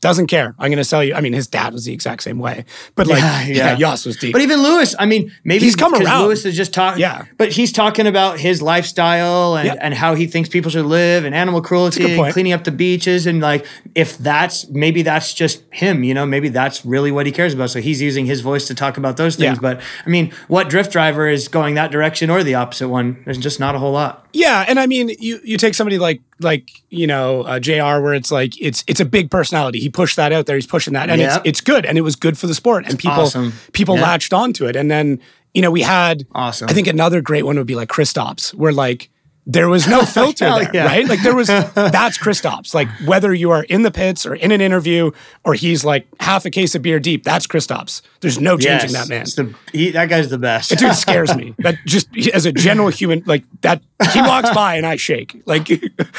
doesn't 0.00 0.26
care. 0.26 0.54
I'm 0.58 0.68
going 0.68 0.76
to 0.76 0.84
sell 0.84 1.02
you. 1.02 1.14
I 1.14 1.22
mean, 1.22 1.32
his 1.32 1.46
dad 1.46 1.72
was 1.72 1.86
the 1.86 1.92
exact 1.92 2.22
same 2.22 2.38
way, 2.38 2.66
but 2.94 3.06
like, 3.06 3.20
yeah, 3.20 3.46
yeah. 3.46 3.76
yeah 3.78 3.90
was 3.92 4.16
deep. 4.16 4.32
But 4.32 4.42
even 4.42 4.62
Lewis, 4.62 4.94
I 4.98 5.06
mean, 5.06 5.32
maybe 5.44 5.64
he's 5.64 5.76
come 5.76 5.94
around. 5.94 6.24
Lewis 6.24 6.44
is 6.44 6.54
just 6.54 6.74
talking. 6.74 7.00
Yeah, 7.00 7.24
but 7.38 7.52
he's 7.52 7.72
talking 7.72 8.06
about 8.06 8.38
his 8.38 8.60
lifestyle 8.60 9.56
and, 9.56 9.80
and 9.80 9.94
how 9.94 10.14
he 10.14 10.26
thinks 10.26 10.48
people 10.48 10.70
should 10.70 10.84
live 10.84 11.24
and 11.24 11.34
animal 11.34 11.62
cruelty 11.62 12.18
and 12.18 12.32
cleaning 12.32 12.52
up 12.52 12.64
the 12.64 12.70
beaches 12.70 13.26
and 13.26 13.40
like 13.40 13.64
if 13.94 14.18
that's 14.18 14.68
maybe 14.68 15.02
that's 15.02 15.32
just 15.32 15.62
him. 15.70 16.04
You 16.04 16.12
know, 16.12 16.26
maybe 16.26 16.50
that's 16.50 16.84
really 16.84 17.10
what 17.10 17.24
he 17.24 17.32
cares 17.32 17.54
about. 17.54 17.70
So 17.70 17.80
he's 17.80 18.02
using 18.02 18.26
his 18.26 18.42
voice 18.42 18.66
to 18.66 18.74
talk 18.74 18.98
about 18.98 19.16
those 19.16 19.36
things. 19.36 19.56
Yeah. 19.56 19.74
But 19.74 19.80
I 20.04 20.10
mean, 20.10 20.32
what 20.48 20.68
drift 20.68 20.92
driver 20.92 21.28
is 21.28 21.48
going 21.48 21.76
that 21.76 21.90
direction 21.90 22.28
or 22.28 22.42
the 22.42 22.56
opposite 22.56 22.88
one? 22.88 23.22
There's 23.24 23.38
just 23.38 23.58
not 23.58 23.74
a 23.74 23.78
whole 23.78 23.92
lot. 23.92 24.28
Yeah, 24.34 24.64
and 24.68 24.78
I 24.78 24.86
mean, 24.86 25.10
you 25.18 25.40
you 25.44 25.56
take 25.56 25.74
somebody 25.74 25.98
like 25.98 26.20
like 26.40 26.70
you 26.90 27.06
know 27.06 27.42
uh, 27.42 27.58
Jr. 27.58 28.00
where 28.00 28.14
it's 28.14 28.30
like 28.30 28.60
it's 28.60 28.84
it's 28.86 29.00
a 29.00 29.04
big 29.04 29.30
personality. 29.30 29.80
He 29.80 29.88
pushed 29.88 30.16
that 30.16 30.32
out 30.32 30.46
there. 30.46 30.56
He's 30.56 30.66
pushing 30.66 30.94
that, 30.94 31.10
and 31.10 31.20
yep. 31.20 31.38
it's 31.38 31.40
it's 31.44 31.60
good, 31.60 31.86
and 31.86 31.98
it 31.98 32.02
was 32.02 32.16
good 32.16 32.36
for 32.38 32.46
the 32.46 32.54
sport, 32.54 32.86
and 32.86 32.98
people 32.98 33.24
awesome. 33.24 33.52
people 33.72 33.96
yep. 33.96 34.04
latched 34.04 34.32
onto 34.32 34.66
it. 34.66 34.76
And 34.76 34.90
then 34.90 35.20
you 35.54 35.62
know, 35.62 35.70
we 35.70 35.82
had 35.82 36.26
Awesome. 36.34 36.68
I 36.68 36.72
think 36.72 36.88
another 36.88 37.20
great 37.20 37.44
one 37.44 37.56
would 37.56 37.66
be 37.66 37.76
like 37.76 37.88
Kristaps, 37.88 38.52
where 38.54 38.72
like 38.72 39.08
there 39.46 39.68
was 39.68 39.86
no 39.86 40.04
filter 40.04 40.46
there, 40.46 40.70
yeah. 40.72 40.86
right? 40.86 41.06
Like 41.06 41.22
there 41.22 41.34
was 41.34 41.46
that's 41.48 42.18
Kristaps. 42.18 42.74
Like 42.74 42.88
whether 43.04 43.34
you 43.34 43.50
are 43.50 43.64
in 43.64 43.82
the 43.82 43.90
pits 43.90 44.24
or 44.24 44.34
in 44.34 44.52
an 44.52 44.60
interview 44.60 45.10
or 45.44 45.54
he's 45.54 45.84
like 45.84 46.06
half 46.20 46.44
a 46.44 46.50
case 46.50 46.74
of 46.74 46.82
beer 46.82 46.98
deep, 46.98 47.24
that's 47.24 47.46
Kristaps. 47.46 48.02
There's 48.20 48.40
no 48.40 48.56
changing 48.56 48.92
that 48.92 49.08
man. 49.08 49.24
The, 49.24 49.54
he, 49.72 49.90
that 49.90 50.08
guy's 50.08 50.30
the 50.30 50.38
best. 50.38 50.76
Dude 50.76 50.94
scares 50.94 51.34
me. 51.36 51.54
That 51.58 51.76
just 51.86 52.08
as 52.32 52.46
a 52.46 52.52
general 52.52 52.88
human, 52.88 53.22
like 53.26 53.44
that 53.60 53.82
he 54.12 54.20
walks 54.20 54.50
by 54.54 54.76
and 54.76 54.86
I 54.86 54.96
shake. 54.96 55.42
Like 55.46 55.68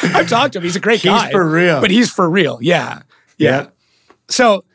I've 0.03 0.30
talked 0.30 0.53
to 0.53 0.59
him. 0.59 0.63
He's 0.63 0.76
a 0.76 0.80
great 0.80 1.01
He's 1.01 1.11
guy. 1.11 1.26
He's 1.26 1.32
for 1.32 1.49
real. 1.49 1.82
But 1.82 1.91
he's 1.91 2.11
for 2.11 2.30
real. 2.30 2.59
Yeah. 2.61 3.01
Yeah. 3.38 3.57
Yep. 3.57 3.76
So 4.28 4.65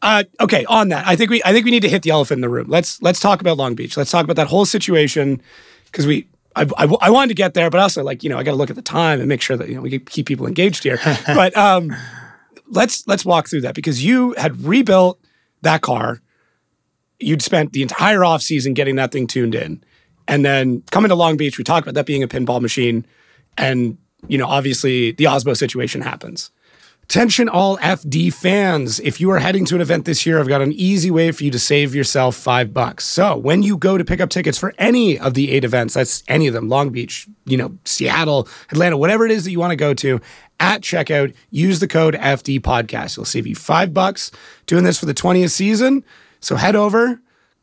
uh, 0.00 0.22
okay, 0.40 0.64
on 0.66 0.90
that, 0.90 1.06
I 1.06 1.16
think 1.16 1.30
we 1.30 1.42
I 1.44 1.52
think 1.52 1.64
we 1.64 1.72
need 1.72 1.82
to 1.82 1.88
hit 1.88 2.02
the 2.02 2.10
elephant 2.10 2.38
in 2.38 2.42
the 2.42 2.48
room. 2.48 2.68
Let's 2.68 3.02
let's 3.02 3.18
talk 3.18 3.40
about 3.40 3.56
Long 3.56 3.74
Beach. 3.74 3.96
Let's 3.96 4.12
talk 4.12 4.22
about 4.22 4.36
that 4.36 4.46
whole 4.46 4.64
situation 4.64 5.42
because 5.86 6.06
we 6.06 6.28
I, 6.56 6.66
I, 6.76 6.84
I 7.02 7.10
wanted 7.10 7.28
to 7.28 7.34
get 7.34 7.54
there, 7.54 7.70
but 7.70 7.80
also 7.80 8.02
like 8.02 8.22
you 8.22 8.30
know 8.30 8.38
I 8.38 8.42
got 8.42 8.52
to 8.52 8.56
look 8.56 8.70
at 8.70 8.76
the 8.76 8.82
time 8.82 9.20
and 9.20 9.28
make 9.28 9.42
sure 9.42 9.56
that 9.56 9.68
you 9.68 9.74
know 9.74 9.80
we 9.80 9.98
keep 9.98 10.26
people 10.26 10.46
engaged 10.46 10.82
here. 10.82 10.98
but 11.26 11.56
um, 11.56 11.94
let's 12.68 13.06
let's 13.06 13.24
walk 13.24 13.48
through 13.48 13.62
that 13.62 13.74
because 13.74 14.04
you 14.04 14.34
had 14.38 14.60
rebuilt 14.64 15.20
that 15.62 15.82
car. 15.82 16.20
You'd 17.20 17.42
spent 17.42 17.72
the 17.72 17.82
entire 17.82 18.24
off 18.24 18.42
season 18.42 18.74
getting 18.74 18.96
that 18.96 19.10
thing 19.10 19.26
tuned 19.26 19.54
in, 19.54 19.82
and 20.26 20.44
then 20.44 20.82
coming 20.90 21.08
to 21.08 21.14
Long 21.14 21.36
Beach, 21.36 21.58
we 21.58 21.64
talked 21.64 21.86
about 21.86 21.94
that 21.94 22.06
being 22.06 22.22
a 22.22 22.28
pinball 22.28 22.60
machine, 22.60 23.04
and 23.56 23.98
you 24.28 24.38
know 24.38 24.46
obviously 24.46 25.12
the 25.12 25.24
Aasbø 25.24 25.56
situation 25.56 26.00
happens. 26.00 26.50
Attention, 27.10 27.48
all 27.48 27.78
FD 27.78 28.30
fans. 28.34 29.00
If 29.00 29.18
you 29.18 29.30
are 29.30 29.38
heading 29.38 29.64
to 29.64 29.74
an 29.74 29.80
event 29.80 30.04
this 30.04 30.26
year, 30.26 30.38
I've 30.38 30.46
got 30.46 30.60
an 30.60 30.74
easy 30.74 31.10
way 31.10 31.32
for 31.32 31.42
you 31.42 31.50
to 31.52 31.58
save 31.58 31.94
yourself 31.94 32.36
five 32.36 32.74
bucks. 32.74 33.06
So, 33.06 33.34
when 33.34 33.62
you 33.62 33.78
go 33.78 33.96
to 33.96 34.04
pick 34.04 34.20
up 34.20 34.28
tickets 34.28 34.58
for 34.58 34.74
any 34.76 35.18
of 35.18 35.32
the 35.32 35.50
eight 35.52 35.64
events, 35.64 35.94
that's 35.94 36.22
any 36.28 36.48
of 36.48 36.52
them, 36.52 36.68
Long 36.68 36.90
Beach, 36.90 37.26
you 37.46 37.56
know, 37.56 37.78
Seattle, 37.86 38.46
Atlanta, 38.70 38.98
whatever 38.98 39.24
it 39.24 39.32
is 39.32 39.44
that 39.44 39.52
you 39.52 39.58
want 39.58 39.70
to 39.70 39.76
go 39.76 39.94
to, 39.94 40.20
at 40.60 40.82
checkout, 40.82 41.34
use 41.50 41.80
the 41.80 41.88
code 41.88 42.12
FD 42.12 42.60
podcast. 42.60 43.14
It'll 43.14 43.24
save 43.24 43.46
you 43.46 43.54
five 43.54 43.94
bucks 43.94 44.30
doing 44.66 44.84
this 44.84 45.00
for 45.00 45.06
the 45.06 45.14
20th 45.14 45.52
season. 45.52 46.04
So, 46.40 46.56
head 46.56 46.76
over, 46.76 47.22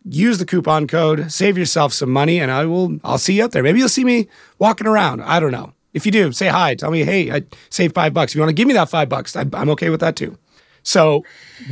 use 0.09 0.39
the 0.39 0.47
coupon 0.47 0.87
code, 0.87 1.31
save 1.31 1.55
yourself 1.55 1.93
some 1.93 2.09
money, 2.09 2.39
and 2.39 2.49
I 2.49 2.65
will, 2.65 2.97
I'll 3.03 3.19
see 3.19 3.35
you 3.35 3.43
out 3.43 3.51
there. 3.51 3.61
Maybe 3.61 3.77
you'll 3.77 3.89
see 3.89 4.05
me 4.05 4.27
walking 4.57 4.87
around. 4.87 5.21
I 5.21 5.39
don't 5.39 5.51
know. 5.51 5.75
If 5.95 6.05
you 6.05 6.11
do, 6.11 6.31
say 6.31 6.47
hi. 6.47 6.75
Tell 6.75 6.91
me, 6.91 7.03
hey, 7.03 7.31
I 7.31 7.41
saved 7.69 7.95
five 7.95 8.13
bucks. 8.13 8.33
If 8.33 8.35
you 8.35 8.41
want 8.41 8.49
to 8.49 8.53
give 8.53 8.67
me 8.67 8.73
that 8.75 8.89
five 8.89 9.07
bucks, 9.09 9.35
I, 9.35 9.45
I'm 9.53 9.69
okay 9.71 9.89
with 9.89 10.01
that 10.01 10.15
too. 10.15 10.37
So, 10.83 11.23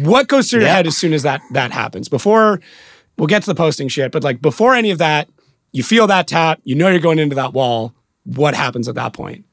what 0.01 0.27
goes 0.27 0.49
through 0.49 0.61
your 0.61 0.69
head 0.69 0.87
as 0.87 0.97
soon 0.97 1.13
as 1.13 1.21
that 1.23 1.41
that 1.51 1.71
happens? 1.71 2.07
Before 2.09 2.59
we'll 3.17 3.27
get 3.27 3.43
to 3.43 3.47
the 3.49 3.55
posting 3.55 3.87
shit, 3.89 4.11
but 4.11 4.23
like 4.23 4.41
before 4.41 4.73
any 4.73 4.89
of 4.91 4.97
that, 4.97 5.29
you 5.73 5.83
feel 5.83 6.07
that 6.07 6.27
tap. 6.27 6.61
You 6.63 6.75
know 6.75 6.87
you're 6.87 6.99
going 6.99 7.19
into 7.19 7.35
that 7.35 7.53
wall. 7.53 7.93
What 8.23 8.55
happens 8.55 8.87
at 8.87 8.95
that 8.95 9.13
point? 9.13 9.45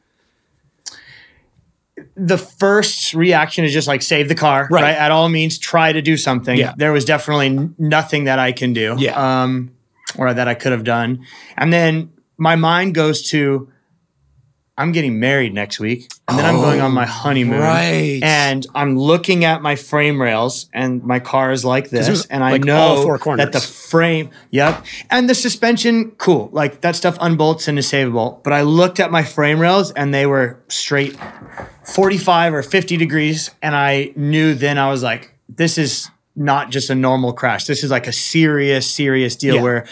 the 2.17 2.39
first 2.39 3.15
reaction 3.15 3.65
is 3.65 3.73
just 3.73 3.87
like 3.89 4.03
save 4.03 4.29
the 4.29 4.35
car, 4.35 4.69
Right. 4.71 4.83
right? 4.83 4.97
At 4.97 5.11
all 5.11 5.29
means, 5.29 5.59
try 5.59 5.93
to 5.93 6.01
do 6.03 6.17
something. 6.17 6.57
Yeah. 6.57 6.73
There 6.77 6.93
was 6.93 7.05
definitely 7.05 7.71
nothing 7.79 8.25
that 8.25 8.39
I 8.39 8.53
can 8.53 8.73
do, 8.73 8.95
Yeah. 8.99 9.43
um, 9.43 9.71
or 10.17 10.33
that 10.33 10.49
I 10.49 10.55
could 10.55 10.73
have 10.73 10.85
done. 10.85 11.25
And 11.57 11.73
then 11.73 12.11
my 12.39 12.57
mind 12.57 12.95
goes 12.95 13.29
to, 13.31 13.71
I'm 14.81 14.93
getting 14.93 15.21
married 15.21 15.53
next 15.55 15.79
week, 15.79 16.11
and 16.27 16.39
then 16.39 16.47
I'm 16.47 16.57
going 16.57 16.81
on 16.81 16.93
my 16.93 17.07
honeymoon, 17.07 17.59
Oh, 17.61 17.63
right. 17.63 18.21
And 18.23 18.67
I'm 18.75 18.99
looking 18.99 19.45
at 19.45 19.61
my 19.63 19.77
frame 19.77 20.21
rails, 20.21 20.69
and 20.73 21.03
my 21.05 21.21
car 21.21 21.53
is 21.53 21.65
like 21.65 21.91
this, 21.91 22.27
and 22.27 22.43
I 22.43 22.53
like, 22.53 22.65
know 22.65 23.17
that 23.37 23.53
the 23.53 23.61
frame, 23.61 24.31
yep, 24.51 24.85
and 25.11 25.29
the 25.29 25.35
suspension, 25.35 26.13
cool, 26.13 26.49
like 26.53 26.81
that 26.81 26.97
stuff 26.97 27.19
unbolts 27.19 27.69
and 27.69 27.79
is 27.79 27.91
savable. 27.91 28.43
But 28.43 28.53
I 28.53 28.63
looked 28.63 29.01
at 29.01 29.11
my 29.11 29.23
frame 29.23 29.61
rails, 29.61 29.93
and 29.93 30.15
they 30.15 30.27
were 30.27 30.59
straight 30.69 31.17
45 31.85 32.55
or 32.55 32.63
50 32.63 32.97
degrees. 32.97 33.51
And 33.63 33.75
I 33.77 34.13
knew 34.17 34.55
then 34.55 34.79
I 34.79 34.89
was 34.91 35.03
like, 35.03 35.35
this 35.49 35.79
is 35.79 36.11
not 36.37 36.71
just 36.71 36.91
a 36.91 36.95
normal 36.95 37.33
crash. 37.33 37.65
This 37.65 37.85
is 37.85 37.91
like 37.91 38.07
a 38.07 38.13
serious, 38.13 38.89
serious 38.89 39.37
deal 39.37 39.57
Yeah. 39.57 39.63
where 39.63 39.87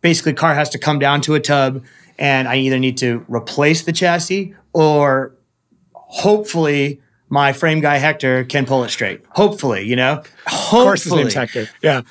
basically 0.00 0.32
car 0.34 0.54
has 0.54 0.68
to 0.70 0.78
come 0.78 0.98
down 0.98 1.20
to 1.22 1.34
a 1.34 1.40
tub 1.40 1.82
and 2.18 2.48
I 2.48 2.56
either 2.56 2.78
need 2.78 2.96
to 2.98 3.24
replace 3.28 3.82
the 3.84 3.92
chassis 3.92 4.54
or 4.72 5.34
hopefully 5.92 7.00
my 7.28 7.52
frame 7.52 7.80
guy 7.80 7.96
Hector 7.96 8.44
can 8.44 8.66
pull 8.66 8.84
it 8.84 8.90
straight. 8.90 9.22
Hopefully, 9.30 9.84
you 9.84 9.96
know? 9.96 10.22
Hopefully. 10.46 10.80
Of 10.80 10.84
course, 10.84 11.04
his 11.04 11.12
name's 11.12 11.34
Hector. 11.34 11.68
Yeah. 11.82 12.02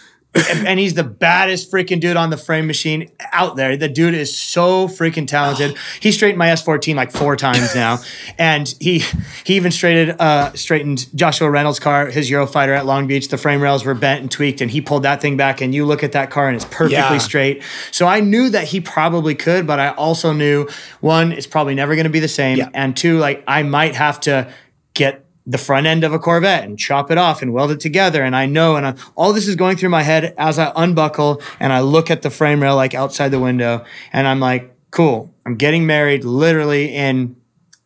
And, 0.50 0.68
and 0.68 0.80
he's 0.80 0.94
the 0.94 1.04
baddest 1.04 1.72
freaking 1.72 2.00
dude 2.00 2.18
on 2.18 2.30
the 2.30 2.38
frame 2.38 2.68
machine 2.68 3.10
out 3.32 3.56
there. 3.56 3.78
The 3.78 3.88
dude 3.88 4.14
is 4.14 4.36
so 4.38 4.88
freaking 4.88 5.28
talented. 5.28 5.78
He 6.00 6.12
straightened 6.12 6.38
my 6.38 6.48
S14 6.50 6.94
like 6.96 7.12
four 7.12 7.36
times 7.36 7.74
now, 7.74 8.00
and 8.38 8.74
he 8.80 9.00
he 9.44 9.56
even 9.56 9.72
straightened 9.72 10.20
uh, 10.20 10.54
straightened 10.54 11.08
Joshua 11.16 11.50
Reynolds' 11.50 11.80
car, 11.80 12.08
his 12.08 12.30
Eurofighter 12.30 12.78
at 12.78 12.86
Long 12.86 13.08
Beach. 13.08 13.30
The 13.30 13.38
frame 13.38 13.62
rails 13.62 13.86
were 13.86 13.94
bent 13.94 14.22
and 14.22 14.30
tweaked, 14.32 14.62
and 14.62 14.70
he 14.70 14.82
pulled 14.82 15.04
that 15.04 15.22
thing 15.22 15.38
back. 15.38 15.62
And 15.62 15.74
you 15.74 15.86
look 15.86 16.04
at 16.04 16.12
that 16.12 16.30
car, 16.30 16.48
and 16.48 16.56
it's 16.56 16.66
perfectly 16.66 16.92
Yeah. 16.96 17.18
straight. 17.18 17.64
So 17.92 18.06
I 18.08 18.20
knew 18.20 18.50
that 18.50 18.66
he 18.68 18.82
probably 18.82 19.36
could, 19.36 19.66
but 19.66 19.80
I 19.80 19.90
also 19.92 20.34
knew 20.34 20.68
one, 21.02 21.32
it's 21.32 21.48
probably 21.48 21.76
never 21.76 21.96
going 21.96 22.04
to 22.06 22.10
be 22.10 22.20
the 22.20 22.28
same, 22.28 22.58
Yeah. 22.58 22.70
and 22.74 22.96
two, 22.96 23.18
like 23.18 23.44
I 23.48 23.64
might 23.64 23.96
have 23.96 24.20
to 24.22 24.52
get 24.94 25.25
the 25.48 25.58
front 25.58 25.86
end 25.86 26.04
of 26.04 26.12
a 26.12 26.20
Corvette 26.20 26.64
and 26.64 26.78
chop 26.80 27.12
it 27.12 27.18
off 27.18 27.42
and 27.42 27.54
weld 27.54 27.72
it 27.72 27.80
together. 27.80 28.24
And 28.24 28.36
I 28.36 28.48
know, 28.48 28.76
and 28.76 28.88
I, 28.88 28.96
all 29.16 29.32
this 29.32 29.48
is 29.48 29.56
going 29.56 29.78
through 29.78 29.90
my 29.90 30.02
head 30.02 30.34
as 30.38 30.58
I 30.58 30.72
unbuckle 30.76 31.42
and 31.60 31.72
I 31.72 31.82
look 31.82 32.10
at 32.10 32.24
the 32.24 32.32
frame 32.32 32.62
rail 32.62 32.76
like 32.76 32.96
outside 32.96 33.30
the 33.30 33.40
window, 33.40 33.86
and 34.12 34.28
I'm 34.28 34.40
like, 34.40 34.76
cool, 34.92 35.34
I'm 35.46 35.56
getting 35.56 35.86
married 35.86 36.24
literally 36.24 36.94
in 36.96 37.36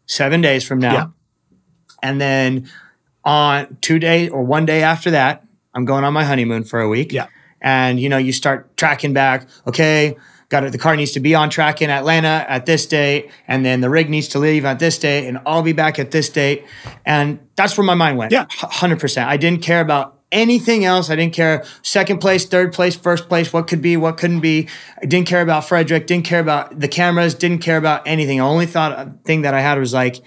seven 0.06 0.42
days 0.42 0.66
from 0.66 0.80
now. 0.80 0.94
Yeah. 0.94 1.08
And 2.02 2.22
then 2.22 2.70
on 3.26 3.78
two 3.82 4.00
days 4.00 4.30
or 4.30 4.44
one 4.44 4.66
day 4.66 4.82
after 4.84 5.12
that, 5.12 5.46
I'm 5.74 5.86
going 5.86 6.04
on 6.04 6.14
my 6.14 6.24
honeymoon 6.24 6.64
for 6.64 6.80
a 6.80 6.88
week. 6.88 7.12
Yeah. 7.12 7.28
And 7.62 8.00
you 8.00 8.08
know, 8.08 8.18
you 8.18 8.32
start 8.32 8.78
tracking 8.78 9.12
back, 9.14 9.48
okay, 9.68 10.16
got 10.50 10.64
it. 10.64 10.72
The 10.72 10.78
car 10.78 10.96
needs 10.96 11.12
to 11.12 11.20
be 11.20 11.36
on 11.36 11.50
track 11.50 11.82
in 11.82 11.90
Atlanta 11.90 12.46
at 12.50 12.66
this 12.66 12.86
date, 12.86 13.30
and 13.48 13.64
then 13.64 13.82
the 13.82 13.90
rig 13.90 14.10
needs 14.10 14.28
to 14.30 14.40
leave 14.40 14.66
at 14.66 14.80
this 14.80 14.98
date, 14.98 15.28
and 15.28 15.40
I'll 15.46 15.62
be 15.62 15.74
back 15.74 16.00
at 16.00 16.12
this 16.12 16.30
date. 16.30 16.66
And 17.06 17.40
that's 17.56 17.78
where 17.78 17.86
my 17.86 17.94
mind 17.94 18.18
went. 18.18 18.32
Yeah. 18.32 18.46
hundred 18.50 19.00
percent. 19.00 19.30
I 19.30 19.38
didn't 19.38 19.62
care 19.62 19.82
about 19.82 20.20
anything 20.32 20.86
else. 20.86 21.10
I 21.10 21.16
didn't 21.16 21.34
care 21.34 21.64
second 21.82 22.20
place, 22.20 22.46
third 22.46 22.74
place, 22.74 22.96
first 22.96 23.30
place, 23.30 23.52
what 23.54 23.68
could 23.68 23.82
be, 23.82 23.98
what 23.98 24.18
couldn't 24.18 24.42
be. 24.42 24.68
I 25.02 25.06
didn't 25.06 25.28
care 25.28 25.42
about 25.42 25.64
Fredric. 25.64 26.06
Didn't 26.06 26.26
care 26.26 26.40
about 26.40 26.80
the 26.80 26.88
cameras. 26.88 27.36
Didn't 27.36 27.60
care 27.60 27.78
about 27.78 28.08
anything. 28.08 28.38
The 28.38 28.44
only 28.44 28.66
thought 28.66 28.92
uh, 28.92 29.08
thing 29.24 29.44
that 29.44 29.54
I 29.54 29.62
had 29.62 29.78
was 29.80 29.94
like. 29.94 30.18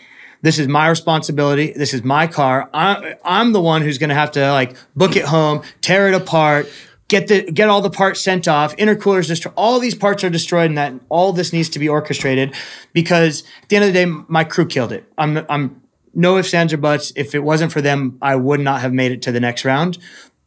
This 0.45 0.59
is 0.59 0.67
my 0.67 0.89
responsibility. 0.89 1.73
This 1.73 1.95
is 1.95 2.03
my 2.03 2.27
car. 2.27 2.69
I, 2.75 3.15
I'm 3.25 3.53
the 3.53 3.61
one 3.61 3.81
who's 3.81 3.99
going 3.99 4.09
to 4.09 4.17
have 4.17 4.33
to 4.33 4.51
like 4.51 4.75
book 4.97 5.15
it 5.15 5.25
home, 5.25 5.63
tear 5.83 6.09
it 6.09 6.15
apart, 6.15 6.69
get 7.13 7.29
the 7.29 7.43
get 7.53 7.69
all 7.69 7.83
the 7.83 7.91
parts 7.91 8.21
sent 8.23 8.49
off 8.49 8.75
intercoolers 8.79 9.29
destroyed 9.29 9.53
all 9.55 9.79
these 9.79 9.95
parts 9.95 10.25
are 10.25 10.31
destroyed 10.31 10.69
and 10.71 10.79
that 10.79 10.95
all 11.11 11.31
this 11.35 11.53
needs 11.53 11.69
to 11.69 11.79
be 11.79 11.87
orchestrated 11.87 12.55
because 12.95 13.43
at 13.63 13.69
the 13.69 13.77
end 13.77 13.85
of 13.85 13.93
the 13.93 13.99
day 14.01 14.07
my 14.29 14.45
crew 14.45 14.67
killed 14.67 14.93
it. 14.93 15.05
I'm 15.19 15.45
i'm 15.51 15.83
no 16.15 16.39
ifs 16.39 16.55
ands 16.55 16.73
or 16.73 16.79
buts. 16.79 17.13
If 17.15 17.35
it 17.35 17.41
wasn't 17.41 17.71
for 17.71 17.83
them 17.83 18.17
i 18.23 18.35
would 18.35 18.61
not 18.61 18.81
have 18.81 18.95
made 18.95 19.13
it 19.13 19.21
to 19.23 19.33
the 19.33 19.41
next 19.41 19.65
round. 19.67 19.99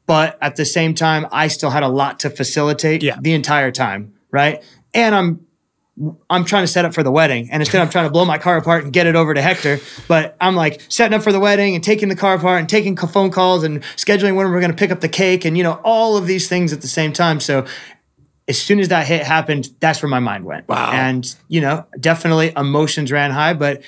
But 0.07 0.37
at 0.41 0.55
the 0.55 0.65
same 0.65 0.95
time 0.95 1.27
i 1.31 1.47
still 1.47 1.69
had 1.69 1.83
a 1.83 1.87
lot 2.01 2.19
to 2.21 2.29
facilitate 2.31 3.03
Yeah. 3.03 3.17
the 3.21 3.33
entire 3.33 3.71
time 3.71 4.13
right? 4.31 4.63
And 4.93 5.13
i'm 5.13 5.44
I'm 6.29 6.43
trying 6.43 6.63
to 6.63 6.67
set 6.67 6.83
up 6.83 6.93
for 6.93 7.03
the 7.03 7.11
wedding, 7.11 7.49
and 7.51 7.61
instead 7.61 7.81
I'm 7.81 7.89
trying 7.89 8.05
to 8.05 8.11
blow 8.11 8.25
my 8.25 8.37
car 8.37 8.57
apart 8.57 8.83
and 8.83 8.91
get 8.91 9.07
it 9.07 9.15
over 9.15 9.33
to 9.33 9.41
Hector. 9.41 9.79
But 10.07 10.35
I'm 10.41 10.55
like 10.55 10.81
setting 10.89 11.15
up 11.15 11.23
for 11.23 11.31
the 11.31 11.39
wedding 11.39 11.73
and 11.73 11.83
taking 11.83 12.09
the 12.09 12.15
car 12.15 12.35
apart 12.35 12.59
and 12.59 12.67
taking 12.67 12.97
phone 12.97 13.31
calls 13.31 13.63
and 13.63 13.81
scheduling 13.95 14.35
when 14.35 14.51
we're 14.51 14.59
going 14.59 14.71
to 14.71 14.77
pick 14.77 14.91
up 14.91 14.99
the 14.99 15.09
cake 15.09 15.45
and 15.45 15.57
you 15.57 15.63
know 15.63 15.79
all 15.83 16.17
of 16.17 16.27
these 16.27 16.49
things 16.49 16.73
at 16.73 16.81
the 16.81 16.87
same 16.87 17.13
time. 17.13 17.39
So 17.39 17.65
as 18.47 18.61
soon 18.61 18.79
as 18.79 18.89
that 18.89 19.07
hit 19.07 19.23
happened, 19.23 19.69
that's 19.79 20.01
where 20.01 20.09
my 20.09 20.19
mind 20.19 20.45
went. 20.45 20.67
Wow. 20.67 20.91
And 20.91 21.33
you 21.47 21.61
know, 21.61 21.85
definitely 21.99 22.51
emotions 22.55 23.11
ran 23.11 23.31
high, 23.31 23.53
but 23.53 23.81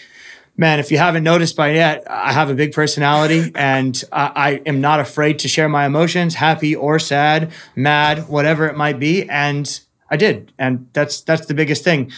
man, 0.55 0.80
if 0.80 0.91
you 0.91 0.97
haven't 0.97 1.24
noticed 1.24 1.55
by 1.55 1.72
yet, 1.74 2.10
I 2.10 2.32
have 2.32 2.49
a 2.49 2.55
big 2.55 2.74
personality 2.74 3.51
and 3.55 4.01
I, 4.12 4.32
I 4.36 4.51
am 4.66 4.82
not 4.82 4.99
afraid 4.99 5.39
to 5.39 5.47
share 5.47 5.70
my 5.70 5.86
emotions, 5.86 6.36
happy 6.36 6.76
or 6.76 6.99
sad, 6.99 7.51
mad, 7.76 8.28
whatever 8.28 8.66
it 8.68 8.76
might 8.76 8.99
be. 8.99 9.30
And 9.30 9.80
I 10.10 10.18
did. 10.18 10.51
And 10.58 10.88
that's 10.93 11.22
that's 11.22 11.45
the 11.47 11.53
biggest 11.53 11.84
thing. 11.84 12.12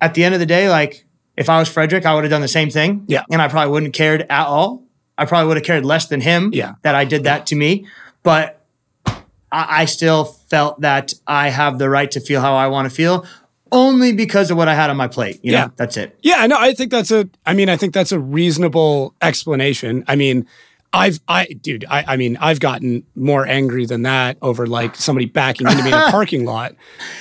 At 0.00 0.14
the 0.14 0.24
end 0.24 0.34
of 0.34 0.40
the 0.40 0.46
day, 0.46 0.68
like 0.68 1.06
if 1.36 1.48
I 1.48 1.58
was 1.58 1.68
Fredric, 1.68 2.04
I 2.04 2.14
would 2.14 2.24
have 2.24 2.30
done 2.30 2.40
the 2.42 2.48
same 2.48 2.70
thing. 2.70 3.04
Yeah. 3.06 3.22
And 3.30 3.40
I 3.40 3.48
probably 3.48 3.70
wouldn't 3.72 3.94
have 3.94 3.98
cared 3.98 4.22
at 4.28 4.46
all. 4.46 4.82
I 5.16 5.24
probably 5.26 5.48
would 5.48 5.56
have 5.56 5.64
cared 5.66 5.84
less 5.84 6.06
than 6.06 6.20
him 6.20 6.50
Yeah. 6.52 6.74
that 6.82 6.94
I 6.94 7.04
did 7.04 7.24
that 7.24 7.46
to 7.46 7.56
me. 7.56 7.86
But 8.22 8.62
I, 9.06 9.82
I 9.82 9.84
still 9.86 10.24
felt 10.24 10.80
that 10.82 11.12
I 11.26 11.48
have 11.50 11.78
the 11.78 11.88
right 11.90 12.10
to 12.12 12.20
feel 12.20 12.40
how 12.40 12.54
I 12.54 12.68
want 12.68 12.88
to 12.88 12.94
feel 12.94 13.26
only 13.72 14.12
because 14.12 14.50
of 14.50 14.56
what 14.56 14.66
I 14.68 14.74
had 14.74 14.90
on 14.90 14.96
my 14.96 15.08
plate. 15.08 15.38
You 15.42 15.52
know, 15.52 15.58
Yeah. 15.58 15.68
that's 15.76 15.96
it. 15.96 16.18
Yeah, 16.22 16.46
no, 16.46 16.56
I 16.58 16.72
think 16.74 16.90
that's 16.90 17.10
a. 17.10 17.28
I 17.46 17.54
mean, 17.54 17.68
I 17.68 17.76
think 17.76 17.94
that's 17.94 18.12
a 18.12 18.18
reasonable 18.18 19.14
explanation. 19.22 20.04
I 20.08 20.16
mean, 20.16 20.46
I've, 20.92 21.20
I, 21.28 21.46
dude, 21.46 21.84
I, 21.88 22.04
I 22.08 22.16
mean, 22.16 22.36
I've 22.40 22.58
gotten 22.58 23.04
more 23.14 23.46
angry 23.46 23.86
than 23.86 24.02
that 24.02 24.38
over 24.42 24.66
like 24.66 24.96
somebody 24.96 25.26
backing 25.26 25.68
into 25.68 25.84
me 25.84 25.90
in 25.90 25.94
a 25.94 26.06
parking 26.10 26.44
lot, 26.44 26.74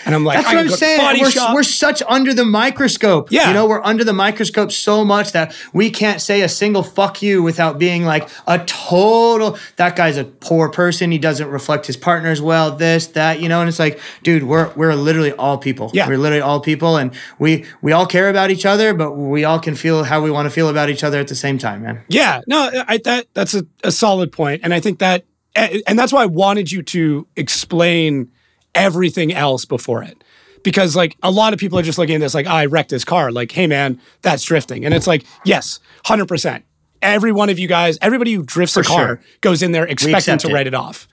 and 0.06 0.16
I'm 0.16 0.26
like, 0.26 0.38
That's 0.38 0.48
what 0.48 0.58
I'm 0.58 0.70
saying. 0.70 1.22
We're, 1.22 1.30
shop. 1.30 1.54
we're 1.54 1.62
such 1.62 2.02
under 2.08 2.34
the 2.34 2.46
microscope. 2.46 3.32
Yeah. 3.32 3.50
You 3.50 3.54
know, 3.54 3.68
we're 3.68 3.84
under 3.84 4.04
the 4.04 4.14
microscope 4.14 4.72
so 4.72 5.06
much 5.06 5.34
that 5.34 5.56
we 5.72 5.92
can't 5.92 6.20
say 6.20 6.42
a 6.42 6.50
single 6.50 6.82
fuck 6.82 7.22
you 7.22 7.44
without 7.44 7.78
being 7.78 8.06
like 8.06 8.28
a 8.48 8.58
total, 8.66 9.58
that 9.76 9.96
guy's 9.96 10.18
a 10.18 10.24
poor 10.24 10.70
person. 10.70 11.12
He 11.12 11.20
doesn't 11.20 11.48
reflect 11.48 11.86
his 11.86 11.98
partners 11.98 12.42
well, 12.42 12.76
this, 12.76 13.08
that, 13.08 13.40
you 13.40 13.50
know, 13.50 13.60
and 13.60 13.70
it's 13.70 13.80
like, 13.80 14.00
dude, 14.24 14.44
we're 14.44 14.74
we're 14.74 14.96
literally 14.96 15.34
all 15.34 15.60
people. 15.60 15.92
Yeah. 15.94 16.08
We're 16.08 16.18
literally 16.18 16.42
all 16.42 16.60
people 16.60 16.98
and 16.98 17.14
we 17.38 17.66
we 17.84 17.92
all 17.92 18.08
care 18.08 18.30
about 18.30 18.50
each 18.50 18.66
other, 18.66 18.96
but 18.96 19.12
we 19.12 19.44
all 19.44 19.60
can 19.60 19.76
feel 19.76 20.04
how 20.04 20.22
we 20.22 20.32
want 20.32 20.48
to 20.48 20.50
feel 20.50 20.70
about 20.70 20.90
each 20.90 21.04
other 21.04 21.20
at 21.20 21.28
the 21.28 21.36
same 21.36 21.60
time, 21.60 21.84
man. 21.84 22.02
Yeah, 22.08 22.42
no, 22.48 22.72
I, 22.88 22.98
that 23.06 23.28
that's 23.36 23.54
a, 23.54 23.59
a 23.84 23.92
solid 23.92 24.32
point, 24.32 24.62
and 24.64 24.74
I 24.74 24.80
think 24.80 25.00
that, 25.00 25.26
and 25.56 25.98
that's 25.98 26.14
why 26.14 26.24
I 26.24 26.28
wanted 26.28 26.72
you 26.72 26.82
to 26.84 27.28
explain 27.36 28.32
everything 28.76 29.34
else 29.34 29.66
before 29.66 30.04
it, 30.04 30.24
because 30.64 30.96
like 30.96 31.16
a 31.24 31.32
lot 31.32 31.54
of 31.54 31.60
people 31.60 31.78
are 31.80 31.84
just 31.84 31.98
looking 31.98 32.16
at 32.16 32.22
this 32.22 32.34
like, 32.34 32.46
oh, 32.48 32.52
I 32.52 32.66
wrecked 32.66 32.90
this 32.90 33.04
car, 33.06 33.32
like, 33.32 33.52
hey 33.52 33.68
man, 33.68 34.00
that's 34.22 34.44
drifting, 34.44 34.86
and 34.86 34.94
it's 34.94 35.08
like, 35.08 35.26
yes, 35.46 35.80
hundred 36.06 36.28
percent. 36.28 36.66
Every 37.02 37.32
one 37.32 37.50
of 37.50 37.58
you 37.58 37.68
guys, 37.68 37.98
everybody 38.02 38.34
who 38.34 38.44
drifts 38.44 38.76
a 38.76 38.84
car 38.84 39.06
sure. 39.08 39.22
goes 39.42 39.64
in 39.64 39.72
there 39.72 39.86
expecting 39.86 40.38
to 40.38 40.50
it. 40.50 40.54
write 40.54 40.68
it 40.68 40.74
off. 40.74 41.08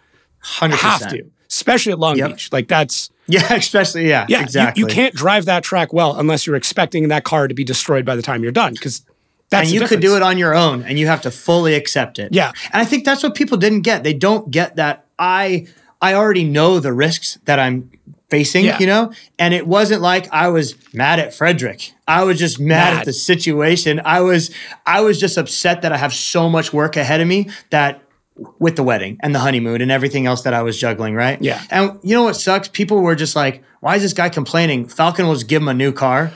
100%. 0.45 0.73
Have 0.73 1.09
to, 1.11 1.25
especially 1.49 1.93
at 1.93 1.99
Long 2.01 2.17
Yep. 2.19 2.31
Beach. 2.31 2.53
Like 2.53 2.67
that's 2.67 3.09
Yeah, 3.29 3.53
especially 3.55 4.09
yeah, 4.09 4.27
yeah, 4.29 4.47
you- 4.75 4.83
you, 4.83 4.87
can't 4.87 5.15
drive 5.15 5.45
that 5.45 5.63
track 5.63 5.93
well 5.93 6.19
unless 6.19 6.45
you're 6.47 6.57
expecting 6.57 7.07
that 7.09 7.23
car 7.23 7.47
to 7.47 7.55
be 7.55 7.63
destroyed 7.65 8.05
by 8.05 8.17
the 8.17 8.23
time 8.23 8.43
you're 8.43 8.51
done, 8.53 8.73
because 8.75 9.03
that's 9.51 9.69
and 9.71 9.75
you 9.81 9.87
could 9.87 10.01
do 10.01 10.17
it 10.17 10.23
on 10.23 10.39
your 10.39 10.55
own 10.55 10.83
and 10.83 10.99
you 10.99 11.07
have 11.07 11.23
to 11.23 11.31
fully 11.31 11.75
accept 11.75 12.19
it 12.19 12.31
Yeah. 12.33 12.53
and 12.73 12.83
i 12.83 12.85
think 12.85 13.05
that's 13.05 13.23
what 13.23 13.35
people 13.35 13.57
didn't 13.57 13.83
get 13.83 14.03
they 14.05 14.15
don't 14.15 14.51
get 14.51 14.77
that 14.77 15.07
i 15.19 15.67
i 16.03 16.15
already 16.15 16.45
know 16.45 16.81
the 16.81 16.93
risks 16.93 17.39
that 17.45 17.59
i'm 17.59 17.91
facing 18.29 18.65
Yeah. 18.65 18.79
you 18.81 18.87
know 18.87 19.13
and 19.39 19.55
it 19.55 19.67
wasn't 19.67 20.03
like 20.03 20.33
i 20.33 20.49
was 20.49 20.75
mad 20.93 21.21
at 21.21 21.29
Fredric 21.31 21.93
i 22.09 22.25
was 22.25 22.39
just 22.39 22.59
mad, 22.59 22.93
Mad. 22.95 22.99
at 23.01 23.05
the 23.05 23.13
situation 23.13 24.01
i 24.05 24.21
was 24.21 24.51
i 24.85 25.01
was 25.01 25.21
just 25.21 25.37
upset 25.39 25.83
that 25.83 25.93
i 25.93 25.97
have 25.97 26.13
so 26.13 26.49
much 26.51 26.73
work 26.73 26.97
ahead 26.97 27.21
of 27.21 27.29
me 27.29 27.49
that 27.71 28.03
with 28.59 28.77
the 28.77 28.83
wedding 28.83 29.17
and 29.23 29.35
the 29.35 29.39
honeymoon 29.39 29.81
and 29.81 29.91
everything 29.91 30.27
else 30.27 30.43
that 30.43 30.53
I 30.53 30.61
was 30.61 30.79
juggling, 30.79 31.15
right? 31.15 31.41
Yeah. 31.41 31.63
And 31.71 31.99
you 32.03 32.15
know 32.15 32.25
what 32.25 32.37
sucks? 32.37 32.69
People 32.69 33.01
were 33.01 33.15
just 33.15 33.35
like, 33.35 33.63
why 33.81 33.97
is 33.97 34.03
this 34.03 34.13
guy 34.13 34.29
complaining? 34.29 34.87
Falken 34.89 35.27
was 35.27 35.43
give 35.43 35.63
him 35.63 35.69
a 35.69 35.73
new 35.73 35.91
car. 35.91 36.31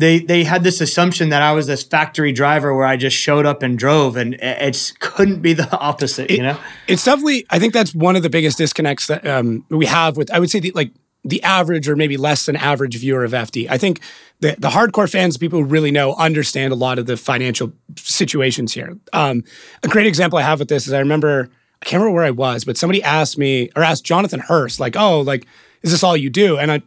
They 0.00 0.18
they 0.18 0.44
had 0.44 0.64
this 0.64 0.80
assumption 0.80 1.28
that 1.28 1.42
I 1.42 1.52
was 1.52 1.66
this 1.66 1.82
factory 1.82 2.32
driver 2.32 2.74
where 2.74 2.86
I 2.86 2.96
just 2.96 3.16
showed 3.16 3.44
up 3.44 3.62
and 3.62 3.78
drove, 3.78 4.16
and 4.16 4.34
it 4.34 4.92
couldn't 4.98 5.42
be 5.42 5.52
the 5.52 5.70
opposite, 5.78 6.30
you 6.30 6.42
know? 6.42 6.58
it's 6.86 7.04
definitely 7.04 7.46
i 7.50 7.58
think 7.58 7.72
that's 7.72 7.94
one 7.94 8.16
of 8.16 8.22
the 8.22 8.30
biggest 8.30 8.58
disconnects 8.58 9.06
that 9.06 9.26
um, 9.26 9.64
we 9.68 9.86
have 9.86 10.16
with 10.16 10.30
i 10.32 10.38
would 10.38 10.50
say 10.50 10.60
the, 10.60 10.70
like 10.72 10.90
the 11.24 11.42
average 11.42 11.88
or 11.88 11.96
maybe 11.96 12.16
less 12.16 12.46
than 12.46 12.56
average 12.56 12.96
viewer 12.96 13.24
of 13.24 13.32
fd 13.32 13.66
i 13.68 13.76
think 13.76 14.00
the, 14.40 14.56
the 14.58 14.70
hardcore 14.70 15.10
fans 15.10 15.36
people 15.36 15.58
who 15.58 15.64
really 15.64 15.90
know 15.90 16.14
understand 16.14 16.72
a 16.72 16.76
lot 16.76 16.98
of 16.98 17.04
the 17.04 17.16
financial 17.18 17.72
situations 17.96 18.72
here. 18.72 18.96
Um, 19.12 19.44
a 19.82 19.88
great 19.88 20.06
example 20.06 20.38
i 20.38 20.42
have 20.42 20.58
with 20.58 20.68
this 20.68 20.86
is 20.86 20.92
i 20.92 20.98
remember 20.98 21.50
i 21.82 21.84
can't 21.84 22.00
remember 22.00 22.14
where 22.16 22.24
i 22.24 22.30
was 22.30 22.64
but 22.64 22.76
somebody 22.76 23.02
asked 23.02 23.38
me 23.38 23.70
or 23.76 23.82
asked 23.82 24.04
jonathan 24.04 24.40
hurst 24.40 24.80
like 24.80 24.96
oh 24.96 25.20
like 25.20 25.46
is 25.82 25.92
this 25.92 26.02
all 26.02 26.16
you 26.16 26.30
do? 26.30 26.58
And 26.58 26.70
i 26.72 26.82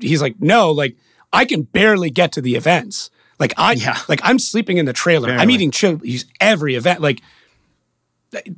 he's 0.00 0.20
like 0.22 0.40
no 0.40 0.70
like 0.70 0.96
i 1.32 1.44
can 1.44 1.62
barely 1.62 2.10
get 2.10 2.32
to 2.32 2.40
the 2.40 2.54
events 2.54 3.10
like 3.38 3.52
i 3.56 3.72
Yeah. 3.72 3.98
like 4.08 4.20
i'm 4.22 4.38
sleeping 4.38 4.78
in 4.78 4.86
the 4.86 4.92
trailer 4.92 5.30
i'm 5.30 5.50
eating 5.50 5.70
chilies 5.70 6.24
every 6.40 6.74
event 6.74 7.00
like 7.00 7.20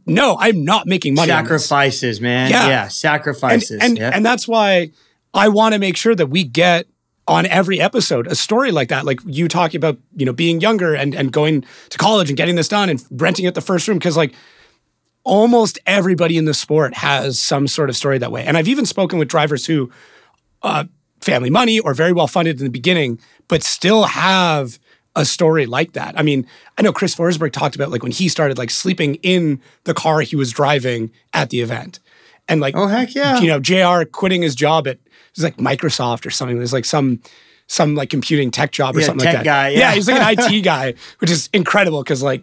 no, 0.07 0.37
I'm 0.39 0.65
not 0.65 0.87
making 0.87 1.15
money. 1.15 1.29
Sacrifices, 1.29 2.21
man. 2.21 2.51
Yeah. 2.51 2.69
Yeah, 2.69 2.83
and 2.85 2.93
sacrifices. 2.93 3.79
and, 3.81 3.99
yeah. 3.99 4.11
and 4.13 4.25
that's 4.25 4.49
why 4.49 4.93
I 5.35 5.49
want 5.49 5.75
to 5.75 5.79
make 5.79 5.97
sure 5.97 6.15
that 6.15 6.27
we 6.29 6.45
get 6.45 6.87
on 7.27 7.45
every 7.47 7.81
episode 7.81 8.27
a 8.27 8.35
story 8.35 8.73
like 8.73 8.89
that, 8.89 9.05
like 9.05 9.21
you 9.27 9.47
talking 9.49 9.77
about, 9.77 9.99
you 10.17 10.25
know, 10.25 10.33
being 10.33 10.61
younger 10.61 10.95
and 10.95 11.15
and 11.15 11.31
going 11.31 11.65
to 11.91 11.99
college 11.99 12.31
and 12.31 12.37
getting 12.37 12.57
this 12.57 12.69
done 12.69 12.89
and 12.89 13.05
renting 13.11 13.47
at 13.47 13.55
the 13.55 13.61
first 13.61 13.87
room 13.87 13.99
because 13.99 14.17
like 14.17 14.35
almost 15.25 15.79
everybody 15.87 16.39
in 16.39 16.47
the 16.47 16.55
sport 16.55 16.95
has 16.95 17.39
some 17.39 17.69
sort 17.69 17.91
of 17.91 17.97
story 17.97 18.17
that 18.19 18.33
way. 18.33 18.45
And 18.45 18.57
I've 18.57 18.69
even 18.69 18.87
spoken 18.87 19.19
with 19.19 19.29
drivers 19.29 19.67
who 19.67 19.91
uh, 20.63 20.85
family 21.21 21.51
money 21.51 21.79
or 21.81 21.95
very 21.95 22.13
well 22.13 22.27
funded 22.27 22.59
in 22.59 22.65
the 22.65 22.71
beginning, 22.71 23.19
but 23.49 23.63
still 23.63 24.05
have 24.05 24.79
a 25.17 25.25
story 25.25 25.67
like 25.67 25.93
that. 25.95 26.19
I 26.19 26.23
mean, 26.23 26.47
I 26.77 26.83
know 26.83 26.93
Chris 26.93 27.15
Forsberg 27.15 27.53
talked 27.53 27.75
about 27.75 27.91
like 27.91 28.03
when 28.03 28.13
he 28.13 28.29
started 28.29 28.57
like 28.59 28.71
sleeping 28.71 29.17
in 29.17 29.61
the 29.85 29.95
car 29.95 30.21
he 30.21 30.37
was 30.37 30.53
driving 30.53 31.11
at 31.33 31.51
the 31.51 31.61
event. 31.61 31.99
And 32.49 32.61
like 32.61 32.77
Oh, 32.77 32.87
heck 32.87 33.15
yeah. 33.15 33.41
you 33.41 33.49
know, 33.49 33.59
JR 33.61 34.05
quitting 34.09 34.43
his 34.43 34.55
job 34.55 34.87
at 34.87 34.95
it 34.97 35.01
was 35.37 35.45
like 35.45 35.57
Microsoft 35.57 36.25
or 36.25 36.31
something. 36.31 36.57
There's 36.57 36.73
like 36.73 36.85
some 36.85 37.21
some 37.67 37.95
like 37.95 38.09
computing 38.11 38.51
tech 38.51 38.71
job 38.73 38.97
or 38.97 39.01
Yeah, 39.01 39.07
something 39.07 39.27
like 39.27 39.37
that. 39.37 39.45
guy, 39.45 39.69
yeah. 39.71 39.93
he's 39.93 40.09
like 40.09 40.21
an 40.21 40.39
IT 40.57 40.63
guy, 40.63 40.95
which 41.19 41.31
is 41.31 41.51
incredible 41.53 42.03
because 42.03 42.23
like 42.23 42.43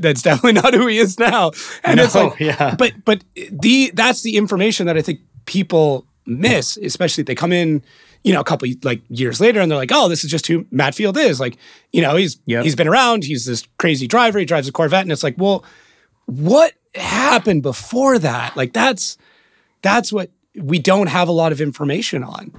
that's 0.00 0.22
definitely 0.22 0.52
not 0.62 0.72
who 0.74 0.86
he 0.88 0.98
is 0.98 1.18
now. 1.18 1.52
And 1.84 2.00
it's 2.00 2.14
No, 2.14 2.28
like, 2.28 2.40
yeah. 2.40 2.74
but 2.74 2.92
but 3.04 3.22
the 3.52 3.90
that's 3.94 4.22
the 4.22 4.36
information 4.36 4.86
that 4.86 4.96
I 4.96 5.02
think 5.02 5.20
people 5.46 6.06
miss, 6.26 6.76
especially 6.78 7.20
if 7.22 7.26
they 7.26 7.34
come 7.34 7.52
in, 7.52 7.82
you 8.24 8.32
know, 8.32 8.40
a 8.40 8.44
couple 8.44 8.66
like 8.82 9.02
years 9.08 9.40
later 9.40 9.60
and 9.60 9.70
they're 9.70 9.78
like, 9.78 9.92
oh, 9.92 10.08
this 10.08 10.24
is 10.24 10.30
just 10.30 10.46
who 10.46 10.66
Matt 10.70 10.94
Field 10.94 11.16
is. 11.16 11.38
Like, 11.38 11.56
you 11.92 12.02
know, 12.02 12.16
he's 12.16 12.40
Yep. 12.46 12.64
he's 12.64 12.74
been 12.74 12.88
around, 12.88 13.22
he's 13.22 13.44
this 13.44 13.68
crazy 13.78 14.06
driver, 14.08 14.38
he 14.38 14.44
drives 14.44 14.66
a 14.66 14.72
Corvette, 14.72 15.02
and 15.02 15.12
it's 15.12 15.22
like, 15.22 15.36
well, 15.38 15.64
what 16.26 16.72
happened 16.94 17.62
before 17.62 18.18
that? 18.18 18.56
Like 18.56 18.72
that's 18.72 19.18
that's 19.82 20.12
what 20.12 20.30
we 20.56 20.78
don't 20.78 21.08
have 21.08 21.28
a 21.28 21.32
lot 21.32 21.52
of 21.52 21.60
information 21.60 22.24
on. 22.24 22.52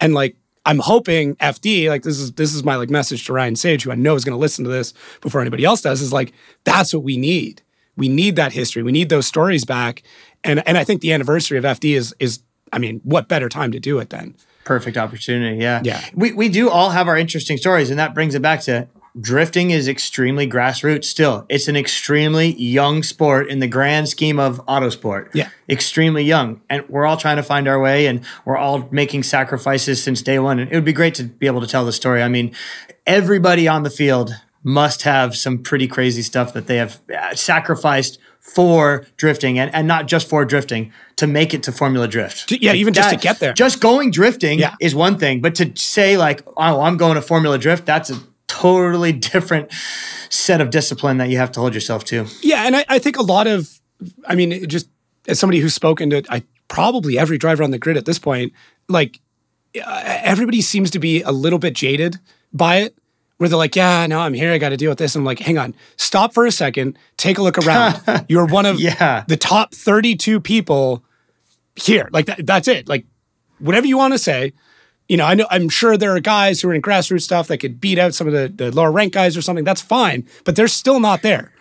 And 0.00 0.14
like 0.14 0.36
I'm 0.64 0.78
hoping 0.78 1.34
FD, 1.36 1.88
like 1.88 2.02
this 2.02 2.18
is 2.20 2.32
this 2.32 2.54
is 2.54 2.62
my 2.62 2.76
like 2.76 2.90
message 2.90 3.26
to 3.26 3.32
Ryan 3.32 3.56
Sage, 3.56 3.82
who 3.82 3.90
I 3.90 3.96
know 3.96 4.14
is 4.14 4.24
gonna 4.24 4.38
listen 4.38 4.64
to 4.64 4.70
this 4.70 4.94
before 5.20 5.40
anybody 5.40 5.64
else 5.64 5.82
does, 5.82 6.00
is 6.00 6.12
like 6.12 6.32
that's 6.64 6.94
what 6.94 7.02
we 7.02 7.16
need. 7.16 7.62
We 7.96 8.08
need 8.08 8.36
that 8.36 8.52
history. 8.52 8.82
We 8.84 8.92
need 8.92 9.08
those 9.08 9.26
stories 9.26 9.64
back. 9.64 10.04
And 10.44 10.66
and 10.68 10.78
I 10.78 10.84
think 10.84 11.00
the 11.00 11.12
anniversary 11.12 11.58
of 11.58 11.64
FD 11.64 11.96
is 11.96 12.14
is 12.20 12.42
I 12.72 12.78
mean, 12.78 13.00
what 13.02 13.26
better 13.26 13.48
time 13.48 13.72
to 13.72 13.80
do 13.80 13.98
it 13.98 14.10
than? 14.10 14.36
Perfect 14.64 14.96
opportunity. 14.96 15.62
Yeah. 15.62 15.80
Yeah. 15.84 16.04
We, 16.14 16.32
we 16.32 16.48
do 16.48 16.70
all 16.70 16.90
have 16.90 17.08
our 17.08 17.16
interesting 17.16 17.56
stories, 17.56 17.90
and 17.90 17.98
that 17.98 18.14
brings 18.14 18.34
it 18.34 18.42
back 18.42 18.60
to 18.62 18.88
drifting 19.20 19.70
is 19.70 19.88
extremely 19.88 20.48
grassroots 20.48 21.04
still. 21.04 21.44
It's 21.48 21.66
an 21.66 21.76
extremely 21.76 22.54
young 22.54 23.02
sport 23.02 23.48
in 23.48 23.58
the 23.58 23.66
grand 23.66 24.08
scheme 24.08 24.38
of 24.38 24.64
autosport. 24.66 25.30
Yeah. 25.34 25.48
Extremely 25.68 26.22
young. 26.22 26.60
And 26.70 26.88
we're 26.88 27.06
all 27.06 27.16
trying 27.16 27.36
to 27.36 27.42
find 27.42 27.66
our 27.66 27.80
way, 27.80 28.06
and 28.06 28.24
we're 28.44 28.56
all 28.56 28.88
making 28.90 29.24
sacrifices 29.24 30.02
since 30.02 30.22
day 30.22 30.38
one. 30.38 30.58
And 30.58 30.70
it 30.70 30.74
would 30.74 30.84
be 30.84 30.92
great 30.92 31.14
to 31.16 31.24
be 31.24 31.46
able 31.46 31.60
to 31.60 31.66
tell 31.66 31.84
the 31.84 31.92
story. 31.92 32.22
I 32.22 32.28
mean, 32.28 32.54
everybody 33.06 33.66
on 33.66 33.82
the 33.82 33.90
field 33.90 34.32
must 34.62 35.02
have 35.02 35.34
some 35.34 35.58
pretty 35.58 35.88
crazy 35.88 36.22
stuff 36.22 36.52
that 36.52 36.66
they 36.66 36.76
have 36.76 37.00
uh, 37.16 37.34
sacrificed 37.34 38.18
for 38.40 39.06
drifting 39.16 39.58
and, 39.58 39.72
and 39.74 39.86
not 39.86 40.08
just 40.08 40.28
for 40.28 40.44
drifting 40.44 40.92
to 41.16 41.26
make 41.26 41.54
it 41.54 41.62
to 41.64 41.72
Formula 41.72 42.08
Drift. 42.08 42.50
Yeah, 42.52 42.72
even 42.72 42.94
just 42.94 43.10
to 43.10 43.16
get 43.16 43.38
there. 43.38 43.52
Just 43.52 43.80
going 43.80 44.10
drifting 44.10 44.58
Yeah. 44.58 44.74
is 44.80 44.94
one 44.94 45.18
thing, 45.18 45.40
but 45.40 45.54
to 45.56 45.70
say 45.76 46.16
like, 46.16 46.42
"Oh, 46.56 46.80
I'm 46.80 46.96
going 46.96 47.14
to 47.14 47.22
Formula 47.22 47.58
Drift," 47.58 47.86
that's 47.86 48.10
a 48.10 48.18
totally 48.48 49.12
different 49.12 49.70
set 50.30 50.60
of 50.60 50.70
discipline 50.70 51.18
that 51.18 51.28
you 51.28 51.36
have 51.36 51.52
to 51.52 51.60
hold 51.60 51.74
yourself 51.74 52.04
to. 52.06 52.26
Yeah, 52.42 52.66
and 52.66 52.74
I, 52.76 52.84
I 52.88 52.98
think 52.98 53.16
a 53.18 53.22
lot 53.22 53.46
of, 53.46 53.80
I 54.26 54.34
mean, 54.34 54.68
just 54.68 54.88
as 55.28 55.38
somebody 55.38 55.60
who's 55.60 55.74
spoken 55.74 56.10
to, 56.10 56.22
I 56.30 56.42
probably 56.68 57.18
every 57.18 57.38
driver 57.38 57.62
on 57.62 57.70
the 57.70 57.78
grid 57.78 57.96
at 57.96 58.06
this 58.06 58.18
point, 58.18 58.52
like 58.88 59.20
uh, 59.76 60.02
everybody 60.24 60.60
seems 60.60 60.90
to 60.92 60.98
be 60.98 61.22
a 61.22 61.30
little 61.30 61.58
bit 61.58 61.74
jaded 61.74 62.18
by 62.52 62.76
it, 62.78 62.96
where 63.40 63.48
they're 63.48 63.56
like, 63.56 63.74
"Yeah, 63.74 64.06
no, 64.06 64.20
I'm 64.20 64.34
here. 64.34 64.52
I 64.52 64.58
got 64.58 64.68
to 64.68 64.76
deal 64.76 64.90
with 64.90 64.98
this." 64.98 65.16
I'm 65.16 65.24
like, 65.24 65.38
"Hang 65.38 65.56
on, 65.56 65.74
stop 65.96 66.34
for 66.34 66.44
a 66.44 66.52
second, 66.52 66.98
take 67.16 67.38
a 67.38 67.42
look 67.42 67.56
around. 67.56 67.98
You're 68.28 68.44
one 68.44 68.66
of 68.66 68.78
Yeah. 68.78 69.24
the 69.28 69.38
top 69.38 69.74
32 69.74 70.40
people 70.40 71.02
here. 71.74 72.10
Like 72.12 72.26
that, 72.26 72.44
that's 72.46 72.68
it. 72.68 72.86
Like 72.86 73.06
whatever 73.58 73.86
you 73.86 73.96
want 73.96 74.12
to 74.12 74.18
say." 74.18 74.52
You 75.08 75.16
know, 75.16 75.24
I 75.24 75.34
know 75.34 75.46
I'm 75.50 75.68
sure 75.68 75.96
there 75.96 76.14
are 76.14 76.20
guys 76.20 76.60
who 76.60 76.68
are 76.68 76.74
in 76.74 76.82
grassroots 76.82 77.22
stuff 77.22 77.48
that 77.48 77.58
could 77.58 77.80
beat 77.80 77.98
out 77.98 78.14
some 78.14 78.28
of 78.28 78.32
the, 78.32 78.48
the 78.48 78.70
lower 78.70 78.92
rank 78.92 79.14
guys 79.14 79.36
or 79.36 79.42
something. 79.42 79.64
That's 79.64 79.80
fine, 79.82 80.24
but 80.44 80.54
they're 80.54 80.68
still 80.68 81.00
not 81.00 81.22
there. 81.22 81.52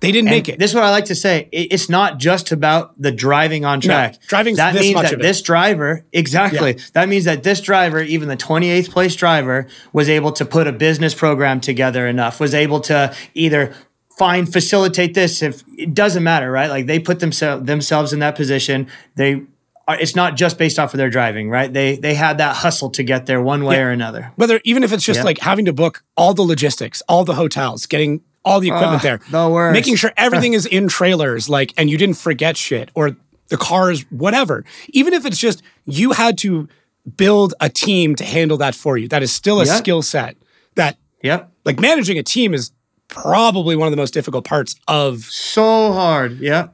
They 0.00 0.12
didn't 0.12 0.28
make 0.30 0.48
it. 0.48 0.58
This 0.58 0.70
is 0.70 0.74
what 0.74 0.84
I 0.84 0.90
like 0.90 1.06
to 1.06 1.14
say. 1.14 1.48
It- 1.52 1.72
It's 1.72 1.88
not 1.88 2.18
just 2.18 2.52
about 2.52 3.00
the 3.00 3.10
driving 3.12 3.64
on 3.64 3.80
track. 3.80 4.16
driving's 4.28 4.58
that 4.58 4.72
this 4.74 4.82
means 4.82 4.94
much 4.94 5.04
that 5.06 5.14
of 5.14 5.20
it. 5.20 5.22
this 5.22 5.40
driver, 5.42 6.04
exactly. 6.12 6.78
That 6.92 7.08
means 7.08 7.24
that 7.24 7.42
this 7.42 7.60
driver, 7.60 8.00
even 8.02 8.28
the 8.28 8.36
28th 8.36 8.90
place 8.90 9.16
driver, 9.16 9.66
was 9.92 10.08
able 10.08 10.32
to 10.32 10.44
put 10.44 10.66
a 10.66 10.72
business 10.72 11.14
program 11.14 11.60
together 11.60 12.06
enough, 12.06 12.40
was 12.40 12.54
able 12.54 12.80
to 12.80 13.14
either 13.34 13.72
find 14.18 14.50
facilitate 14.50 15.14
this 15.14 15.42
if 15.42 15.62
it 15.76 15.92
doesn't 15.94 16.22
matter, 16.22 16.50
right? 16.50 16.70
Like 16.70 16.86
they 16.86 16.98
put 16.98 17.20
themselves 17.20 17.66
themselves 17.66 18.12
in 18.12 18.18
that 18.20 18.34
position. 18.34 18.86
They 19.14 19.42
are, 19.88 19.98
it's 20.00 20.16
not 20.16 20.36
just 20.36 20.56
based 20.58 20.78
off 20.78 20.94
of 20.94 20.98
their 20.98 21.10
driving, 21.10 21.48
right? 21.50 21.70
They 21.72 21.96
they 21.96 22.14
had 22.14 22.38
that 22.38 22.56
hustle 22.56 22.90
to 22.90 23.02
get 23.02 23.26
there 23.26 23.40
one 23.42 23.64
way 23.64 23.76
Yeah. 23.76 23.82
or 23.84 23.90
another. 23.90 24.32
whether 24.36 24.60
even 24.64 24.82
if 24.82 24.92
it's 24.92 25.04
just 25.04 25.18
Yeah. 25.20 25.24
like 25.24 25.38
having 25.40 25.64
to 25.66 25.72
book 25.72 26.02
all 26.16 26.32
the 26.34 26.42
logistics, 26.42 27.02
all 27.08 27.24
the 27.24 27.34
hotels, 27.34 27.86
getting 27.86 28.22
all 28.46 28.60
the 28.60 28.68
equipment 28.68 29.02
there. 29.02 29.20
the 29.30 29.48
worst. 29.48 29.74
Making 29.74 29.96
sure 29.96 30.12
everything 30.16 30.54
is 30.58 30.64
in 30.64 30.88
trailers, 30.88 31.48
like, 31.50 31.74
and 31.76 31.90
you 31.90 31.98
didn't 31.98 32.16
forget 32.16 32.56
shit 32.56 32.90
or 32.94 33.16
the 33.48 33.56
cars, 33.58 34.02
whatever. 34.10 34.64
Even 34.88 35.12
if 35.12 35.26
it's 35.26 35.38
just 35.38 35.62
you 35.84 36.12
had 36.12 36.38
to 36.38 36.68
build 37.16 37.52
a 37.60 37.68
team 37.68 38.14
to 38.16 38.24
handle 38.24 38.56
that 38.56 38.74
for 38.74 38.96
you. 38.98 39.06
That 39.08 39.22
is 39.22 39.30
still 39.32 39.60
a 39.60 39.66
skill 39.66 40.02
set 40.02 40.36
that 40.74 40.96
Yep. 41.22 41.52
like 41.64 41.78
managing 41.78 42.18
a 42.18 42.22
team 42.22 42.54
is 42.54 42.72
probably 43.08 43.76
one 43.76 43.86
of 43.86 43.92
the 43.92 43.96
most 43.96 44.12
difficult 44.14 44.44
parts 44.44 44.74
of 44.88 45.20
So 45.24 45.92
hard. 45.92 46.40
Yeah. 46.40 46.68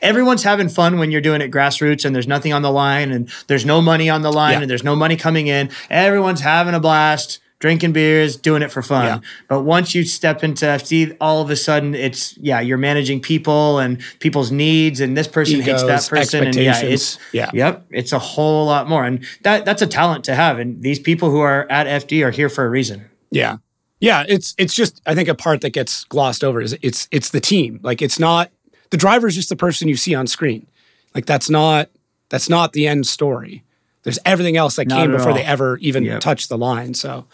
Everyone's 0.00 0.42
having 0.42 0.68
fun 0.70 0.98
when 0.98 1.10
you're 1.10 1.20
doing 1.20 1.42
it 1.42 1.50
grassroots 1.50 2.04
and 2.06 2.14
there's 2.14 2.26
nothing 2.26 2.52
on 2.54 2.62
the 2.62 2.70
line 2.72 3.10
and 3.12 3.28
there's 3.48 3.66
no 3.66 3.82
money 3.82 4.08
on 4.08 4.22
the 4.22 4.32
line 4.32 4.52
Yeah. 4.54 4.60
and 4.62 4.70
there's 4.70 4.84
no 4.84 4.96
money 4.96 5.16
coming 5.16 5.46
in. 5.46 5.68
Everyone's 5.90 6.40
having 6.40 6.72
a 6.74 6.80
blast, 6.80 7.38
drinking 7.58 7.92
beers, 7.92 8.36
doing 8.36 8.62
it 8.62 8.70
for 8.70 8.82
fun. 8.82 9.06
Yeah. 9.06 9.28
But 9.48 9.62
once 9.62 9.94
you 9.94 10.04
step 10.04 10.44
into 10.44 10.66
FD, 10.66 11.16
all 11.20 11.40
of 11.40 11.50
a 11.50 11.56
sudden 11.56 11.94
it's, 11.94 12.36
yeah, 12.36 12.60
you're 12.60 12.78
managing 12.78 13.20
people 13.20 13.78
and 13.78 14.02
people's 14.20 14.50
needs 14.50 15.00
and 15.00 15.16
this 15.16 15.28
person 15.28 15.60
hates 15.60 15.82
that 15.84 16.06
person. 16.08 16.44
And 16.44 16.54
yeah, 16.54 16.80
it's. 16.80 17.18
Yeah. 17.32 17.50
yep, 17.54 17.86
it's 17.90 18.12
a 18.12 18.18
whole 18.18 18.66
lot 18.66 18.88
more. 18.88 19.04
And 19.04 19.24
that 19.42 19.64
that's 19.64 19.82
a 19.82 19.86
talent 19.86 20.24
to 20.24 20.34
have. 20.34 20.58
And 20.58 20.82
these 20.82 20.98
people 20.98 21.30
who 21.30 21.40
are 21.40 21.70
at 21.70 21.86
FD 21.86 22.24
are 22.24 22.30
here 22.30 22.48
for 22.48 22.64
a 22.64 22.68
reason. 22.68 23.08
Yeah. 23.30 23.58
Yeah, 24.00 24.24
it's 24.28 24.54
it's 24.58 24.74
just 24.74 25.00
I 25.06 25.14
think 25.14 25.28
a 25.28 25.34
part 25.34 25.62
that 25.62 25.70
gets 25.70 26.04
glossed 26.04 26.44
over 26.44 26.60
is 26.60 26.76
it's 26.82 27.08
it's 27.10 27.30
the 27.30 27.40
team. 27.40 27.80
Like 27.82 28.02
it's 28.02 28.18
not 28.18 28.50
the 28.90 28.98
driver 28.98 29.26
is 29.26 29.34
just 29.34 29.48
the 29.48 29.56
person 29.56 29.88
you 29.88 29.96
see 29.96 30.14
on 30.14 30.26
screen. 30.26 30.66
Like 31.14 31.24
that's 31.24 31.48
not 31.48 31.88
that's 32.28 32.50
not 32.50 32.74
the 32.74 32.86
end 32.86 33.06
story. 33.06 33.64
There's 34.04 34.18
everything 34.24 34.56
else 34.56 34.76
that 34.76 34.86
Not 34.88 35.00
came 35.00 35.10
before 35.12 35.30
all. 35.30 35.36
they 35.36 35.44
ever 35.44 35.78
even 35.78 36.04
Yep. 36.04 36.20
touched 36.20 36.48
the 36.48 36.58
line. 36.58 36.94
So 36.94 37.26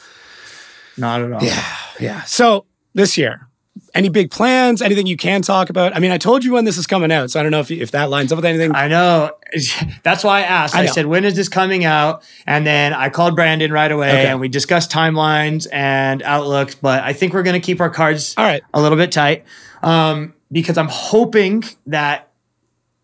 Not 0.96 1.20
at 1.20 1.32
all. 1.32 1.42
yeah. 1.42 1.64
Yeah. 2.00 2.22
So 2.22 2.64
this 2.94 3.16
year, 3.18 3.46
any 3.94 4.08
big 4.08 4.30
plans? 4.30 4.82
Anything 4.82 5.06
you 5.06 5.16
can 5.16 5.42
talk 5.42 5.68
about? 5.70 5.96
I 5.96 6.00
mean, 6.00 6.10
I 6.12 6.18
told 6.18 6.44
you 6.44 6.52
when 6.52 6.64
this 6.64 6.76
is 6.78 6.86
coming 6.86 7.10
out, 7.10 7.30
so 7.30 7.40
I 7.40 7.42
don't 7.42 7.50
know 7.52 7.60
if 7.60 7.70
if 7.70 7.90
that 7.92 8.08
lines 8.10 8.30
up 8.32 8.36
with 8.36 8.44
anything. 8.44 8.74
I 8.74 8.88
know. 8.88 9.30
That's 10.04 10.22
why 10.22 10.38
I 10.40 10.42
asked. 10.42 10.74
I 10.76 10.82
I, 10.82 10.86
said, 10.86 11.06
when 11.06 11.24
is 11.24 11.34
this 11.34 11.48
coming 11.48 11.84
out? 11.84 12.22
And 12.46 12.64
then 12.66 12.92
I 12.92 13.08
called 13.08 13.34
Brandon 13.34 13.72
right 13.72 13.90
away 13.90 14.08
Okay. 14.10 14.26
and 14.26 14.38
we 14.40 14.48
discussed 14.48 14.90
timelines 14.92 15.66
and 15.72 16.22
outlooks. 16.22 16.74
But 16.76 17.02
I 17.02 17.12
think 17.14 17.32
we're 17.34 17.42
going 17.42 17.60
to 17.60 17.64
keep 17.64 17.80
our 17.80 17.90
cards 17.90 18.34
All 18.38 18.44
right. 18.44 18.62
a 18.72 18.80
little 18.80 18.98
bit 18.98 19.10
tight 19.12 19.44
um, 19.82 20.34
because 20.52 20.78
I'm 20.78 20.88
hoping 20.88 21.64
that 21.86 22.28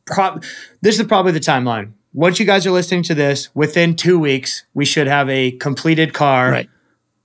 prob- 0.05 0.45
this 0.83 1.01
is 1.01 1.07
probably 1.07 1.33
the 1.33 1.41
timeline. 1.41 1.93
Once 2.17 2.41
you 2.41 2.47
guys 2.47 2.67
are 2.67 2.71
listening 2.71 3.03
to 3.03 3.15
this, 3.15 3.55
within 3.55 3.95
two 3.95 4.19
weeks, 4.19 4.65
we 4.73 4.87
should 4.87 5.07
have 5.07 5.29
a 5.29 5.51
completed 5.53 6.15
car 6.15 6.51
Right. 6.51 6.69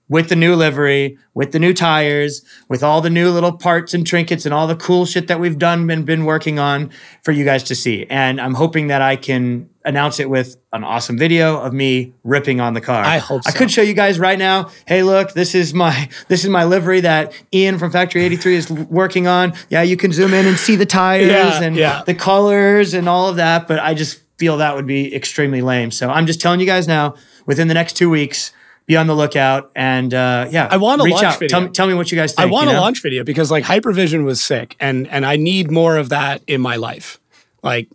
with 0.10 0.28
the 0.28 0.36
new 0.36 0.54
livery, 0.54 1.18
with 1.34 1.54
the 1.54 1.60
new 1.60 1.74
tires, 1.74 2.42
with 2.68 2.84
all 2.84 3.00
the 3.00 3.10
new 3.10 3.30
little 3.32 3.54
parts 3.54 3.94
and 3.94 4.06
trinkets 4.06 4.46
and 4.46 4.54
all 4.54 4.68
the 4.68 4.76
cool 4.76 5.06
shit 5.06 5.30
that 5.30 5.40
we've 5.40 5.58
done 5.58 5.90
and 5.90 6.06
been 6.06 6.26
working 6.26 6.60
on 6.60 6.90
for 7.24 7.32
you 7.32 7.46
guys 7.46 7.64
to 7.64 7.74
see. 7.74 8.06
And 8.10 8.42
I'm 8.42 8.54
hoping 8.56 8.88
that 8.88 9.02
I 9.02 9.16
can 9.16 9.70
announce 9.86 10.20
it 10.20 10.30
with 10.30 10.58
an 10.74 10.84
awesome 10.84 11.18
video 11.18 11.58
of 11.62 11.72
me 11.72 12.12
ripping 12.26 12.60
on 12.60 12.74
the 12.74 12.82
car. 12.82 13.02
I 13.06 13.20
hope 13.20 13.46
so. 13.46 13.48
I 13.50 13.54
could 13.54 13.72
show 13.72 13.82
you 13.82 13.94
guys 13.94 14.20
right 14.20 14.38
now. 14.38 14.72
Hey, 14.86 15.04
look, 15.04 15.32
this 15.32 15.56
is 15.56 15.74
my 15.74 16.10
this 16.28 16.44
is 16.44 16.50
my 16.50 16.66
livery 16.66 17.00
that 17.00 17.32
Ian 17.54 17.80
from 17.80 17.92
Factory 17.92 18.26
83 18.26 18.56
is 18.58 18.70
working 18.70 19.26
on. 19.28 19.54
Yeah, 19.70 19.84
you 19.84 19.96
can 19.96 20.12
zoom 20.12 20.34
in 20.34 20.46
and 20.48 20.58
see 20.58 20.76
the 20.76 20.86
tires 20.86 21.30
Yeah, 21.30 21.62
and 21.64 21.78
yeah. 21.78 22.04
the 22.06 22.14
colors 22.14 22.94
and 22.94 23.08
all 23.08 23.30
of 23.30 23.38
that, 23.38 23.70
but 23.70 23.80
I 23.80 23.94
just 23.94 24.20
feel 24.42 24.58
that 24.58 24.76
would 24.76 24.88
be 24.88 25.14
extremely 25.16 25.62
lame. 25.62 25.92
So 25.92 26.10
I'm 26.10 26.26
just 26.26 26.42
telling 26.42 26.60
you 26.60 26.66
guys 26.66 26.88
now, 26.88 27.14
within 27.46 27.68
the 27.68 27.76
next 27.76 27.94
two 27.96 28.10
weeks, 28.10 28.52
be 28.88 28.98
on 28.98 29.06
the 29.06 29.14
lookout. 29.14 29.70
And 29.76 30.12
uh, 30.16 30.48
yeah, 30.50 30.68
I 30.72 30.78
want 30.78 31.00
a 31.00 31.04
reach 31.04 31.14
launch 31.14 31.26
out. 31.26 31.40
video. 31.40 31.48
Tell, 31.48 31.62
me- 31.62 31.70
tell 31.70 31.86
me 31.86 31.94
what 31.94 32.12
you 32.12 32.18
guys 32.18 32.34
I 32.40 32.48
want 32.48 32.68
you 32.68 32.76
a 32.76 32.80
launch 32.80 33.04
video 33.04 33.24
because 33.24 33.52
like 33.52 33.64
Hypervision 33.64 34.24
was 34.24 34.44
sick, 34.44 34.76
and 34.80 35.08
and 35.10 35.28
I 35.28 35.36
need 35.36 35.70
more 35.70 35.96
of 35.96 36.10
that 36.10 36.42
in 36.48 36.60
my 36.60 36.78
life. 36.78 37.20
Like 37.62 37.88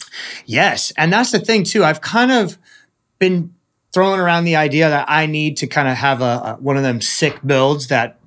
Yes, 0.45 0.93
and 0.97 1.13
that's 1.13 1.33
the 1.33 1.41
thing 1.41 1.65
too. 1.65 1.83
I've 1.83 2.01
kind 2.01 2.31
of 2.31 2.59
been 3.19 3.56
throwing 3.97 4.21
around 4.21 4.45
the 4.45 4.57
idea 4.57 4.91
that 4.91 5.07
I 5.09 5.25
need 5.25 5.57
to 5.57 5.67
kind 5.67 5.89
of 5.89 5.97
have 5.97 6.21
a, 6.21 6.25
a 6.25 6.57
one 6.61 6.77
of 6.77 6.83
them 6.83 7.01
sick 7.01 7.41
builds 7.47 7.87
that 7.87 8.19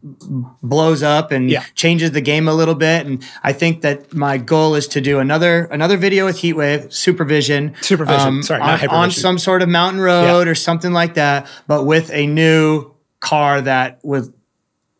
blows 0.63 1.03
up 1.03 1.31
and 1.31 1.47
Yeah. 1.47 1.63
changes 1.75 2.09
the 2.11 2.21
game 2.21 2.47
a 2.47 2.55
little 2.55 2.73
bit. 2.73 3.05
And 3.05 3.23
I 3.43 3.53
think 3.53 3.81
that 3.81 4.11
my 4.11 4.39
goal 4.39 4.73
is 4.73 4.87
to 4.87 4.99
do 4.99 5.19
another 5.19 5.65
another 5.65 5.95
video 5.95 6.25
with 6.25 6.37
Heatwave 6.37 6.91
Supervision, 6.91 7.75
Supervision, 7.81 8.41
sorry, 8.41 8.61
not 8.61 8.81
on, 8.87 8.89
on 8.89 9.11
some 9.11 9.37
sort 9.37 9.61
of 9.61 9.69
mountain 9.69 10.01
road 10.01 10.47
or 10.47 10.55
something 10.55 10.91
like 10.91 11.13
that, 11.13 11.45
but 11.67 11.83
with 11.85 12.09
a 12.13 12.25
new 12.25 12.91
car 13.19 13.61
that 13.61 13.99
would 14.03 14.33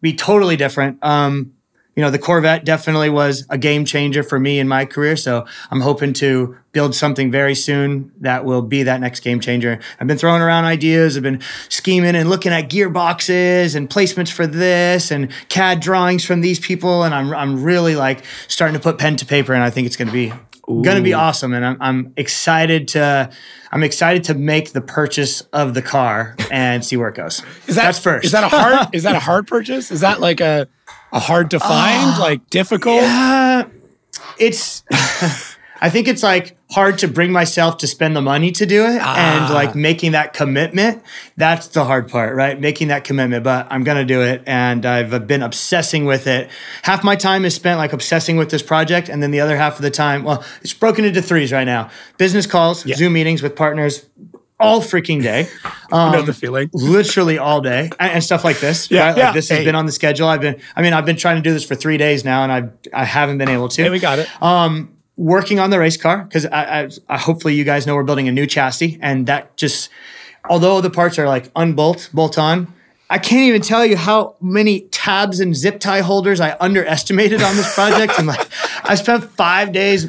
be 0.02 0.14
totally 0.14 0.56
different. 0.56 1.04
Um, 1.04 1.54
you 2.00 2.06
know, 2.06 2.12
the 2.12 2.18
Corvette 2.18 2.64
definitely 2.64 3.10
was 3.10 3.46
a 3.50 3.58
game 3.58 3.84
changer 3.84 4.24
for 4.24 4.40
me 4.40 4.58
in 4.58 4.70
my 4.70 4.86
career. 4.86 5.18
So 5.18 5.46
I'm 5.70 5.82
hoping 5.82 6.14
to 6.14 6.56
build 6.72 6.96
something 6.96 7.30
very 7.30 7.56
soon 7.56 8.14
that 8.22 8.46
will 8.46 8.62
be 8.62 8.84
that 8.84 9.02
next 9.02 9.20
game 9.20 9.42
changer. 9.42 9.82
I've 10.00 10.08
been 10.08 10.18
throwing 10.18 10.42
around 10.42 10.64
ideas. 10.64 11.18
I've 11.18 11.24
been 11.24 11.42
scheming 11.68 12.16
and 12.16 12.30
looking 12.30 12.54
at 12.54 12.70
gearboxes 12.70 13.76
and 13.76 13.90
placements 13.90 14.32
for 14.32 14.48
this 14.48 15.12
and 15.12 15.30
CAD 15.50 15.82
drawings 15.82 16.24
from 16.24 16.40
these 16.40 16.58
people. 16.58 17.04
And 17.04 17.14
I'm, 17.14 17.34
I'm 17.34 17.62
really 17.62 17.98
like 17.98 18.24
starting 18.48 18.76
to 18.76 18.82
put 18.82 18.98
pen 18.98 19.18
to 19.18 19.26
paper 19.26 19.54
and 19.54 19.62
I 19.62 19.70
think 19.70 19.86
it's 19.86 19.98
going 19.98 20.08
to 20.08 20.14
be 20.14 20.32
going 20.70 20.96
to 20.96 21.02
be 21.02 21.14
awesome. 21.14 21.54
And 21.54 21.66
I'm, 21.66 21.78
I'm 21.82 22.14
excited 22.16 22.88
to, 22.90 23.30
I'm 23.74 23.84
excited 23.84 24.24
to 24.26 24.36
make 24.36 24.72
the 24.72 24.82
purchase 24.82 25.42
of 25.52 25.74
the 25.74 25.82
car 25.82 26.38
and 26.50 26.86
see 26.86 26.96
where 26.96 27.10
it 27.10 27.16
goes. 27.16 27.44
is 27.68 27.76
that 27.76 27.84
That's 27.84 28.00
first. 28.00 28.26
Is 28.26 28.32
that 28.32 28.46
a 28.46 28.48
hard? 28.48 28.88
is 28.94 29.04
that 29.04 29.16
a 29.16 29.20
hard 29.20 29.48
purchase? 29.48 29.92
Is 29.92 30.00
that 30.02 30.22
like 30.22 30.40
a 30.40 30.70
hard 31.14 31.50
to 31.52 31.60
find? 31.60 32.20
like 32.20 32.50
difficult? 32.50 33.02
Yeah, 33.02 33.64
it's 34.38 34.84
I 35.82 35.90
think 35.90 36.08
it's 36.10 36.24
like 36.24 36.58
hard 36.72 36.98
to 37.00 37.08
bring 37.08 37.32
myself 37.32 37.78
to 37.78 37.88
spend 37.88 38.16
the 38.16 38.22
money 38.22 38.52
to 38.52 38.66
do 38.66 38.86
it 38.86 39.00
Ah. 39.02 39.16
and 39.46 39.54
like 39.54 39.76
making 39.76 40.12
that 40.12 40.34
commitment. 40.34 41.02
That's 41.38 41.68
the 41.70 41.86
hard 41.86 42.10
part, 42.10 42.36
right? 42.36 42.60
Making 42.60 42.90
that 42.90 43.06
commitment, 43.06 43.44
but 43.44 43.66
I'm 43.72 43.84
going 43.84 43.98
to 43.98 44.06
do 44.06 44.22
it 44.22 44.44
and 44.46 44.86
I've 44.86 45.26
been 45.26 45.42
obsessing 45.42 46.06
with 46.06 46.28
it. 46.28 46.50
Half 46.84 47.04
my 47.04 47.16
time 47.16 47.46
is 47.46 47.56
spent 47.56 47.80
like 47.80 47.94
obsessing 47.94 48.36
with 48.38 48.50
this 48.52 48.62
project 48.62 49.08
and 49.10 49.24
then 49.24 49.32
the 49.32 49.40
other 49.40 49.56
half 49.58 49.78
of 49.78 49.82
the 49.82 49.90
time, 49.90 50.24
well, 50.24 50.44
it's 50.62 50.74
broken 50.74 51.06
into 51.06 51.22
threes 51.22 51.52
right 51.52 51.64
now. 51.64 51.90
Business 52.18 52.46
calls, 52.46 52.82
Zoom 52.82 53.14
meetings 53.14 53.42
with 53.42 53.56
partners 53.56 54.06
all 54.60 54.82
freaking 54.82 55.22
day. 55.22 55.48
I 55.92 56.12
know 56.12 56.20
Um, 56.20 56.26
the 56.26 56.34
feeling. 56.34 56.70
literally 56.74 57.38
all 57.38 57.62
day 57.62 57.90
and, 58.00 58.12
and 58.14 58.24
stuff 58.24 58.44
like 58.44 58.60
this. 58.60 58.90
Yeah, 58.92 59.00
right? 59.02 59.08
Like 59.10 59.18
yeah. 59.18 59.32
this 59.32 59.50
has 59.50 59.60
Hey. 59.60 59.66
been 59.66 59.76
on 59.76 59.86
the 59.86 59.92
schedule. 59.92 60.28
I've 60.28 60.42
been, 60.42 60.60
I 60.76 60.82
mean, 60.82 60.94
I've 60.94 61.06
been 61.06 61.16
trying 61.18 61.38
to 61.38 61.42
do 61.42 61.52
this 61.54 61.64
for 61.66 61.76
three 61.76 61.98
days 61.98 62.24
now, 62.26 62.44
and 62.44 62.52
I 62.52 62.70
I 63.02 63.06
haven't 63.06 63.38
been 63.38 63.50
able 63.50 63.70
to. 63.70 63.84
Hey, 63.84 63.90
we 63.90 64.00
got 64.00 64.20
it. 64.20 64.28
Um, 64.44 64.94
working 65.18 65.60
on 65.60 65.70
the 65.70 65.80
race 65.80 65.98
car 65.98 66.24
because 66.24 66.46
I, 66.46 66.82
I, 66.84 66.90
I 67.10 67.18
hopefully 67.18 67.54
you 67.56 67.64
guys 67.64 67.86
know 67.88 67.96
we're 67.96 68.04
building 68.04 68.28
a 68.28 68.32
new 68.32 68.46
chassis, 68.46 68.98
and 69.02 69.26
that 69.28 69.56
just 69.58 69.90
although 70.50 70.80
the 70.82 70.90
parts 70.90 71.18
are 71.20 71.28
like 71.28 71.52
unbolt, 71.56 72.10
bolt 72.14 72.38
on. 72.38 72.74
I 73.12 73.18
can't 73.18 73.42
even 73.44 73.62
tell 73.64 73.84
you 73.86 73.98
how 73.98 74.36
many 74.40 74.82
tabs 74.82 75.40
and 75.40 75.56
zip 75.56 75.80
tie 75.80 76.02
holders 76.02 76.40
I 76.40 76.56
underestimated 76.60 77.42
on 77.42 77.56
this 77.56 77.74
project. 77.74 78.14
and 78.20 78.28
like, 78.28 78.48
I 78.84 78.94
spent 78.96 79.24
five 79.32 79.72
days 79.72 80.08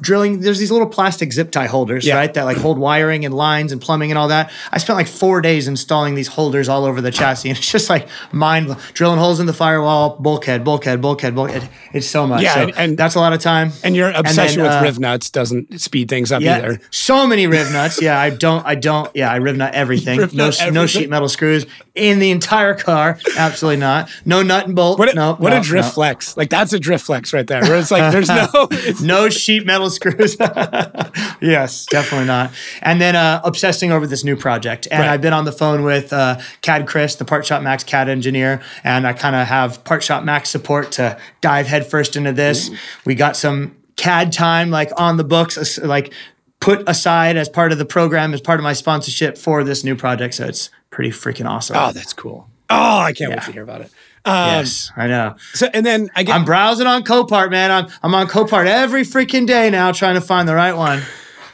drilling. 0.00 0.40
There's 0.40 0.58
these 0.58 0.72
little 0.72 0.88
plastic 0.88 1.32
zip 1.32 1.52
tie 1.52 1.66
holders, 1.66 2.04
Yeah. 2.04 2.16
right? 2.16 2.32
That 2.34 2.44
like 2.44 2.56
hold 2.56 2.76
wiring 2.78 3.24
and 3.24 3.32
lines 3.34 3.70
and 3.70 3.80
plumbing 3.80 4.10
and 4.10 4.18
all 4.18 4.28
that. 4.28 4.50
I 4.72 4.78
spent 4.78 4.96
like 4.96 5.06
four 5.06 5.40
days 5.40 5.68
installing 5.68 6.16
these 6.16 6.26
holders 6.26 6.68
all 6.68 6.84
over 6.84 7.00
the 7.00 7.12
chassis, 7.12 7.50
and 7.50 7.56
it's 7.58 7.70
just 7.70 7.88
like 7.88 8.08
mind 8.32 8.74
drilling 8.94 9.18
holes 9.20 9.38
in 9.38 9.46
the 9.46 9.52
firewall, 9.52 10.16
bulkhead, 10.18 10.64
bulkhead, 10.64 11.00
bulkhead, 11.00 11.34
bulkhead. 11.36 11.68
It's 11.92 12.06
so 12.08 12.26
much. 12.26 12.42
Yeah, 12.42 12.54
So 12.54 12.60
and- 12.62 12.72
and- 12.78 12.98
that's 12.98 13.14
a 13.14 13.20
lot 13.20 13.32
of 13.32 13.40
time. 13.40 13.72
And 13.84 13.94
your 13.94 14.10
obsession 14.10 14.62
then, 14.62 14.72
uh, 14.72 14.80
with 14.80 14.88
riv 14.90 14.98
nuts 14.98 15.30
doesn't 15.30 15.80
speed 15.80 16.08
things 16.08 16.32
up 16.32 16.42
Yeah, 16.42 16.56
either. 16.56 16.80
so 16.90 17.26
many 17.28 17.46
riv 17.46 17.70
nuts. 17.70 18.02
Yeah, 18.02 18.18
I 18.18 18.30
don't. 18.30 18.66
I 18.66 18.74
don't. 18.74 19.08
Yeah, 19.14 19.30
I 19.30 19.36
riv 19.36 19.56
nut 19.56 19.72
everything. 19.74 20.18
Riv 20.20 20.34
no, 20.34 20.46
nut 20.46 20.58
no 20.60 20.66
everything? 20.66 20.86
sheet 21.02 21.10
metal 21.10 21.28
screws 21.28 21.66
in 21.94 22.18
the 22.18 22.30
entire 22.30 22.74
car. 22.74 23.18
Absolutely 23.36 23.78
not. 23.80 24.10
No 24.24 24.42
nut 24.42 24.66
and 24.66 24.76
bolt. 24.76 24.98
What 24.98 25.08
a, 25.08 25.14
no. 25.14 25.34
what 25.34 25.50
no, 25.50 25.58
a 25.58 25.60
drift 25.60 25.88
no. 25.88 25.92
flex. 25.92 26.36
Like 26.36 26.50
that's 26.50 26.72
a 26.72 26.78
drift 26.78 27.04
flex 27.06 27.32
right 27.32 27.46
there. 27.46 27.62
Where 27.62 27.78
it's 27.78 27.90
like 27.90 28.12
there's 28.12 28.28
no 28.28 28.68
No 29.02 29.28
sheet 29.28 29.66
metal 29.66 29.90
screws. 29.90 30.36
yes, 31.40 31.86
definitely 31.86 32.26
not. 32.26 32.52
And 32.82 33.00
then 33.00 33.16
uh, 33.16 33.40
obsessing 33.44 33.92
over 33.92 34.06
this 34.06 34.24
new 34.24 34.36
project. 34.36 34.86
And 34.90 35.00
Right. 35.00 35.10
I've 35.10 35.20
been 35.20 35.32
on 35.32 35.44
the 35.44 35.52
phone 35.52 35.82
with 35.82 36.12
uh, 36.12 36.40
CAD 36.60 36.86
Chris, 36.86 37.16
the 37.16 37.24
Parts 37.24 37.48
Shop 37.48 37.62
Max 37.62 37.82
CAD 37.84 38.08
engineer, 38.08 38.60
and 38.84 39.06
I 39.06 39.12
kind 39.12 39.34
of 39.34 39.46
have 39.46 39.82
Parts 39.84 40.06
Shop 40.06 40.22
Max 40.24 40.50
support 40.50 40.92
to 40.92 41.18
dive 41.40 41.66
headfirst 41.66 42.16
into 42.16 42.32
this. 42.32 42.70
We 43.04 43.14
got 43.14 43.36
some 43.36 43.76
CAD 43.96 44.32
time 44.32 44.70
like 44.70 44.90
on 44.96 45.16
the 45.16 45.24
books, 45.24 45.78
like 45.78 46.12
put 46.60 46.86
aside 46.88 47.36
as 47.36 47.48
part 47.48 47.72
of 47.72 47.78
the 47.78 47.84
program, 47.86 48.34
as 48.34 48.40
part 48.40 48.60
of 48.60 48.64
my 48.64 48.74
sponsorship 48.74 49.36
for 49.38 49.64
this 49.64 49.82
new 49.82 49.96
project. 49.96 50.34
So 50.34 50.46
it's 50.46 50.70
pretty 50.90 51.10
freaking 51.10 51.48
awesome. 51.48 51.76
Oh, 51.76 51.92
that's 51.92 52.12
cool. 52.12 52.48
Oh, 52.68 52.98
I 52.98 53.12
can't 53.12 53.30
wait 53.30 53.42
to 53.42 53.52
hear 53.52 53.62
about 53.62 53.80
it. 53.80 53.90
Um, 54.24 54.48
yes, 54.48 54.92
I 54.96 55.06
know. 55.06 55.36
So 55.54 55.68
and 55.72 55.84
then 55.84 56.10
I 56.14 56.22
get 56.22 56.34
I'm 56.34 56.44
browsing 56.44 56.86
on 56.86 57.04
Copart, 57.04 57.50
man. 57.50 57.70
I'm 57.70 57.88
I'm 58.02 58.14
on 58.14 58.26
Copart 58.26 58.66
every 58.66 59.02
freaking 59.02 59.46
day 59.46 59.70
now, 59.70 59.92
trying 59.92 60.14
to 60.14 60.20
find 60.20 60.46
the 60.46 60.54
right 60.54 60.74
one. 60.74 61.02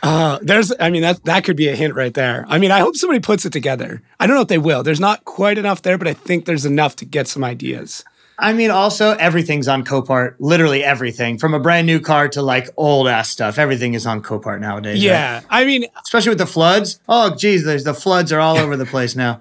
Uh, 0.02 0.38
there's, 0.42 0.72
I 0.78 0.90
mean, 0.90 1.02
that 1.02 1.24
that 1.24 1.44
could 1.44 1.56
be 1.56 1.68
a 1.68 1.74
hint 1.74 1.94
right 1.94 2.12
there. 2.12 2.44
I 2.48 2.58
mean, 2.58 2.70
I 2.70 2.80
hope 2.80 2.96
somebody 2.96 3.20
puts 3.20 3.44
it 3.44 3.52
together. 3.52 4.02
I 4.20 4.26
don't 4.26 4.36
know 4.36 4.42
if 4.42 4.48
they 4.48 4.58
will. 4.58 4.82
There's 4.82 5.00
not 5.00 5.24
quite 5.24 5.58
enough 5.58 5.82
there, 5.82 5.96
but 5.98 6.06
I 6.06 6.12
think 6.12 6.44
there's 6.44 6.66
enough 6.66 6.96
to 6.96 7.04
get 7.04 7.28
some 7.28 7.42
ideas. 7.42 8.04
I 8.38 8.52
mean, 8.52 8.70
also 8.70 9.12
everything's 9.12 9.66
on 9.66 9.84
Copart. 9.84 10.34
Literally 10.38 10.84
everything, 10.84 11.38
from 11.38 11.54
a 11.54 11.58
brand 11.60 11.86
new 11.86 12.00
car 12.00 12.28
to 12.28 12.42
like 12.42 12.68
old 12.76 13.08
ass 13.08 13.30
stuff. 13.30 13.58
Everything 13.58 13.94
is 13.94 14.06
on 14.06 14.22
Copart 14.22 14.60
nowadays. 14.60 14.96
right? 14.96 15.02
Yeah, 15.02 15.40
I 15.48 15.64
mean, 15.64 15.86
especially 16.04 16.30
with 16.30 16.38
the 16.38 16.46
floods. 16.46 17.00
Oh, 17.08 17.34
geez, 17.34 17.64
there's 17.64 17.84
the 17.84 17.94
floods 17.94 18.32
are 18.32 18.40
all 18.40 18.58
over 18.58 18.76
the 18.76 18.86
place 18.86 19.16
now. 19.16 19.40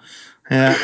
Yeah, 0.50 0.78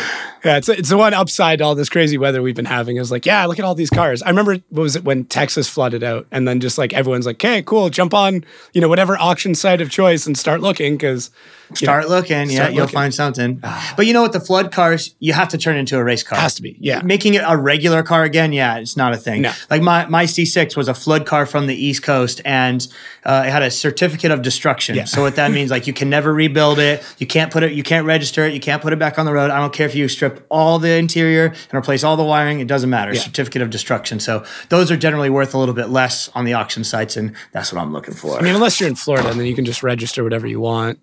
Yeah, 0.44 0.58
it's 0.58 0.70
it's 0.70 0.90
the 0.90 0.98
one 0.98 1.14
upside 1.14 1.60
to 1.60 1.66
all 1.66 1.76
this 1.76 1.90
crazy 1.90 2.18
weather 2.18 2.42
we've 2.42 2.56
been 2.56 2.66
having 2.66 2.98
is 2.98 3.12
like, 3.12 3.28
yeah, 3.28 3.46
look 3.46 3.60
at 3.60 3.66
all 3.66 3.76
these 3.76 3.92
cars. 3.92 4.24
I 4.24 4.30
remember 4.30 4.54
what 4.70 4.82
was 4.82 4.96
it 4.96 5.04
when 5.04 5.26
Texas 5.26 5.70
flooded 5.70 6.04
out, 6.04 6.26
and 6.32 6.48
then 6.48 6.60
just 6.60 6.80
like 6.80 6.94
everyone's 6.94 7.28
like, 7.28 7.36
okay, 7.36 7.62
cool, 7.62 7.90
jump 7.92 8.14
on, 8.14 8.44
you 8.74 8.82
know, 8.82 8.90
whatever 8.90 9.16
auction 9.18 9.54
site 9.54 9.82
of 9.82 9.92
choice 9.92 10.26
and 10.26 10.36
start 10.36 10.62
looking 10.62 10.96
because 10.96 11.30
start 11.76 12.10
looking. 12.10 12.50
Yeah, 12.50 12.56
start 12.56 12.72
you'll 12.72 12.82
looking. 12.82 12.94
find 12.94 13.14
something. 13.14 13.62
But 13.96 14.08
you 14.08 14.14
know 14.14 14.24
what? 14.24 14.34
The 14.34 14.40
flood 14.40 14.72
cars, 14.72 15.14
you 15.20 15.34
have 15.34 15.50
to 15.50 15.60
turn 15.60 15.78
into 15.78 15.98
a 15.98 16.04
race 16.04 16.24
car. 16.24 16.40
has 16.40 16.56
to 16.56 16.64
be, 16.64 16.76
yeah, 16.80 17.02
Making 17.04 17.36
it 17.36 17.44
a 17.48 17.56
regular 17.56 18.02
car 18.02 18.24
again, 18.24 18.52
yeah, 18.52 18.78
it's 18.78 18.98
not 18.98 19.14
a 19.14 19.18
thing. 19.18 19.44
No. 19.44 19.52
Like 19.70 19.84
my 19.84 20.08
my 20.08 20.24
C6 20.24 20.76
was 20.76 20.88
a 20.88 20.96
flood 20.96 21.28
car 21.28 21.46
from 21.46 21.68
the 21.68 21.76
East 21.76 22.02
Coast, 22.02 22.42
and 22.46 22.88
uh, 23.26 23.44
it 23.46 23.52
had 23.52 23.62
a 23.62 23.70
certificate 23.70 24.32
of 24.32 24.42
destruction. 24.42 24.96
Yeah. 24.96 25.06
So 25.06 25.22
what 25.22 25.36
that 25.36 25.52
means, 25.52 25.70
like, 25.70 25.86
you 25.86 25.94
can 25.94 26.10
never 26.10 26.34
rebuild 26.34 26.80
it. 26.80 27.04
You 27.20 27.28
can't 27.28 27.54
put 27.54 27.62
it. 27.62 27.74
You 27.74 27.84
can't 27.84 28.08
register 28.08 28.44
it. 28.44 28.54
You 28.54 28.60
can't 28.60 28.82
put 28.82 28.92
it 28.92 28.98
back 29.00 29.20
on 29.20 29.26
the 29.26 29.34
road. 29.34 29.51
I 29.52 29.60
don't 29.60 29.74
care 29.74 29.86
if 29.86 29.96
you 29.96 30.08
strip 30.08 30.46
all 30.50 30.80
the 30.80 30.92
interior 30.98 31.46
and 31.48 31.74
replace 31.74 32.04
all 32.04 32.18
the 32.18 32.24
wiring. 32.24 32.60
It 32.60 32.68
doesn't 32.68 32.90
matter. 32.90 33.14
Yeah. 33.14 33.22
Certificate 33.22 33.62
of 33.62 33.70
destruction. 33.70 34.20
So 34.20 34.44
those 34.70 34.92
are 34.92 34.98
generally 34.98 35.30
worth 35.30 35.54
a 35.54 35.58
little 35.58 35.76
bit 35.76 35.90
less 35.90 36.30
on 36.30 36.46
the 36.46 36.54
auction 36.54 36.84
sites, 36.84 37.18
and 37.18 37.36
that's 37.52 37.72
what 37.72 37.82
I'm 37.82 37.94
looking 37.94 38.14
for. 38.14 38.38
I 38.38 38.42
mean, 38.42 38.56
unless 38.56 38.80
you're 38.80 38.90
in 38.90 38.96
Florida, 38.96 39.30
and 39.30 39.40
then 39.40 39.48
you 39.48 39.56
can 39.56 39.66
just 39.66 39.84
register 39.84 40.24
whatever 40.24 40.48
you 40.48 40.60
want. 40.60 41.00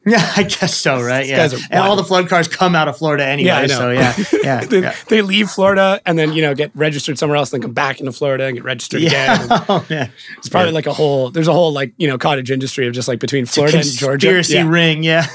yeah, 0.06 0.32
I 0.36 0.44
guess 0.44 0.76
so, 0.76 1.02
right? 1.02 1.26
Yeah, 1.26 1.48
and 1.70 1.80
all 1.80 1.96
the 1.96 2.04
flood 2.04 2.28
cars 2.28 2.48
come 2.48 2.74
out 2.74 2.88
of 2.88 2.96
Florida 2.96 3.26
anyway. 3.26 3.48
Yeah, 3.48 3.58
I 3.58 3.66
know. 3.66 3.78
So 3.78 3.90
yeah, 3.90 4.14
yeah, 4.42 4.64
They, 4.64 4.80
yeah. 4.80 4.94
they 5.08 5.22
leave 5.22 5.50
Florida 5.50 6.00
and 6.06 6.18
then 6.18 6.32
you 6.32 6.40
know 6.40 6.54
get 6.54 6.70
registered 6.74 7.18
somewhere 7.18 7.36
else, 7.36 7.50
then 7.50 7.60
come 7.60 7.72
back 7.72 7.98
into 8.00 8.12
Florida 8.12 8.44
and 8.44 8.56
get 8.56 8.64
registered 8.64 9.02
again. 9.02 9.40
And 9.40 9.50
Yeah. 9.90 10.06
Oh. 10.08 10.14
It's 10.38 10.48
probably 10.48 10.72
like 10.72 10.86
a 10.86 10.92
whole. 10.94 11.30
There's 11.30 11.48
a 11.48 11.52
whole 11.52 11.72
like 11.72 11.92
you 11.98 12.06
know 12.06 12.16
cottage 12.16 12.50
industry 12.50 12.86
of 12.86 12.94
just 12.94 13.08
like 13.08 13.18
between 13.18 13.44
Florida 13.44 13.78
and 13.78 13.86
Georgia. 13.86 14.28
Conspiracy 14.28 14.62
ring, 14.62 15.02
yeah. 15.02 15.26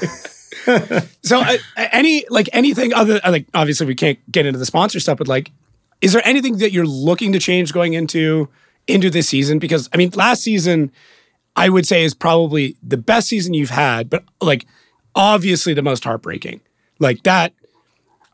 So 1.22 1.40
uh, 1.40 1.56
any 1.76 2.26
like 2.28 2.50
anything 2.52 2.92
other 2.92 3.20
uh, 3.24 3.30
like 3.30 3.46
obviously 3.54 3.86
we 3.86 3.94
can't 3.94 4.18
get 4.30 4.44
into 4.44 4.58
the 4.58 4.66
sponsor 4.66 5.00
stuff, 5.00 5.18
but 5.18 5.28
like, 5.28 5.50
is 6.00 6.12
there 6.12 6.22
anything 6.24 6.58
that 6.58 6.70
you're 6.70 6.86
looking 6.86 7.32
to 7.32 7.38
change 7.38 7.72
going 7.72 7.94
into 7.94 8.48
into 8.86 9.08
this 9.08 9.28
season? 9.28 9.58
Because 9.58 9.88
I 9.92 9.96
mean, 9.96 10.10
last 10.14 10.42
season 10.42 10.92
I 11.56 11.68
would 11.68 11.86
say 11.86 12.04
is 12.04 12.14
probably 12.14 12.76
the 12.82 12.96
best 12.96 13.28
season 13.28 13.54
you've 13.54 13.70
had, 13.70 14.10
but 14.10 14.24
like 14.40 14.66
obviously 15.14 15.72
the 15.72 15.82
most 15.82 16.04
heartbreaking. 16.04 16.60
Like 16.98 17.22
that, 17.22 17.54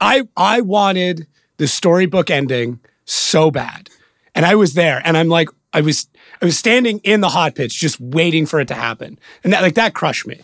I 0.00 0.28
I 0.36 0.60
wanted 0.60 1.26
the 1.58 1.68
storybook 1.68 2.30
ending 2.30 2.80
so 3.04 3.50
bad, 3.50 3.88
and 4.34 4.44
I 4.44 4.54
was 4.54 4.74
there, 4.74 5.00
and 5.04 5.16
I'm 5.16 5.28
like 5.28 5.48
I 5.72 5.80
was 5.80 6.08
I 6.42 6.44
was 6.44 6.58
standing 6.58 6.98
in 7.04 7.20
the 7.20 7.28
hot 7.28 7.54
pitch 7.54 7.78
just 7.78 8.00
waiting 8.00 8.46
for 8.46 8.58
it 8.60 8.68
to 8.68 8.74
happen, 8.74 9.18
and 9.44 9.52
that 9.52 9.62
like 9.62 9.74
that 9.74 9.94
crushed 9.94 10.26
me 10.26 10.40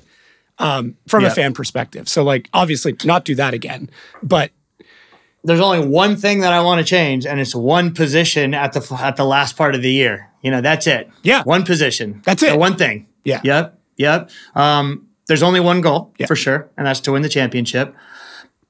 um, 0.59 0.97
from 1.07 1.25
a 1.25 1.31
fan 1.31 1.53
perspective. 1.55 2.09
So 2.09 2.23
like 2.25 2.49
obviously 2.53 2.95
not 3.05 3.25
do 3.25 3.35
that 3.37 3.55
again, 3.55 3.91
but 4.23 4.51
There's 5.45 5.61
only 5.61 5.87
one 5.87 6.17
thing 6.17 6.41
that 6.41 6.53
I 6.53 6.61
want 6.63 6.81
to 6.81 6.85
change, 6.85 7.25
and 7.27 7.39
it's 7.39 7.55
one 7.55 7.95
position 7.95 8.53
at 8.55 8.73
the 8.73 8.99
at 9.01 9.15
the 9.17 9.25
last 9.25 9.57
part 9.57 9.75
of 9.77 9.83
the 9.83 9.93
year. 9.93 10.29
You 10.43 10.51
know, 10.51 10.61
that's 10.61 10.87
it. 10.89 11.09
Yeah. 11.23 11.43
one 11.45 11.65
position. 11.65 12.21
That's 12.25 12.43
it. 12.43 12.51
The 12.51 12.59
one 12.59 12.77
thing. 12.77 13.07
Yeah. 13.25 13.41
Yep. 13.45 13.79
Yep. 13.97 14.31
Um, 14.55 15.07
there's 15.29 15.43
only 15.43 15.61
one 15.61 15.81
goal 15.81 16.13
Yeah. 16.19 16.27
for 16.27 16.37
sure, 16.37 16.69
and 16.77 16.87
that's 16.87 17.01
to 17.01 17.13
win 17.13 17.23
the 17.23 17.29
championship. 17.29 17.95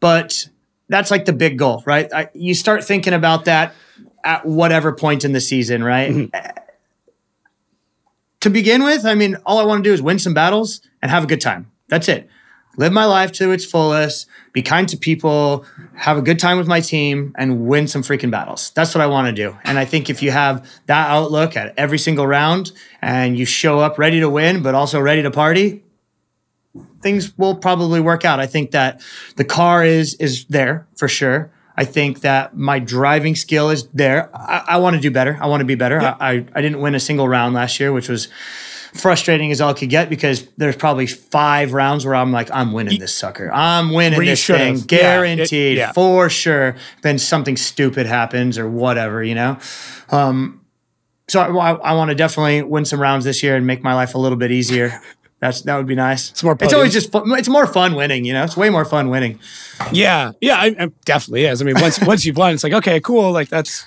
But 0.01 0.49
that's 0.89 1.11
like 1.11 1.25
the 1.25 1.33
big 1.33 1.57
goal, 1.59 1.83
right? 1.87 2.13
I, 2.13 2.29
you 2.35 2.55
start 2.55 2.85
thinking 2.85 3.13
about 3.15 3.45
that 3.47 3.75
at 4.25 4.45
whatever 4.45 4.93
point 4.93 5.25
in 5.25 5.33
the 5.33 5.41
season, 5.41 5.83
right? 5.85 6.11
Mm-hmm. 6.11 6.59
To 8.41 8.51
begin 8.51 8.85
with, 8.85 9.05
I 9.05 9.15
mean, 9.15 9.37
all 9.47 9.59
I 9.59 9.65
want 9.65 9.83
to 9.83 9.91
do 9.91 9.95
is 9.95 10.01
win 10.03 10.19
some 10.19 10.35
battles 10.35 10.81
and 11.03 11.11
have 11.11 11.25
a 11.25 11.27
good 11.27 11.41
time. 11.41 11.71
That's 11.89 12.09
it. 12.09 12.29
Live 12.79 12.93
my 12.93 13.07
life 13.07 13.33
to 13.33 13.53
its 13.53 13.65
fullest, 13.65 14.27
be 14.53 14.61
kind 14.61 14.87
to 14.91 14.99
people, 14.99 15.65
have 15.95 16.19
a 16.19 16.23
good 16.23 16.39
time 16.39 16.59
with 16.59 16.67
my 16.67 16.81
team, 16.81 17.33
and 17.39 17.67
win 17.67 17.89
some 17.89 18.03
freaking 18.03 18.31
battles. 18.31 18.71
That's 18.75 18.95
what 18.95 19.01
I 19.01 19.07
want 19.07 19.29
to 19.29 19.33
do. 19.33 19.57
And 19.65 19.79
I 19.79 19.87
think 19.87 20.11
if 20.11 20.23
you 20.23 20.31
have 20.31 20.69
that 20.85 21.09
outlook 21.09 21.57
at 21.57 21.73
every 21.79 21.99
single 21.99 22.27
round 22.27 22.73
and 23.01 23.39
you 23.39 23.47
show 23.47 23.79
up 23.79 23.99
ready 23.99 24.21
to 24.21 24.29
win, 24.29 24.63
but 24.63 24.75
also 24.75 25.01
ready 25.01 25.23
to 25.23 25.31
party, 25.31 25.85
things 27.01 27.37
will 27.39 27.55
probably 27.55 28.01
work 28.01 28.27
out. 28.27 28.41
I 28.41 28.47
think 28.47 28.73
that 28.73 29.01
the 29.37 29.45
car 29.45 29.83
is 29.85 30.15
is 30.15 30.45
there 30.47 30.87
for 30.97 31.09
sure. 31.09 31.51
I 31.79 31.85
think 31.85 32.21
that 32.21 32.57
my 32.57 32.79
driving 32.79 33.37
skill 33.37 33.71
is 33.71 33.87
there. 33.89 34.31
I, 34.35 34.65
I 34.69 34.77
want 34.79 34.97
to 34.97 35.03
do 35.03 35.11
better. 35.11 35.39
I 35.41 35.47
want 35.47 35.61
to 35.61 35.67
be 35.67 35.75
better. 35.75 36.01
I, 36.01 36.17
I 36.21 36.47
I 36.55 36.61
didn't 36.63 36.81
win 36.81 36.95
a 36.95 37.01
single 37.01 37.29
round 37.29 37.55
last 37.55 37.81
year, 37.81 37.93
which 37.93 38.09
was 38.09 38.29
frustrating 38.97 39.51
as 39.53 39.61
all 39.61 39.75
could 39.75 39.91
get 39.91 40.11
because 40.11 40.47
there's 40.57 40.77
probably 40.77 41.07
five 41.07 41.73
rounds 41.73 42.05
where 42.05 42.15
I'm 42.15 42.33
like, 42.33 42.51
I'm 42.53 42.73
winning 42.73 42.99
this 42.99 43.15
sucker. 43.15 43.51
I'm 43.53 43.93
winning 43.93 44.21
this 44.21 44.47
thing, 44.47 44.59
have. 44.59 44.69
Yeah, 44.77 44.83
it- 44.83 44.87
guaranteed 44.87 45.79
yeah. 45.79 45.93
for 45.93 46.29
sure. 46.29 46.77
Then 47.03 47.19
something 47.19 47.57
stupid 47.57 48.07
happens 48.07 48.59
or 48.59 48.69
whatever, 48.69 49.23
you 49.23 49.35
know. 49.35 49.59
Um, 50.11 50.65
so 51.29 51.41
I, 51.41 51.73
I 51.73 51.93
want 51.95 52.11
to 52.11 52.15
definitely 52.15 52.63
win 52.63 52.85
some 52.85 53.01
rounds 53.01 53.25
this 53.25 53.43
year 53.43 53.57
and 53.57 53.67
make 53.67 53.83
my 53.83 53.95
life 53.95 54.15
a 54.15 54.19
little 54.19 54.39
bit 54.39 54.51
easier. 54.51 55.01
That's 55.39 55.61
that 55.63 55.77
would 55.77 55.87
be 55.87 55.95
nice. 55.95 56.31
It's 56.31 56.43
more 56.43 56.57
It's 56.59 56.73
always 56.73 56.95
just 56.95 57.13
fun, 57.13 57.31
it's 57.33 57.49
more 57.49 57.67
fun 57.67 57.95
winning. 57.95 58.25
You 58.25 58.33
know, 58.33 58.43
it's 58.43 58.57
way 58.57 58.71
more 58.71 58.87
fun 58.87 59.11
winning. 59.11 59.39
yeah, 59.93 60.33
yeah, 60.41 60.57
I, 60.57 60.75
I 60.79 60.91
definitely 61.05 61.45
is. 61.45 61.61
I 61.61 61.67
mean, 61.67 61.75
once 61.79 62.01
once 62.07 62.25
you've 62.25 62.39
won, 62.39 62.55
it's 62.55 62.65
like 62.65 62.73
okay, 62.73 63.01
cool. 63.01 63.33
Like 63.33 63.51
that's 63.51 63.87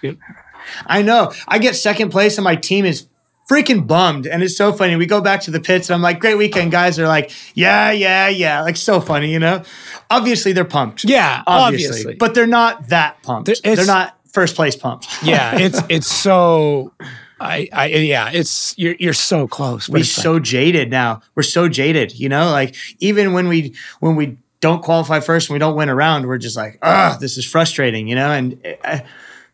I 0.86 1.02
know. 1.02 1.34
I 1.48 1.58
get 1.58 1.76
second 1.76 2.12
place 2.12 2.38
and 2.38 2.44
my 2.44 2.56
team 2.56 2.86
is 2.86 3.08
freaking 3.50 3.88
bummed. 3.88 4.28
And 4.28 4.44
it's 4.44 4.56
so 4.56 4.72
funny. 4.72 4.96
We 4.96 5.06
go 5.08 5.22
back 5.22 5.42
to 5.42 5.52
the 5.52 5.60
pits 5.60 5.90
and 5.90 5.96
I'm 5.96 6.02
like, 6.02 6.20
great 6.20 6.36
weekend, 6.38 6.72
guys. 6.72 6.98
They're 6.98 7.08
like, 7.08 7.32
yeah, 7.56 7.92
yeah, 7.92 8.28
yeah. 8.30 8.62
Like 8.62 8.78
so 8.78 9.02
funny, 9.02 9.32
you 9.34 9.40
know? 9.40 9.64
Obviously 10.12 10.52
they're 10.54 10.66
pumped. 10.66 11.04
Yeah, 11.04 11.44
obviously. 11.48 11.88
obviously. 11.90 12.16
But 12.16 12.36
they're 12.36 12.46
not 12.48 12.90
that 12.90 13.22
pumped. 13.24 13.48
There- 13.48 13.76
They're 13.76 13.86
not 13.86 14.16
first 14.32 14.56
place 14.56 14.76
pumped. 14.76 15.08
yeah. 15.24 15.58
It's 15.66 15.82
it's 15.90 16.08
so. 16.08 16.94
I, 17.42 17.70
I 17.72 17.86
yeah, 17.88 18.30
it's 18.34 18.76
you're 18.78 18.96
you're 19.00 19.14
so 19.14 19.48
close. 19.48 19.88
We're 19.90 20.00
it's 20.00 20.18
like- 20.18 20.24
so 20.24 20.40
jaded 20.40 20.90
now. 20.92 21.22
We're 21.36 21.44
so 21.44 21.70
jaded, 21.70 22.20
you 22.20 22.28
know? 22.30 22.52
Like 22.52 22.76
even 23.00 23.34
when 23.34 23.48
we 23.48 23.74
when 24.02 24.16
we 24.16 24.38
don't 24.62 24.84
qualify 24.84 25.22
first 25.22 25.50
and 25.50 25.56
we 25.56 25.60
don't 25.60 25.76
win 25.76 25.88
a 25.90 25.96
round, 25.96 26.28
we're 26.28 26.38
just 26.38 26.58
like, 26.58 26.78
ah, 26.82 27.18
this 27.20 27.38
is 27.38 27.46
frustrating, 27.46 28.08
you 28.10 28.16
know? 28.16 28.30
And 28.30 28.60
uh, 28.84 29.00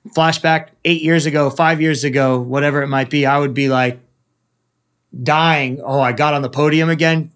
flashback 0.09 0.69
eight 0.83 1.01
years 1.01 1.25
ago, 1.25 1.49
five 1.49 1.81
years 1.81 2.03
ago, 2.03 2.39
whatever 2.39 2.81
it 2.81 2.87
might 2.87 3.09
be, 3.09 3.25
I 3.25 3.37
would 3.39 3.53
be 3.53 3.69
like 3.69 3.99
dying. 5.23 5.81
Oh, 5.83 5.99
I 6.01 6.11
got 6.11 6.33
on 6.33 6.41
the 6.41 6.49
podium 6.49 6.89
again. 6.89 7.31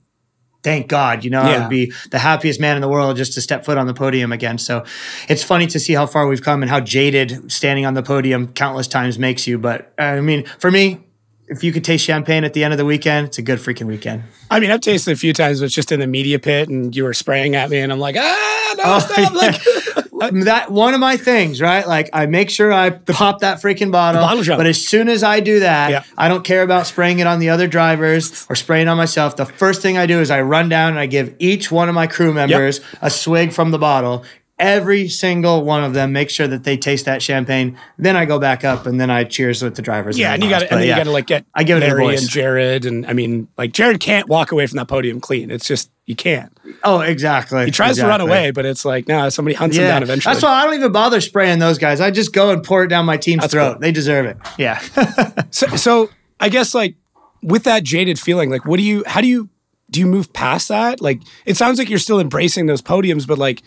Thank 0.62 0.88
God, 0.90 1.24
you 1.24 1.30
know, 1.30 1.40
I 1.42 1.58
would 1.62 1.70
be 1.70 1.94
the 2.12 2.20
happiest 2.20 2.60
man 2.60 2.76
in 2.76 2.82
the 2.82 2.90
world 2.90 3.16
just 3.16 3.32
to 3.36 3.42
step 3.42 3.64
foot 3.64 3.78
on 3.78 3.88
the 3.88 3.94
podium 3.94 4.34
again. 4.34 4.58
So 4.58 4.84
it's 5.30 5.42
funny 5.42 5.68
to 5.68 5.80
see 5.80 5.94
how 5.94 6.06
far 6.06 6.28
we've 6.28 6.42
come 6.42 6.62
and 6.62 6.70
how 6.70 6.82
jaded 6.82 7.50
standing 7.50 7.86
on 7.86 7.94
the 7.94 8.04
podium 8.04 8.52
countless 8.52 8.86
times 8.86 9.18
makes 9.18 9.48
you. 9.48 9.58
But 9.58 9.94
I 9.98 10.20
mean, 10.20 10.46
for 10.60 10.70
me, 10.70 11.00
if 11.48 11.64
you 11.64 11.72
could 11.72 11.86
taste 11.86 12.04
champagne 12.04 12.44
at 12.44 12.54
the 12.54 12.66
end 12.66 12.74
of 12.74 12.78
the 12.78 12.84
weekend, 12.84 13.28
it's 13.28 13.38
a 13.38 13.42
good 13.42 13.60
freaking 13.60 13.88
weekend. 13.88 14.24
I 14.52 14.60
mean, 14.60 14.70
I've 14.70 14.82
tasted 14.82 15.12
a 15.14 15.16
few 15.16 15.32
times, 15.32 15.62
but 15.62 15.68
it's 15.68 15.74
just 15.76 15.94
in 15.94 16.02
the 16.02 16.08
media 16.08 16.40
pit, 16.40 16.68
and 16.68 16.94
you 16.94 17.06
were 17.06 17.14
spraying 17.14 17.56
at 17.56 17.70
me, 17.70 17.80
and 17.80 17.92
I'm 17.92 18.00
like, 18.00 18.18
ah, 18.20 18.74
no, 18.78 18.84
Oh, 18.86 19.00
stop! 19.00 19.34
Like, 19.34 19.99
Uh, 20.22 20.30
that 20.46 20.72
one 20.72 20.94
of 20.94 21.00
my 21.00 21.18
things, 21.18 21.62
right? 21.62 21.88
Like 21.88 22.10
I 22.14 22.26
make 22.26 22.50
sure 22.50 22.72
I 22.72 22.90
pop 22.90 23.40
that 23.40 23.62
freaking 23.62 23.92
bottle. 23.92 24.22
bottle 24.22 24.58
but 24.58 24.68
as 24.68 24.86
soon 24.86 25.10
as 25.10 25.24
I 25.24 25.40
do 25.40 25.62
that, 25.62 25.92
Yeah. 25.92 26.04
I 26.18 26.28
don't 26.28 26.44
care 26.44 26.64
about 26.64 26.88
spraying 26.88 27.20
it 27.20 27.28
on 27.28 27.40
the 27.40 27.50
other 27.50 27.68
drivers 27.68 28.46
or 28.50 28.56
spraying 28.56 28.88
on 28.88 28.98
myself. 28.98 29.36
The 29.36 29.46
first 29.46 29.82
thing 29.82 29.98
I 29.98 30.06
do 30.06 30.20
is 30.20 30.32
I 30.32 30.42
run 30.42 30.70
down 30.70 30.92
and 30.92 31.00
I 31.00 31.06
give 31.06 31.36
each 31.40 31.72
one 31.72 31.90
of 31.90 31.96
my 31.96 32.08
crew 32.08 32.34
members 32.34 32.82
a 33.02 33.10
swig 33.10 33.54
from 33.54 33.72
the 33.72 33.80
bottle. 33.80 34.24
Every 34.60 35.08
single 35.08 35.64
one 35.64 35.84
of 35.86 35.94
them, 35.94 36.12
make 36.12 36.30
sure 36.30 36.48
that 36.48 36.66
they 36.66 36.76
taste 36.76 37.06
that 37.06 37.22
champagne. 37.22 37.78
Then 37.98 38.18
I 38.18 38.26
go 38.26 38.40
back 38.40 38.66
up 38.66 38.86
and 38.86 39.00
then 39.00 39.10
I 39.10 39.24
cheers 39.24 39.64
with 39.64 39.76
the 39.76 39.82
drivers. 39.82 40.20
yeah, 40.20 40.34
and 40.34 40.44
you 40.44 40.50
got 40.50 40.60
to, 40.60 40.74
and 40.74 40.84
yeah. 40.84 40.88
you 40.88 40.96
got 40.96 41.06
to 41.06 41.12
like 41.12 41.28
get 41.28 41.46
I 41.56 41.64
give 41.64 41.78
it 41.78 41.82
to 41.82 41.88
Mary 41.88 42.16
and 42.16 42.30
Jared, 42.30 42.86
and 42.86 43.06
I 43.06 43.14
mean, 43.14 43.48
like 43.58 43.72
Jared 43.72 44.00
can't 44.00 44.28
walk 44.28 44.52
away 44.52 44.68
from 44.68 44.76
that 44.78 44.88
podium 44.90 45.22
clean. 45.22 45.50
It's 45.50 45.66
just 45.66 45.90
you 46.06 46.16
can't. 46.16 46.52
Oh, 46.84 47.00
exactly. 47.00 47.66
He 47.66 47.72
tries 47.72 47.98
to 47.98 48.06
run 48.06 48.20
away, 48.20 48.52
but 48.52 48.66
it's 48.66 48.84
like 48.84 49.08
no, 49.08 49.30
somebody 49.30 49.56
hunts 49.56 49.78
him 49.78 49.84
down 49.84 50.04
eventually. 50.04 50.34
That's 50.34 50.44
why 50.44 50.52
I 50.52 50.66
don't 50.66 50.74
even 50.74 50.92
bother 50.92 51.22
spraying 51.22 51.60
those 51.60 51.78
guys. 51.78 52.02
I 52.02 52.12
just 52.12 52.34
go 52.34 52.52
and 52.52 52.64
pour 52.64 52.84
it 52.84 52.88
down 52.88 53.06
my 53.06 53.18
team's 53.18 53.42
That's 53.42 53.54
throat. 53.54 53.74
cool. 53.74 53.80
They 53.80 53.92
deserve 53.92 54.26
it. 54.26 54.38
Yeah. 54.58 54.82
So, 55.52 55.68
so 55.78 56.10
I 56.40 56.50
guess 56.50 56.76
like 56.76 56.96
with 57.42 57.64
that 57.64 57.84
jaded 57.84 58.20
feeling, 58.20 58.52
like 58.52 58.66
what 58.66 58.78
do 58.78 58.84
you, 58.84 59.04
how 59.08 59.20
do 59.20 59.28
you, 59.28 59.50
do 59.90 60.00
you 60.00 60.06
move 60.06 60.32
past 60.32 60.68
that? 60.68 61.02
Like 61.02 61.22
it 61.46 61.58
sounds 61.58 61.80
like 61.80 61.90
you're 61.90 61.98
still 61.98 62.20
embracing 62.20 62.68
those 62.68 62.82
podiums, 62.82 63.26
but 63.26 63.40
like, 63.40 63.64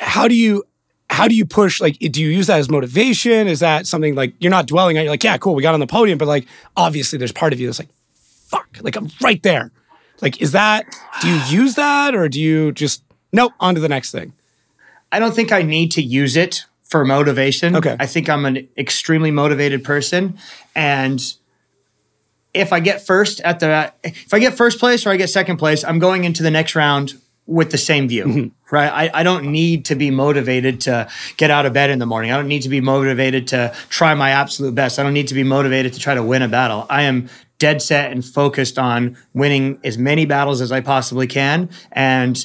how 0.00 0.28
do 0.28 0.34
you, 0.34 0.64
how 1.08 1.28
do 1.28 1.34
you 1.34 1.44
push? 1.44 1.80
Like, 1.80 1.98
do 1.98 2.20
you 2.20 2.28
use 2.28 2.48
that 2.48 2.58
as 2.58 2.68
motivation? 2.68 3.46
Is 3.46 3.60
that 3.60 3.86
something 3.86 4.14
like 4.14 4.34
you're 4.38 4.50
not 4.50 4.66
dwelling 4.66 4.98
on? 4.98 5.04
You're 5.04 5.12
like, 5.12 5.24
yeah, 5.24 5.38
cool, 5.38 5.54
we 5.54 5.62
got 5.62 5.74
on 5.74 5.80
the 5.80 5.86
podium, 5.86 6.18
but 6.18 6.28
like 6.28 6.46
obviously 6.76 7.18
there's 7.18 7.32
part 7.32 7.52
of 7.52 7.60
you 7.60 7.66
that's 7.66 7.78
like, 7.78 7.88
fuck, 8.10 8.68
like 8.82 8.96
I'm 8.96 9.10
right 9.22 9.42
there. 9.42 9.70
Like, 10.20 10.40
is 10.40 10.52
that? 10.52 10.86
Do 11.20 11.28
you 11.28 11.40
use 11.60 11.74
that, 11.74 12.14
or 12.14 12.28
do 12.28 12.40
you 12.40 12.72
just 12.72 13.02
nope 13.32 13.52
on 13.60 13.74
to 13.74 13.80
the 13.80 13.88
next 13.88 14.12
thing? 14.12 14.32
I 15.12 15.18
don't 15.18 15.34
think 15.34 15.52
I 15.52 15.62
need 15.62 15.92
to 15.92 16.02
use 16.02 16.36
it 16.36 16.64
for 16.82 17.04
motivation. 17.04 17.76
Okay. 17.76 17.96
I 17.98 18.06
think 18.06 18.28
I'm 18.28 18.46
an 18.46 18.68
extremely 18.78 19.30
motivated 19.30 19.84
person. 19.84 20.38
And 20.74 21.20
if 22.54 22.72
I 22.72 22.80
get 22.80 23.04
first 23.04 23.40
at 23.40 23.60
the 23.60 23.92
if 24.02 24.32
I 24.32 24.38
get 24.38 24.56
first 24.56 24.78
place 24.78 25.04
or 25.06 25.10
I 25.10 25.16
get 25.16 25.28
second 25.28 25.58
place, 25.58 25.84
I'm 25.84 25.98
going 25.98 26.24
into 26.24 26.42
the 26.42 26.50
next 26.50 26.74
round 26.74 27.14
with 27.46 27.70
the 27.70 27.78
same 27.78 28.08
view. 28.08 28.24
Mm-hmm. 28.24 28.74
Right. 28.74 29.10
I, 29.14 29.20
I 29.20 29.22
don't 29.22 29.52
need 29.52 29.84
to 29.86 29.94
be 29.94 30.10
motivated 30.10 30.80
to 30.82 31.08
get 31.36 31.50
out 31.50 31.66
of 31.66 31.72
bed 31.72 31.90
in 31.90 32.00
the 32.00 32.06
morning. 32.06 32.32
I 32.32 32.36
don't 32.36 32.48
need 32.48 32.62
to 32.62 32.68
be 32.68 32.80
motivated 32.80 33.46
to 33.48 33.72
try 33.88 34.14
my 34.14 34.30
absolute 34.30 34.74
best. 34.74 34.98
I 34.98 35.04
don't 35.04 35.14
need 35.14 35.28
to 35.28 35.34
be 35.34 35.44
motivated 35.44 35.92
to 35.92 36.00
try 36.00 36.14
to 36.14 36.22
win 36.22 36.42
a 36.42 36.48
battle. 36.48 36.86
I 36.90 37.02
am 37.02 37.28
dead 37.58 37.80
set 37.80 38.10
and 38.10 38.24
focused 38.24 38.78
on 38.78 39.16
winning 39.32 39.78
as 39.84 39.96
many 39.96 40.26
battles 40.26 40.60
as 40.60 40.72
I 40.72 40.80
possibly 40.80 41.26
can. 41.26 41.70
And 41.92 42.44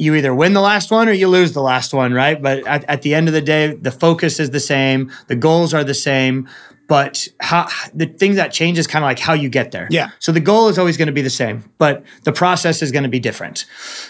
you 0.00 0.14
either 0.14 0.34
win 0.34 0.54
the 0.54 0.60
last 0.60 0.90
one 0.90 1.08
or 1.08 1.12
you 1.12 1.28
lose 1.28 1.52
the 1.52 1.62
last 1.62 1.92
one, 1.92 2.12
right? 2.14 2.40
But 2.40 2.66
at, 2.66 2.84
at 2.84 3.02
the 3.02 3.14
end 3.14 3.28
of 3.28 3.34
the 3.34 3.42
day, 3.42 3.74
the 3.74 3.90
focus 3.90 4.40
is 4.40 4.50
the 4.50 4.60
same, 4.60 5.12
the 5.28 5.36
goals 5.36 5.74
are 5.74 5.84
the 5.84 5.94
same, 5.94 6.48
but 6.88 7.28
how 7.38 7.68
the 7.94 8.06
thing 8.06 8.34
that 8.34 8.50
changes 8.50 8.86
is 8.86 8.86
kind 8.88 9.04
of 9.04 9.06
like 9.06 9.20
how 9.20 9.32
you 9.32 9.48
get 9.48 9.70
there. 9.70 9.86
Yeah. 9.90 10.10
So 10.18 10.32
the 10.32 10.40
goal 10.40 10.68
is 10.68 10.76
always 10.76 10.96
going 10.96 11.06
to 11.06 11.12
be 11.12 11.22
the 11.22 11.30
same, 11.30 11.70
but 11.78 12.02
the 12.24 12.32
process 12.32 12.82
is 12.82 12.90
going 12.90 13.04
to 13.04 13.08
be 13.08 13.20
different. 13.20 13.64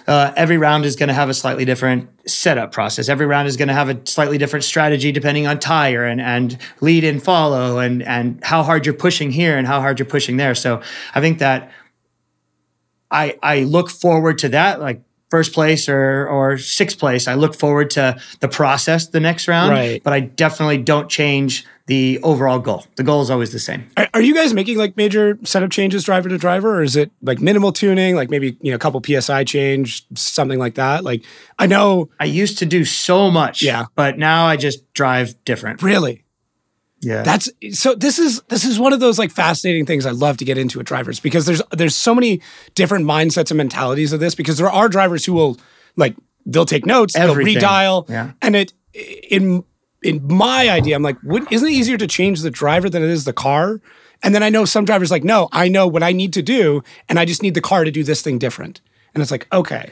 Uh, 0.06 0.32
every 0.34 0.56
round 0.56 0.86
is 0.86 0.96
going 0.96 1.08
to 1.08 1.14
have 1.14 1.28
a 1.28 1.34
slightly 1.34 1.66
different 1.66 2.08
setup 2.26 2.72
process. 2.72 3.10
Every 3.10 3.26
round 3.26 3.48
is 3.48 3.58
going 3.58 3.68
to 3.68 3.74
have 3.74 3.90
a 3.90 4.00
slightly 4.06 4.38
different 4.38 4.64
strategy 4.64 5.12
depending 5.12 5.46
on 5.46 5.58
tire 5.58 6.04
and 6.04 6.22
and 6.22 6.56
lead 6.80 7.04
and 7.04 7.22
follow 7.22 7.80
and 7.80 8.02
and 8.04 8.42
how 8.42 8.62
hard 8.62 8.86
you're 8.86 8.94
pushing 8.94 9.30
here 9.30 9.58
and 9.58 9.66
how 9.66 9.80
hard 9.80 9.98
you're 9.98 10.06
pushing 10.06 10.38
there. 10.38 10.54
So 10.54 10.80
I 11.14 11.20
think 11.20 11.40
that 11.40 11.70
I 13.10 13.36
I 13.42 13.64
look 13.64 13.90
forward 13.90 14.38
to 14.38 14.48
that 14.50 14.80
like 14.80 15.02
first 15.30 15.52
place 15.52 15.88
or 15.88 16.26
or 16.28 16.58
sixth 16.58 16.98
place. 16.98 17.28
I 17.28 17.34
look 17.34 17.54
forward 17.54 17.90
to 17.90 18.18
the 18.40 18.48
process 18.48 19.06
the 19.08 19.20
next 19.20 19.46
round, 19.48 19.70
Right. 19.72 20.02
but 20.02 20.12
I 20.12 20.20
definitely 20.20 20.78
don't 20.78 21.08
change 21.08 21.64
the 21.86 22.20
overall 22.22 22.58
goal. 22.60 22.86
The 22.96 23.02
goal 23.02 23.20
is 23.22 23.30
always 23.30 23.50
the 23.52 23.58
same. 23.58 23.88
Are, 23.96 24.08
are 24.14 24.20
you 24.20 24.32
guys 24.34 24.54
making 24.54 24.78
like 24.78 24.96
major 24.96 25.38
setup 25.42 25.70
changes 25.72 26.04
driver 26.04 26.28
to 26.28 26.38
driver, 26.38 26.76
or 26.78 26.82
is 26.82 26.94
it 26.96 27.10
like 27.22 27.40
minimal 27.40 27.72
tuning, 27.72 28.14
like 28.14 28.30
maybe 28.30 28.56
you 28.60 28.70
know 28.70 28.76
a 28.76 28.78
couple 28.78 29.02
psi 29.04 29.44
change, 29.44 30.04
something 30.14 30.58
like 30.58 30.74
that? 30.74 31.02
Like 31.04 31.24
I 31.58 31.66
know, 31.66 32.08
I 32.20 32.24
used 32.26 32.58
to 32.58 32.66
do 32.66 32.84
so 32.84 33.30
much, 33.30 33.62
Yeah. 33.62 33.86
but 33.96 34.18
now 34.18 34.46
I 34.46 34.56
just 34.56 34.92
drive 34.94 35.34
different. 35.44 35.82
really, 35.82 36.24
Yeah. 37.02 37.22
that's 37.22 37.50
so. 37.72 37.94
This 37.94 38.18
is 38.18 38.42
this 38.48 38.64
is 38.64 38.78
one 38.78 38.92
of 38.92 39.00
those 39.00 39.18
like 39.18 39.30
fascinating 39.30 39.86
things 39.86 40.04
I 40.04 40.10
love 40.10 40.36
to 40.38 40.44
get 40.44 40.58
into 40.58 40.78
with 40.78 40.86
drivers 40.86 41.18
because 41.20 41.46
there's 41.46 41.62
there's 41.72 41.96
so 41.96 42.14
many 42.14 42.42
different 42.74 43.06
mindsets 43.06 43.50
and 43.50 43.56
mentalities 43.58 44.12
of 44.12 44.20
this 44.20 44.34
because 44.34 44.58
there 44.58 44.70
are 44.70 44.88
drivers 44.88 45.24
who 45.24 45.32
will 45.32 45.58
like 45.96 46.14
they'll 46.44 46.66
take 46.66 46.84
notes, 46.86 47.16
Everything. 47.16 47.54
they'll 47.54 47.62
redial, 47.62 48.08
Yeah. 48.08 48.32
and 48.42 48.54
it 48.54 48.72
in 48.94 49.64
in 50.02 50.26
my 50.28 50.68
idea, 50.68 50.96
I'm 50.96 51.02
like, 51.02 51.16
would, 51.22 51.50
isn't 51.52 51.68
it 51.68 51.72
easier 51.72 51.96
to 51.98 52.06
change 52.06 52.40
the 52.40 52.50
driver 52.50 52.88
than 52.90 53.02
it 53.02 53.10
is 53.10 53.24
the 53.24 53.32
car? 53.34 53.80
And 54.22 54.34
then 54.34 54.42
I 54.42 54.48
know 54.50 54.64
some 54.66 54.84
drivers 54.84 55.10
like, 55.10 55.24
no, 55.24 55.48
I 55.52 55.68
know 55.68 55.86
what 55.86 56.02
I 56.02 56.12
need 56.12 56.32
to 56.34 56.42
do, 56.42 56.82
and 57.08 57.18
I 57.18 57.24
just 57.24 57.42
need 57.42 57.54
the 57.54 57.60
car 57.62 57.84
to 57.84 57.90
do 57.90 58.02
this 58.04 58.20
thing 58.22 58.38
different. 58.38 58.80
And 59.14 59.22
it's 59.22 59.30
like, 59.30 59.46
okay, 59.52 59.90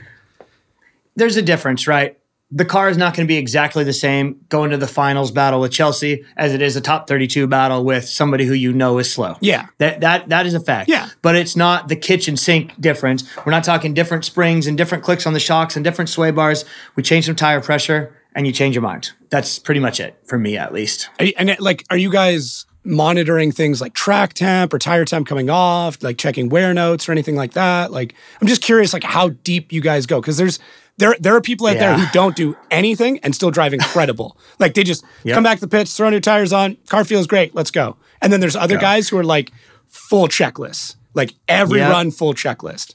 There's 1.17 1.37
a 1.37 1.43
difference, 1.43 1.87
right? 1.89 2.19
The 2.51 2.65
car 2.65 2.89
is 2.89 2.97
not 2.97 3.15
going 3.15 3.27
to 3.27 3.29
be 3.29 3.37
exactly 3.37 3.85
the 3.85 3.93
same 3.93 4.41
going 4.49 4.71
to 4.71 4.79
the 4.79 4.87
finals 4.87 5.31
battle 5.31 5.61
with 5.61 5.71
Chelsea 5.71 6.25
as 6.37 6.55
it 6.55 6.63
is 6.63 6.77
a 6.77 6.81
top 6.81 7.07
32 7.07 7.47
battle 7.47 7.85
with 7.85 8.09
somebody 8.09 8.47
who 8.47 8.55
you 8.55 8.73
know 8.73 8.97
is 8.99 9.13
slow. 9.13 9.37
Yeah. 9.41 9.67
That 9.79 10.01
that 10.01 10.31
that 10.31 10.47
is 10.47 10.55
a 10.55 10.61
fact. 10.61 10.89
Yeah. 10.89 11.11
But 11.21 11.37
it's 11.37 11.57
not 11.57 11.89
the 11.89 11.97
kitchen 11.97 12.39
sink 12.39 12.81
difference. 12.81 13.25
We're 13.45 13.53
not 13.53 13.65
talking 13.65 13.93
different 13.93 14.25
springs 14.25 14.67
and 14.67 14.79
different 14.79 15.05
clicks 15.05 15.27
on 15.27 15.35
the 15.35 15.41
shocks 15.41 15.77
and 15.77 15.85
different 15.85 16.09
sway 16.09 16.31
bars. 16.31 16.65
We 16.97 17.03
change 17.03 17.27
some 17.27 17.37
tire 17.37 17.61
pressure 17.61 18.15
and 18.35 18.47
you 18.47 18.53
change 18.53 18.75
your 18.75 18.83
mind. 18.83 19.11
That's 19.29 19.59
pretty 19.59 19.81
much 19.81 20.01
it 20.01 20.19
for 20.25 20.39
me 20.39 20.57
at 20.57 20.73
least. 20.73 21.11
Are 21.19 21.27
you- 21.27 21.35
and 21.37 21.51
it, 21.51 21.61
like, 21.61 21.85
are 21.91 21.97
you 21.99 22.11
guys 22.11 22.65
monitoring 22.85 23.53
things 23.53 23.81
like 23.83 23.93
track 23.93 24.33
temp 24.33 24.73
or 24.73 24.79
tire 24.79 25.05
temp 25.05 25.27
coming 25.27 25.51
off, 25.51 26.03
like 26.03 26.17
checking 26.17 26.49
wear 26.49 26.73
notes 26.73 27.09
or 27.09 27.13
anything 27.13 27.37
like 27.37 27.53
that? 27.53 27.93
Like, 27.93 28.15
I'm 28.41 28.47
just 28.49 28.63
curious, 28.63 28.95
like 28.95 29.05
how 29.05 29.29
deep 29.45 29.71
you 29.71 29.83
guys 29.83 30.07
go 30.07 30.19
because 30.21 30.39
there's 30.39 30.59
there 30.99 31.17
there 31.19 31.35
are 31.35 31.41
people 31.41 31.67
out 31.67 31.79
there 31.79 31.97
who 31.97 32.07
don't 32.13 32.37
do 32.37 32.57
anything 32.71 33.19
and 33.21 33.35
still 33.35 33.51
drive 33.51 33.73
incredible. 33.81 34.37
like 34.59 34.75
they 34.75 34.83
just 34.85 35.05
Yep. 35.25 35.35
come 35.35 35.45
back 35.45 35.57
to 35.59 35.67
the 35.67 35.69
pits, 35.69 35.97
throw 35.97 36.11
new 36.11 36.21
tires 36.21 36.53
on, 36.53 36.77
car 36.89 37.05
feels 37.05 37.27
great, 37.27 37.55
let's 37.55 37.71
go. 37.71 37.97
And 38.21 38.33
then 38.33 38.41
there's 38.41 38.57
other 38.57 38.75
Yeah. 38.75 38.81
guys 38.81 39.09
who 39.09 39.17
are 39.19 39.25
like 39.25 39.53
full 39.89 40.29
checklist, 40.29 40.97
like 41.15 41.35
every 41.49 41.79
Yeah. 41.81 41.91
run 41.91 42.11
full 42.11 42.35
checklist. 42.35 42.95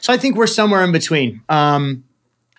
So 0.00 0.12
I 0.12 0.16
think 0.16 0.36
we're 0.36 0.46
somewhere 0.46 0.82
in 0.84 0.92
between. 0.92 1.42
Um, 1.48 2.04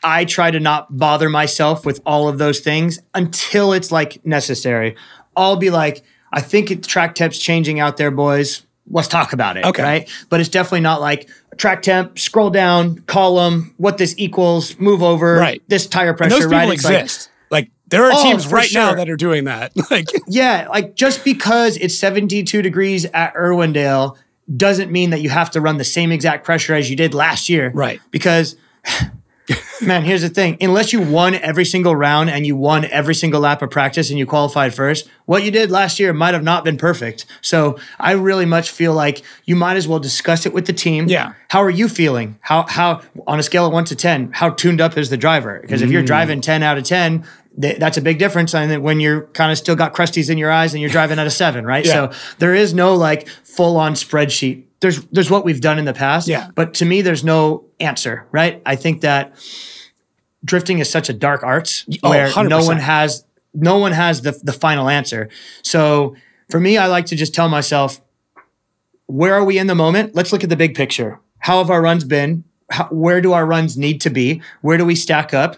I 0.04 0.26
try 0.26 0.52
to 0.52 0.60
not 0.60 0.98
bother 0.98 1.30
myself 1.30 1.86
with 1.86 2.00
all 2.06 2.28
of 2.30 2.38
those 2.38 2.60
things 2.60 3.00
until 3.14 3.74
it's 3.74 3.92
like 3.92 4.26
necessary. 4.26 4.96
I'll 5.36 5.56
be 5.58 5.70
like, 5.70 6.04
I 6.32 6.42
think 6.42 6.72
it, 6.72 6.84
track 6.84 7.16
tip's 7.16 7.38
changing 7.38 7.80
out 7.80 7.98
there, 7.98 8.12
boys. 8.12 8.62
Let's 8.92 9.08
talk 9.08 9.34
about 9.34 9.58
it. 9.58 9.66
Okay. 9.66 9.84
Right. 9.84 10.10
But 10.30 10.40
it's 10.40 10.50
definitely 10.50 10.82
not 10.82 11.02
like 11.02 11.30
track 11.60 11.84
temp, 11.84 12.18
scroll 12.18 12.50
down, 12.50 12.98
column, 13.06 13.76
what 13.78 14.00
this 14.00 14.16
equals, 14.18 14.80
move 14.80 15.04
over, 15.04 15.36
Right. 15.36 15.62
this 15.68 15.86
tire 15.86 16.14
pressure, 16.16 16.34
And 16.36 16.44
those 16.44 16.48
people 16.48 16.58
right? 16.58 16.74
It's 16.74 16.84
like- 16.86 17.04
exist. 17.04 17.30
Like, 17.52 17.70
there 17.90 18.04
are 18.06 18.12
Oh, 18.14 18.24
teams 18.24 18.48
right 18.48 18.70
now 18.74 18.94
that 18.96 19.10
are 19.10 19.16
doing 19.18 19.44
that. 19.44 19.72
Like, 19.92 20.08
Yeah, 20.28 20.68
like 20.70 20.96
just 20.96 21.24
because 21.24 21.78
it's 21.78 21.96
72 21.96 22.62
degrees 22.62 23.06
at 23.14 23.34
Irwindale 23.36 24.16
doesn't 24.56 24.92
mean 24.92 25.10
that 25.12 25.22
you 25.22 25.30
have 25.30 25.52
to 25.52 25.62
run 25.62 25.78
the 25.78 25.84
same 25.84 26.12
exact 26.12 26.44
pressure 26.46 26.74
as 26.74 26.90
you 26.90 26.96
did 26.96 27.14
last 27.14 27.50
year. 27.50 27.72
Right. 27.74 28.00
Because 28.12 28.56
man, 29.82 30.04
here's 30.04 30.22
the 30.22 30.30
thing. 30.30 30.58
Unless 30.62 30.94
you 30.94 31.02
won 31.02 31.34
every 31.36 31.66
single 31.66 31.96
round 31.96 32.30
and 32.30 32.46
you 32.46 32.56
won 32.56 32.86
every 32.86 33.16
single 33.16 33.42
lap 33.42 33.62
of 33.64 33.72
practice 33.72 34.10
and 34.12 34.20
you 34.20 34.26
qualified 34.28 34.74
first, 34.76 35.08
what 35.26 35.42
you 35.44 35.50
did 35.50 35.72
last 35.72 36.00
year 36.00 36.14
might 36.14 36.34
have 36.36 36.44
not 36.44 36.64
been 36.64 36.78
perfect. 36.78 37.26
So 37.42 37.80
I 38.00 38.12
really 38.12 38.46
much 38.46 38.70
feel 38.70 38.94
like 38.94 39.24
you 39.46 39.56
might 39.56 39.78
as 39.78 39.88
well 39.88 40.00
discuss 40.00 40.46
it 40.46 40.54
with 40.54 40.68
the 40.68 40.74
team. 40.74 41.08
Yeah. 41.08 41.34
How 41.50 41.64
are 41.64 41.70
you 41.70 41.90
feeling? 41.90 42.38
How 42.42 42.66
how 42.68 43.02
on 43.28 43.40
a 43.40 43.44
scale 43.44 43.66
of 43.66 43.74
one 43.74 43.86
to 43.86 43.96
ten, 43.96 44.32
how 44.34 44.52
tuned 44.52 44.80
up 44.82 44.98
is 44.98 45.10
the 45.10 45.18
driver? 45.18 45.60
Because 45.62 45.82
Mm. 45.82 45.86
if 45.86 45.92
you're 45.92 46.04
driving 46.04 46.42
10 46.42 46.62
out 46.64 46.78
of 46.78 46.84
10, 46.84 47.26
th- 47.60 47.78
that's 47.80 47.98
a 47.98 48.02
big 48.02 48.20
difference. 48.20 48.54
And 48.54 48.70
then 48.70 48.84
when 48.84 49.00
you're 49.00 49.22
kind 49.34 49.52
of 49.52 49.58
still 49.58 49.76
got 49.76 49.94
crusties 49.96 50.30
in 50.30 50.38
your 50.38 50.52
eyes 50.52 50.74
and 50.74 50.82
you're 50.82 50.92
driving 50.92 51.18
at 51.18 51.26
a 51.26 51.32
seven, 51.32 51.66
right? 51.66 51.84
Yeah. 51.86 51.94
So 52.12 52.12
there 52.38 52.54
is 52.54 52.74
no 52.74 52.94
like 52.96 53.28
full 53.44 53.78
on 53.78 53.94
spreadsheet. 53.96 54.64
There's 54.82 55.04
there's 55.06 55.32
what 55.32 55.44
we've 55.44 55.60
done 55.60 55.80
in 55.80 55.86
the 55.86 55.94
past. 55.94 56.28
Yeah. 56.28 56.50
But 56.54 56.76
to 56.76 56.86
me, 56.86 57.02
there's 57.02 57.24
no 57.24 57.66
answer, 57.80 58.28
right? 58.32 58.62
I 58.66 58.76
think 58.76 59.02
that 59.02 59.34
drifting 60.46 60.78
is 60.80 60.90
such 60.90 61.10
a 61.10 61.14
dark 61.14 61.44
art 61.44 61.84
Oh, 62.04 62.12
where 62.12 62.28
no 62.28 62.60
100%. 62.60 62.66
one 62.68 62.78
has 62.80 63.26
no 63.56 63.80
one 63.80 63.92
has 63.94 64.22
the 64.22 64.40
the 64.44 64.54
final 64.54 64.88
answer. 64.88 65.30
So 65.64 66.16
for 66.52 66.60
me, 66.60 66.78
I 66.78 66.86
like 66.86 67.08
to 67.08 67.16
just 67.16 67.34
tell 67.34 67.50
myself, 67.50 68.02
where 69.08 69.34
are 69.34 69.44
we 69.44 69.58
in 69.58 69.66
the 69.66 69.76
moment? 69.76 70.14
Let's 70.14 70.32
look 70.32 70.44
at 70.44 70.50
the 70.50 70.56
big 70.56 70.76
picture. 70.76 71.20
How 71.40 71.58
have 71.60 71.70
our 71.70 71.82
runs 71.82 72.04
been? 72.04 72.44
How, 72.70 72.86
where 72.88 73.22
do 73.22 73.34
our 73.34 73.46
runs 73.46 73.78
need 73.78 74.02
to 74.02 74.10
be? 74.10 74.42
Where 74.62 74.78
do 74.78 74.86
we 74.86 74.96
stack 74.96 75.34
up? 75.34 75.58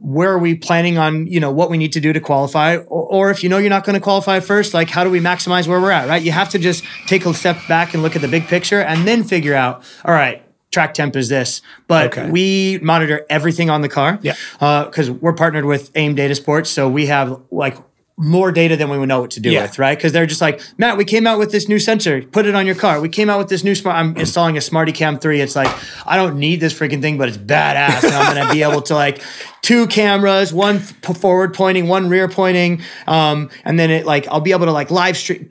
Where 0.00 0.30
are 0.30 0.38
we 0.38 0.54
planning 0.54 0.96
on, 0.96 1.26
you 1.26 1.40
know, 1.40 1.50
what 1.50 1.70
we 1.70 1.76
need 1.76 1.92
to 1.94 2.00
do 2.00 2.12
to 2.12 2.20
qualify? 2.20 2.76
Or, 2.76 2.84
or 3.06 3.30
if 3.30 3.42
you 3.42 3.48
know 3.48 3.58
you're 3.58 3.68
not 3.70 3.84
going 3.84 3.94
to 3.94 4.00
qualify 4.00 4.38
first, 4.40 4.72
like 4.72 4.88
how 4.90 5.02
do 5.02 5.10
we 5.10 5.18
maximize 5.20 5.66
where 5.66 5.80
we're 5.80 5.90
at, 5.90 6.08
right? 6.08 6.22
You 6.22 6.30
have 6.32 6.50
to 6.50 6.58
just 6.58 6.84
take 7.06 7.26
a 7.26 7.34
step 7.34 7.58
back 7.68 7.94
and 7.94 8.02
look 8.02 8.14
at 8.14 8.22
the 8.22 8.28
big 8.28 8.46
picture 8.46 8.80
and 8.80 9.06
then 9.08 9.24
figure 9.24 9.54
out, 9.54 9.82
all 10.04 10.14
right, 10.14 10.42
track 10.70 10.94
temp 10.94 11.16
is 11.16 11.28
this. 11.28 11.62
But 11.88 12.16
Okay. 12.16 12.30
we 12.30 12.78
monitor 12.80 13.26
everything 13.28 13.70
on 13.70 13.80
the 13.80 13.88
car. 13.88 14.20
Yeah. 14.22 14.34
Uh, 14.60 14.84
because 14.84 15.10
we're 15.10 15.32
partnered 15.32 15.64
with 15.64 15.90
AIM 15.96 16.14
Data 16.14 16.36
Sports. 16.36 16.70
So 16.70 16.88
we 16.88 17.06
have 17.06 17.40
like 17.50 17.76
more 18.20 18.50
data 18.50 18.76
than 18.76 18.90
we 18.90 18.98
would 18.98 19.08
know 19.08 19.20
what 19.20 19.30
to 19.30 19.40
do 19.40 19.48
Yeah. 19.50 19.62
with, 19.62 19.78
right? 19.78 19.96
Because 19.96 20.10
they're 20.12 20.26
just 20.26 20.40
like, 20.40 20.60
Matt, 20.76 20.96
we 20.96 21.04
came 21.04 21.24
out 21.24 21.38
with 21.38 21.52
this 21.52 21.68
new 21.68 21.78
sensor, 21.78 22.20
put 22.22 22.46
it 22.46 22.54
on 22.56 22.66
your 22.66 22.74
car. 22.74 23.00
We 23.00 23.08
came 23.08 23.30
out 23.30 23.38
with 23.38 23.48
this 23.48 23.62
new 23.62 23.76
smart. 23.76 23.96
I'm 23.96 24.16
installing 24.16 24.56
a 24.56 24.60
Smarty 24.60 24.90
Cam 24.90 25.20
3. 25.20 25.40
It's 25.40 25.54
like, 25.54 25.72
I 26.04 26.16
don't 26.16 26.36
need 26.36 26.58
this 26.58 26.74
freaking 26.74 27.00
thing, 27.00 27.16
but 27.16 27.28
it's 27.28 27.38
badass. 27.38 28.02
And 28.02 28.12
I'm 28.12 28.34
gonna 28.34 28.52
be 28.52 28.62
able 28.64 28.82
to 28.82 28.94
like 28.94 29.22
two 29.62 29.86
cameras, 29.86 30.52
one 30.52 30.80
forward 30.80 31.54
pointing, 31.54 31.86
one 31.86 32.08
rear 32.08 32.26
pointing. 32.28 32.82
Um, 33.06 33.50
and 33.64 33.78
then 33.78 33.90
it 33.92 34.04
like 34.04 34.26
I'll 34.26 34.40
be 34.40 34.50
able 34.52 34.66
to 34.66 34.72
like 34.72 34.90
live 34.90 35.16
stream 35.16 35.50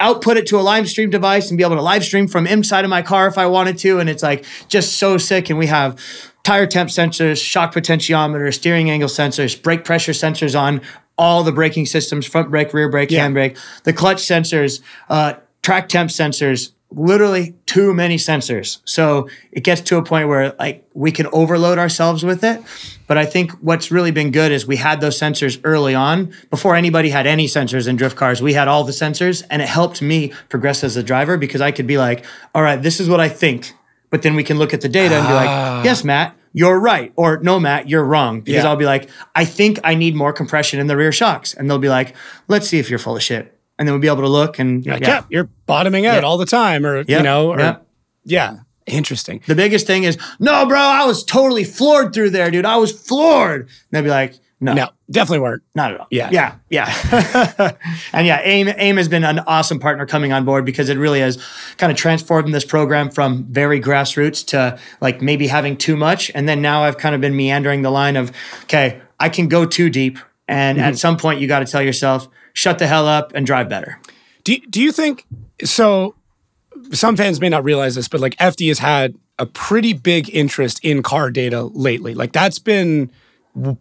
output 0.00 0.36
it 0.36 0.46
to 0.48 0.58
a 0.58 0.60
live 0.60 0.88
stream 0.88 1.08
device 1.08 1.50
and 1.50 1.56
be 1.56 1.64
able 1.64 1.76
to 1.76 1.82
live 1.82 2.04
stream 2.04 2.26
from 2.28 2.46
inside 2.46 2.84
of 2.84 2.90
my 2.90 3.00
car 3.00 3.26
if 3.26 3.38
I 3.38 3.46
wanted 3.46 3.78
to. 3.78 4.00
And 4.00 4.10
it's 4.10 4.22
like 4.22 4.44
just 4.68 4.98
so 4.98 5.16
sick. 5.16 5.48
And 5.48 5.58
we 5.58 5.66
have 5.68 5.98
tire 6.44 6.66
temp 6.66 6.88
sensors, 6.90 7.44
shock 7.44 7.74
potentiometer, 7.74 8.54
steering 8.54 8.90
angle 8.90 9.08
sensors, 9.08 9.60
brake 9.60 9.84
pressure 9.84 10.12
sensors 10.12 10.58
on 10.58 10.80
all 11.18 11.42
the 11.42 11.52
braking 11.52 11.86
systems, 11.86 12.26
front 12.26 12.50
brake, 12.50 12.72
rear 12.72 12.88
brake, 12.88 13.10
Yeah. 13.10 13.26
handbrake, 13.26 13.56
the 13.84 13.92
clutch 13.92 14.18
sensors, 14.18 14.80
uh, 15.08 15.34
track 15.62 15.88
temp 15.88 16.10
sensors, 16.10 16.70
literally 16.90 17.54
too 17.66 17.92
many 17.94 18.16
sensors. 18.16 18.78
So 18.84 19.28
it 19.50 19.64
gets 19.64 19.80
to 19.82 19.96
a 19.96 20.02
point 20.02 20.28
where 20.28 20.54
like 20.60 20.84
we 20.94 21.10
can 21.10 21.26
overload 21.32 21.78
ourselves 21.78 22.22
with 22.24 22.44
it. 22.44 22.60
But 23.06 23.18
I 23.18 23.24
think 23.26 23.50
what's 23.60 23.90
really 23.90 24.10
been 24.12 24.30
good 24.30 24.52
is 24.52 24.66
we 24.66 24.76
had 24.76 25.00
those 25.00 25.18
sensors 25.18 25.58
early 25.64 25.94
on 25.94 26.32
before 26.50 26.74
anybody 26.76 27.10
had 27.10 27.26
any 27.26 27.46
sensors 27.46 27.88
in 27.88 27.96
drift 27.96 28.16
cars. 28.16 28.40
We 28.40 28.52
had 28.52 28.68
all 28.68 28.84
the 28.84 28.92
sensors 28.92 29.42
and 29.50 29.60
it 29.60 29.68
helped 29.68 30.02
me 30.02 30.32
progress 30.48 30.84
as 30.84 30.96
a 30.96 31.02
driver 31.02 31.36
because 31.36 31.60
I 31.60 31.70
could 31.70 31.86
be 31.86 31.98
like, 31.98 32.24
all 32.54 32.62
right, 32.62 32.80
this 32.80 33.00
is 33.00 33.08
what 33.08 33.20
I 33.20 33.28
think. 33.28 33.72
But 34.14 34.22
then 34.22 34.36
we 34.36 34.44
can 34.44 34.58
look 34.60 34.72
at 34.72 34.80
the 34.80 34.88
data 34.88 35.16
and 35.16 35.26
be 35.26 35.34
like, 35.34 35.48
ah. 35.48 35.82
yes, 35.82 36.04
Matt, 36.04 36.36
you're 36.52 36.78
right. 36.78 37.12
Or 37.16 37.38
no, 37.38 37.58
Matt, 37.58 37.88
you're 37.88 38.04
wrong. 38.04 38.42
Because 38.42 38.62
Yeah. 38.62 38.70
I'll 38.70 38.76
be 38.76 38.84
like, 38.84 39.10
I 39.34 39.44
think 39.44 39.80
I 39.82 39.96
need 39.96 40.14
more 40.14 40.32
compression 40.32 40.78
in 40.78 40.86
the 40.86 40.96
rear 40.96 41.10
shocks. 41.10 41.52
And 41.52 41.68
they'll 41.68 41.80
be 41.80 41.88
like, 41.88 42.14
let's 42.46 42.68
see 42.68 42.78
if 42.78 42.88
you're 42.88 43.00
full 43.00 43.16
of 43.16 43.24
shit. 43.24 43.58
And 43.76 43.88
then 43.88 43.92
we'll 43.92 44.00
be 44.00 44.06
able 44.06 44.22
to 44.22 44.28
look 44.28 44.60
and 44.60 44.86
Like, 44.86 45.02
yeah. 45.04 45.24
you're 45.30 45.48
bottoming 45.66 46.06
out 46.06 46.22
Yeah. 46.22 46.28
all 46.28 46.38
the 46.38 46.46
time, 46.46 46.86
or 46.86 47.02
you 47.08 47.20
know, 47.22 47.50
or 47.50 47.58
Yeah. 47.58 47.76
yeah. 48.24 48.56
Interesting. 48.86 49.40
The 49.48 49.56
biggest 49.56 49.84
thing 49.88 50.04
is, 50.04 50.16
no, 50.38 50.64
bro, 50.64 50.78
I 50.78 51.04
was 51.06 51.24
totally 51.24 51.64
floored 51.64 52.14
through 52.14 52.30
there, 52.30 52.52
dude. 52.52 52.66
I 52.66 52.76
was 52.76 52.92
floored. 52.92 53.62
And 53.62 53.68
they'll 53.90 54.04
be 54.04 54.10
like, 54.10 54.34
no, 54.64 54.72
No, 54.74 54.88
definitely 55.10 55.40
weren't. 55.40 55.62
not 55.74 55.92
at 55.92 56.00
all. 56.00 56.06
Yeah. 56.10 56.30
Yeah. 56.32 56.54
Yeah. 56.70 57.72
and 58.12 58.26
yeah, 58.26 58.40
AIM, 58.42 58.68
AIM 58.76 58.96
has 58.96 59.08
been 59.08 59.24
an 59.24 59.38
awesome 59.40 59.78
partner 59.78 60.06
coming 60.06 60.32
on 60.32 60.44
board 60.44 60.64
because 60.64 60.88
it 60.88 60.98
really 60.98 61.20
has 61.20 61.42
kind 61.76 61.92
of 61.92 61.98
transformed 61.98 62.52
this 62.54 62.64
program 62.64 63.10
from 63.10 63.44
very 63.44 63.80
grassroots 63.80 64.44
to 64.48 64.78
like 65.00 65.20
maybe 65.22 65.46
having 65.46 65.76
too 65.76 65.96
much. 65.96 66.30
And 66.34 66.48
then 66.48 66.62
now 66.62 66.82
I've 66.84 66.98
kind 66.98 67.14
of 67.14 67.20
been 67.20 67.36
meandering 67.36 67.82
the 67.82 67.90
line 67.90 68.16
of, 68.16 68.32
okay, 68.64 69.00
I 69.20 69.28
can 69.28 69.48
go 69.48 69.64
too 69.66 69.90
deep. 69.90 70.18
And 70.48 70.78
Mm-hmm. 70.78 70.86
at 70.88 70.98
some 70.98 71.16
point, 71.16 71.40
you 71.40 71.48
got 71.48 71.60
to 71.60 71.66
tell 71.66 71.82
yourself, 71.82 72.28
shut 72.52 72.78
the 72.78 72.86
hell 72.86 73.06
up 73.08 73.32
and 73.34 73.46
drive 73.46 73.68
better. 73.68 73.98
Do 74.44 74.56
do 74.68 74.80
you 74.82 74.92
think 74.92 75.26
so? 75.64 76.14
Some 76.92 77.16
fans 77.16 77.40
may 77.40 77.48
not 77.48 77.64
realize 77.64 77.94
this, 77.94 78.08
but 78.08 78.20
like 78.20 78.36
FD 78.36 78.68
has 78.68 78.78
had 78.78 79.14
a 79.38 79.46
pretty 79.46 79.94
big 79.94 80.28
interest 80.34 80.80
in 80.84 81.02
car 81.02 81.30
data 81.30 81.62
lately. 81.62 82.14
Like 82.14 82.32
that's 82.32 82.58
been 82.58 83.10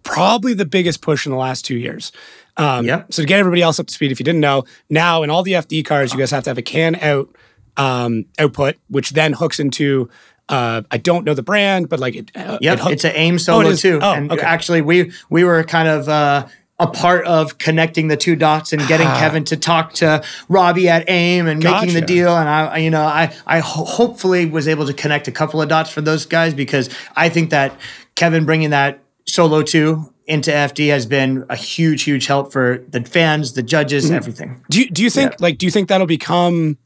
probably 0.04 0.54
the 0.54 0.66
biggest 0.66 1.02
push 1.02 1.26
in 1.26 1.32
the 1.32 1.38
last 1.38 1.66
two 1.66 1.78
years. 1.78 2.12
Um, 2.58 2.86
Yep. 2.86 3.14
So 3.14 3.24
to 3.24 3.28
get 3.28 3.40
everybody 3.40 3.62
else 3.62 3.80
up 3.80 3.88
to 3.88 3.94
speed, 3.94 4.12
if 4.12 4.20
you 4.20 4.24
didn't 4.24 4.42
know, 4.42 4.66
now 4.90 5.24
in 5.24 5.30
all 5.30 5.42
the 5.44 5.54
FD 5.54 5.84
cars, 5.86 6.14
you 6.14 6.20
guys 6.20 6.32
have 6.32 6.44
to 6.44 6.50
have 6.50 6.58
a 6.58 6.62
can 6.62 6.96
out 6.98 7.30
um, 7.78 8.26
output, 8.40 8.76
which 8.90 9.12
then 9.12 9.34
hooks 9.34 9.60
into. 9.60 10.10
Uh, 10.50 10.82
I 10.92 10.98
don't 10.98 11.24
know 11.26 11.34
the 11.34 11.42
brand, 11.42 11.88
but 11.90 12.00
like 12.00 12.16
it. 12.16 12.30
Uh, 12.36 12.58
Yep, 12.62 12.80
it 12.80 12.92
it's 12.92 13.04
an 13.06 13.14
AIM 13.16 13.36
Oh, 13.36 13.38
solo 13.38 13.76
too. 13.76 14.00
Oh, 14.02 14.14
and 14.14 14.32
okay. 14.32 14.42
actually, 14.42 14.82
we 14.82 15.12
we 15.30 15.44
were 15.46 15.64
kind 15.64 15.88
of 15.88 16.08
uh, 16.10 16.46
a 16.80 16.86
part 16.88 17.26
of 17.26 17.58
connecting 17.58 18.10
the 18.10 18.18
two 18.18 18.36
dots 18.36 18.74
and 18.74 18.86
getting 18.88 19.08
Kevin 19.08 19.46
to 19.46 19.58
talk 19.58 19.94
to 19.94 20.22
Robbie 20.50 20.90
at 20.90 21.10
AIM 21.10 21.48
and 21.48 21.64
making 21.64 21.94
the 21.94 22.02
deal. 22.02 22.36
And 22.36 22.48
I, 22.50 22.66
I- 22.66 22.78
you 22.80 22.90
know, 22.92 23.04
I 23.04 23.34
I 23.48 23.60
ho- 23.60 23.86
hopefully 23.86 24.46
was 24.46 24.68
able 24.68 24.86
to 24.86 24.94
connect 24.94 25.28
a 25.30 25.32
couple 25.32 25.62
of 25.62 25.70
dots 25.70 25.90
for 25.90 26.02
those 26.02 26.26
guys 26.26 26.54
because 26.54 26.90
I 27.16 27.30
think 27.30 27.50
that 27.52 27.76
Kevin 28.16 28.44
bringing 28.46 28.72
that 28.72 29.00
solo 29.34 29.62
two 29.64 30.14
into 30.28 30.52
FD 30.52 30.90
has 30.90 31.06
been 31.06 31.44
a 31.50 31.56
huge, 31.56 32.04
huge 32.04 32.28
help 32.28 32.52
for 32.54 32.84
the 32.88 33.02
fans, 33.04 33.54
the 33.54 33.64
judges, 33.64 34.06
Mm-hmm. 34.06 34.16
everything. 34.16 34.64
Do 34.70 34.80
you, 34.82 34.90
do 34.90 35.02
you 35.04 35.10
think 35.10 35.32
Yeah. 35.32 35.38
like 35.40 35.58
do 35.58 35.66
you 35.66 35.72
think 35.72 35.90
that'll 35.90 36.08
become 36.08 36.78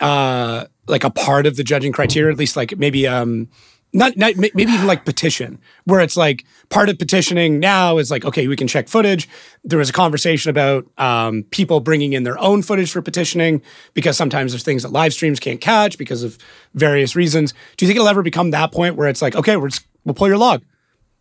uh 0.00 0.64
like 0.88 1.04
a 1.04 1.10
part 1.10 1.46
of 1.46 1.56
the 1.56 1.64
judging 1.64 1.92
criteria 1.92 2.32
at 2.32 2.38
least 2.38 2.56
like 2.56 2.76
maybe 2.78 3.06
um 3.06 3.48
not, 3.94 4.16
not 4.16 4.36
maybe 4.36 4.72
even 4.72 4.86
like 4.86 5.04
petition 5.04 5.60
where 5.84 6.00
it's 6.00 6.16
like 6.16 6.46
part 6.70 6.88
of 6.88 6.98
petitioning 6.98 7.60
now 7.60 7.98
is 7.98 8.10
like 8.10 8.24
okay 8.24 8.48
we 8.48 8.56
can 8.56 8.66
check 8.66 8.88
footage 8.88 9.28
there 9.64 9.78
was 9.78 9.90
a 9.90 9.92
conversation 9.92 10.48
about 10.50 10.86
um, 10.98 11.44
people 11.50 11.78
bringing 11.80 12.14
in 12.14 12.22
their 12.22 12.38
own 12.38 12.62
footage 12.62 12.90
for 12.90 13.02
petitioning 13.02 13.60
because 13.92 14.16
sometimes 14.16 14.52
there's 14.52 14.62
things 14.64 14.82
that 14.82 14.92
live 14.92 15.12
streams 15.12 15.38
can't 15.38 15.60
catch 15.60 15.98
because 15.98 16.22
of 16.22 16.38
various 16.74 17.14
reasons 17.14 17.52
do 17.76 17.84
you 17.84 17.86
think 17.88 17.96
it'll 17.96 18.08
ever 18.08 18.22
become 18.22 18.50
that 18.50 18.72
point 18.72 18.96
where 18.96 19.08
it's 19.08 19.20
like 19.20 19.36
okay 19.36 19.56
we're 19.58 19.68
just, 19.68 19.86
we'll 20.06 20.14
pull 20.14 20.26
your 20.28 20.38
log 20.38 20.62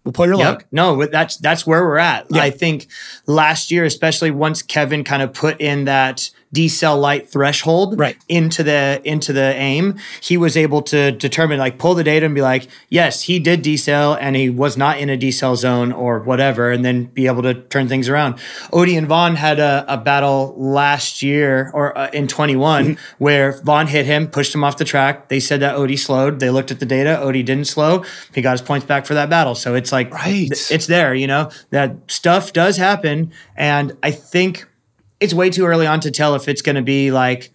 we'll 0.04 0.14
pull 0.14 0.28
your 0.28 0.38
Yep. 0.38 0.68
No, 0.72 1.06
that's 1.06 1.38
that's 1.38 1.66
where 1.66 1.84
we're 1.84 1.98
at. 1.98 2.28
I 2.42 2.50
think 2.50 2.88
last 3.26 3.72
year, 3.72 3.84
especially 3.86 4.32
once 4.32 4.62
Kevin 4.62 5.04
kind 5.04 5.22
of 5.22 5.34
put 5.34 5.60
in 5.62 5.86
that 5.86 6.30
decel 6.54 7.00
light 7.00 7.30
threshold 7.30 7.98
Right. 8.00 8.18
into 8.28 8.64
the 8.64 9.02
into 9.04 9.34
the 9.34 9.54
aim, 9.56 9.98
he 10.22 10.38
was 10.38 10.58
able 10.58 10.82
to 10.84 11.12
determine 11.12 11.60
like 11.60 11.78
pull 11.78 11.94
the 11.96 12.04
data 12.04 12.26
and 12.26 12.36
be 12.36 12.42
like, 12.42 12.68
yes, 12.90 13.24
he 13.24 13.40
did 13.40 13.64
decel 13.64 14.18
and 14.20 14.36
he 14.36 14.50
was 14.50 14.76
not 14.78 15.00
in 15.00 15.10
a 15.10 15.18
decel 15.18 15.56
zone 15.56 15.92
or 15.92 16.20
whatever, 16.20 16.72
and 16.72 16.84
then 16.84 17.06
be 17.06 17.28
able 17.28 17.42
to 17.44 17.54
turn 17.54 17.88
things 17.88 18.10
around. 18.10 18.36
Odi 18.74 18.96
and 18.96 19.08
Vaughn 19.08 19.36
had 19.36 19.60
a, 19.60 19.86
a 19.88 19.98
battle 19.98 20.54
last 20.58 21.22
year 21.22 21.72
or 21.74 21.98
uh, 21.98 22.10
in 22.12 22.28
21 22.28 22.98
where 23.18 23.54
Vaughn 23.64 23.88
hit 23.88 24.06
him, 24.06 24.28
pushed 24.28 24.54
him 24.54 24.64
off 24.64 24.78
the 24.78 24.86
track. 24.86 25.30
They 25.30 25.40
said 25.40 25.60
that 25.62 25.76
Odi 25.76 25.98
slowed. 25.98 26.40
They 26.40 26.50
looked 26.50 26.72
at 26.72 26.80
the 26.80 26.86
data. 26.86 27.20
Odi 27.20 27.44
didn't 27.44 27.68
slow. 27.68 28.04
He 28.34 28.42
got 28.42 28.52
his 28.52 28.62
points 28.62 28.86
back 28.86 29.06
for 29.06 29.14
that 29.14 29.30
battle. 29.30 29.56
So 29.56 29.76
it's 29.76 29.92
like 29.92 30.14
Right. 30.14 30.50
it's 30.52 30.88
there, 30.88 31.14
you 31.14 31.28
know, 31.28 31.50
that 31.70 31.96
stuff 32.08 32.52
does 32.54 32.78
happen. 32.78 33.32
And 33.56 33.96
I 34.04 34.12
think 34.12 34.68
it's 35.22 35.34
way 35.34 35.50
too 35.50 35.66
early 35.66 35.88
on 35.88 36.00
to 36.02 36.12
tell 36.12 36.36
if 36.36 36.48
it's 36.50 36.62
going 36.62 36.76
to 36.76 36.82
be 36.82 37.12
like 37.12 37.52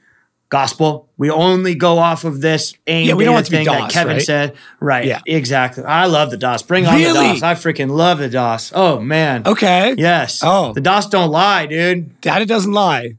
gospel. 0.48 1.08
We 1.18 1.30
only 1.30 1.74
go 1.74 1.98
off 1.98 2.24
of 2.24 2.40
this 2.40 2.74
aim 2.86 3.08
Yeah, 3.08 3.14
we 3.14 3.24
don't 3.24 3.34
want 3.34 3.46
to 3.46 3.50
be 3.50 3.56
thing 3.58 3.66
that 3.66 3.90
Kevin 3.90 4.14
right? 4.14 4.22
said. 4.22 4.56
Right. 4.80 5.04
Yeah. 5.04 5.20
Exactly. 5.26 5.82
I 5.84 6.06
love 6.06 6.30
the 6.30 6.36
DOSS. 6.36 6.62
Bring 6.62 6.86
on 6.86 6.94
Really? 6.94 7.12
the 7.12 7.32
DOSS. 7.40 7.42
I 7.42 7.54
freaking 7.54 7.90
love 7.90 8.18
the 8.18 8.28
DOSS. 8.28 8.72
Oh, 8.74 9.00
man. 9.00 9.42
okay 9.46 9.94
Yes. 9.98 10.40
Oh. 10.44 10.72
The 10.72 10.80
DOSS 10.80 11.06
don't 11.08 11.30
lie, 11.30 11.66
dude. 11.66 12.20
data 12.20 12.46
doesn't 12.46 12.72
lie 12.72 13.16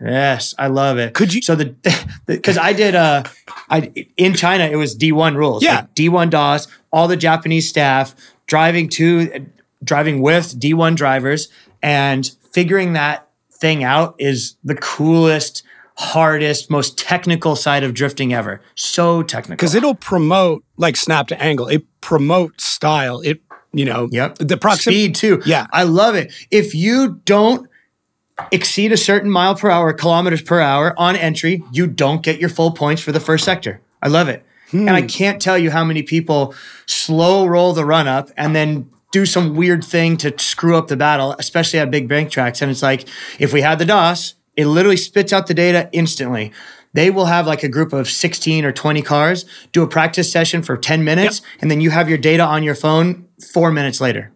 Yes, 0.00 0.54
I 0.58 0.66
love 0.66 0.98
it. 0.98 1.14
Could 1.14 1.32
you- 1.32 1.40
So 1.40 1.54
the 1.54 1.74
because 2.26 2.58
I 2.58 2.72
did 2.74 2.94
uh, 2.94 3.22
I 3.70 3.90
in 4.18 4.34
China 4.34 4.64
it 4.64 4.76
was 4.76 4.94
D 4.94 5.10
one 5.12 5.36
rules. 5.36 5.62
Yeah. 5.62 5.76
Like 5.76 5.94
D 5.94 6.08
one 6.10 6.28
DOSS. 6.28 6.68
All 6.92 7.08
the 7.08 7.16
Japanese 7.16 7.66
staff 7.68 8.14
driving 8.46 8.88
to 8.90 9.46
driving 9.82 10.20
with 10.20 10.58
D 10.58 10.74
one 10.74 10.96
drivers 10.96 11.48
and 11.82 12.30
figuring 12.52 12.92
that 12.92 13.25
thing 13.60 13.84
out 13.84 14.14
is 14.18 14.56
the 14.64 14.74
coolest, 14.74 15.62
hardest, 15.96 16.70
most 16.70 16.98
technical 16.98 17.56
side 17.56 17.82
of 17.84 17.94
drifting 17.94 18.32
ever. 18.32 18.60
So 18.74 19.22
technical. 19.22 19.56
because 19.56 19.74
it'll 19.74 19.94
promote 19.94 20.64
like 20.76 20.96
snap 20.96 21.28
to 21.28 21.42
angle. 21.42 21.68
It 21.68 21.84
promotes 22.00 22.64
style. 22.64 23.20
It 23.20 23.40
you 23.72 23.84
know 23.84 24.08
Yep. 24.10 24.38
the 24.38 24.56
proximity. 24.56 25.04
Speed 25.04 25.14
too. 25.16 25.42
Yeah. 25.44 25.66
I 25.72 25.82
love 25.82 26.14
it. 26.14 26.32
If 26.50 26.74
you 26.74 27.20
don't 27.24 27.68
exceed 28.52 28.92
a 28.92 28.96
certain 28.96 29.30
mile 29.30 29.54
per 29.54 29.70
hour, 29.70 29.92
kilometers 29.92 30.42
per 30.42 30.60
hour 30.60 30.94
on 30.98 31.16
entry, 31.16 31.62
you 31.72 31.86
don't 31.86 32.22
get 32.22 32.38
your 32.38 32.50
full 32.50 32.72
points 32.72 33.02
for 33.02 33.12
the 33.12 33.20
first 33.20 33.44
sector. 33.44 33.80
I 34.02 34.08
love 34.08 34.28
it. 34.28 34.44
And 34.72 34.90
I 34.90 35.02
hmm. 35.02 35.06
can't 35.06 35.40
tell 35.40 35.56
you 35.56 35.70
how 35.70 35.84
many 35.84 36.02
people 36.02 36.54
slow 36.86 37.46
roll 37.46 37.72
the 37.72 37.84
run 37.84 38.08
up 38.08 38.30
and 38.36 38.54
then 38.54 38.90
do 39.16 39.24
some 39.24 39.54
weird 39.54 39.82
thing 39.82 40.18
to 40.18 40.38
screw 40.38 40.76
up 40.76 40.88
the 40.88 40.96
battle, 40.96 41.34
especially 41.38 41.78
at 41.78 41.90
big 41.90 42.06
bank 42.06 42.30
tracks. 42.30 42.60
And 42.60 42.70
it's 42.70 42.82
like, 42.82 43.08
if 43.38 43.50
we 43.50 43.62
had 43.62 43.78
the 43.78 43.86
DOSS, 43.86 44.34
it 44.56 44.66
literally 44.66 44.98
spits 44.98 45.32
out 45.32 45.46
the 45.46 45.54
data 45.54 45.88
instantly. 45.92 46.52
They 46.92 47.08
will 47.08 47.24
have 47.24 47.46
like 47.46 47.62
a 47.62 47.68
group 47.68 47.94
of 47.94 48.10
16 48.10 48.66
or 48.66 48.72
20 48.72 49.00
cars, 49.00 49.46
do 49.72 49.82
a 49.82 49.86
practice 49.86 50.30
session 50.30 50.62
for 50.62 50.76
10 50.76 51.02
minutes, 51.02 51.40
and 51.62 51.70
then 51.70 51.80
you 51.80 51.88
have 51.90 52.10
your 52.10 52.18
data 52.18 52.42
on 52.44 52.62
your 52.62 52.74
phone 52.74 53.26
four 53.54 53.72
minutes 53.72 54.02
later. 54.02 54.32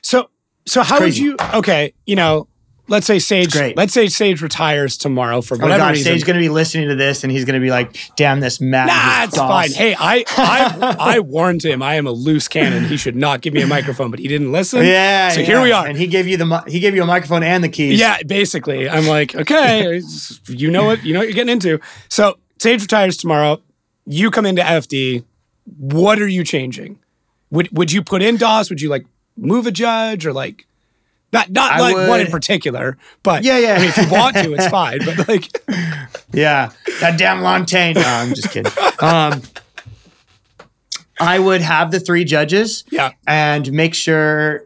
So 0.00 0.30
so 0.64 0.82
how 0.82 1.00
would 1.00 1.16
you? 1.16 1.36
Okay, 1.52 1.92
you 2.06 2.16
know, 2.16 2.48
let's 2.92 3.06
say 3.06 3.18
Sage. 3.18 3.56
Let's 3.74 3.92
say 3.92 4.06
Sage 4.06 4.42
retires 4.42 4.96
tomorrow 4.96 5.40
for 5.40 5.54
whatever 5.54 5.64
Oh 5.64 5.66
whatever 5.72 5.88
gosh, 5.88 5.96
reason. 5.96 6.12
Sage's 6.12 6.24
gonna 6.24 6.38
be 6.38 6.48
listening 6.50 6.88
to 6.90 6.94
this, 6.94 7.24
and 7.24 7.32
he's 7.32 7.44
gonna 7.44 7.58
be 7.58 7.70
like, 7.70 7.96
"Damn 8.16 8.40
this 8.40 8.60
Matt." 8.60 8.86
Nah, 8.86 9.24
it's 9.24 9.34
DOSS." 9.34 9.48
fine. 9.48 9.72
Hey, 9.72 9.96
I, 9.98 10.24
I 10.36 10.96
I 11.16 11.18
warned 11.20 11.64
him. 11.64 11.82
I 11.82 11.94
am 11.94 12.06
a 12.06 12.12
loose 12.12 12.46
cannon. 12.46 12.84
He 12.84 12.96
should 12.96 13.16
not 13.16 13.40
give 13.40 13.54
me 13.54 13.62
a 13.62 13.66
microphone, 13.66 14.10
but 14.10 14.20
he 14.20 14.28
didn't 14.28 14.52
listen. 14.52 14.84
Yeah. 14.84 15.30
So 15.30 15.40
yeah. 15.40 15.46
here 15.46 15.62
we 15.62 15.72
are. 15.72 15.86
and 15.86 15.96
he 15.96 16.06
gave 16.06 16.28
you 16.28 16.36
the 16.36 16.64
he 16.68 16.78
gave 16.78 16.94
you 16.94 17.02
a 17.02 17.06
microphone 17.06 17.42
and 17.42 17.64
the 17.64 17.68
keys. 17.68 17.98
Yeah, 17.98 18.22
basically. 18.22 18.88
I'm 18.88 19.06
like, 19.06 19.34
okay, 19.34 20.00
you 20.46 20.70
know 20.70 20.84
what 20.84 21.02
you 21.02 21.14
know 21.14 21.20
what 21.20 21.28
you're 21.28 21.34
getting 21.34 21.52
into. 21.52 21.80
So 22.08 22.38
Sage 22.58 22.82
retires 22.82 23.16
tomorrow. 23.16 23.60
You 24.04 24.30
come 24.30 24.46
into 24.46 24.62
FD. 24.62 25.24
What 25.78 26.20
are 26.20 26.28
you 26.28 26.44
changing? 26.44 26.98
Would 27.50 27.76
would 27.76 27.90
you 27.90 28.02
put 28.02 28.20
in 28.22 28.36
DOSS? 28.36 28.68
Would 28.70 28.80
you 28.82 28.90
like 28.90 29.06
move 29.36 29.66
a 29.66 29.70
judge 29.70 30.26
or 30.26 30.32
like 30.32 30.66
not 31.32 31.50
not 31.50 31.72
I 31.72 31.80
like 31.80 32.08
one 32.08 32.20
in 32.20 32.26
particular, 32.28 32.98
but 33.22 33.42
Yeah, 33.44 33.58
yeah. 33.58 33.74
I 33.74 33.78
mean, 33.78 33.88
if 33.88 33.96
you 33.96 34.08
want 34.10 34.36
to, 34.36 34.52
it's 34.52 34.68
fine. 34.68 34.98
But 35.04 35.28
like, 35.28 35.48
yeah. 36.32 36.70
That 37.00 37.18
damn 37.18 37.38
Lanteigne. 37.38 37.94
No, 37.94 38.02
I'm 38.02 38.34
just 38.34 38.50
kidding. 38.50 38.70
Um, 39.00 39.40
I 41.20 41.38
would 41.38 41.60
have 41.60 41.90
the 41.90 42.00
three 42.00 42.24
judges. 42.24 42.84
Yeah. 42.90 43.12
and 43.26 43.70
make 43.72 43.94
sure. 43.94 44.64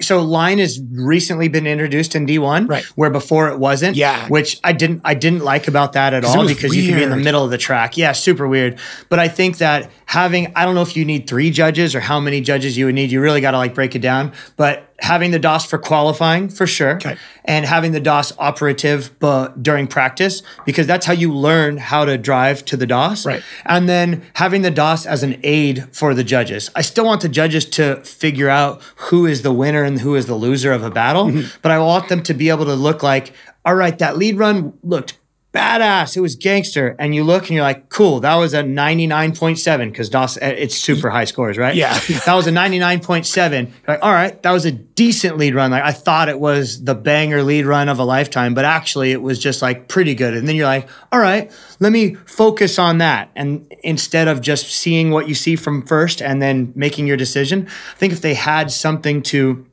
So 0.00 0.22
line 0.22 0.58
has 0.58 0.80
recently 0.92 1.48
been 1.48 1.66
introduced 1.66 2.14
in 2.14 2.26
D1, 2.26 2.68
Right. 2.70 2.84
Where 2.94 3.10
before 3.10 3.48
it 3.48 3.58
wasn't, 3.58 3.96
Yeah. 3.96 4.26
Which 4.28 4.58
I 4.64 4.72
didn't, 4.72 5.02
I 5.04 5.12
didn't 5.14 5.44
like 5.44 5.68
about 5.68 5.92
that 5.92 6.14
at 6.14 6.24
all 6.24 6.46
because 6.46 6.74
you 6.74 6.88
can 6.88 6.96
be 6.98 7.02
in 7.02 7.10
the 7.10 7.16
middle 7.16 7.44
of 7.44 7.50
the 7.50 7.58
track. 7.58 7.96
Yeah, 7.96 8.12
super 8.12 8.48
weird. 8.48 8.78
But 9.10 9.18
I 9.18 9.28
think 9.28 9.58
that 9.58 9.90
having, 10.06 10.52
I 10.56 10.64
don't 10.64 10.74
know 10.74 10.82
if 10.82 10.96
you 10.96 11.04
need 11.04 11.28
three 11.28 11.50
judges 11.50 11.94
or 11.94 12.00
how 12.00 12.18
many 12.18 12.40
judges 12.40 12.78
you 12.78 12.86
would 12.86 12.94
need. 12.94 13.10
You 13.10 13.20
really 13.20 13.40
got 13.42 13.50
to 13.50 13.58
like 13.58 13.74
break 13.74 13.94
it 13.94 13.98
down. 13.98 14.32
But 14.56 14.87
having 15.00 15.30
the 15.30 15.38
DOSS 15.38 15.64
for 15.66 15.78
qualifying 15.78 16.48
for 16.48 16.66
sure, 16.66 16.96
Okay. 16.96 17.16
and 17.44 17.64
having 17.64 17.92
the 17.92 18.00
DOSS 18.00 18.32
operative 18.38 19.10
but 19.20 19.62
during 19.62 19.86
practice 19.86 20.42
because 20.66 20.86
that's 20.86 21.06
how 21.06 21.12
you 21.12 21.32
learn 21.32 21.76
how 21.76 22.04
to 22.04 22.18
drive 22.18 22.64
to 22.64 22.76
the 22.76 22.86
DOSS. 22.86 23.24
Right. 23.26 23.42
And 23.64 23.88
then 23.88 24.22
having 24.34 24.62
the 24.62 24.70
DOSS 24.72 25.06
as 25.06 25.22
an 25.22 25.38
aid 25.44 25.86
for 25.92 26.14
the 26.14 26.24
judges. 26.24 26.70
I 26.74 26.82
still 26.82 27.04
want 27.04 27.20
the 27.22 27.28
judges 27.28 27.64
to 27.66 27.96
figure 28.04 28.48
out 28.48 28.82
who 28.96 29.26
is 29.26 29.42
the 29.42 29.52
winner 29.52 29.84
and 29.84 30.00
who 30.00 30.16
is 30.16 30.26
the 30.26 30.34
loser 30.34 30.72
of 30.72 30.82
a 30.82 30.90
battle, 30.90 31.26
Mm-hmm. 31.26 31.58
but 31.62 31.70
I 31.72 31.78
want 31.78 32.08
them 32.08 32.22
to 32.24 32.34
be 32.34 32.48
able 32.48 32.64
to 32.66 32.74
look 32.74 33.02
like, 33.02 33.32
all 33.64 33.74
right, 33.74 33.98
that 33.98 34.16
lead 34.16 34.38
run 34.38 34.72
looked 34.82 35.17
badass. 35.52 36.14
It 36.16 36.20
was 36.20 36.36
gangster. 36.36 36.94
And 36.98 37.14
you 37.14 37.24
look 37.24 37.44
and 37.44 37.52
you're 37.52 37.62
like, 37.62 37.88
cool, 37.88 38.20
that 38.20 38.34
was 38.34 38.52
a 38.52 38.62
99.7 38.62 39.90
because 39.90 40.10
DOSS, 40.10 40.38
eh, 40.42 40.48
it's 40.50 40.76
super 40.76 41.08
high 41.08 41.24
scores, 41.24 41.56
right? 41.56 41.74
Yeah. 41.74 41.98
that 42.26 42.34
was 42.34 42.46
a 42.46 42.50
99.7. 42.50 43.52
You're 43.52 43.72
like, 43.86 44.02
all 44.02 44.12
right, 44.12 44.40
that 44.42 44.52
was 44.52 44.66
a 44.66 44.72
decent 44.72 45.38
lead 45.38 45.54
run. 45.54 45.70
Like 45.70 45.82
I 45.82 45.92
thought 45.92 46.28
it 46.28 46.38
was 46.38 46.84
the 46.84 46.94
banger 46.94 47.42
lead 47.42 47.64
run 47.64 47.88
of 47.88 47.98
a 47.98 48.04
lifetime, 48.04 48.52
but 48.52 48.66
actually 48.66 49.10
it 49.12 49.22
was 49.22 49.38
just 49.38 49.62
like 49.62 49.88
pretty 49.88 50.14
good. 50.14 50.34
And 50.34 50.46
then 50.46 50.54
you're 50.54 50.66
like, 50.66 50.86
all 51.12 51.20
right, 51.20 51.50
let 51.80 51.92
me 51.92 52.14
focus 52.14 52.78
on 52.78 52.98
that. 52.98 53.30
And 53.34 53.74
instead 53.82 54.28
of 54.28 54.42
just 54.42 54.70
seeing 54.70 55.10
what 55.10 55.28
you 55.28 55.34
see 55.34 55.56
from 55.56 55.86
first 55.86 56.20
and 56.20 56.42
then 56.42 56.72
making 56.76 57.06
your 57.06 57.16
decision, 57.16 57.66
I 57.66 57.96
think 57.96 58.12
if 58.12 58.20
they 58.20 58.34
had 58.34 58.70
something 58.70 59.22
to 59.22 59.66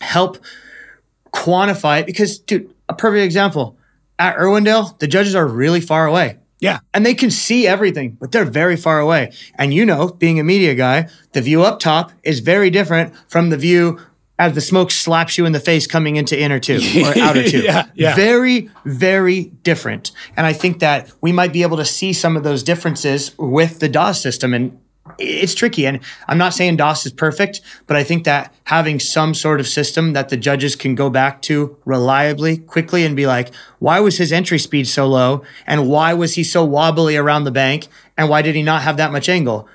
help 0.00 0.38
quantify 1.34 2.00
it, 2.00 2.06
because 2.06 2.38
dude, 2.38 2.72
a 2.88 2.94
perfect 2.94 3.22
example 3.22 3.76
at 4.18 4.36
Irwindale, 4.36 4.98
the 4.98 5.06
judges 5.06 5.34
are 5.34 5.46
really 5.46 5.80
far 5.80 6.06
away. 6.06 6.38
Yeah. 6.60 6.78
And 6.94 7.04
they 7.04 7.14
can 7.14 7.30
see 7.30 7.66
everything, 7.66 8.16
but 8.20 8.32
they're 8.32 8.44
very 8.44 8.76
far 8.76 8.98
away. 8.98 9.32
And 9.56 9.74
you 9.74 9.84
know, 9.84 10.08
being 10.08 10.40
a 10.40 10.44
media 10.44 10.74
guy, 10.74 11.08
the 11.32 11.42
view 11.42 11.62
up 11.62 11.78
top 11.78 12.12
is 12.22 12.40
very 12.40 12.70
different 12.70 13.12
from 13.28 13.50
the 13.50 13.58
view 13.58 14.00
as 14.38 14.54
the 14.54 14.60
smoke 14.60 14.90
slaps 14.90 15.38
you 15.38 15.46
in 15.46 15.52
the 15.52 15.60
face 15.60 15.86
coming 15.86 16.16
into 16.16 16.40
inner 16.40 16.58
two 16.58 16.80
or 17.04 17.18
outer 17.18 17.48
two. 17.48 17.60
Yeah, 17.60 17.86
yeah. 17.94 18.16
Very, 18.16 18.70
very 18.84 19.44
different. 19.62 20.10
And 20.36 20.46
I 20.46 20.52
think 20.52 20.80
that 20.80 21.12
we 21.20 21.32
might 21.32 21.52
be 21.52 21.62
able 21.62 21.76
to 21.76 21.84
see 21.84 22.12
some 22.12 22.36
of 22.36 22.42
those 22.42 22.62
differences 22.62 23.36
with 23.38 23.78
the 23.78 23.88
DOSS 23.88 24.20
system. 24.20 24.54
And 24.54 24.80
it's 25.18 25.54
tricky. 25.54 25.86
And 25.86 26.00
I'm 26.28 26.38
not 26.38 26.54
saying 26.54 26.76
DOSS 26.76 27.06
is 27.06 27.12
perfect, 27.12 27.60
but 27.86 27.96
I 27.96 28.04
think 28.04 28.24
that 28.24 28.54
having 28.64 28.98
some 28.98 29.34
sort 29.34 29.60
of 29.60 29.68
system 29.68 30.12
that 30.14 30.30
the 30.30 30.36
judges 30.36 30.76
can 30.76 30.94
go 30.94 31.10
back 31.10 31.42
to 31.42 31.76
reliably, 31.84 32.56
quickly, 32.58 33.04
and 33.04 33.14
be 33.14 33.26
like, 33.26 33.54
why 33.78 34.00
was 34.00 34.18
his 34.18 34.32
entry 34.32 34.58
speed 34.58 34.86
so 34.86 35.06
low? 35.06 35.42
And 35.66 35.88
why 35.88 36.14
was 36.14 36.34
he 36.34 36.44
so 36.44 36.64
wobbly 36.64 37.16
around 37.16 37.44
the 37.44 37.50
bank? 37.50 37.88
And 38.16 38.28
why 38.28 38.42
did 38.42 38.54
he 38.54 38.62
not 38.62 38.82
have 38.82 38.96
that 38.96 39.12
much 39.12 39.28
angle? 39.28 39.68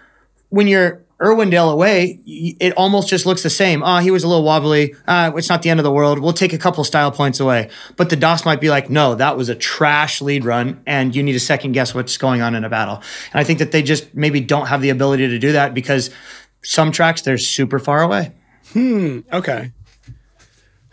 When 0.50 0.68
you're 0.68 1.04
Irwindale 1.22 1.72
away, 1.72 2.20
it 2.26 2.72
almost 2.74 3.10
just 3.10 3.26
looks 3.26 3.44
the 3.44 3.50
same. 3.50 3.84
Oh, 3.84 3.98
he 3.98 4.10
was 4.10 4.24
a 4.24 4.28
little 4.28 4.44
wobbly. 4.44 4.96
Uh, 5.06 5.32
it's 5.36 5.50
not 5.50 5.62
the 5.62 5.70
end 5.70 5.80
of 5.80 5.84
the 5.84 5.92
world. 5.92 6.20
We'll 6.20 6.32
take 6.32 6.54
a 6.54 6.58
couple 6.58 6.84
style 6.86 7.12
points 7.12 7.42
away. 7.42 7.70
But 7.98 8.10
the 8.10 8.16
DOSS 8.16 8.46
might 8.46 8.62
be 8.62 8.70
like, 8.70 8.90
no, 8.90 9.16
that 9.16 9.36
was 9.36 9.50
a 9.50 9.56
trash 9.56 10.22
lead 10.22 10.46
run, 10.46 10.82
and 10.86 11.14
you 11.14 11.22
need 11.22 11.34
to 11.34 11.40
second 11.40 11.74
guess 11.74 11.94
what's 11.94 12.18
going 12.18 12.42
on 12.42 12.56
in 12.56 12.64
a 12.64 12.70
battle. 12.70 13.04
And 13.34 13.40
I 13.40 13.44
think 13.44 13.60
that 13.60 13.72
they 13.74 13.82
just 13.82 14.16
maybe 14.16 14.40
don't 14.40 14.68
have 14.68 14.82
the 14.82 14.90
ability 14.90 15.28
to 15.28 15.40
do 15.40 15.52
that 15.52 15.74
because 15.74 16.10
some 16.64 16.92
tracks 16.92 17.22
they're 17.22 17.38
super 17.38 17.80
far 17.80 18.02
away. 18.02 18.32
Hmm. 18.72 19.20
Okay. 19.34 19.72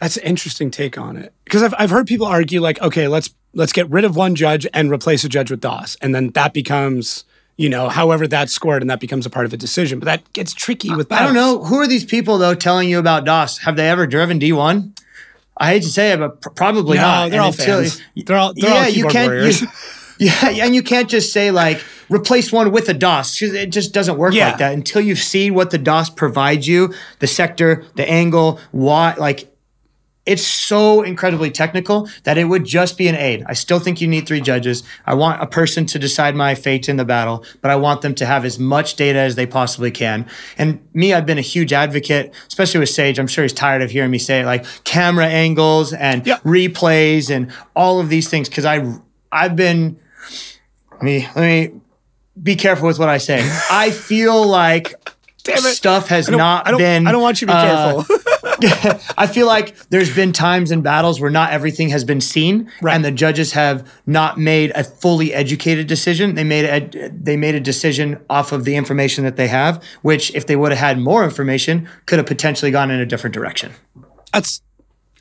That's 0.00 0.16
an 0.16 0.24
interesting 0.24 0.70
take 0.70 0.98
on 0.98 1.16
it. 1.16 1.32
Because 1.44 1.62
I've, 1.62 1.74
I've 1.78 1.90
heard 1.90 2.06
people 2.06 2.26
argue 2.26 2.60
like, 2.60 2.80
okay, 2.82 3.06
let's 3.08 3.30
let's 3.54 3.72
get 3.72 3.88
rid 3.90 4.04
of 4.04 4.16
one 4.16 4.34
judge 4.34 4.66
and 4.74 4.90
replace 4.90 5.24
a 5.24 5.28
judge 5.28 5.50
with 5.50 5.60
DOSS. 5.60 5.96
And 6.02 6.14
then 6.14 6.30
that 6.30 6.52
becomes, 6.52 7.24
you 7.56 7.68
know, 7.68 7.88
however 7.88 8.26
that's 8.26 8.52
scored 8.52 8.82
and 8.82 8.90
that 8.90 9.00
becomes 9.00 9.24
a 9.26 9.30
part 9.30 9.46
of 9.46 9.52
a 9.52 9.56
decision. 9.56 9.98
But 9.98 10.06
that 10.06 10.32
gets 10.32 10.52
tricky 10.52 10.94
with 10.94 11.10
I 11.10 11.24
don't 11.24 11.34
know 11.34 11.64
who 11.64 11.76
are 11.76 11.86
these 11.86 12.04
people 12.04 12.38
though 12.38 12.54
telling 12.54 12.88
you 12.88 12.98
about 12.98 13.24
DOSS. 13.24 13.58
Have 13.58 13.76
they 13.76 13.88
ever 13.88 14.06
driven 14.06 14.38
D1? 14.38 14.98
I 15.56 15.68
hate 15.70 15.82
to 15.84 15.88
say 15.88 16.12
it, 16.12 16.18
but 16.18 16.42
pr- 16.42 16.50
probably 16.50 16.98
No, 16.98 17.02
not. 17.02 17.30
they're 17.30 17.40
And 17.40 17.46
all 17.46 17.52
fans. 17.52 18.02
They're 18.14 18.36
all 18.36 18.52
they're 18.54 18.70
all 18.70 18.76
yeah, 18.82 18.86
you 18.88 19.06
can't. 19.06 19.28
warriors. 19.32 19.62
You, 19.62 19.68
yeah, 20.18 20.64
and 20.66 20.74
you 20.74 20.82
can't 20.82 21.08
just 21.08 21.32
say 21.32 21.50
like 21.50 21.82
replace 22.10 22.52
one 22.52 22.70
with 22.72 22.88
a 22.90 22.94
DOSS. 22.94 23.40
It 23.42 23.70
just 23.72 23.94
doesn't 23.94 24.18
work 24.18 24.34
Yeah. 24.34 24.48
like 24.48 24.58
that 24.58 24.74
until 24.74 25.00
you've 25.00 25.18
seen 25.18 25.54
what 25.54 25.70
the 25.70 25.78
DOSS 25.78 26.10
provides 26.10 26.68
you, 26.68 26.92
the 27.20 27.26
sector, 27.26 27.84
the 27.94 28.06
angle, 28.08 28.60
why. 28.70 29.14
Like 29.18 29.50
it's 30.26 30.44
so 30.46 31.02
incredibly 31.02 31.50
technical 31.50 32.08
that 32.24 32.36
it 32.36 32.44
would 32.44 32.64
just 32.64 32.98
be 32.98 33.06
an 33.08 33.14
aid. 33.14 33.44
I 33.46 33.52
still 33.54 33.78
think 33.78 34.00
you 34.00 34.08
need 34.08 34.26
three 34.26 34.40
judges. 34.40 34.82
I 35.06 35.14
want 35.14 35.40
a 35.40 35.46
person 35.46 35.86
to 35.86 35.98
decide 35.98 36.34
my 36.34 36.54
fate 36.56 36.88
in 36.88 36.96
the 36.96 37.04
battle, 37.04 37.44
but 37.62 37.70
I 37.70 37.76
want 37.76 38.02
them 38.02 38.14
to 38.16 38.26
have 38.26 38.44
as 38.44 38.58
much 38.58 38.96
data 38.96 39.20
as 39.20 39.36
they 39.36 39.46
possibly 39.46 39.90
can. 39.92 40.26
And 40.58 40.86
me, 40.92 41.14
I've 41.14 41.26
been 41.26 41.38
a 41.38 41.42
huge 41.42 41.72
advocate, 41.72 42.34
especially 42.48 42.80
with 42.80 42.88
Sage. 42.90 43.18
I'm 43.20 43.28
sure 43.28 43.44
he's 43.44 43.52
tired 43.52 43.82
of 43.82 43.90
hearing 43.92 44.10
me 44.10 44.18
say 44.18 44.40
it, 44.40 44.46
like 44.46 44.64
camera 44.84 45.26
angles 45.26 45.92
and 45.92 46.26
Yeah. 46.26 46.38
replays 46.38 47.30
and 47.30 47.52
all 47.76 48.00
of 48.00 48.08
these 48.08 48.28
things. 48.28 48.48
Cause 48.48 48.64
I, 48.64 48.84
I've 49.30 49.54
been, 49.54 49.98
let 50.92 51.02
me, 51.02 51.28
let 51.36 51.42
me 51.72 51.80
be 52.42 52.56
careful 52.56 52.88
with 52.88 52.98
what 52.98 53.08
I 53.08 53.18
say. 53.18 53.40
I 53.70 53.90
feel 53.90 54.44
like 54.46 54.94
Damn 55.46 55.58
it. 55.58 55.74
stuff 55.76 56.08
has 56.08 56.26
don't, 56.26 56.40
I 56.40 56.76
been. 56.76 57.06
I 57.06 57.12
don't 57.12 57.22
want 57.22 57.40
you 57.40 57.46
to 57.46 57.52
be 57.52 57.56
uh, 57.56 58.02
careful. 58.04 58.16
I 59.18 59.26
feel 59.26 59.46
like 59.46 59.76
there's 59.90 60.14
been 60.14 60.32
times 60.32 60.70
in 60.70 60.82
battles 60.82 61.20
where 61.20 61.30
not 61.30 61.52
everything 61.52 61.90
has 61.90 62.04
been 62.04 62.20
seen, 62.20 62.70
Right. 62.80 62.94
and 62.94 63.04
the 63.04 63.10
judges 63.10 63.52
have 63.52 63.90
not 64.06 64.38
made 64.38 64.72
a 64.74 64.82
fully 64.84 65.34
educated 65.34 65.86
decision. 65.86 66.34
They 66.34 66.44
made 66.44 66.64
a 66.64 67.08
they 67.10 67.36
made 67.36 67.54
a 67.54 67.60
decision 67.60 68.18
off 68.30 68.52
of 68.52 68.64
the 68.64 68.76
information 68.76 69.24
that 69.24 69.36
they 69.36 69.48
have, 69.48 69.82
which 70.02 70.34
if 70.34 70.46
they 70.46 70.56
would 70.56 70.72
have 70.72 70.78
had 70.80 70.98
more 70.98 71.24
information, 71.24 71.88
could 72.06 72.18
have 72.18 72.26
potentially 72.26 72.70
gone 72.70 72.90
in 72.90 73.00
a 73.00 73.06
different 73.06 73.34
direction. 73.34 73.72
That's 74.32 74.62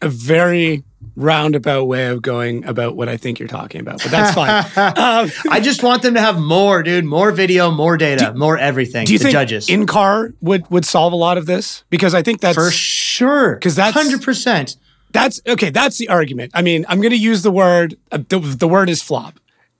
a 0.01 0.09
very 0.09 0.83
roundabout 1.15 1.85
way 1.85 2.07
of 2.07 2.21
going 2.21 2.65
about 2.65 2.95
what 2.95 3.07
I 3.07 3.17
think 3.17 3.39
you're 3.39 3.47
talking 3.47 3.81
about, 3.81 4.01
but 4.01 4.11
that's 4.11 4.35
fine. 4.35 4.63
um, 4.97 5.31
I 5.49 5.59
just 5.61 5.81
want 5.83 6.01
them 6.01 6.13
to 6.15 6.21
have 6.21 6.39
more, 6.39 6.83
dude, 6.83 7.05
more 7.05 7.31
video, 7.31 7.71
more 7.71 7.97
data, 7.97 8.33
more 8.35 8.57
everything. 8.57 9.05
do 9.05 9.13
you 9.13 9.19
the 9.19 9.25
think 9.25 9.33
judges 9.33 9.69
in 9.69 9.85
car 9.87 10.33
would 10.41 10.69
would 10.69 10.85
solve 10.85 11.13
a 11.13 11.15
lot 11.15 11.37
of 11.37 11.45
this? 11.45 11.83
Because 11.89 12.13
I 12.13 12.21
think 12.21 12.41
that's 12.41 12.55
for 12.55 12.71
sure. 12.71 13.55
Because 13.55 13.75
that's- 13.75 13.93
hundred 13.93 14.23
percent. 14.23 14.77
That's 15.11 15.39
okay. 15.47 15.69
That's 15.69 15.97
the 15.97 16.09
argument. 16.09 16.51
I 16.53 16.61
mean, 16.61 16.85
I'm 16.89 16.99
going 16.99 17.11
to 17.11 17.17
use 17.17 17.41
the 17.41 17.51
word. 17.51 17.95
Uh, 18.11 18.17
the, 18.27 18.37
the 18.37 18.67
word 18.67 18.89
is 18.89 19.01
flop. 19.01 19.39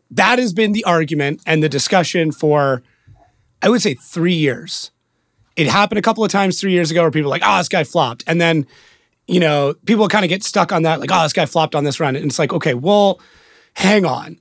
That 0.10 0.40
has 0.40 0.54
been 0.54 0.72
the 0.72 0.86
argument 0.86 1.42
and 1.46 1.62
the 1.62 1.68
discussion 1.68 2.32
for, 2.32 2.84
I 3.62 3.68
would 3.68 3.82
say, 3.82 3.96
three 3.96 4.34
years. 4.34 4.92
It 5.58 5.68
happened 5.68 6.00
a 6.00 6.02
couple 6.02 6.24
of 6.24 6.32
times 6.32 6.62
three 6.62 6.72
years 6.72 6.90
ago 6.90 7.02
where 7.02 7.12
people 7.12 7.30
were 7.30 7.36
like, 7.36 7.42
"Oh, 7.46 7.58
this 7.58 7.68
guy 7.68 7.84
flopped," 7.84 8.24
and 8.28 8.40
then, 8.40 8.66
you 9.28 9.40
know, 9.40 9.74
people 9.86 10.08
kind 10.08 10.24
of 10.26 10.30
get 10.30 10.44
stuck 10.44 10.72
on 10.72 10.84
that, 10.84 11.00
like, 11.00 11.10
"Oh, 11.12 11.24
this 11.24 11.34
guy 11.34 11.46
flopped 11.46 11.76
on 11.76 11.84
this 11.84 12.00
run," 12.00 12.16
and 12.16 12.26
it's 12.26 12.40
like, 12.40 12.54
okay, 12.54 12.74
well, 12.74 13.20
hang 13.74 14.06
on. 14.06 14.38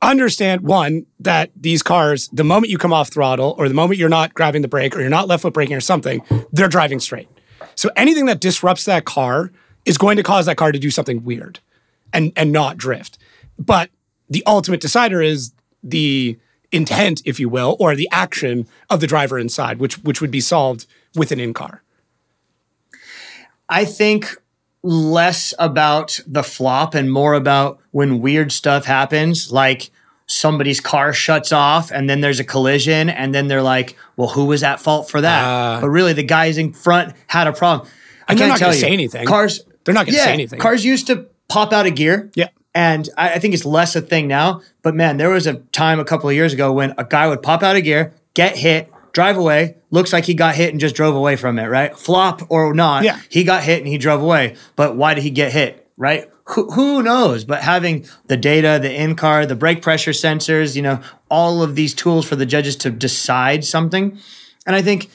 Understand 0.00 0.62
one 0.62 1.06
that 1.20 1.50
these 1.54 1.82
cars, 1.82 2.28
the 2.32 2.44
moment 2.44 2.70
you 2.70 2.78
come 2.78 2.92
off 2.92 3.10
throttle, 3.10 3.54
or 3.58 3.68
the 3.68 3.74
moment 3.74 4.00
you're 4.00 4.08
not 4.08 4.34
grabbing 4.34 4.62
the 4.62 4.68
brake, 4.68 4.96
or 4.96 5.00
you're 5.00 5.10
not 5.10 5.28
left 5.28 5.42
foot 5.42 5.54
braking, 5.54 5.76
or 5.76 5.80
something, 5.80 6.22
they're 6.52 6.68
driving 6.68 6.98
straight. 6.98 7.28
So 7.74 7.90
anything 7.96 8.26
that 8.26 8.40
disrupts 8.40 8.84
that 8.86 9.04
car 9.04 9.52
is 9.84 9.98
going 9.98 10.16
to 10.16 10.22
cause 10.22 10.46
that 10.46 10.56
car 10.56 10.72
to 10.72 10.78
do 10.78 10.90
something 10.90 11.24
weird 11.24 11.60
and 12.12 12.32
and 12.36 12.52
not 12.52 12.76
drift. 12.76 13.18
But 13.58 13.90
the 14.28 14.42
ultimate 14.46 14.80
decider 14.80 15.22
is 15.22 15.52
the 15.82 16.38
intent, 16.72 17.22
if 17.24 17.38
you 17.38 17.48
will, 17.48 17.76
or 17.78 17.94
the 17.94 18.08
action 18.10 18.66
of 18.88 19.00
the 19.00 19.06
driver 19.06 19.38
inside, 19.38 19.78
which 19.78 19.98
which 20.02 20.20
would 20.20 20.30
be 20.30 20.40
solved 20.40 20.86
with 21.14 21.30
an 21.30 21.38
in-car. 21.38 21.81
I 23.72 23.86
think 23.86 24.36
less 24.82 25.54
about 25.58 26.20
the 26.26 26.42
flop 26.42 26.94
and 26.94 27.10
more 27.10 27.32
about 27.32 27.78
when 27.90 28.20
weird 28.20 28.52
stuff 28.52 28.84
happens, 28.84 29.50
like 29.50 29.90
somebody's 30.26 30.80
car 30.80 31.12
shuts 31.14 31.52
off 31.52 31.90
and 31.90 32.08
then 32.08 32.20
there's 32.20 32.38
a 32.38 32.44
collision, 32.44 33.08
and 33.08 33.34
then 33.34 33.48
they're 33.48 33.62
like, 33.62 33.96
well, 34.16 34.28
who 34.28 34.44
was 34.44 34.62
at 34.62 34.78
fault 34.80 35.10
for 35.10 35.22
that? 35.22 35.44
Ah. 35.44 35.78
but 35.80 35.88
really, 35.88 36.12
the 36.12 36.22
guys 36.22 36.58
in 36.58 36.74
front 36.74 37.14
had 37.26 37.46
a 37.46 37.52
problem. 37.52 37.88
I 38.28 38.34
can't 38.34 38.58
tell 38.58 38.74
you. 38.74 38.80
say 38.80 38.92
anything. 38.92 39.26
Cars, 39.26 39.64
They're 39.84 39.94
not 39.94 40.06
gonna 40.06 40.18
say 40.18 40.32
anything. 40.32 40.60
Cars 40.60 40.84
used 40.84 41.06
to 41.06 41.26
pop 41.48 41.72
out 41.72 41.86
of 41.86 41.94
gear. 41.94 42.30
Yeah. 42.34 42.48
And 42.74 43.08
I, 43.16 43.34
I 43.34 43.38
think 43.38 43.54
it's 43.54 43.64
less 43.64 43.96
a 43.96 44.00
thing 44.02 44.28
now. 44.28 44.60
But 44.82 44.94
man, 44.94 45.16
there 45.16 45.30
was 45.30 45.46
a 45.46 45.54
time 45.54 45.98
a 45.98 46.04
couple 46.04 46.28
of 46.28 46.34
years 46.34 46.52
ago 46.52 46.72
when 46.72 46.94
a 46.98 47.04
guy 47.04 47.26
would 47.26 47.42
pop 47.42 47.62
out 47.62 47.76
of 47.76 47.84
gear, 47.84 48.12
get 48.34 48.56
hit, 48.56 48.91
drive 49.12 49.36
away, 49.36 49.76
looks 49.90 50.12
like 50.12 50.24
he 50.24 50.34
got 50.34 50.54
hit 50.54 50.70
and 50.70 50.80
just 50.80 50.94
drove 50.94 51.14
away 51.14 51.36
from 51.36 51.58
it, 51.58 51.66
right? 51.66 51.96
Flop 51.96 52.42
or 52.50 52.74
not, 52.74 53.04
Yeah. 53.04 53.18
he 53.28 53.44
got 53.44 53.62
hit 53.62 53.78
and 53.78 53.88
he 53.88 53.98
drove 53.98 54.22
away. 54.22 54.56
But 54.76 54.96
why 54.96 55.14
did 55.14 55.22
he 55.24 55.30
get 55.30 55.52
hit, 55.52 55.86
right? 55.96 56.28
Who, 56.46 56.70
who 56.72 57.02
knows? 57.02 57.44
But 57.44 57.62
having 57.62 58.06
the 58.26 58.36
data, 58.36 58.78
the 58.82 58.92
in 58.92 59.14
car, 59.14 59.46
the 59.46 59.54
brake 59.54 59.80
pressure 59.82 60.10
sensors, 60.10 60.74
you 60.74 60.82
know, 60.82 61.00
all 61.30 61.62
of 61.62 61.74
these 61.76 61.94
tools 61.94 62.26
for 62.26 62.36
the 62.36 62.46
judges 62.46 62.74
to 62.76 62.90
decide 62.90 63.64
something. 63.64 64.18
And 64.66 64.74
I 64.76 64.82
think 64.82 65.08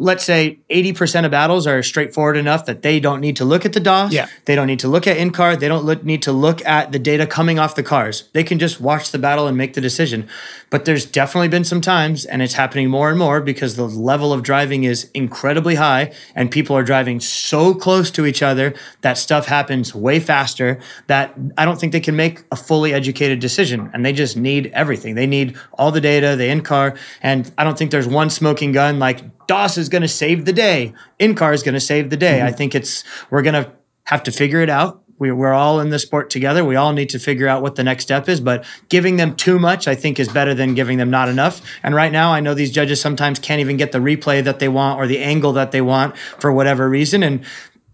let's 0.00 0.22
say 0.22 0.58
80% 0.70 1.24
of 1.24 1.32
battles 1.32 1.66
are 1.66 1.82
straightforward 1.82 2.36
enough 2.36 2.66
that 2.66 2.82
they 2.82 3.00
don't 3.00 3.20
need 3.20 3.36
to 3.36 3.44
look 3.44 3.64
at 3.64 3.72
the 3.72 3.80
DOSS. 3.80 4.12
Yeah. 4.12 4.28
They 4.44 4.54
don't 4.54 4.68
need 4.68 4.78
to 4.80 4.88
look 4.88 5.08
at 5.08 5.16
in 5.16 5.32
car. 5.32 5.56
They 5.56 5.66
don't 5.66 5.84
look, 5.84 6.04
need 6.04 6.22
to 6.22 6.32
look 6.32 6.64
at 6.64 6.92
the 6.92 7.00
data 7.00 7.26
coming 7.26 7.58
off 7.58 7.74
the 7.74 7.82
cars. 7.82 8.28
They 8.32 8.44
can 8.44 8.60
just 8.60 8.80
watch 8.80 9.10
the 9.10 9.18
battle 9.18 9.48
and 9.48 9.56
make 9.56 9.74
the 9.74 9.80
decision. 9.80 10.28
But 10.70 10.84
there's 10.84 11.04
definitely 11.04 11.48
been 11.48 11.64
some 11.64 11.80
times, 11.80 12.24
and 12.24 12.42
it's 12.42 12.54
happening 12.54 12.90
more 12.90 13.08
and 13.10 13.18
more 13.18 13.40
because 13.40 13.74
the 13.74 13.88
level 13.88 14.32
of 14.32 14.42
driving 14.42 14.84
is 14.84 15.10
incredibly 15.14 15.76
high, 15.76 16.12
and 16.34 16.50
people 16.50 16.76
are 16.76 16.84
driving 16.84 17.18
so 17.18 17.74
close 17.74 18.10
to 18.12 18.26
each 18.26 18.42
other 18.42 18.74
that 19.00 19.18
stuff 19.18 19.46
happens 19.46 19.94
way 19.94 20.20
faster 20.20 20.78
that 21.08 21.34
I 21.56 21.64
don't 21.64 21.80
think 21.80 21.92
they 21.92 22.00
can 22.00 22.14
make 22.14 22.44
a 22.52 22.56
fully 22.56 22.92
educated 22.92 23.40
decision. 23.40 23.90
And 23.92 24.04
they 24.04 24.12
just 24.12 24.36
need 24.36 24.66
everything. 24.74 25.16
They 25.16 25.26
need 25.26 25.56
all 25.72 25.90
the 25.90 26.00
data, 26.00 26.36
the 26.36 26.48
in 26.48 26.60
car, 26.60 26.94
and 27.20 27.50
I 27.58 27.64
don't 27.64 27.76
think 27.76 27.90
there's 27.90 28.06
one 28.06 28.30
smoking 28.30 28.70
gun 28.70 28.98
like 28.98 29.22
DOSS 29.48 29.78
is 29.78 29.88
going 29.88 30.02
to 30.02 30.08
save 30.08 30.44
the 30.44 30.52
day. 30.52 30.92
In 31.18 31.34
car 31.34 31.52
is 31.52 31.64
going 31.64 31.74
to 31.74 31.80
save 31.80 32.10
the 32.10 32.16
day. 32.16 32.40
I 32.40 32.46
mm-hmm. 32.46 32.56
think 32.56 32.74
it's 32.76 33.02
we're 33.30 33.42
going 33.42 33.64
to 33.64 33.72
have 34.04 34.22
to 34.22 34.32
figure 34.32 34.60
it 34.60 34.70
out. 34.70 35.02
We, 35.18 35.32
we're 35.32 35.52
all 35.52 35.80
in 35.80 35.90
the 35.90 35.98
sport 35.98 36.30
together. 36.30 36.64
We 36.64 36.76
all 36.76 36.92
need 36.92 37.08
to 37.08 37.18
figure 37.18 37.48
out 37.48 37.60
what 37.60 37.74
the 37.74 37.82
next 37.82 38.04
step 38.04 38.28
is. 38.28 38.40
But 38.40 38.64
giving 38.88 39.16
them 39.16 39.34
too 39.34 39.58
much, 39.58 39.88
I 39.88 39.96
think, 39.96 40.20
is 40.20 40.28
better 40.28 40.54
than 40.54 40.74
giving 40.74 40.98
them 40.98 41.10
not 41.10 41.28
enough. 41.28 41.60
And 41.82 41.92
right 41.92 42.12
now, 42.12 42.32
I 42.32 42.38
know 42.38 42.54
these 42.54 42.70
judges 42.70 43.00
sometimes 43.00 43.40
can't 43.40 43.60
even 43.60 43.76
get 43.76 43.90
the 43.90 43.98
replay 43.98 44.44
that 44.44 44.60
they 44.60 44.68
want 44.68 45.00
or 45.00 45.08
the 45.08 45.18
angle 45.18 45.52
that 45.54 45.72
they 45.72 45.80
want 45.80 46.16
for 46.16 46.52
whatever 46.52 46.88
reason. 46.88 47.24
And 47.24 47.44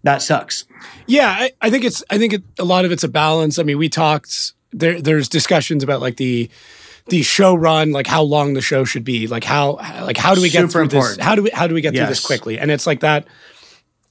that 0.03 0.21
sucks. 0.21 0.65
Yeah, 1.07 1.29
I, 1.29 1.51
I 1.61 1.71
think 1.71 1.83
it's. 1.83 2.03
I 2.11 2.19
think 2.19 2.33
it, 2.33 2.43
a 2.59 2.65
lot 2.65 2.85
of 2.85 2.91
it's 2.91 3.03
a 3.03 3.09
balance. 3.09 3.57
I 3.57 3.63
mean, 3.63 3.79
we 3.79 3.89
talked. 3.89 4.53
There, 4.71 5.01
there's 5.01 5.27
discussions 5.27 5.83
about 5.83 6.01
like 6.01 6.17
the 6.17 6.49
the 7.07 7.21
show 7.21 7.53
run, 7.55 7.91
like 7.91 8.07
how 8.07 8.23
long 8.23 8.53
the 8.53 8.61
show 8.61 8.83
should 8.83 9.03
be, 9.03 9.27
like 9.27 9.43
how 9.43 9.73
like 10.01 10.17
how 10.17 10.33
do 10.35 10.41
we 10.41 10.49
get 10.49 10.61
Super 10.61 10.71
through 10.71 10.81
important. 10.83 11.17
this? 11.17 11.25
How 11.25 11.35
do 11.35 11.43
we 11.43 11.49
how 11.51 11.67
do 11.67 11.73
we 11.75 11.81
get 11.81 11.95
through 11.95 12.07
this 12.07 12.25
quickly? 12.25 12.57
And 12.57 12.71
it's 12.71 12.87
like 12.87 13.01
that. 13.01 13.27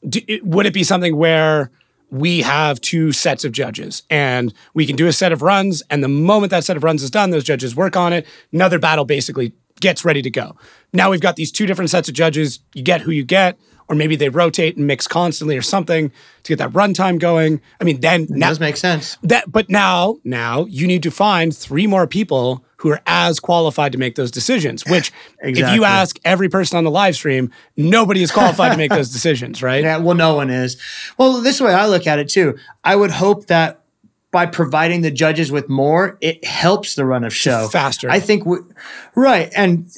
Do, 0.08 0.20
it- 0.28 0.44
would 0.44 0.66
it 0.66 0.72
be 0.74 0.84
something 0.84 1.16
where 1.16 1.70
we 2.10 2.42
have 2.42 2.80
two 2.80 3.10
sets 3.10 3.44
of 3.44 3.50
judges 3.52 4.02
and 4.10 4.54
we 4.74 4.86
can 4.86 4.94
do 4.94 5.06
a 5.08 5.12
set 5.12 5.32
of 5.32 5.42
runs, 5.42 5.82
and 5.90 6.04
the 6.04 6.08
moment 6.08 6.50
that 6.50 6.62
set 6.64 6.76
of 6.76 6.84
runs 6.84 7.02
is 7.02 7.10
done, 7.10 7.30
those 7.30 7.44
judges 7.44 7.74
work 7.74 7.96
on 7.96 8.12
it. 8.12 8.26
Another 8.52 8.78
battle 8.78 9.04
basically 9.04 9.52
gets 9.80 10.04
ready 10.04 10.22
to 10.22 10.30
go. 10.30 10.56
Now 10.92 11.10
we've 11.10 11.20
got 11.20 11.34
these 11.36 11.50
two 11.50 11.66
different 11.66 11.90
sets 11.90 12.08
of 12.08 12.14
judges. 12.14 12.60
You 12.74 12.82
get 12.84 13.00
who 13.00 13.10
you 13.10 13.24
get. 13.24 13.58
Or 13.86 13.94
maybe 13.94 14.16
they 14.16 14.30
rotate 14.30 14.78
and 14.78 14.86
mix 14.86 15.06
constantly 15.06 15.58
or 15.58 15.62
something 15.62 16.10
to 16.44 16.52
get 16.52 16.58
that 16.58 16.70
runtime 16.70 17.18
going. 17.18 17.60
I 17.78 17.84
mean, 17.84 18.00
then 18.00 18.26
now, 18.30 18.48
does 18.48 18.58
make 18.58 18.78
sense. 18.78 19.18
that 19.22 19.52
but 19.52 19.68
now 19.68 20.16
now 20.24 20.64
you 20.70 20.86
need 20.86 21.02
to 21.02 21.10
find 21.10 21.54
three 21.54 21.86
more 21.86 22.06
people 22.06 22.64
who 22.84 22.90
are 22.92 23.00
as 23.06 23.40
qualified 23.40 23.90
to 23.92 23.98
make 23.98 24.14
those 24.14 24.30
decisions 24.30 24.84
which 24.88 25.10
if 25.40 25.74
you 25.74 25.82
ask 25.84 26.20
every 26.24 26.48
person 26.48 26.76
on 26.78 26.84
the 26.84 26.90
live 26.90 27.16
stream 27.16 27.50
nobody 27.76 28.22
is 28.22 28.30
qualified 28.30 28.70
to 28.70 28.78
make 28.78 28.90
those 28.92 29.10
decisions 29.18 29.62
right 29.62 29.82
Yeah, 29.82 29.96
well, 29.96 30.14
no 30.14 30.34
one 30.36 30.50
is. 30.50 30.76
Well, 31.18 31.40
this 31.40 31.60
way 31.60 31.72
I 31.74 31.86
look 31.86 32.06
at 32.06 32.18
it 32.18 32.28
too. 32.28 32.56
I 32.84 32.94
would 32.94 33.10
hope 33.10 33.46
that 33.46 33.80
by 34.30 34.46
providing 34.46 35.02
the 35.02 35.12
judges 35.12 35.52
with 35.52 35.68
more, 35.68 36.18
it 36.20 36.44
helps 36.44 36.96
the 36.96 37.04
run 37.04 37.22
of 37.22 37.32
show 37.32 37.68
faster. 37.68 38.10
I 38.10 38.18
think, 38.18 38.44
we, 38.44 38.58
right, 39.14 39.48
and 39.54 39.88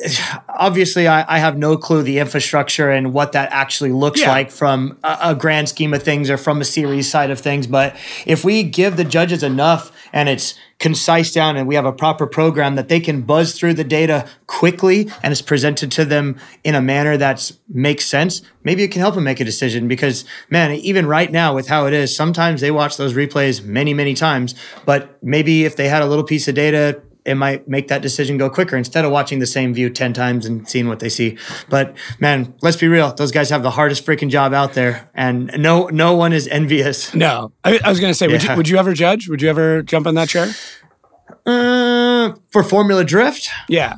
obviously, 0.48 1.08
I, 1.08 1.24
I 1.36 1.38
have 1.38 1.56
no 1.56 1.78
clue 1.78 2.02
the 2.02 2.18
infrastructure 2.18 2.90
and 2.90 3.14
what 3.14 3.32
that 3.32 3.48
actually 3.50 3.92
looks 3.92 4.20
Yeah. 4.20 4.28
like 4.30 4.50
from 4.50 4.98
a, 5.02 5.18
a 5.22 5.34
grand 5.34 5.70
scheme 5.70 5.94
of 5.94 6.02
things 6.02 6.28
or 6.28 6.36
from 6.36 6.60
a 6.60 6.64
series 6.66 7.10
side 7.10 7.30
of 7.30 7.40
things. 7.40 7.66
But 7.66 7.96
if 8.26 8.44
we 8.44 8.62
give 8.62 8.98
the 8.98 9.04
judges 9.04 9.42
enough 9.42 9.90
and 10.12 10.28
it's 10.28 10.54
concise 10.78 11.32
down 11.32 11.56
and 11.56 11.66
we 11.66 11.74
have 11.74 11.86
a 11.86 11.92
proper 11.92 12.26
program 12.26 12.74
that 12.74 12.88
they 12.88 13.00
can 13.00 13.22
buzz 13.22 13.58
through 13.58 13.74
the 13.74 13.84
data 13.84 14.28
quickly 14.46 15.10
and 15.22 15.32
it's 15.32 15.40
presented 15.40 15.90
to 15.90 16.04
them 16.04 16.38
in 16.64 16.74
a 16.74 16.82
manner 16.82 17.16
that 17.16 17.50
makes 17.68 18.04
sense, 18.04 18.42
maybe 18.62 18.82
it 18.82 18.88
can 18.88 19.00
help 19.00 19.14
them 19.14 19.24
make 19.24 19.40
a 19.40 19.44
decision 19.44 19.88
because 19.88 20.24
man, 20.50 20.72
even 20.72 21.06
right 21.06 21.32
now 21.32 21.54
with 21.54 21.68
how 21.68 21.86
it 21.86 21.94
is, 21.94 22.14
sometimes 22.14 22.60
they 22.60 22.70
watch 22.70 22.96
those 22.96 23.14
replays 23.14 23.64
many, 23.64 23.94
many 23.94 24.12
times, 24.12 24.54
but 24.84 25.22
maybe 25.22 25.64
if 25.64 25.76
they 25.76 25.88
had 25.88 26.02
a 26.02 26.06
little 26.06 26.24
piece 26.24 26.46
of 26.46 26.54
data 26.54 27.00
it 27.26 27.34
might 27.34 27.66
make 27.68 27.88
that 27.88 28.02
decision 28.02 28.38
go 28.38 28.48
quicker 28.48 28.76
instead 28.76 29.04
of 29.04 29.10
watching 29.10 29.40
the 29.40 29.46
same 29.46 29.74
view 29.74 29.90
10 29.90 30.12
times 30.12 30.46
and 30.46 30.68
seeing 30.68 30.88
what 30.88 31.00
they 31.00 31.08
see. 31.08 31.36
But 31.68 31.96
man, 32.20 32.54
let's 32.62 32.76
be 32.76 32.86
real. 32.86 33.12
Those 33.12 33.32
guys 33.32 33.50
have 33.50 33.62
the 33.62 33.72
hardest 33.72 34.06
freaking 34.06 34.30
job 34.30 34.54
out 34.54 34.74
there 34.74 35.10
and 35.14 35.50
no 35.58 35.88
no 35.88 36.14
one 36.14 36.32
is 36.32 36.46
envious. 36.48 37.14
no. 37.14 37.52
I, 37.64 37.80
I 37.84 37.90
was 37.90 38.00
going 38.00 38.10
to 38.10 38.14
say 38.14 38.28
would, 38.28 38.42
you, 38.42 38.56
would 38.56 38.68
you 38.68 38.78
ever 38.78 38.92
judge? 38.92 39.28
Would 39.28 39.42
you 39.42 39.50
ever 39.50 39.82
jump 39.82 40.06
on 40.06 40.14
that 40.14 40.28
chair? 40.28 40.48
Uh, 41.44 42.34
for 42.50 42.62
Formula 42.62 43.04
Drift, 43.04 43.48
yeah. 43.68 43.96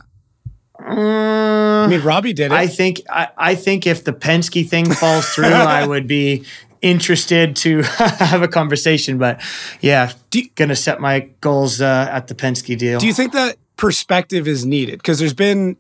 Uh, 0.81 1.85
i 1.85 1.87
mean 1.89 2.01
robbie 2.03 2.33
did 2.33 2.47
it. 2.47 2.53
I 2.53 2.69
think 2.69 3.01
I, 3.11 3.29
I 3.37 3.55
think 3.57 3.85
if 3.85 4.05
the 4.05 4.13
Penske 4.13 4.69
thing 4.69 4.91
falls 4.93 5.29
through, 5.31 5.45
I 5.47 5.87
would 5.87 6.07
be 6.07 6.45
interested 6.83 7.57
to 7.57 7.83
have 7.83 8.43
a 8.43 8.49
conversation. 8.49 9.19
But 9.19 9.41
yeah, 9.81 10.13
you- 10.33 10.49
gonna 10.55 10.77
set 10.77 11.01
my 11.01 11.29
goals 11.41 11.81
uh, 11.81 12.09
at 12.11 12.29
the 12.29 12.35
Penske 12.35 12.77
deal. 12.79 12.99
Do 13.01 13.07
you 13.07 13.15
think 13.15 13.33
that 13.33 13.57
perspective 13.77 14.47
is 14.49 14.65
needed? 14.67 14.99
Because 14.99 15.19
there's 15.19 15.35
been 15.35 15.77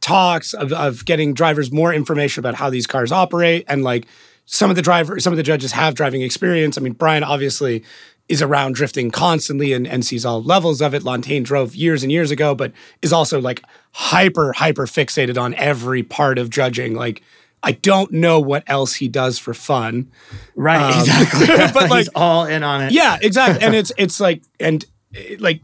talks 0.00 0.52
of, 0.54 0.72
of 0.72 1.04
getting 1.04 1.32
drivers 1.32 1.70
more 1.70 1.94
information 1.94 2.40
about 2.40 2.54
how 2.56 2.68
these 2.70 2.86
cars 2.86 3.12
operate, 3.12 3.64
and 3.68 3.84
like 3.84 4.06
some 4.44 4.70
of 4.70 4.76
the 4.76 4.82
drivers, 4.82 5.22
some 5.24 5.32
of 5.32 5.36
the 5.36 5.42
judges 5.42 5.72
have 5.72 5.94
driving 5.94 6.22
experience. 6.22 6.76
I 6.76 6.80
mean, 6.80 6.94
Brian 6.94 7.22
obviously 7.22 7.84
is 8.28 8.40
around 8.42 8.74
drifting 8.74 9.10
constantly 9.10 9.72
and, 9.72 9.86
and 9.86 10.04
sees 10.04 10.24
all 10.24 10.42
levels 10.42 10.80
of 10.80 10.94
it. 10.94 11.02
Lanteigne 11.02 11.44
drove 11.44 11.74
years 11.74 12.02
and 12.02 12.10
years 12.10 12.30
ago, 12.30 12.54
but 12.54 12.72
is 13.02 13.12
also 13.12 13.40
like 13.40 13.62
hyper, 13.92 14.52
hyper 14.52 14.86
fixated 14.86 15.40
on 15.40 15.54
every 15.54 16.02
part 16.02 16.38
of 16.38 16.48
judging. 16.48 16.94
Like, 16.94 17.22
I 17.62 17.72
don't 17.72 18.10
know 18.12 18.40
what 18.40 18.64
else 18.66 18.94
he 18.94 19.08
does 19.08 19.38
for 19.38 19.54
fun. 19.54 20.10
right, 20.56 20.92
Um, 20.94 21.00
exactly. 21.00 21.46
but, 21.72 21.90
like- 21.90 21.98
he's 21.98 22.08
all 22.14 22.44
in 22.46 22.62
on 22.62 22.82
it. 22.82 22.92
Yeah, 22.92 23.18
exactly. 23.22 23.64
and 23.64 23.74
it's 23.80 23.92
it's 23.96 24.18
like 24.20 24.42
and 24.60 24.84
like 25.38 25.60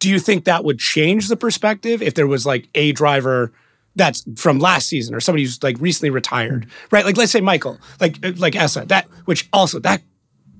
do 0.00 0.08
you 0.10 0.18
think 0.18 0.44
that 0.44 0.64
would 0.64 0.78
change 0.78 1.28
the 1.28 1.36
perspective 1.36 2.02
if 2.02 2.14
there 2.14 2.26
was 2.26 2.46
like 2.46 2.68
a 2.74 2.92
driver 2.92 3.52
that's 3.96 4.24
from 4.36 4.58
last 4.60 4.88
season 4.88 5.14
or 5.14 5.20
somebody 5.20 5.42
who's 5.42 5.60
like 5.62 5.76
recently 5.80 6.10
retired, 6.10 6.66
right? 6.92 7.04
Like 7.04 7.16
let's 7.16 7.32
say 7.32 7.40
Michael, 7.40 7.78
like 8.00 8.16
like 8.36 8.54
Essa, 8.56 8.84
that 8.86 9.06
which 9.24 9.48
also 9.52 9.78
that 9.80 10.02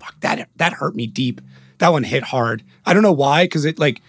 fuck 0.01 0.19
that 0.21 0.49
that 0.57 0.73
hurt 0.75 0.95
me 0.97 1.07
deep. 1.07 1.41
That 1.79 1.91
one 1.91 2.03
hit 2.03 2.25
hard. 2.25 2.65
I 2.85 2.93
don't 2.95 3.03
know 3.05 3.13
why 3.13 3.45
because 3.45 3.65
it 3.65 3.79
like 3.79 4.03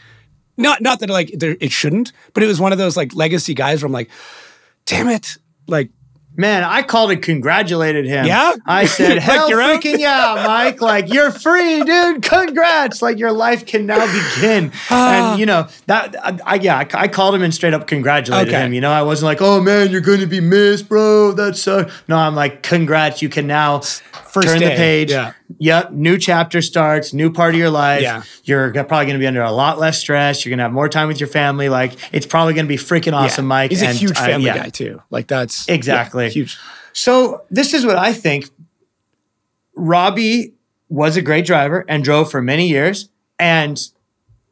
not 0.58 0.82
not 0.82 1.00
that 1.02 1.10
like 1.10 1.32
there, 1.38 1.56
it 1.60 1.72
shouldn't, 1.72 2.12
but 2.34 2.42
it 2.42 2.48
was 2.48 2.60
one 2.60 2.72
of 2.72 2.78
those 2.80 2.98
like 2.98 3.14
legacy 3.16 3.54
guys 3.54 3.82
where 3.82 3.88
I'm 3.88 3.94
like, 3.94 4.10
damn 4.86 5.08
it, 5.08 5.38
like 5.68 5.92
Man, 6.40 6.64
I 6.64 6.84
called 6.84 7.12
and 7.12 7.22
congratulated 7.22 8.06
him. 8.06 8.26
Yeah? 8.26 8.56
I 8.66 8.86
said, 8.86 9.16
Like 9.18 9.24
hell 9.24 9.50
freaking 9.50 10.00
yeah, 10.00 10.42
Mike. 10.48 10.80
Like, 10.80 11.12
you're 11.14 11.32
free, 11.32 11.84
dude. 11.84 12.24
Congrats. 12.24 13.02
Like, 13.02 13.20
your 13.20 13.34
life 13.34 13.66
can 13.66 13.86
now 13.86 14.06
begin. 14.06 14.72
Ah. 14.90 15.32
and, 15.32 15.40
you 15.40 15.46
know, 15.46 15.68
that, 15.88 16.16
I, 16.26 16.40
I 16.46 16.56
yeah, 16.56 16.78
I, 16.78 16.88
I 16.94 17.08
called 17.10 17.36
him 17.36 17.42
and 17.42 17.54
straight 17.54 17.74
up 17.74 17.88
congratulated 17.88 18.54
Okay. 18.54 18.66
him. 18.66 18.72
You 18.74 18.80
know, 18.80 18.92
I 18.92 19.02
wasn't 19.02 19.26
like, 19.26 19.42
oh, 19.42 19.62
man, 19.62 19.92
you're 19.92 20.00
going 20.00 20.22
to 20.22 20.28
be 20.28 20.40
missed, 20.40 20.88
bro. 20.88 21.34
That's 21.34 21.62
so. 21.62 21.90
No, 22.08 22.16
I'm 22.18 22.36
like, 22.36 22.64
congrats. 22.64 23.22
You 23.22 23.28
can 23.28 23.46
now 23.46 23.80
First 23.82 24.48
turn 24.48 24.60
day, 24.60 24.70
the 24.70 24.76
page. 24.76 25.12
yeah. 25.12 25.34
Yep. 25.58 25.92
New 25.92 26.18
chapter 26.18 26.62
starts, 26.62 27.14
new 27.14 27.32
part 27.32 27.56
of 27.56 27.60
your 27.60 27.72
life. 27.72 28.02
Yeah. 28.02 28.24
You're 28.44 28.72
probably 28.72 29.06
going 29.06 29.16
to 29.16 29.20
be 29.20 29.26
under 29.28 29.42
a 29.42 29.52
lot 29.52 29.80
less 29.80 29.98
stress. 29.98 30.46
You're 30.46 30.52
going 30.52 30.60
to 30.60 30.64
have 30.64 30.72
more 30.72 30.88
time 30.90 31.08
with 31.08 31.20
your 31.20 31.28
family. 31.28 31.70
Like, 31.70 31.94
it's 32.14 32.28
probably 32.28 32.54
going 32.54 32.66
to 32.66 32.70
be 32.70 32.78
freaking 32.78 33.14
awesome, 33.14 33.46
yeah. 33.46 33.50
Mike. 33.50 33.72
He's 33.72 33.82
a 33.82 33.88
huge 33.92 34.18
I- 34.18 34.28
family 34.28 34.46
yeah. 34.46 34.58
guy 34.58 34.70
too. 34.70 35.02
Like 35.10 35.28
that's 35.28 35.68
yeah, 35.68 35.74
Exactly. 35.76 36.30
huge. 36.30 36.58
So 36.94 37.44
this 37.50 37.74
is 37.74 37.86
what 37.86 37.98
I 37.98 38.14
think. 38.14 38.50
Robbie 39.76 40.54
was 40.90 41.18
a 41.18 41.22
great 41.22 41.46
driver 41.46 41.86
and 41.88 42.04
drove 42.04 42.30
for 42.32 42.42
many 42.42 42.68
years. 42.68 43.10
And 43.38 43.80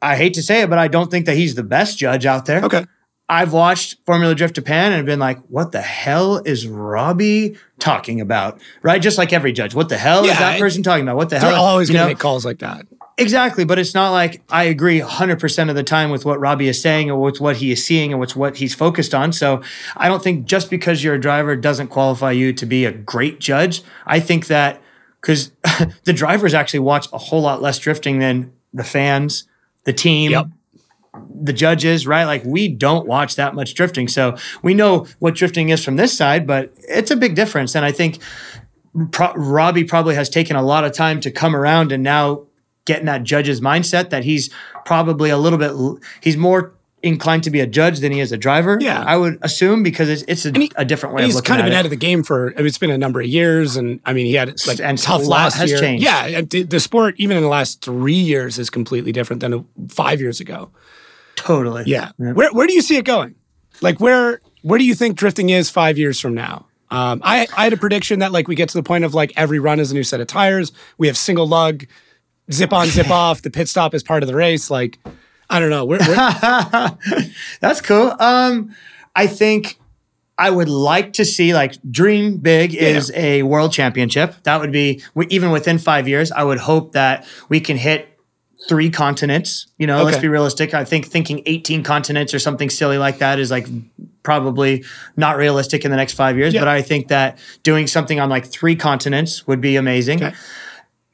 I 0.00 0.16
hate 0.16 0.34
to 0.34 0.42
say 0.42 0.62
it, 0.62 0.70
but 0.70 0.78
I 0.78 0.88
don't 0.88 1.10
think 1.10 1.26
that 1.26 1.36
he's 1.36 1.54
the 1.54 1.62
best 1.62 1.98
judge 1.98 2.24
out 2.26 2.46
there. 2.46 2.62
Okay. 2.64 2.86
I've 3.28 3.52
watched 3.52 3.96
Formula 4.06 4.34
Drift 4.34 4.54
Japan 4.54 4.92
and 4.92 5.04
been 5.04 5.18
like, 5.18 5.38
what 5.48 5.72
the 5.72 5.82
hell 5.82 6.38
is 6.38 6.66
Robbie 6.66 7.56
talking 7.78 8.20
about? 8.20 8.60
Right? 8.82 9.02
Just 9.02 9.18
like 9.18 9.32
every 9.34 9.52
judge. 9.52 9.74
What 9.74 9.90
the 9.90 9.98
hell 9.98 10.24
Yeah, 10.24 10.32
is 10.32 10.38
that 10.38 10.58
person 10.58 10.82
talking 10.82 11.02
about? 11.04 11.16
What 11.16 11.28
the 11.28 11.38
hell? 11.38 11.50
They're 11.50 11.58
always 11.58 11.90
going 11.90 12.00
to 12.00 12.06
make 12.08 12.18
calls 12.18 12.46
like 12.46 12.60
that. 12.60 12.86
Exactly, 13.18 13.64
but 13.64 13.80
it's 13.80 13.94
not 13.94 14.10
like 14.12 14.42
I 14.48 14.64
agree 14.64 15.00
100% 15.00 15.68
of 15.68 15.74
the 15.74 15.82
time 15.82 16.10
with 16.10 16.24
what 16.24 16.38
Robbie 16.38 16.68
is 16.68 16.80
saying 16.80 17.10
or 17.10 17.20
with 17.20 17.40
what 17.40 17.56
he 17.56 17.72
is 17.72 17.84
seeing 17.84 18.12
and 18.12 18.20
what's 18.20 18.36
what 18.36 18.56
he's 18.56 18.74
focused 18.76 19.12
on. 19.12 19.32
So 19.32 19.60
I 19.96 20.06
don't 20.08 20.22
think 20.22 20.46
just 20.46 20.70
because 20.70 21.02
you're 21.02 21.16
a 21.16 21.20
driver 21.20 21.56
doesn't 21.56 21.88
qualify 21.88 22.30
you 22.30 22.52
to 22.52 22.64
be 22.64 22.84
a 22.84 22.92
great 22.92 23.40
judge. 23.40 23.82
I 24.06 24.20
think 24.20 24.46
that 24.46 24.80
because 25.20 25.50
the 26.04 26.12
drivers 26.12 26.54
actually 26.54 26.78
watch 26.78 27.08
a 27.12 27.18
whole 27.18 27.42
lot 27.42 27.60
less 27.60 27.78
drifting 27.80 28.20
than 28.20 28.52
the 28.72 28.84
fans, 28.84 29.48
the 29.82 29.92
team, 29.92 30.30
Yep. 30.30 30.46
The 31.40 31.52
judges, 31.52 32.06
right? 32.06 32.24
Like 32.24 32.44
we 32.44 32.68
don't 32.68 33.06
watch 33.06 33.36
that 33.36 33.54
much 33.54 33.74
drifting. 33.74 34.08
So 34.08 34.36
we 34.62 34.74
know 34.74 35.06
what 35.18 35.34
drifting 35.34 35.70
is 35.70 35.84
from 35.84 35.96
this 35.96 36.16
side, 36.16 36.46
but 36.46 36.72
it's 36.88 37.10
a 37.10 37.16
big 37.16 37.34
difference. 37.34 37.74
And 37.74 37.84
I 37.84 37.92
think 37.92 38.18
pro- 39.12 39.32
Robbie 39.34 39.84
probably 39.84 40.14
has 40.14 40.28
taken 40.28 40.56
a 40.56 40.62
lot 40.62 40.84
of 40.84 40.92
time 40.92 41.20
to 41.22 41.30
come 41.30 41.54
around 41.56 41.92
and 41.92 42.02
now 42.02 42.44
get 42.84 43.00
in 43.00 43.06
that 43.06 43.22
judge's 43.24 43.60
mindset 43.60 44.10
that 44.10 44.24
he's 44.24 44.50
probably 44.84 45.30
a 45.30 45.36
little 45.36 45.58
bit, 45.58 45.72
he's 46.22 46.36
more 46.36 46.72
inclined 47.02 47.44
to 47.44 47.50
be 47.50 47.60
a 47.60 47.66
judge 47.66 48.00
than 48.00 48.10
he 48.10 48.18
is 48.18 48.32
a 48.32 48.36
driver. 48.36 48.76
Yeah. 48.80 49.02
I 49.06 49.16
would 49.16 49.38
assume 49.42 49.82
because 49.84 50.08
it's, 50.08 50.22
it's 50.26 50.44
a, 50.46 50.50
he- 50.58 50.72
a 50.74 50.84
different 50.84 51.14
way 51.14 51.22
of 51.22 51.26
he's 51.30 51.40
kind 51.40 51.60
of 51.60 51.64
been 51.66 51.74
out 51.74 51.84
of 51.84 51.90
the 51.90 51.96
game 51.96 52.22
for. 52.24 52.52
I 52.54 52.56
mean, 52.58 52.66
it's 52.66 52.78
been 52.78 52.90
a 52.90 52.98
number 52.98 53.20
of 53.20 53.26
years, 53.26 53.76
and 53.76 54.00
I 54.04 54.12
mean, 54.12 54.26
he 54.26 54.34
had 54.34 54.52
like 54.66 54.80
And 54.80 54.98
tough 54.98 55.24
last 55.26 55.56
has 55.58 55.70
year. 55.70 55.78
changed. 55.78 56.04
Yeah, 56.04 56.40
the, 56.40 56.62
the 56.64 56.80
sport 56.80 57.14
even 57.18 57.36
in 57.36 57.42
the 57.42 57.48
last 57.48 57.84
three 57.84 58.14
years 58.14 58.58
is 58.58 58.68
completely 58.68 59.12
different 59.12 59.40
than 59.40 59.64
five 59.88 60.20
years 60.20 60.40
ago. 60.40 60.70
Totally. 61.38 61.84
Yeah. 61.86 62.12
Where 62.16 62.52
where 62.52 62.66
do 62.66 62.72
you 62.72 62.82
see 62.82 62.96
it 62.96 63.04
going? 63.04 63.34
Like 63.80 64.00
where 64.00 64.40
where 64.62 64.78
do 64.78 64.84
you 64.84 64.94
think 64.94 65.16
drifting 65.16 65.50
is 65.50 65.70
five 65.70 65.98
years 65.98 66.20
from 66.20 66.34
now? 66.34 66.66
Um, 66.90 67.20
I 67.24 67.46
I 67.56 67.64
had 67.64 67.72
a 67.72 67.76
prediction 67.76 68.20
that 68.20 68.32
like 68.32 68.48
we 68.48 68.54
get 68.54 68.68
to 68.70 68.78
the 68.78 68.82
point 68.82 69.04
of 69.04 69.14
like 69.14 69.32
every 69.36 69.58
run 69.58 69.80
is 69.80 69.90
a 69.90 69.94
new 69.94 70.04
set 70.04 70.20
of 70.20 70.26
tires. 70.26 70.72
We 70.96 71.06
have 71.06 71.16
single 71.16 71.46
lug, 71.46 71.84
zip 72.52 72.72
on, 72.72 72.86
zip 72.88 73.10
off. 73.10 73.42
The 73.42 73.50
pit 73.50 73.68
stop 73.68 73.94
is 73.94 74.02
part 74.02 74.22
of 74.22 74.26
the 74.26 74.34
race. 74.34 74.70
Like 74.70 74.98
I 75.50 75.60
don't 75.60 75.70
know. 75.70 75.84
Where, 75.84 75.98
where, 76.00 76.98
That's 77.60 77.80
cool. 77.80 78.14
Um, 78.18 78.74
I 79.14 79.26
think 79.26 79.78
I 80.36 80.50
would 80.50 80.68
like 80.68 81.14
to 81.14 81.24
see 81.24 81.52
like 81.52 81.74
dream 81.90 82.36
big 82.38 82.74
is 82.74 83.10
a 83.14 83.42
world 83.42 83.72
championship. 83.72 84.34
That 84.44 84.60
would 84.60 84.72
be 84.72 85.02
even 85.30 85.50
within 85.50 85.78
five 85.78 86.06
years. 86.06 86.30
I 86.30 86.44
would 86.44 86.58
hope 86.58 86.92
that 86.92 87.26
we 87.48 87.60
can 87.60 87.76
hit 87.76 88.17
three 88.66 88.90
continents. 88.90 89.66
You 89.78 89.86
know, 89.86 90.02
let's 90.02 90.18
be 90.18 90.28
realistic. 90.28 90.74
I 90.74 90.84
think 90.84 91.06
thinking 91.06 91.42
18 91.46 91.82
continents 91.82 92.34
or 92.34 92.38
something 92.38 92.70
silly 92.70 92.98
like 92.98 93.18
that 93.18 93.38
is 93.38 93.50
like 93.50 93.66
probably 94.22 94.84
not 95.16 95.36
realistic 95.36 95.84
in 95.84 95.90
the 95.90 95.96
next 95.96 96.14
five 96.14 96.36
years. 96.36 96.54
Yeah. 96.54 96.60
But 96.60 96.68
I 96.68 96.82
think 96.82 97.08
that 97.08 97.38
doing 97.62 97.86
something 97.86 98.18
on 98.18 98.28
like 98.28 98.46
three 98.46 98.76
continents 98.76 99.46
would 99.46 99.60
be 99.60 99.76
amazing. 99.76 100.22
Okay. 100.22 100.36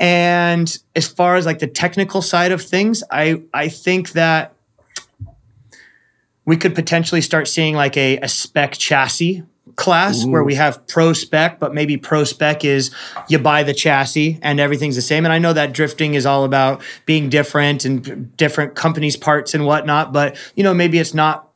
And 0.01 0.77
as 0.97 1.07
far 1.07 1.37
as 1.37 1.47
like 1.47 1.59
the 1.59 1.67
technical 1.67 2.23
side 2.23 2.51
of 2.51 2.63
things, 2.63 3.05
I 3.11 3.43
I 3.53 3.69
think 3.69 4.13
that 4.13 4.55
we 6.45 6.57
could 6.57 6.75
potentially 6.75 7.21
start 7.21 7.49
seeing 7.49 7.75
like 7.75 7.97
a, 7.97 8.19
a 8.19 8.29
spec 8.29 8.73
chassis 8.73 9.45
class 9.77 10.25
where 10.25 10.45
we 10.45 10.55
have 10.55 10.87
pro 10.87 11.13
spec, 11.13 11.59
but 11.59 11.75
maybe 11.75 11.97
pro 11.97 12.25
spec 12.25 12.65
is 12.65 12.95
you 13.29 13.39
buy 13.39 13.63
the 13.63 13.75
chassis 13.75 14.39
and 14.43 14.61
everything's 14.61 14.97
the 14.97 15.03
same. 15.03 15.25
And 15.25 15.33
I 15.33 15.39
know 15.39 15.53
that 15.53 15.73
drifting 15.73 16.15
is 16.15 16.27
all 16.27 16.45
about 16.45 16.83
being 17.07 17.29
different 17.29 17.85
and 17.85 18.37
different 18.37 18.75
companies' 18.75 19.17
parts 19.17 19.55
and 19.55 19.67
whatnot, 19.67 20.13
but 20.13 20.37
you 20.55 20.63
know, 20.63 20.75
maybe 20.75 20.99
it's 20.99 21.15
not 21.15 21.51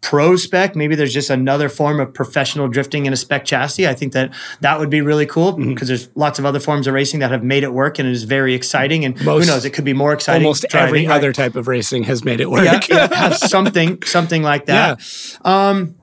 pro 0.00 0.34
spec. 0.34 0.74
Maybe 0.74 0.96
there's 0.96 1.14
just 1.14 1.30
another 1.30 1.68
form 1.68 2.00
of 2.00 2.12
professional 2.12 2.66
drifting 2.66 3.06
in 3.06 3.12
a 3.12 3.16
spec 3.16 3.44
chassis. 3.44 3.86
I 3.86 3.94
think 3.94 4.14
that 4.14 4.34
that 4.60 4.80
would 4.80 4.90
be 4.90 5.00
really 5.00 5.26
cool 5.26 5.52
Mm-hmm. 5.52 5.68
because 5.74 5.86
there's 5.86 6.08
lots 6.16 6.40
of 6.40 6.44
other 6.44 6.58
forms 6.58 6.88
of 6.88 6.94
racing 6.94 7.20
that 7.20 7.30
have 7.30 7.44
made 7.44 7.62
it 7.62 7.72
work 7.72 8.00
and 8.00 8.08
it 8.08 8.10
is 8.12 8.24
very 8.24 8.52
exciting. 8.54 9.04
And 9.04 9.14
Most- 9.24 9.44
who 9.44 9.50
knows, 9.52 9.64
it 9.64 9.70
could 9.70 9.84
be 9.84 9.92
more 9.92 10.12
exciting. 10.12 10.44
Almost 10.44 10.66
driving, 10.70 10.88
every 10.88 11.06
right? 11.06 11.14
other 11.16 11.32
type 11.32 11.54
of 11.54 11.68
racing 11.68 12.02
has 12.04 12.24
made 12.24 12.40
it 12.40 12.50
work. 12.50 12.64
yeah, 12.64 12.80
yeah, 12.88 13.14
have 13.14 13.36
something 13.54 14.02
something 14.02 14.42
like 14.42 14.66
that. 14.66 15.00
Um, 15.44 15.94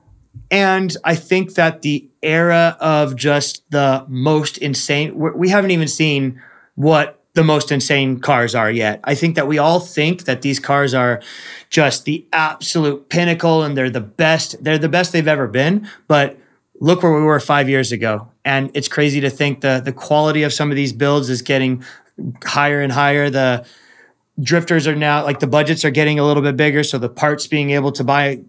and 0.50 0.96
I 1.04 1.14
think 1.14 1.54
that 1.54 1.82
the 1.82 2.08
era 2.22 2.76
of 2.80 3.16
just 3.16 3.62
the 3.70 4.04
most 4.08 4.58
insane, 4.58 5.16
we're- 5.16 5.48
haven't 5.48 5.70
even 5.70 5.88
seen 5.88 6.40
what 6.74 7.20
the 7.34 7.44
most 7.44 7.70
insane 7.70 8.18
cars 8.18 8.54
are 8.54 8.70
yet. 8.70 9.00
I 9.04 9.14
think 9.14 9.36
that 9.36 9.46
we 9.46 9.58
all 9.58 9.78
think 9.78 10.24
that 10.24 10.42
these 10.42 10.58
cars 10.58 10.94
are 10.94 11.20
just 11.68 12.04
the 12.04 12.26
absolute 12.32 13.08
pinnacle 13.08 13.62
and 13.62 13.76
they're 13.76 13.90
the 13.90 14.00
best. 14.00 14.62
They're 14.62 14.78
the 14.78 14.88
best 14.88 15.12
they've 15.12 15.28
ever 15.28 15.46
been. 15.46 15.88
But 16.08 16.36
look 16.80 17.02
where 17.02 17.12
we 17.14 17.22
were 17.22 17.38
five 17.38 17.68
years 17.68 17.92
ago. 17.92 18.28
And 18.44 18.70
it's 18.74 18.88
crazy 18.88 19.20
to 19.20 19.30
think 19.30 19.60
the 19.60 19.80
the 19.84 19.92
quality 19.92 20.42
of 20.42 20.52
some 20.52 20.70
of 20.70 20.76
these 20.76 20.92
builds 20.92 21.30
is 21.30 21.42
getting 21.42 21.84
higher 22.44 22.80
and 22.80 22.92
higher. 22.92 23.30
The 23.30 23.64
drifters 24.40 24.86
are 24.86 24.96
now 24.96 25.22
like 25.24 25.40
the 25.40 25.46
budgets 25.46 25.84
are 25.84 25.90
getting 25.90 26.18
a 26.18 26.24
little 26.24 26.42
bit 26.42 26.56
bigger, 26.56 26.82
so 26.82 26.98
the 26.98 27.08
parts 27.08 27.46
being 27.46 27.70
able 27.70 27.92
to 27.92 28.02
buy 28.02 28.40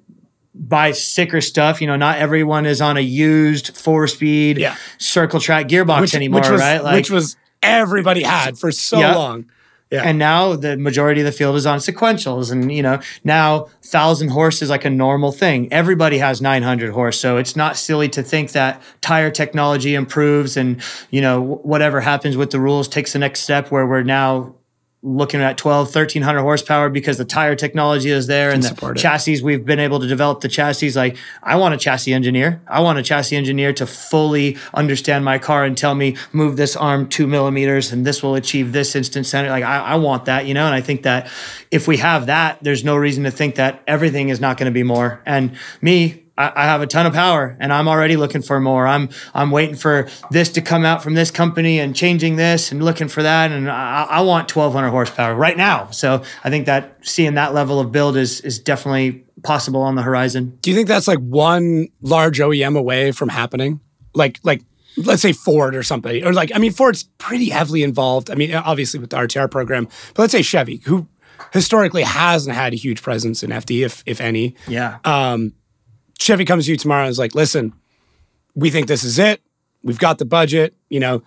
buy 0.54 0.92
sicker 0.92 1.42
stuff. 1.42 1.82
You 1.82 1.88
know, 1.88 1.96
not 1.96 2.18
everyone 2.18 2.66
is 2.66 2.82
on 2.82 2.98
a 2.98 3.02
used 3.02 3.76
four 3.78 4.08
speed 4.08 4.58
Yeah. 4.58 4.76
circle 4.98 5.40
track 5.40 5.68
gearbox 5.68 6.14
anymore, 6.14 6.42
which 6.42 6.50
was, 6.50 6.62
right? 6.62 6.84
Like, 6.84 6.96
which 6.96 7.10
was 7.10 7.36
everybody 7.64 8.24
had 8.24 8.58
for 8.58 8.72
so 8.72 9.00
Yeah. 9.00 9.16
long. 9.16 9.46
Yeah. 9.94 10.04
and 10.06 10.18
now 10.18 10.56
the 10.56 10.78
majority 10.78 11.20
of 11.20 11.26
the 11.26 11.34
field 11.34 11.58
is 11.58 11.66
on 11.66 11.80
sequentials, 11.80 12.50
and 12.50 12.72
you 12.72 12.82
know 12.82 13.00
now 13.26 13.68
thousand 13.84 14.30
horse 14.30 14.62
is 14.62 14.70
like 14.70 14.86
a 14.86 14.90
normal 14.90 15.34
thing. 15.34 15.68
Everybody 15.70 16.20
has 16.20 16.42
nine 16.42 16.64
hundred 16.64 16.94
horse, 16.94 17.20
so 17.20 17.36
it's 17.36 17.58
not 17.58 17.76
silly 17.76 18.08
to 18.08 18.24
think 18.24 18.54
that 18.54 18.82
tire 19.02 19.30
technology 19.30 19.94
improves, 19.94 20.56
and 20.56 20.82
you 21.10 21.20
know 21.20 21.42
whatever 21.42 22.00
happens 22.00 22.38
with 22.38 22.52
the 22.52 22.60
rules 22.62 22.88
takes 22.88 23.12
the 23.12 23.20
next 23.20 23.42
step 23.42 23.70
where 23.70 23.86
we're 23.86 24.02
now 24.02 24.56
looking 25.04 25.42
at 25.42 25.58
12 25.58 25.88
1300 25.88 26.42
horsepower 26.42 26.88
because 26.90 27.18
the 27.18 27.26
tire 27.26 27.56
technology 27.56 28.12
is 28.12 28.28
there 28.28 28.52
and 28.52 28.62
the 28.62 28.88
it. 28.92 28.98
chassis 28.98 29.42
we've 29.42 29.66
been 29.66 29.80
able 29.80 30.00
to 30.00 30.08
develop 30.08 30.42
the 30.42 30.48
chassis. 30.48 30.92
Like 30.92 31.18
i 31.42 31.56
want 31.56 31.74
a 31.74 31.78
chassis 31.78 32.14
engineer. 32.14 32.62
I 32.68 32.82
want 32.82 33.00
a 33.00 33.04
chassis 33.04 33.36
engineer 33.36 33.74
to 33.74 33.88
fully 33.88 34.58
understand 34.76 35.26
my 35.26 35.40
car 35.40 35.66
and 35.66 35.76
tell 35.76 35.96
me 35.96 36.18
move 36.34 36.56
this 36.56 36.76
arm 36.76 37.10
two 37.10 37.26
millimeters 37.26 37.92
and 37.92 38.06
this 38.06 38.22
will 38.22 38.36
achieve 38.36 38.74
this 38.74 38.96
instant 38.96 39.26
center. 39.26 39.50
Like 39.50 39.64
i, 39.64 39.78
I 39.78 39.96
want 39.96 40.26
that 40.26 40.46
you 40.46 40.54
know? 40.54 40.66
And 40.68 40.76
i 40.76 40.82
think 40.82 41.02
that 41.04 41.32
if 41.72 41.88
we 41.88 41.98
have 41.98 42.28
that 42.28 42.60
there's 42.62 42.84
no 42.84 42.96
reason 42.96 43.24
to 43.24 43.32
think 43.32 43.56
that 43.56 43.82
everything 43.88 44.30
is 44.30 44.40
not 44.40 44.58
going 44.58 44.72
to 44.72 44.74
be 44.74 44.84
more. 44.84 45.22
And 45.26 45.58
me 45.82 46.21
I, 46.38 46.52
I 46.56 46.64
have 46.64 46.82
a 46.82 46.88
ton 46.88 47.06
of 47.06 47.14
power 47.14 47.58
and 47.60 47.72
I'm 47.74 47.88
already 47.88 48.18
looking 48.18 48.42
for 48.42 48.60
more. 48.60 48.88
I'm 48.88 49.10
I'm 49.34 49.52
waiting 49.52 49.76
for 49.76 50.08
this 50.30 50.50
to 50.50 50.62
come 50.62 50.86
out 50.86 51.04
from 51.04 51.14
this 51.14 51.32
company 51.32 51.80
and 51.80 51.96
changing 51.96 52.36
this 52.36 52.72
and 52.72 52.84
looking 52.84 53.08
for 53.08 53.24
that. 53.24 53.52
And 53.52 53.70
I, 53.70 54.04
I 54.10 54.22
want 54.22 54.54
1200 54.56 54.90
horsepower 54.90 55.36
right 55.36 55.58
now. 55.58 55.90
So 55.92 56.24
I 56.44 56.50
think 56.50 56.66
that 56.66 56.98
seeing 57.02 57.36
that 57.36 57.54
level 57.54 57.80
of 57.80 57.92
build 57.92 58.18
is 58.18 58.42
is 58.42 58.60
definitely 58.60 59.26
possible 59.44 59.82
on 59.82 59.96
the 59.96 60.02
horizon. 60.02 60.58
Do 60.62 60.70
you 60.70 60.76
think 60.76 60.88
that's 60.88 61.08
like 61.08 61.20
one 61.20 61.88
large 62.02 62.40
OEM 62.40 62.78
away 62.78 63.12
from 63.12 63.30
happening? 63.30 63.80
Like, 64.14 64.40
like 64.44 64.62
let's 64.98 65.22
say 65.22 65.34
Ford 65.34 65.76
or 65.76 65.84
somebody, 65.84 66.24
or 66.24 66.34
like 66.34 66.52
I 66.54 66.60
mean, 66.60 66.72
Ford's 66.72 67.04
pretty 67.18 67.50
heavily 67.50 67.84
involved. 67.84 68.30
I 68.30 68.36
mean, 68.36 68.54
obviously 68.54 69.00
with 69.00 69.10
the 69.10 69.18
RTR 69.18 69.50
program, 69.50 69.86
but 70.14 70.24
let's 70.24 70.32
say 70.32 70.42
Chevy, 70.42 70.78
who 70.86 71.08
historically 71.54 72.04
hasn't 72.04 72.56
had 72.56 72.74
a 72.74 72.76
huge 72.76 73.02
presence 73.02 73.44
in 73.44 73.50
FD, 73.50 73.86
if 73.86 74.04
if 74.06 74.22
any. 74.22 74.56
Yeah. 74.68 75.00
Um, 75.04 75.54
Chevy 76.22 76.46
comes 76.46 76.66
to 76.66 76.72
you 76.72 76.78
tomorrow 76.78 77.04
and 77.04 77.10
is 77.10 77.18
like, 77.18 77.34
listen, 77.34 77.74
we 78.54 78.70
think 78.70 78.88
this 78.88 79.04
is 79.04 79.18
it. 79.18 79.42
We've 79.84 79.98
got 79.98 80.20
the 80.20 80.26
budget, 80.26 80.76
you 80.88 81.00
know, 81.00 81.24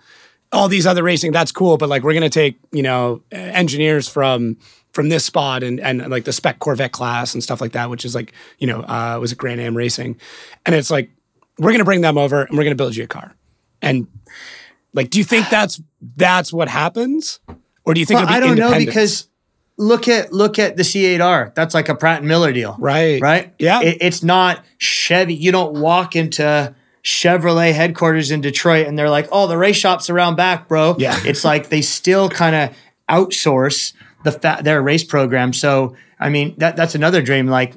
all 0.53 0.69
these 0.69 0.87
other 0.87 1.03
racing, 1.03 1.33
that's 1.33 1.51
cool, 1.51 1.75
but 1.75 1.89
like 1.89 2.01
we're 2.03 2.13
gonna 2.13 2.29
take, 2.29 2.57
you 2.71 2.81
know, 2.81 3.21
engineers 3.31 4.07
from 4.07 4.57
from 4.93 5.09
this 5.09 5.25
spot 5.25 5.63
and 5.63 5.81
and 5.81 6.09
like 6.09 6.23
the 6.23 6.31
spec 6.31 6.59
Corvette 6.59 6.93
class 6.93 7.33
and 7.33 7.43
stuff 7.43 7.59
like 7.59 7.73
that, 7.73 7.89
which 7.89 8.05
is 8.05 8.15
like, 8.15 8.31
you 8.57 8.67
know, 8.67 8.81
uh 8.83 9.17
was 9.19 9.33
it 9.33 9.37
Grand 9.37 9.59
Am 9.59 9.75
Racing? 9.75 10.17
And 10.65 10.73
it's 10.73 10.89
like, 10.89 11.09
we're 11.59 11.71
gonna 11.71 11.83
bring 11.83 11.99
them 11.99 12.17
over 12.17 12.43
and 12.43 12.57
we're 12.57 12.63
gonna 12.63 12.75
build 12.75 12.95
you 12.95 13.03
a 13.03 13.07
car. 13.07 13.35
And 13.81 14.07
like, 14.93 15.09
do 15.09 15.17
you 15.17 15.25
think 15.25 15.49
that's 15.51 15.81
that's 16.15 16.53
what 16.53 16.69
happens? 16.69 17.41
Or 17.83 17.93
do 17.93 17.99
you 17.99 18.05
think 18.05 18.21
Well, 18.21 18.29
it'll 18.29 18.39
be 18.39 18.45
I 18.45 18.55
don't 18.55 18.71
know 18.79 18.85
because 18.85 19.27
look 19.77 20.07
at 20.07 20.31
look 20.31 20.59
at 20.59 20.77
the 20.77 20.83
C8R. 20.83 21.53
That's 21.55 21.73
like 21.73 21.89
a 21.89 21.95
Pratt 21.95 22.19
and 22.19 22.27
Miller 22.27 22.51
deal. 22.51 22.75
Right. 22.79 23.21
Right? 23.21 23.53
Yeah. 23.59 23.81
It, 23.81 23.97
it's 24.01 24.23
not 24.23 24.63
Chevy. 24.77 25.35
You 25.35 25.51
don't 25.51 25.79
walk 25.79 26.15
into 26.15 26.73
Chevrolet 27.03 27.73
headquarters 27.73 28.31
in 28.31 28.41
Detroit 28.41 28.87
and 28.87 28.97
they're 28.97 29.09
like, 29.09 29.27
"Oh, 29.31 29.47
the 29.47 29.57
race 29.57 29.75
shop's 29.75 30.09
around 30.09 30.35
back, 30.35 30.67
bro." 30.67 30.95
Yeah. 30.97 31.19
It's 31.25 31.43
like 31.43 31.69
they 31.69 31.81
still 31.81 32.29
kind 32.29 32.55
of 32.55 32.75
outsource 33.09 33.93
the 34.23 34.31
fa- 34.31 34.61
their 34.63 34.81
race 34.81 35.03
program. 35.03 35.53
So, 35.53 35.95
I 36.19 36.29
mean, 36.29 36.55
that 36.57 36.75
that's 36.75 36.95
another 36.95 37.21
dream 37.21 37.47
like 37.47 37.73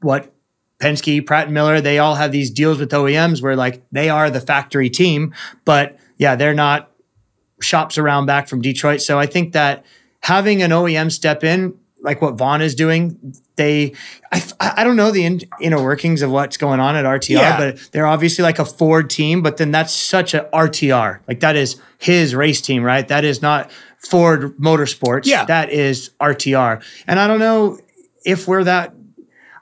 what 0.00 0.32
Penske, 0.80 1.26
Pratt 1.26 1.46
and 1.46 1.54
Miller, 1.54 1.80
they 1.80 1.98
all 1.98 2.14
have 2.14 2.32
these 2.32 2.50
deals 2.50 2.78
with 2.78 2.90
OEMs 2.90 3.42
where 3.42 3.56
like 3.56 3.82
they 3.92 4.08
are 4.08 4.30
the 4.30 4.40
factory 4.40 4.88
team, 4.88 5.34
but 5.64 5.98
yeah, 6.16 6.36
they're 6.36 6.54
not 6.54 6.90
shops 7.60 7.98
around 7.98 8.26
back 8.26 8.48
from 8.48 8.62
Detroit. 8.62 9.00
So 9.02 9.18
I 9.18 9.26
think 9.26 9.52
that 9.52 9.84
having 10.20 10.62
an 10.62 10.70
OEM 10.70 11.10
step 11.10 11.42
in, 11.44 11.74
like 12.02 12.22
what 12.22 12.36
Vaughn 12.38 12.62
is 12.62 12.74
doing, 12.74 13.34
they, 13.56 13.92
I, 14.32 14.42
I 14.58 14.84
don't 14.84 14.96
know 14.96 15.10
the 15.10 15.24
in, 15.24 15.40
inner 15.60 15.82
workings 15.82 16.22
of 16.22 16.30
what's 16.30 16.56
going 16.56 16.80
on 16.80 16.96
at 16.96 17.04
RTR, 17.04 17.28
Yeah. 17.30 17.58
but 17.58 17.90
they're 17.92 18.06
obviously 18.06 18.42
like 18.42 18.58
a 18.58 18.64
Ford 18.64 19.10
team, 19.10 19.42
but 19.42 19.58
then 19.58 19.70
that's 19.70 19.92
such 19.92 20.32
a 20.32 20.48
RTR. 20.52 21.20
Like 21.28 21.40
that 21.40 21.56
is 21.56 21.80
his 21.98 22.34
race 22.34 22.60
team, 22.62 22.82
right? 22.82 23.06
That 23.06 23.24
is 23.24 23.42
not 23.42 23.70
Ford 23.98 24.56
Motorsports. 24.56 25.26
Yeah. 25.26 25.44
That 25.44 25.70
is 25.70 26.10
RTR. 26.20 26.82
And 27.06 27.20
I 27.20 27.26
don't 27.26 27.38
know 27.38 27.78
if 28.24 28.48
we're 28.48 28.64
that 28.64 28.94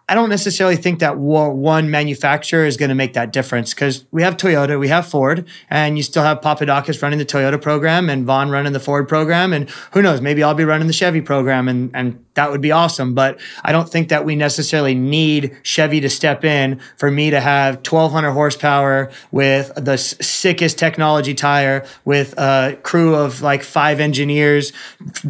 I 0.09 0.15
don't 0.15 0.31
necessarily 0.31 0.77
think 0.77 1.01
that 1.01 1.19
one 1.19 1.91
manufacturer 1.91 2.65
is 2.65 2.79
going 2.79 2.89
to 2.89 2.95
make 2.95 3.13
that 3.13 3.31
difference 3.31 3.75
because 3.75 4.07
we 4.11 4.23
have 4.23 4.39
Toyota, 4.39 4.79
we 4.81 4.89
have 4.89 5.07
Ford, 5.07 5.47
and 5.69 5.99
you 5.99 6.03
still 6.03 6.23
have 6.23 6.41
Papadakis 6.41 7.03
running 7.03 7.19
the 7.19 7.27
Toyota 7.27 7.61
program 7.61 8.09
and 8.09 8.25
Vaughn 8.25 8.49
running 8.49 8.73
the 8.73 8.81
Ford 8.81 9.07
program. 9.07 9.53
And 9.53 9.69
who 9.93 10.01
knows, 10.01 10.23
maybe 10.23 10.43
I'll 10.43 10.55
be 10.55 10.65
running 10.65 10.87
the 10.87 10.95
Chevy 10.95 11.21
program 11.21 11.69
and, 11.69 11.91
and 11.95 12.25
that 12.35 12.51
would 12.51 12.61
be 12.63 12.73
awesome. 12.73 13.15
But 13.15 13.39
I 13.65 13.73
don't 13.73 13.89
think 13.89 14.09
that 14.09 14.25
we 14.25 14.35
necessarily 14.35 14.95
need 14.95 15.57
Chevy 15.63 16.01
to 16.01 16.09
step 16.09 16.45
in 16.45 16.81
for 16.97 17.11
me 17.11 17.31
to 17.31 17.41
have 17.41 17.77
1200 17.77 18.31
horsepower 18.33 19.11
with 19.31 19.73
the 19.75 19.99
sickest 19.99 20.79
technology 20.79 21.35
tire 21.35 21.85
with 22.05 22.39
a 22.39 22.79
crew 22.83 23.15
of 23.15 23.43
like 23.43 23.63
five 23.63 24.01
engineers 24.01 24.73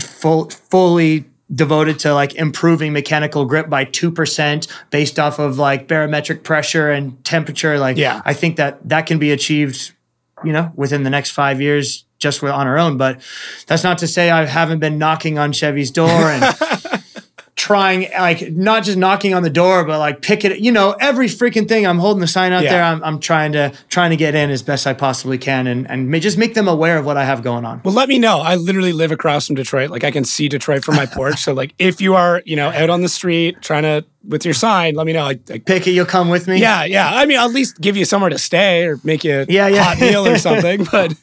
full, 0.00 0.50
fully 0.50 1.24
devoted 1.54 1.98
to 2.00 2.12
like 2.12 2.34
improving 2.34 2.92
mechanical 2.92 3.44
grip 3.46 3.70
by 3.70 3.84
2% 3.84 4.68
based 4.90 5.18
off 5.18 5.38
of 5.38 5.58
like 5.58 5.88
barometric 5.88 6.44
pressure 6.44 6.90
and 6.90 7.22
temperature 7.24 7.78
like 7.78 7.96
Yeah. 7.96 8.20
i 8.26 8.34
think 8.34 8.56
that 8.56 8.86
that 8.88 9.06
can 9.06 9.18
be 9.18 9.30
achieved 9.32 9.92
you 10.44 10.52
know 10.52 10.70
within 10.76 11.04
the 11.04 11.10
next 11.10 11.30
five 11.30 11.60
years 11.60 12.04
just 12.18 12.42
on 12.44 12.66
our 12.66 12.76
own 12.78 12.96
but 12.98 13.20
that's 13.66 13.82
not 13.82 13.98
to 13.98 14.06
say 14.06 14.30
i 14.30 14.44
haven't 14.44 14.78
been 14.80 14.98
knocking 14.98 15.38
on 15.38 15.52
chevy's 15.52 15.90
door 15.90 16.10
and 16.10 16.44
trying 17.58 18.08
like 18.12 18.52
not 18.52 18.84
just 18.84 18.96
knocking 18.96 19.34
on 19.34 19.42
the 19.42 19.50
door 19.50 19.84
but 19.84 19.98
like 19.98 20.22
pick 20.22 20.44
it 20.44 20.60
you 20.60 20.70
know 20.70 20.92
every 21.00 21.26
freaking 21.26 21.66
thing 21.66 21.84
i'm 21.84 21.98
holding 21.98 22.20
the 22.20 22.26
sign 22.28 22.52
out 22.52 22.62
Yeah. 22.62 22.70
there 22.70 22.82
I'm, 22.84 23.02
I'm 23.02 23.18
trying 23.18 23.50
to 23.52 23.72
trying 23.88 24.10
to 24.10 24.16
get 24.16 24.36
in 24.36 24.48
as 24.50 24.62
best 24.62 24.86
i 24.86 24.92
possibly 24.92 25.38
can 25.38 25.66
and 25.66 25.90
and 25.90 26.08
ma- 26.08 26.18
just 26.18 26.38
make 26.38 26.54
them 26.54 26.68
aware 26.68 26.96
of 26.98 27.04
what 27.04 27.16
i 27.16 27.24
have 27.24 27.42
going 27.42 27.64
on 27.64 27.80
Well, 27.84 27.92
let 27.94 28.08
me 28.08 28.18
know. 28.20 28.38
I 28.38 28.54
literally 28.54 28.92
live 28.92 29.10
across 29.10 29.48
from 29.48 29.56
Detroit. 29.56 29.90
Like 29.90 30.04
I 30.04 30.12
can 30.12 30.24
see 30.24 30.48
Detroit 30.48 30.84
from 30.84 30.94
my 30.96 31.06
porch. 31.18 31.40
So 31.42 31.52
like 31.52 31.74
if 31.78 32.00
you 32.00 32.14
are, 32.14 32.42
you 32.46 32.54
know, 32.54 32.68
out 32.70 32.90
on 32.90 33.02
the 33.02 33.08
street 33.08 33.60
trying 33.60 33.82
to 33.82 34.04
with 34.24 34.44
your 34.44 34.54
sign, 34.54 34.94
let 34.94 35.06
me 35.06 35.12
know. 35.12 35.24
I, 35.24 35.38
I, 35.50 35.58
pick 35.58 35.86
it 35.88 35.90
you'll 35.92 36.06
come 36.06 36.28
with 36.28 36.46
me 36.48 36.58
yeah, 36.60 36.84
yeah. 36.84 37.10
I 37.12 37.26
mean, 37.26 37.38
I'll 37.38 37.48
at 37.48 37.54
least 37.54 37.80
give 37.80 37.96
you 37.96 38.04
somewhere 38.04 38.30
to 38.30 38.38
stay 38.38 38.84
or 38.86 39.00
make 39.02 39.24
you 39.24 39.40
a 39.40 39.46
Yeah, 39.48 39.66
yeah. 39.68 39.82
hot 39.82 40.00
meal 40.00 40.26
or 40.26 40.38
something. 40.38 40.84
But 40.92 41.14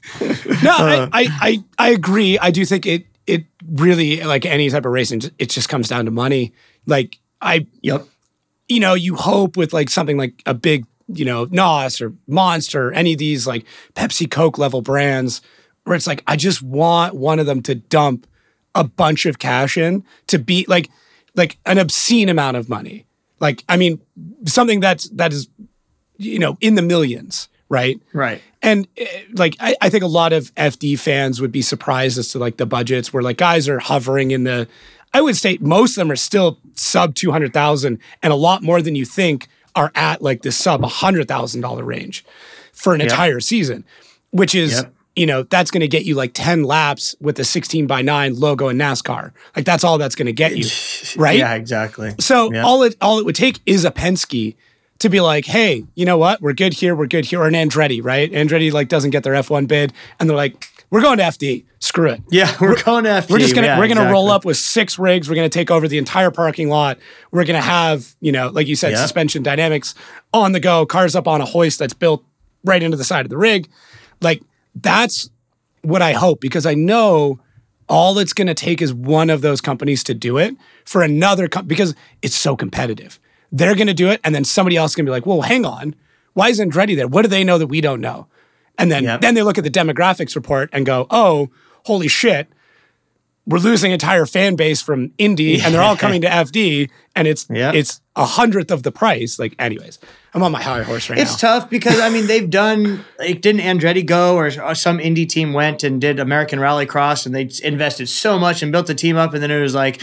no, 0.63 0.75
I, 0.75 0.97
uh. 0.97 1.09
I, 1.13 1.27
I, 1.47 1.63
I 1.77 1.89
agree. 1.91 2.37
I 2.39 2.51
do 2.51 2.65
think 2.65 2.85
it 2.85 3.05
it 3.27 3.45
really 3.67 4.23
like 4.23 4.45
any 4.45 4.69
type 4.69 4.85
of 4.85 4.91
racing, 4.91 5.21
it 5.39 5.49
just 5.49 5.69
comes 5.69 5.87
down 5.89 6.05
to 6.05 6.11
money. 6.11 6.53
Like 6.85 7.19
I 7.41 7.67
yep 7.81 8.07
you 8.67 8.79
know, 8.79 8.93
you 8.93 9.15
hope 9.15 9.57
with 9.57 9.73
like 9.73 9.89
something 9.89 10.17
like 10.17 10.41
a 10.45 10.53
big, 10.53 10.85
you 11.07 11.25
know, 11.25 11.47
NOS 11.51 12.01
or 12.01 12.13
Monster, 12.27 12.89
or 12.89 12.93
any 12.93 13.13
of 13.13 13.19
these 13.19 13.45
like 13.45 13.65
Pepsi 13.95 14.29
Coke 14.29 14.57
level 14.57 14.81
brands, 14.81 15.41
where 15.83 15.95
it's 15.95 16.07
like, 16.07 16.23
I 16.27 16.35
just 16.35 16.61
want 16.61 17.15
one 17.15 17.39
of 17.39 17.45
them 17.45 17.61
to 17.63 17.75
dump 17.75 18.27
a 18.73 18.83
bunch 18.83 19.25
of 19.25 19.39
cash 19.39 19.77
in 19.77 20.03
to 20.27 20.39
be 20.39 20.65
like, 20.67 20.89
like 21.35 21.57
an 21.65 21.77
obscene 21.77 22.29
amount 22.29 22.57
of 22.57 22.69
money. 22.69 23.05
Like, 23.39 23.63
I 23.69 23.77
mean, 23.77 24.01
something 24.45 24.79
that's, 24.79 25.09
that 25.09 25.31
is, 25.31 25.47
you 26.17 26.39
know, 26.39 26.57
in 26.61 26.75
the 26.75 26.81
millions, 26.81 27.49
right? 27.69 27.99
right 28.13 28.41
And 28.61 28.87
eh, 28.97 29.05
like, 29.33 29.55
I, 29.59 29.75
I 29.81 29.89
think 29.89 30.03
a 30.03 30.07
lot 30.07 30.33
of 30.33 30.53
FD 30.55 30.99
fans 30.99 31.41
would 31.41 31.51
be 31.51 31.61
surprised 31.61 32.17
as 32.17 32.29
to 32.29 32.39
like 32.39 32.57
the 32.57 32.65
budgets 32.65 33.11
where 33.13 33.23
like 33.23 33.37
guys 33.37 33.67
are 33.67 33.79
hovering 33.79 34.31
in 34.31 34.43
the, 34.43 34.67
I 35.13 35.21
would 35.21 35.35
say 35.35 35.57
most 35.61 35.91
of 35.91 35.95
them 36.01 36.11
are 36.11 36.15
still 36.15 36.59
sub 36.75 37.15
200,000 37.15 37.99
and 38.21 38.33
a 38.33 38.35
lot 38.35 38.61
more 38.63 38.81
than 38.81 38.95
you 38.95 39.05
think 39.05 39.47
are 39.75 39.91
at 39.95 40.21
like 40.21 40.41
the 40.41 40.51
sub 40.51 40.81
$100,000 40.81 41.85
range 41.85 42.25
for 42.73 42.93
an 42.93 43.01
entire 43.01 43.39
season, 43.39 43.83
which 44.31 44.53
is, 44.55 44.73
Yep. 44.73 44.93
you 45.15 45.25
know, 45.25 45.43
that's 45.43 45.71
going 45.71 45.81
to 45.81 45.87
get 45.87 46.03
you 46.05 46.15
like 46.15 46.31
10 46.33 46.63
laps 46.63 47.15
with 47.21 47.35
the 47.37 47.43
16 47.45 47.87
by 47.87 48.01
9 48.01 48.35
logo 48.35 48.67
in 48.69 48.77
NASCAR. 48.77 49.31
Like 49.55 49.65
that's 49.65 49.83
all 49.83 49.97
that's 49.97 50.15
going 50.15 50.25
to 50.27 50.33
get 50.33 50.55
you, 50.57 50.65
right? 51.21 51.37
yeah 51.37 51.53
exactly 51.55 52.13
So 52.19 52.51
all 52.63 52.83
it 52.83 52.95
all 53.01 53.19
it 53.19 53.25
would 53.25 53.35
take 53.35 53.59
is 53.65 53.85
a 53.85 53.91
Penske 53.91 54.55
to 54.99 55.09
be 55.09 55.19
like, 55.19 55.45
hey, 55.45 55.83
you 55.95 56.05
know 56.05 56.17
what? 56.17 56.41
We're 56.41 56.53
good 56.53 56.73
here. 56.73 56.95
We're 56.95 57.07
good 57.07 57.25
here. 57.25 57.41
Or 57.41 57.47
an 57.47 57.53
Andretti, 57.53 58.03
right? 58.03 58.31
Andretti 58.31 58.71
like 58.71 58.87
doesn't 58.87 59.11
get 59.11 59.23
their 59.23 59.33
F1 59.33 59.67
bid, 59.67 59.93
and 60.19 60.29
they're 60.29 60.37
like, 60.37 60.67
we're 60.89 61.01
going 61.01 61.17
to 61.17 61.23
FD. 61.23 61.65
Screw 61.79 62.09
it. 62.09 62.21
yeah 62.31 62.55
we're, 62.59 62.81
going 62.81 63.03
to 63.03 63.09
FD. 63.09 63.29
We're 63.29 63.39
just 63.39 63.53
gonna 63.53 63.67
Yeah, 63.67 63.79
we're 63.79 63.87
gonna 63.87 64.11
roll 64.11 64.29
up 64.31 64.43
with 64.45 64.57
six 64.57 64.97
rigs. 64.97 65.29
We're 65.29 65.35
gonna 65.35 65.49
take 65.49 65.69
over 65.69 65.87
the 65.87 65.97
entire 65.99 66.31
parking 66.31 66.69
lot. 66.69 66.97
We're 67.31 67.45
gonna 67.45 67.61
have 67.61 68.15
you 68.21 68.31
know, 68.31 68.49
like 68.49 68.67
you 68.67 68.75
said, 68.75 68.91
Yeah. 68.91 68.97
suspension 69.01 69.43
dynamics 69.43 69.93
on 70.33 70.51
the 70.53 70.59
go. 70.59 70.85
Cars 70.85 71.15
up 71.15 71.27
on 71.27 71.41
a 71.41 71.45
hoist 71.45 71.77
that's 71.79 71.93
built 71.93 72.23
right 72.63 72.81
into 72.81 72.97
the 72.97 73.03
side 73.03 73.25
of 73.25 73.29
the 73.29 73.37
rig. 73.37 73.67
Like 74.21 74.41
that's 74.73 75.29
what 75.81 76.01
I 76.01 76.13
hope 76.13 76.39
because 76.41 76.65
I 76.65 76.73
know 76.73 77.39
all 77.87 78.17
it's 78.17 78.33
going 78.33 78.47
to 78.47 78.55
take 78.55 78.81
is 78.81 78.91
one 78.91 79.29
of 79.29 79.41
those 79.41 79.61
companies 79.61 80.03
to 80.05 80.15
do 80.15 80.37
it 80.39 80.55
for 80.85 81.03
another 81.03 81.47
com- 81.47 81.67
because 81.67 81.93
it's 82.23 82.35
so 82.35 82.55
competitive. 82.55 83.19
They're 83.51 83.75
going 83.75 83.87
to 83.87 83.93
do 83.93 84.09
it, 84.09 84.19
and 84.23 84.33
then 84.35 84.43
somebody 84.43 84.75
else 84.77 84.91
is 84.91 84.95
going 84.95 85.05
to 85.05 85.09
be 85.09 85.13
like, 85.13 85.25
"Well, 85.25 85.41
hang 85.41 85.65
on, 85.65 85.95
why 86.33 86.49
isn't 86.49 86.71
Andretti 86.73 86.95
there? 86.95 87.07
What 87.07 87.21
do 87.21 87.27
they 87.27 87.43
know 87.43 87.57
that 87.57 87.67
we 87.67 87.81
don't 87.81 88.01
know?" 88.01 88.27
And 88.77 88.91
then 88.91 89.03
Yep. 89.05 89.21
then 89.21 89.33
they 89.35 89.43
look 89.43 89.57
at 89.57 89.63
the 89.63 89.69
demographics 89.71 90.35
report 90.35 90.69
and 90.73 90.85
go, 90.85 91.07
"Oh, 91.09 91.49
holy 91.85 92.07
shit." 92.07 92.47
We're 93.47 93.59
losing 93.59 93.91
entire 93.91 94.25
fan 94.25 94.55
base 94.55 94.81
from 94.81 95.11
Indy, 95.19 95.61
and 95.61 95.71
they're 95.71 95.81
all 95.83 95.95
coming 95.95 96.21
to 96.21 96.27
FD, 96.27 96.89
and 97.15 97.27
it's 97.27 97.45
Yeah. 97.47 97.71
it's 97.75 98.01
a 98.15 98.25
hundredth 98.25 98.71
of 98.71 98.81
the 98.81 98.91
price. 98.91 99.37
Like, 99.37 99.53
anyways, 99.59 99.99
I'm 100.33 100.41
on 100.41 100.51
my 100.51 100.63
high 100.63 100.81
horse 100.81 101.11
right 101.11 101.19
It's 101.19 101.43
now. 101.43 101.59
tough 101.59 101.69
because 101.69 101.99
I 101.99 102.09
mean 102.09 102.25
they've 102.25 102.49
done 102.49 103.05
like 103.19 103.41
didn't 103.41 103.61
Andretti 103.61 104.03
go 104.03 104.35
or, 104.35 104.47
or 104.63 104.73
some 104.73 104.99
Indy 104.99 105.27
team 105.27 105.53
went 105.53 105.83
and 105.83 106.01
did 106.01 106.19
American 106.19 106.57
Rallycross 106.57 107.27
and 107.27 107.35
they 107.35 107.47
invested 107.63 108.09
so 108.09 108.39
much 108.39 108.63
and 108.63 108.71
built 108.71 108.87
the 108.87 108.95
team 108.95 109.15
up 109.15 109.35
and 109.35 109.43
then 109.43 109.51
it 109.51 109.61
was 109.61 109.75
like 109.75 110.01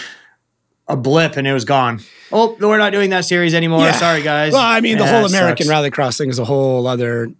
a 0.88 0.96
blip 0.96 1.36
and 1.36 1.46
it 1.46 1.52
was 1.52 1.64
gone. 1.64 2.00
Oh, 2.32 2.56
we're 2.60 2.78
not 2.78 2.92
doing 2.92 3.10
that 3.10 3.24
series 3.24 3.54
anymore. 3.54 3.80
Yeah. 3.82 3.92
Sorry 3.92 4.22
guys. 4.22 4.52
Well, 4.52 4.62
I 4.62 4.80
mean, 4.80 4.98
the 4.98 5.06
whole 5.06 5.24
American 5.26 5.66
sucks. 5.66 5.78
Rallycross 5.88 6.18
thing 6.18 6.28
is 6.30 6.38
a 6.38 6.44
whole 6.44 6.86
other 6.86 7.32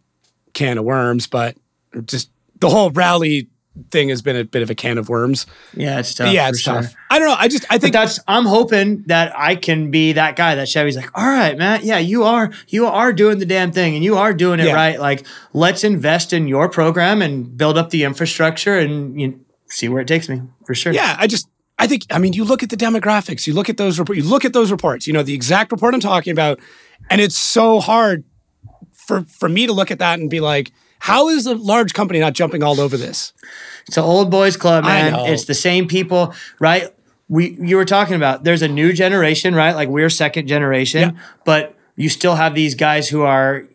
can 0.55 0.79
of 0.79 0.85
worms, 0.85 1.27
but 1.27 1.57
just 2.05 2.31
the 2.61 2.69
whole 2.71 2.91
rally 2.91 3.49
thing 3.91 4.11
has 4.11 4.21
been 4.21 4.37
a 4.37 4.45
bit 4.45 4.63
of 4.63 4.69
a 4.69 4.75
can 4.75 4.99
of 4.99 5.09
worms. 5.09 5.47
Yeah, 5.75 5.99
it's 5.99 6.15
tough. 6.15 6.31
yeah, 6.33 6.45
for 6.45 6.51
it's 6.51 6.61
sure. 6.61 6.75
tough. 6.83 6.95
I 7.11 7.19
don't 7.19 7.27
know. 7.29 7.35
I 7.39 7.49
just 7.49 7.65
I 7.71 7.77
But 7.77 7.81
think 7.81 7.93
that's 7.95 8.21
I'm 8.29 8.45
hoping 8.45 9.03
that 9.07 9.33
I 9.37 9.57
can 9.57 9.91
be 9.91 10.13
that 10.13 10.37
guy 10.37 10.55
that 10.57 10.69
Chevy's 10.69 10.95
like, 10.97 11.11
all 11.19 11.27
right, 11.27 11.57
Matt, 11.57 11.83
yeah, 11.83 11.99
you 11.99 12.23
are 12.25 12.51
you 12.69 12.87
are 12.87 13.13
doing 13.15 13.39
the 13.39 13.47
damn 13.47 13.73
thing 13.73 13.95
and 13.95 14.05
you 14.05 14.17
are 14.19 14.35
doing 14.35 14.61
it 14.61 14.67
Yeah. 14.67 14.75
right. 14.75 15.01
Like, 15.01 15.27
let's 15.55 15.85
invest 15.85 16.33
in 16.35 16.47
your 16.49 16.69
program 16.69 17.23
and 17.23 17.57
build 17.57 17.79
up 17.79 17.89
the 17.91 18.05
infrastructure 18.05 18.79
and 18.79 19.19
you 19.21 19.41
see 19.69 19.89
where 19.89 20.03
it 20.03 20.07
takes 20.09 20.29
me 20.29 20.43
for 20.67 20.75
sure. 20.75 20.93
yeah, 20.93 21.17
I 21.19 21.27
just 21.27 21.49
I 21.83 21.87
think 21.89 22.07
I 22.11 22.19
mean 22.19 22.33
you 22.33 22.45
look 22.45 22.63
at 22.63 22.71
the 22.71 22.77
demographics, 22.77 23.47
you 23.49 23.55
look 23.55 23.69
at 23.69 23.77
those 23.77 23.99
reports, 23.99 24.19
you 24.19 24.25
look 24.29 24.45
at 24.45 24.53
those 24.53 24.71
reports, 24.71 25.07
you 25.09 25.13
know 25.13 25.25
the 25.25 25.35
exact 25.35 25.73
report 25.73 25.95
I'm 25.95 26.01
talking 26.01 26.31
about, 26.31 26.61
and 27.11 27.21
it's 27.21 27.37
so 27.37 27.81
hard 27.81 28.23
for 28.93 29.23
for 29.25 29.49
me 29.49 29.67
to 29.67 29.73
look 29.73 29.91
at 29.91 29.99
that 29.99 30.21
and 30.21 30.31
be 30.31 30.39
like, 30.39 30.71
how 31.01 31.29
is 31.29 31.45
a 31.47 31.57
large 31.57 31.93
company 31.93 32.21
not 32.21 32.35
jumping 32.35 32.63
all 32.63 32.79
over 32.81 32.97
this? 32.97 33.33
It's 33.89 33.97
an 33.97 34.05
old 34.05 34.31
boys 34.31 34.57
club, 34.57 34.85
man. 34.85 35.13
It's 35.33 35.47
the 35.47 35.55
same 35.55 35.89
people, 35.89 36.33
right? 36.61 36.89
We 37.29 37.57
you 37.61 37.77
were 37.77 37.85
talking 37.85 38.15
about 38.15 38.45
there's 38.45 38.63
a 38.63 38.69
new 38.69 38.93
generation, 38.93 39.53
right? 39.53 39.75
Like 39.75 39.89
we're 39.89 40.11
second 40.11 40.47
generation, 40.47 41.01
Yeah. 41.17 41.23
but 41.45 41.77
you 41.97 42.09
still 42.09 42.37
have 42.37 42.55
these 42.55 42.77
guys 42.77 43.09
who 43.09 43.23
are 43.23 43.67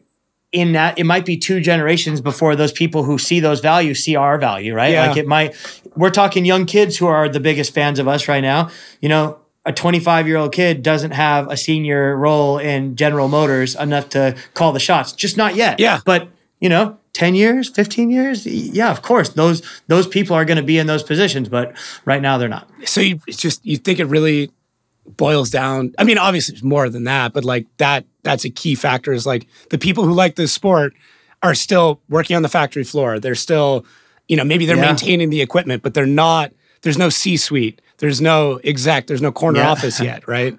in 0.52 0.72
that 0.74 0.98
it 0.98 1.04
might 1.04 1.26
be 1.26 1.38
two 1.38 1.60
generations 1.60 2.22
before 2.22 2.56
those 2.56 2.72
people 2.72 3.04
who 3.04 3.18
see 3.18 3.40
those 3.40 3.60
values 3.60 4.04
see 4.04 4.16
our 4.16 4.38
value, 4.38 4.74
right? 4.74 4.94
Yeah. 4.94 5.08
Like 5.08 5.18
it 5.18 5.28
might 5.28 5.56
we're 5.96 6.10
talking 6.10 6.46
young 6.46 6.66
kids 6.66 6.98
who 6.98 7.08
are 7.08 7.28
the 7.28 7.40
biggest 7.40 7.74
fans 7.74 8.00
of 8.00 8.08
us 8.08 8.28
right 8.28 8.42
now. 8.42 8.70
You 9.02 9.10
know, 9.10 9.40
a 9.66 9.74
25 9.74 10.28
year 10.28 10.38
old 10.38 10.54
kid 10.54 10.82
doesn't 10.84 11.12
have 11.12 11.50
a 11.52 11.58
senior 11.58 12.16
role 12.16 12.58
in 12.58 12.96
General 12.96 13.28
Motors 13.28 13.76
enough 13.76 14.10
to 14.10 14.36
call 14.54 14.72
the 14.72 14.80
shots. 14.80 15.12
Just 15.12 15.36
not 15.36 15.56
yet. 15.56 15.80
Yeah. 15.80 16.00
But, 16.06 16.30
you 16.60 16.70
know, 16.70 16.98
10 17.14 17.36
years, 17.36 17.70
15 17.70 18.10
years, 18.10 18.46
yeah, 18.46 18.92
of 18.92 19.02
course. 19.02 19.30
Those 19.30 19.62
those 19.88 20.08
people 20.08 20.36
are 20.36 20.46
going 20.46 20.58
to 20.58 20.64
be 20.64 20.78
in 20.78 20.88
those 20.88 21.04
positions, 21.04 21.50
but 21.50 21.76
right 22.06 22.22
now 22.22 22.38
they're 22.38 22.48
not. 22.48 22.70
so 22.86 23.02
you 23.02 23.20
it's 23.28 23.38
just 23.38 23.66
you 23.66 23.76
think 23.76 24.00
it 24.00 24.06
really 24.06 24.52
boils 25.16 25.50
down 25.50 25.94
i 25.98 26.04
mean 26.04 26.18
obviously 26.18 26.54
it's 26.54 26.64
more 26.66 26.90
than 26.90 27.06
that 27.06 27.32
but 27.32 27.46
like 27.46 27.66
that 27.78 28.04
that's 28.28 28.46
a 28.46 28.50
key 28.50 28.76
factor 28.76 29.12
is 29.14 29.26
like 29.26 29.48
the 29.70 29.78
people 29.78 30.04
who 30.04 30.14
like 30.14 30.36
this 30.36 30.52
sport 30.54 30.94
are 31.44 31.56
still 31.56 32.02
working 32.10 32.36
on 32.36 32.42
the 32.42 32.50
factory 32.50 32.84
floor 32.84 33.20
they're 33.20 33.36
still 33.48 33.86
you 34.28 34.36
know 34.38 34.44
maybe 34.44 34.66
they're 34.66 34.76
Yeah. 34.76 34.90
maintaining 34.92 35.30
the 35.30 35.42
equipment 35.42 35.82
but 35.84 35.94
they're 35.94 36.06
not 36.26 36.52
there's 36.82 36.98
no 36.98 37.10
c 37.10 37.38
suite 37.38 37.82
there's 38.00 38.20
no 38.22 38.60
exec 38.64 39.08
there's 39.08 39.22
no 39.22 39.32
corner 39.32 39.60
Yeah. 39.60 39.72
office 39.72 40.00
yet 40.02 40.28
right 40.28 40.58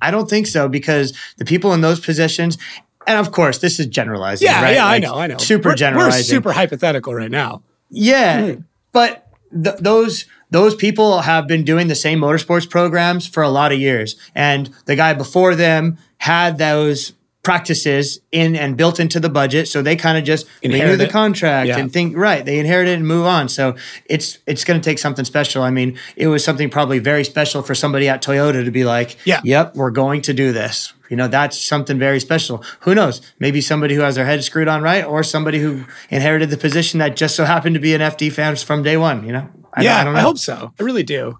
I 0.00 0.10
don't 0.10 0.28
think 0.28 0.46
so 0.46 0.68
because 0.68 1.12
the 1.38 1.44
people 1.44 1.72
in 1.72 1.80
those 1.80 1.98
positions 2.00 2.58
and 3.06 3.18
of 3.18 3.32
course, 3.32 3.58
this 3.58 3.78
is 3.80 3.86
generalizing. 3.86 4.46
yeah 4.48 4.62
right? 4.62 4.74
yeah 4.74 4.84
Like, 4.84 4.94
i 5.02 5.06
know 5.06 5.14
i 5.16 5.26
know 5.26 5.36
Super 5.38 5.70
We're- 5.70 5.76
generalizing. 5.76 6.18
we're 6.20 6.22
super 6.36 6.52
hypothetical 6.52 7.12
right 7.14 7.30
now 7.30 7.62
Yeah, 7.90 8.52
hmm. 8.54 8.60
but 8.92 9.26
th- 9.52 9.76
those 9.80 10.24
those 10.50 10.74
people 10.74 11.22
have 11.22 11.46
been 11.46 11.64
doing 11.64 11.88
the 11.88 11.94
same 11.94 12.20
motorsports 12.20 12.68
programs 12.68 13.26
for 13.26 13.42
a 13.42 13.48
lot 13.48 13.72
of 13.72 13.78
years, 13.78 14.16
and 14.34 14.70
the 14.86 14.96
guy 14.96 15.12
before 15.14 15.54
them 15.54 15.98
had 16.18 16.58
those 16.58 17.12
practices 17.42 18.20
in 18.32 18.56
and 18.56 18.74
built 18.76 18.98
into 18.98 19.20
the 19.20 19.28
budget, 19.28 19.68
so 19.68 19.82
they 19.82 19.94
kind 19.96 20.16
of 20.16 20.24
just 20.24 20.46
renew 20.62 20.76
Inherit 20.76 20.98
the 20.98 21.04
it. 21.04 21.10
contract 21.10 21.68
Yeah. 21.68 21.76
and 21.78 21.92
think 21.92 22.16
right. 22.16 22.42
They 22.42 22.58
inherit 22.58 22.88
it 22.88 22.94
and 22.94 23.06
move 23.06 23.26
on. 23.26 23.50
So 23.50 23.76
it's 24.06 24.38
it's 24.46 24.64
going 24.64 24.80
to 24.80 24.84
take 24.84 24.98
something 24.98 25.26
special. 25.26 25.62
I 25.62 25.68
mean, 25.70 25.98
it 26.16 26.28
was 26.28 26.42
something 26.42 26.70
probably 26.70 27.00
very 27.00 27.22
special 27.22 27.60
for 27.62 27.74
somebody 27.74 28.08
at 28.08 28.22
Toyota 28.22 28.64
to 28.64 28.70
be 28.70 28.84
like, 28.84 29.18
Yeah. 29.26 29.42
yep, 29.44 29.74
we're 29.76 29.90
going 29.90 30.22
to 30.22 30.32
do 30.32 30.52
this. 30.52 30.94
You 31.10 31.16
know, 31.18 31.28
that's 31.28 31.60
something 31.60 31.98
very 31.98 32.18
special. 32.18 32.64
Who 32.80 32.94
knows? 32.94 33.20
Maybe 33.38 33.60
somebody 33.60 33.94
who 33.94 34.00
has 34.00 34.14
their 34.14 34.24
head 34.24 34.42
screwed 34.42 34.68
on 34.68 34.80
right, 34.82 35.04
or 35.04 35.22
somebody 35.22 35.58
who 35.58 35.84
inherited 36.08 36.48
the 36.48 36.56
position 36.56 36.98
that 37.00 37.14
just 37.14 37.36
so 37.36 37.44
happened 37.44 37.74
to 37.74 37.80
be 37.80 37.94
an 37.94 38.00
FD 38.00 38.32
fan 38.32 38.56
from 38.56 38.82
day 38.82 38.96
one. 38.96 39.26
You 39.26 39.32
know? 39.34 39.48
I, 39.74 39.82
yeah, 39.82 40.04
I 40.08 40.18
I, 40.18 40.20
hope 40.20 40.38
so. 40.38 40.72
I 40.78 40.82
really 40.82 41.02
do. 41.02 41.38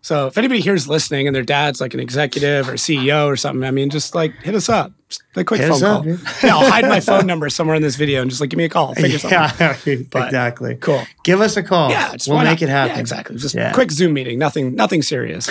So 0.00 0.26
if 0.28 0.38
anybody 0.38 0.60
here's 0.60 0.88
listening 0.88 1.26
and 1.26 1.34
their 1.36 1.42
dad's 1.42 1.80
like 1.80 1.92
an 1.92 2.00
executive 2.00 2.68
or 2.68 2.74
CEO 2.74 3.26
or 3.26 3.36
something, 3.36 3.64
I 3.64 3.70
mean, 3.70 3.90
just 3.90 4.14
like 4.14 4.32
hit 4.42 4.54
us 4.54 4.68
up. 4.68 4.92
Just 5.08 5.22
a 5.36 5.44
quick 5.44 5.60
Hit 5.60 5.70
phone 5.70 5.80
call. 5.80 6.00
up, 6.00 6.04
yeah, 6.42 6.54
I'll 6.56 6.70
hide 6.70 6.84
my 6.84 7.00
phone 7.00 7.26
number 7.32 7.48
somewhere 7.48 7.74
in 7.76 7.82
this 7.82 7.96
video 7.96 8.20
and 8.20 8.30
just 8.30 8.40
like 8.42 8.50
give 8.50 8.58
me 8.58 8.64
a 8.64 8.68
call. 8.68 8.94
Figure 8.94 9.18
something. 9.18 9.38
out. 9.38 9.58
Yeah, 9.86 9.96
But- 10.10 10.26
exactly. 10.26 10.76
Cool. 10.76 11.02
Give 11.24 11.40
us 11.40 11.56
a 11.56 11.62
call. 11.62 11.90
Yeah, 11.90 12.14
we'll 12.26 12.42
make 12.42 12.60
it 12.62 12.68
happen. 12.68 12.94
Yeah, 12.96 13.00
exactly. 13.00 13.36
Just 13.36 13.54
Yeah. 13.54 13.72
quick 13.72 13.90
Zoom 13.90 14.12
meeting. 14.12 14.38
Nothing, 14.38 14.74
nothing 14.74 15.02
serious. 15.02 15.48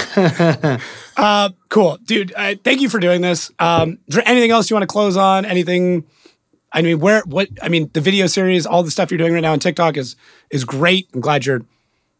uh, 1.17 1.49
cool, 1.69 1.97
dude. 2.05 2.33
Uh, 2.35 2.55
thank 2.63 2.81
you 2.81 2.89
for 2.89 2.99
doing 2.99 3.21
this. 3.21 3.51
Um, 3.59 3.97
is 4.07 4.15
there 4.15 4.23
anything 4.27 4.51
else 4.51 4.69
you 4.69 4.75
want 4.75 4.83
to 4.83 4.87
close 4.87 5.17
on? 5.17 5.45
Anything? 5.45 6.05
I 6.71 6.81
mean, 6.81 6.99
where? 6.99 7.21
What? 7.25 7.49
I 7.61 7.69
mean, 7.69 7.89
the 7.93 8.01
video 8.01 8.27
series, 8.27 8.65
all 8.65 8.83
the 8.83 8.91
stuff 8.91 9.09
you're 9.11 9.17
doing 9.17 9.33
right 9.33 9.41
now 9.41 9.53
on 9.53 9.59
TikTok 9.59 9.97
is 9.97 10.15
is 10.49 10.63
great. 10.65 11.07
I'm 11.13 11.21
glad 11.21 11.45
you're 11.45 11.63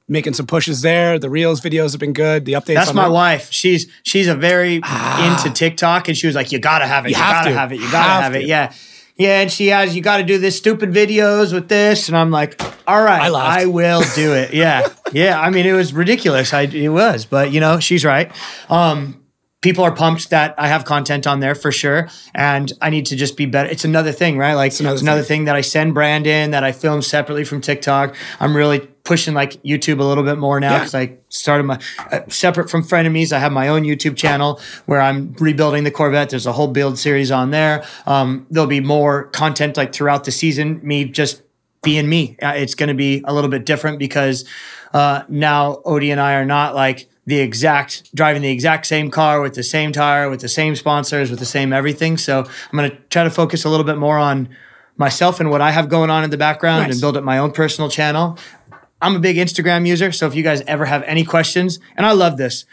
making 0.08 0.34
some 0.34 0.48
pushes 0.48 0.82
there. 0.82 1.20
The 1.20 1.30
reels 1.30 1.60
videos 1.62 1.92
have 1.92 2.00
been 2.00 2.14
good. 2.14 2.46
The 2.46 2.54
updates. 2.54 2.76
That's 2.76 2.90
on 2.90 2.96
my 2.96 3.04
them- 3.04 3.14
wife. 3.14 3.52
She's 3.52 3.88
she's 4.04 4.28
a 4.28 4.36
very 4.36 4.76
into 4.76 5.52
TikTok, 5.54 6.08
and 6.08 6.18
she 6.18 6.28
was 6.28 6.36
like, 6.36 6.52
"You 6.52 6.60
gotta 6.60 6.88
have 6.88 7.06
it. 7.06 7.10
You, 7.10 7.16
Ah. 7.18 7.24
have 7.24 7.34
gotta 7.44 7.50
to. 7.50 7.56
have 7.60 7.72
it. 7.74 7.76
You 7.80 7.92
gotta 7.92 8.10
Have 8.10 8.24
have, 8.24 8.34
to. 8.34 8.40
it." 8.40 8.46
Yeah, 8.48 8.72
yeah. 9.18 9.42
And 9.42 9.52
she 9.52 9.68
has, 9.68 9.96
"You 9.96 10.02
got 10.02 10.18
to 10.18 10.24
do 10.24 10.38
this 10.38 10.58
stupid 10.58 10.92
videos 10.94 11.52
with 11.54 11.68
this," 11.70 12.08
and 12.08 12.18
I'm 12.18 12.32
like, 12.32 12.62
"All 12.88 13.02
right, 13.04 13.32
I. 13.32 13.62
I 13.64 13.66
will 13.66 14.02
do 14.16 14.34
it." 14.34 14.54
Yeah, 14.54 14.88
yeah. 15.12 15.40
I 15.40 15.50
mean, 15.50 15.66
it 15.66 15.74
was 15.74 15.94
ridiculous. 15.94 16.54
I 16.54 16.62
it 16.64 16.90
was, 16.90 17.26
but 17.26 17.52
you 17.52 17.60
know, 17.60 17.80
she's 17.80 18.06
right. 18.06 18.32
Um, 18.70 19.22
people 19.62 19.84
are 19.84 19.92
pumped 19.92 20.30
that 20.30 20.54
I 20.58 20.68
have 20.68 20.86
content 20.86 21.26
on 21.28 21.40
there 21.42 21.56
for 21.56 21.72
sure, 21.72 22.08
and 22.34 22.72
I 22.82 22.90
need 22.92 23.08
to 23.08 23.16
just 23.16 23.36
be 23.36 23.46
better. 23.48 23.68
It's 23.70 23.84
another 23.86 24.12
thing, 24.12 24.38
right? 24.38 24.54
Like 24.54 24.68
it's 24.72 24.80
another 24.80 25.00
another, 25.02 25.24
thing. 25.24 25.46
that 25.46 25.56
I 25.56 25.62
send 25.62 25.94
Brandon 25.96 26.52
that 26.52 26.64
I 26.64 26.72
film 26.72 27.02
separately 27.02 27.44
from 27.44 27.60
TikTok. 27.60 28.16
I'm 28.40 28.56
really 28.56 28.88
pushing 29.08 29.34
like 29.34 29.54
YouTube 29.64 30.00
a 30.00 30.04
little 30.04 30.24
bit 30.24 30.38
more 30.38 30.60
now 30.60 30.72
Yeah. 30.74 30.80
because 30.80 30.94
I 30.94 31.14
started 31.30 31.64
my 31.64 31.80
uh, 32.12 32.20
separate 32.28 32.70
from 32.70 32.84
frenemies. 32.84 33.32
I 33.32 33.40
have 33.40 33.54
my 33.54 33.70
own 33.70 33.84
YouTube 33.84 34.18
channel 34.18 34.60
where 34.86 35.00
I'm 35.02 35.34
rebuilding 35.40 35.86
the 35.86 35.92
Corvette. 35.92 36.30
There's 36.30 36.46
a 36.46 36.52
whole 36.52 36.68
build 36.68 37.00
series 37.00 37.32
on 37.32 37.52
there. 37.52 37.86
Um, 38.06 38.46
there'll 38.52 38.68
be 38.68 38.82
more 38.82 39.24
content 39.30 39.78
like 39.78 39.94
throughout 39.94 40.26
the 40.26 40.32
season. 40.32 40.82
Me 40.84 41.06
just 41.06 41.42
being 41.84 42.10
me. 42.10 42.36
Uh, 42.42 42.54
It's 42.58 42.76
going 42.76 42.90
to 42.90 42.96
be 42.96 43.24
a 43.26 43.34
little 43.34 43.50
bit 43.50 43.66
different 43.66 43.98
because 43.98 44.44
uh, 44.94 45.24
now 45.30 45.82
Odi 45.86 46.12
and 46.12 46.20
I 46.20 46.34
are 46.34 46.46
not 46.46 46.76
like 46.76 47.08
the 47.26 47.40
exact 47.40 48.14
driving 48.14 48.42
the 48.42 48.52
exact 48.52 48.86
same 48.88 49.10
car 49.10 49.40
with 49.42 49.54
the 49.54 49.64
same 49.64 49.92
tire, 49.94 50.30
with 50.30 50.42
the 50.42 50.50
same 50.50 50.76
sponsors, 50.76 51.30
with 51.30 51.40
the 51.40 51.46
same 51.46 51.72
everything. 51.72 52.18
So 52.18 52.40
I'm 52.42 52.78
going 52.78 52.90
to 52.92 52.98
try 53.10 53.24
to 53.24 53.30
focus 53.30 53.64
a 53.66 53.70
little 53.70 53.86
bit 53.86 53.98
more 53.98 54.18
on 54.18 54.50
myself 55.00 55.40
and 55.40 55.52
what 55.52 55.62
I 55.62 55.70
have 55.72 55.90
going 55.90 56.10
on 56.10 56.24
in 56.24 56.32
the 56.32 56.38
background 56.38 56.84
Nice. 56.84 56.94
and 56.94 57.02
build 57.02 57.16
up 57.18 57.24
my 57.24 57.38
own 57.38 57.52
personal 57.52 57.88
channel. 57.88 58.38
I'm 59.02 59.16
a 59.16 59.20
big 59.20 59.38
Instagram 59.38 59.88
user, 59.88 60.12
so 60.12 60.28
if 60.28 60.36
you 60.36 60.44
guys 60.44 60.62
ever 60.68 60.86
have 60.86 61.04
any 61.04 61.24
questions, 61.24 61.80
and 61.96 62.06
I 62.06 62.12
love 62.14 62.38
this, 62.38 62.66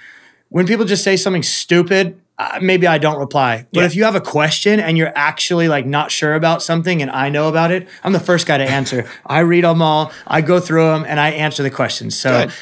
when 0.49 0.67
people 0.67 0.85
just 0.85 1.05
say 1.05 1.17
something 1.17 1.43
stupid, 1.43 2.21
uh, 2.39 2.59
maybe 2.63 2.87
I 2.87 2.99
don't 2.99 3.19
reply. 3.19 3.67
But 3.73 3.81
Yeah. 3.81 3.87
if 3.87 3.95
you 3.97 4.05
have 4.05 4.15
a 4.17 4.21
question 4.21 4.81
and 4.81 4.99
you're 4.99 5.13
actually 5.15 5.69
like 5.69 5.87
not 5.87 6.11
sure 6.11 6.35
about 6.35 6.63
something 6.63 7.01
and 7.03 7.11
I 7.11 7.29
know 7.29 7.49
about 7.49 7.71
it, 7.71 7.89
I'm 8.03 8.13
the 8.13 8.21
first 8.21 8.47
guy 8.47 8.59
to 8.59 8.65
answer. 8.65 9.05
I 9.27 9.41
read 9.41 9.65
them 9.65 9.81
all, 9.83 10.11
I 10.27 10.41
go 10.41 10.59
through 10.61 10.87
them, 10.87 11.05
and 11.07 11.21
I 11.21 11.31
answer 11.31 11.63
the 11.63 11.71
questions. 11.71 12.19
So 12.19 12.47
Good. 12.47 12.53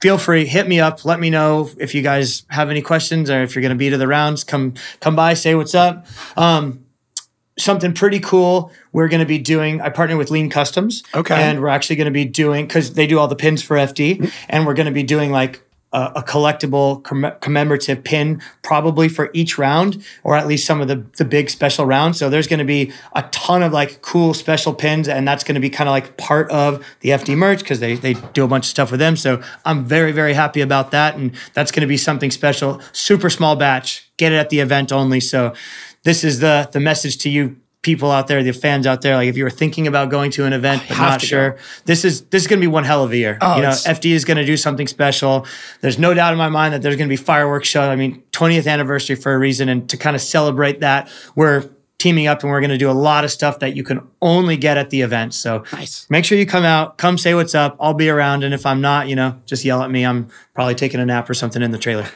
feel 0.00 0.16
free, 0.16 0.46
hit 0.46 0.66
me 0.68 0.80
up, 0.80 1.04
let 1.04 1.20
me 1.20 1.28
know 1.28 1.68
if 1.78 1.94
you 1.94 2.00
guys 2.02 2.44
have 2.48 2.70
any 2.70 2.80
questions 2.80 3.28
or 3.28 3.42
if 3.42 3.54
you're 3.54 3.60
going 3.62 3.70
to 3.70 3.76
be 3.76 3.90
to 3.90 3.98
the 3.98 4.08
rounds. 4.08 4.42
Come 4.44 4.74
come 5.00 5.16
by, 5.16 5.34
say 5.34 5.54
what's 5.54 5.74
up. 5.74 6.06
Um, 6.36 6.84
something 7.60 7.92
pretty 7.92 8.20
cool 8.20 8.72
we're 8.92 9.08
going 9.08 9.20
to 9.20 9.26
be 9.26 9.38
doing. 9.38 9.80
I 9.80 9.88
partner 9.90 10.16
with 10.16 10.30
Lean 10.30 10.50
Customs. 10.50 11.02
Okay. 11.14 11.34
And 11.34 11.60
we're 11.60 11.68
actually 11.68 11.96
going 11.96 12.06
to 12.06 12.10
be 12.10 12.24
doing, 12.24 12.66
because 12.66 12.94
they 12.94 13.06
do 13.06 13.18
all 13.18 13.28
the 13.28 13.36
pins 13.36 13.62
for 13.62 13.76
FD, 13.76 14.32
and 14.48 14.66
we're 14.66 14.74
going 14.74 14.86
to 14.86 14.92
be 14.92 15.02
doing 15.02 15.30
like 15.30 15.62
a, 15.92 16.12
a 16.16 16.22
collectible 16.22 17.02
comm- 17.02 17.40
commemorative 17.40 18.04
pin 18.04 18.40
probably 18.62 19.08
for 19.08 19.30
each 19.32 19.58
round, 19.58 20.04
or 20.22 20.36
at 20.36 20.46
least 20.46 20.66
some 20.66 20.80
of 20.80 20.88
the, 20.88 21.04
the 21.16 21.24
big 21.24 21.50
special 21.50 21.84
rounds. 21.84 22.18
So 22.18 22.30
there's 22.30 22.46
going 22.46 22.58
to 22.58 22.64
be 22.64 22.92
a 23.14 23.22
ton 23.30 23.62
of 23.62 23.72
like 23.72 24.02
cool 24.02 24.34
special 24.34 24.74
pins, 24.74 25.08
and 25.08 25.26
that's 25.26 25.44
going 25.44 25.54
to 25.54 25.60
be 25.60 25.70
kind 25.70 25.88
of 25.88 25.92
like 25.92 26.16
part 26.16 26.50
of 26.50 26.84
the 27.00 27.10
FD 27.10 27.36
merch 27.36 27.60
because 27.60 27.80
they, 27.80 27.94
they 27.94 28.14
do 28.14 28.44
a 28.44 28.48
bunch 28.48 28.66
of 28.66 28.70
stuff 28.70 28.90
with 28.90 29.00
them. 29.00 29.16
So 29.16 29.42
I'm 29.64 29.84
very, 29.84 30.12
very 30.12 30.34
happy 30.34 30.60
about 30.60 30.90
that. 30.92 31.16
And 31.16 31.32
that's 31.54 31.70
going 31.70 31.82
to 31.82 31.88
be 31.88 31.96
something 31.96 32.30
special. 32.30 32.80
Super 32.92 33.30
small 33.30 33.56
batch. 33.56 34.08
Get 34.16 34.32
it 34.32 34.36
at 34.36 34.50
the 34.50 34.60
event 34.60 34.92
only. 34.92 35.18
So 35.18 35.54
this 36.04 36.24
is 36.24 36.40
the 36.40 36.68
the 36.72 36.80
message 36.80 37.18
to 37.18 37.30
you 37.30 37.56
people 37.82 38.10
out 38.10 38.26
there, 38.26 38.42
the 38.42 38.52
fans 38.52 38.86
out 38.86 39.00
there. 39.00 39.16
Like 39.16 39.28
if 39.28 39.36
you 39.38 39.44
were 39.44 39.50
thinking 39.50 39.86
about 39.86 40.10
going 40.10 40.30
to 40.32 40.44
an 40.44 40.52
event 40.52 40.82
but 40.88 40.98
not 40.98 41.22
sure, 41.22 41.56
this 41.86 42.04
is 42.04 42.22
this 42.26 42.42
is 42.42 42.48
going 42.48 42.60
to 42.60 42.64
be 42.64 42.70
one 42.70 42.84
hell 42.84 43.04
of 43.04 43.12
a 43.12 43.16
year. 43.16 43.38
Oh, 43.40 43.56
you 43.56 43.62
know, 43.62 43.70
FD 43.70 44.10
is 44.12 44.24
going 44.24 44.36
to 44.36 44.44
do 44.44 44.56
something 44.56 44.86
special. 44.86 45.46
There's 45.80 45.98
no 45.98 46.12
doubt 46.14 46.32
in 46.32 46.38
my 46.38 46.48
mind 46.50 46.74
that 46.74 46.82
there's 46.82 46.96
going 46.96 47.08
to 47.08 47.12
be 47.12 47.16
fireworks 47.16 47.68
show. 47.68 47.82
I 47.90 47.96
mean, 47.96 48.22
20th 48.32 48.70
anniversary 48.70 49.16
for 49.16 49.32
a 49.32 49.38
reason, 49.38 49.68
and 49.68 49.88
to 49.88 49.96
kind 49.96 50.14
of 50.14 50.22
celebrate 50.22 50.80
that, 50.80 51.10
we're 51.34 51.70
teaming 51.98 52.26
up 52.26 52.42
and 52.42 52.50
we're 52.50 52.60
going 52.60 52.70
to 52.70 52.78
do 52.78 52.90
a 52.90 52.92
lot 52.92 53.24
of 53.24 53.30
stuff 53.30 53.58
that 53.58 53.76
you 53.76 53.84
can 53.84 54.00
only 54.22 54.56
get 54.56 54.78
at 54.78 54.88
the 54.88 55.02
event. 55.02 55.34
So 55.34 55.64
Nice. 55.70 56.06
make 56.08 56.24
sure 56.24 56.38
you 56.38 56.46
come 56.46 56.64
out, 56.64 56.96
come 56.96 57.18
say 57.18 57.34
what's 57.34 57.54
up. 57.54 57.76
I'll 57.78 57.92
be 57.92 58.08
around, 58.08 58.42
and 58.42 58.54
if 58.54 58.64
I'm 58.64 58.80
not, 58.80 59.08
you 59.08 59.14
know, 59.16 59.38
just 59.46 59.64
yell 59.64 59.82
at 59.82 59.90
me. 59.90 60.04
I'm 60.06 60.28
probably 60.54 60.74
taking 60.74 60.98
a 60.98 61.04
nap 61.06 61.28
or 61.28 61.34
something 61.34 61.62
in 61.62 61.70
the 61.70 61.78
trailer. 61.78 62.06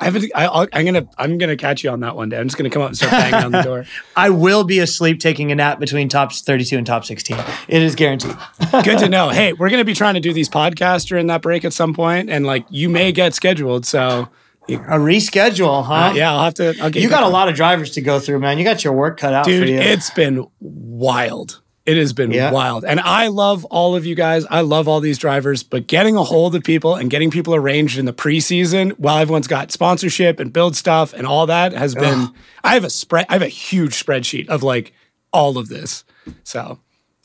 I 0.00 0.04
haven't. 0.06 0.30
I, 0.34 0.46
I'll- 0.46 0.68
I'm 0.72 0.84
gonna. 0.84 1.08
I'm 1.18 1.38
gonna 1.38 1.56
catch 1.56 1.84
you 1.84 1.90
on 1.90 2.00
that 2.00 2.16
one 2.16 2.28
day. 2.28 2.38
I'm 2.38 2.46
just 2.46 2.56
gonna 2.56 2.70
come 2.70 2.82
up 2.82 2.88
and 2.88 2.96
start 2.96 3.12
banging 3.12 3.44
on 3.44 3.52
the 3.52 3.62
door. 3.62 3.84
I 4.16 4.30
will 4.30 4.64
be 4.64 4.78
asleep 4.80 5.20
taking 5.20 5.52
a 5.52 5.54
nap 5.54 5.78
between 5.78 6.08
top 6.08 6.32
32 6.32 6.76
and 6.76 6.86
top 6.86 7.04
16. 7.04 7.36
It 7.68 7.82
is 7.82 7.94
guaranteed. 7.94 8.36
Good 8.84 8.98
to 8.98 9.08
know. 9.08 9.28
Hey, 9.34 9.52
we're 9.52 9.70
gonna 9.70 9.84
be 9.84 9.94
trying 9.94 10.14
to 10.14 10.20
do 10.20 10.32
these 10.32 10.48
podcasts 10.48 11.06
during 11.06 11.26
that 11.28 11.42
break 11.42 11.64
at 11.64 11.72
some 11.72 11.94
point, 11.94 12.28
and 12.30 12.44
like 12.46 12.66
you 12.70 12.88
may 12.88 13.12
get 13.12 13.34
scheduled. 13.34 13.86
So 13.86 14.28
A 14.68 14.72
reschedule, 14.98 15.84
huh? 15.84 15.92
uh, 15.94 16.12
yeah, 16.14 16.32
I'll 16.32 16.44
have 16.44 16.54
to. 16.54 16.74
I'll 16.80 16.90
get 16.90 17.02
You 17.02 17.08
got 17.08 17.22
a 17.22 17.28
lot 17.28 17.48
of 17.48 17.54
drivers 17.54 17.90
to 17.92 18.00
go 18.00 18.18
through, 18.20 18.38
man. 18.40 18.58
You 18.58 18.64
got 18.64 18.82
your 18.84 18.92
work 18.94 19.18
cut 19.18 19.32
out 19.34 19.44
dude. 19.44 19.62
for 19.64 19.68
you. 19.68 19.78
It's 19.78 20.10
been 20.10 20.46
wild. 20.60 21.60
It 21.86 21.98
has 21.98 22.14
been 22.14 22.30
Yeah. 22.32 22.50
wild, 22.50 22.84
and 22.84 22.98
I 23.00 23.26
love 23.28 23.66
all 23.66 23.94
of 23.94 24.06
you 24.06 24.14
guys. 24.14 24.46
I 24.50 24.62
love 24.62 24.88
all 24.88 25.00
these 25.00 25.18
drivers, 25.18 25.62
but 25.62 25.86
getting 25.86 26.16
a 26.16 26.22
hold 26.24 26.54
of 26.54 26.64
people 26.64 26.94
and 26.94 27.10
getting 27.10 27.30
people 27.30 27.54
arranged 27.54 27.98
in 27.98 28.06
the 28.06 28.12
preseason 28.14 28.92
while 28.92 29.18
everyone's 29.18 29.46
got 29.48 29.70
sponsorship 29.70 30.40
and 30.40 30.50
build 30.50 30.76
stuff 30.76 31.12
and 31.12 31.26
all 31.26 31.46
that 31.46 31.72
has 31.74 31.94
been. 31.94 32.30
I 32.62 32.72
have 32.74 32.84
a 32.84 32.90
spread. 32.90 33.26
I 33.28 33.34
have 33.34 33.42
a 33.42 33.48
huge 33.48 33.92
spreadsheet 34.02 34.48
of 34.48 34.62
like 34.62 34.94
all 35.30 35.58
of 35.58 35.68
this. 35.68 36.04
So 36.42 36.78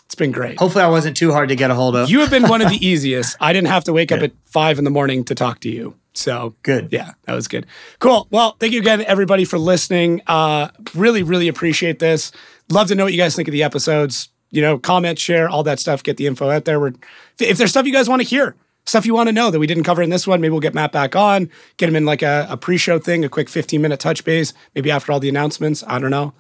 it's 0.04 0.16
been 0.16 0.32
great. 0.34 0.60
Hopefully, 0.60 0.84
I 0.84 0.90
wasn't 0.90 1.16
too 1.16 1.32
hard 1.32 1.48
to 1.50 1.56
get 1.56 1.72
a 1.72 1.76
hold 1.76 1.96
of. 1.96 2.10
You 2.10 2.20
have 2.20 2.30
been 2.30 2.50
one 2.50 2.62
of 2.62 2.68
the 2.70 2.86
easiest. 2.86 3.38
I 3.40 3.54
didn't 3.54 3.70
have 3.70 3.86
to 3.86 3.94
wake 3.94 4.12
up 4.12 4.20
at 4.22 4.34
five 4.44 4.78
in 4.78 4.84
the 4.84 4.92
morning 4.92 5.24
to 5.26 5.36
talk 5.36 5.62
to 5.62 5.70
you. 5.70 5.96
So 6.14 6.56
Good. 6.64 6.90
Yeah, 6.92 7.12
that 7.28 7.34
was 7.34 7.48
good. 7.48 7.66
Cool. 8.00 8.28
Well, 8.30 8.58
thank 8.60 8.74
you 8.74 8.80
again, 8.82 9.06
everybody, 9.08 9.46
for 9.46 9.58
listening. 9.58 10.22
Uh, 10.28 10.68
really, 10.94 11.24
really 11.24 11.48
appreciate 11.48 12.00
this. 12.00 12.34
Love 12.68 12.90
to 12.90 12.96
know 12.96 13.06
what 13.06 13.14
you 13.14 13.20
guys 13.20 13.38
think 13.38 13.48
of 13.48 13.54
the 13.54 13.64
episodes. 13.64 14.28
You 14.52 14.62
know, 14.62 14.80
comment, 14.80 15.20
share, 15.20 15.48
all 15.48 15.64
that 15.64 15.80
stuff. 15.80 16.04
Get 16.04 16.18
the 16.18 16.28
info 16.28 16.50
out 16.50 16.66
there. 16.66 16.80
We're, 16.80 16.94
if 17.40 17.58
there's 17.58 17.70
stuff 17.70 17.86
you 17.86 17.94
guys 17.94 18.10
want 18.10 18.22
to 18.22 18.28
hear, 18.28 18.56
stuff 18.86 19.06
you 19.06 19.14
want 19.14 19.28
to 19.28 19.34
know 19.34 19.52
that 19.52 19.60
we 19.60 19.68
didn't 19.68 19.84
cover 19.84 20.02
in 20.02 20.10
this 20.10 20.28
one, 20.28 20.42
maybe 20.42 20.52
we'll 20.52 20.60
get 20.60 20.74
Matt 20.74 20.92
back 20.92 21.16
on, 21.16 21.50
get 21.78 21.88
him 21.90 21.96
in 21.96 22.06
like 22.06 22.22
a, 22.22 22.48
a 22.50 22.58
pre-show 22.58 23.00
thing, 23.00 23.24
a 23.24 23.30
quick 23.30 23.50
15 23.50 23.82
minute 23.82 24.00
touch 24.00 24.24
base, 24.24 24.54
maybe 24.76 24.92
after 24.92 25.12
all 25.12 25.20
the 25.20 25.30
announcements. 25.30 25.84
I 25.88 26.00
don't 26.00 26.12
know. 26.12 26.34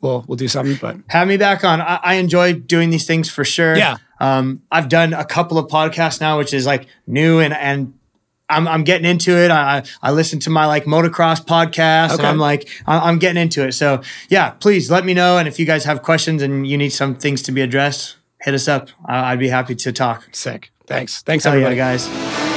We'll 0.00 0.24
we'll 0.28 0.36
do 0.36 0.46
something, 0.46 0.78
but 0.80 0.96
Have 1.08 1.26
me 1.26 1.36
back 1.36 1.64
on. 1.64 1.80
I, 1.80 1.96
I 1.96 2.14
enjoy 2.14 2.52
doing 2.52 2.90
these 2.90 3.04
things 3.04 3.28
for 3.28 3.44
sure. 3.44 3.76
Yeah. 3.76 3.96
Um, 4.20 4.62
I've 4.70 4.88
done 4.88 5.12
a 5.12 5.24
couple 5.24 5.58
of 5.58 5.68
podcasts 5.68 6.20
now, 6.20 6.38
which 6.38 6.54
is 6.54 6.66
like 6.66 6.86
new 7.08 7.40
and 7.40 7.52
and 7.52 7.97
I'm, 8.50 8.66
I'm 8.66 8.84
getting 8.84 9.06
into 9.06 9.36
it. 9.36 9.50
I, 9.50 9.82
I 10.02 10.10
listen 10.12 10.40
to 10.40 10.50
my 10.50 10.66
like 10.66 10.84
motocross 10.84 11.44
podcast 11.44 12.12
and 12.18 12.26
I'm 12.26 12.38
like, 12.38 12.68
I'm 12.86 13.18
getting 13.18 13.40
into 13.40 13.66
it. 13.66 13.72
So 13.72 14.00
yeah, 14.28 14.50
please 14.50 14.90
let 14.90 15.04
me 15.04 15.14
know. 15.14 15.38
And 15.38 15.46
if 15.46 15.58
you 15.58 15.66
guys 15.66 15.84
have 15.84 16.02
questions 16.02 16.42
and 16.42 16.66
you 16.66 16.76
need 16.78 16.90
some 16.90 17.14
things 17.14 17.42
to 17.42 17.52
be 17.52 17.60
addressed, 17.60 18.16
hit 18.40 18.54
us 18.54 18.66
up. 18.68 18.88
I, 19.06 19.32
I'd 19.32 19.38
be 19.38 19.48
happy 19.48 19.74
to 19.74 19.92
talk. 19.92 20.28
sick. 20.32 20.70
Thanks. 20.86 21.22
Thanks, 21.22 21.44
Hell 21.44 21.52
yeah, 21.58 21.66
everybody. 21.66 21.76
guys. 21.98 22.47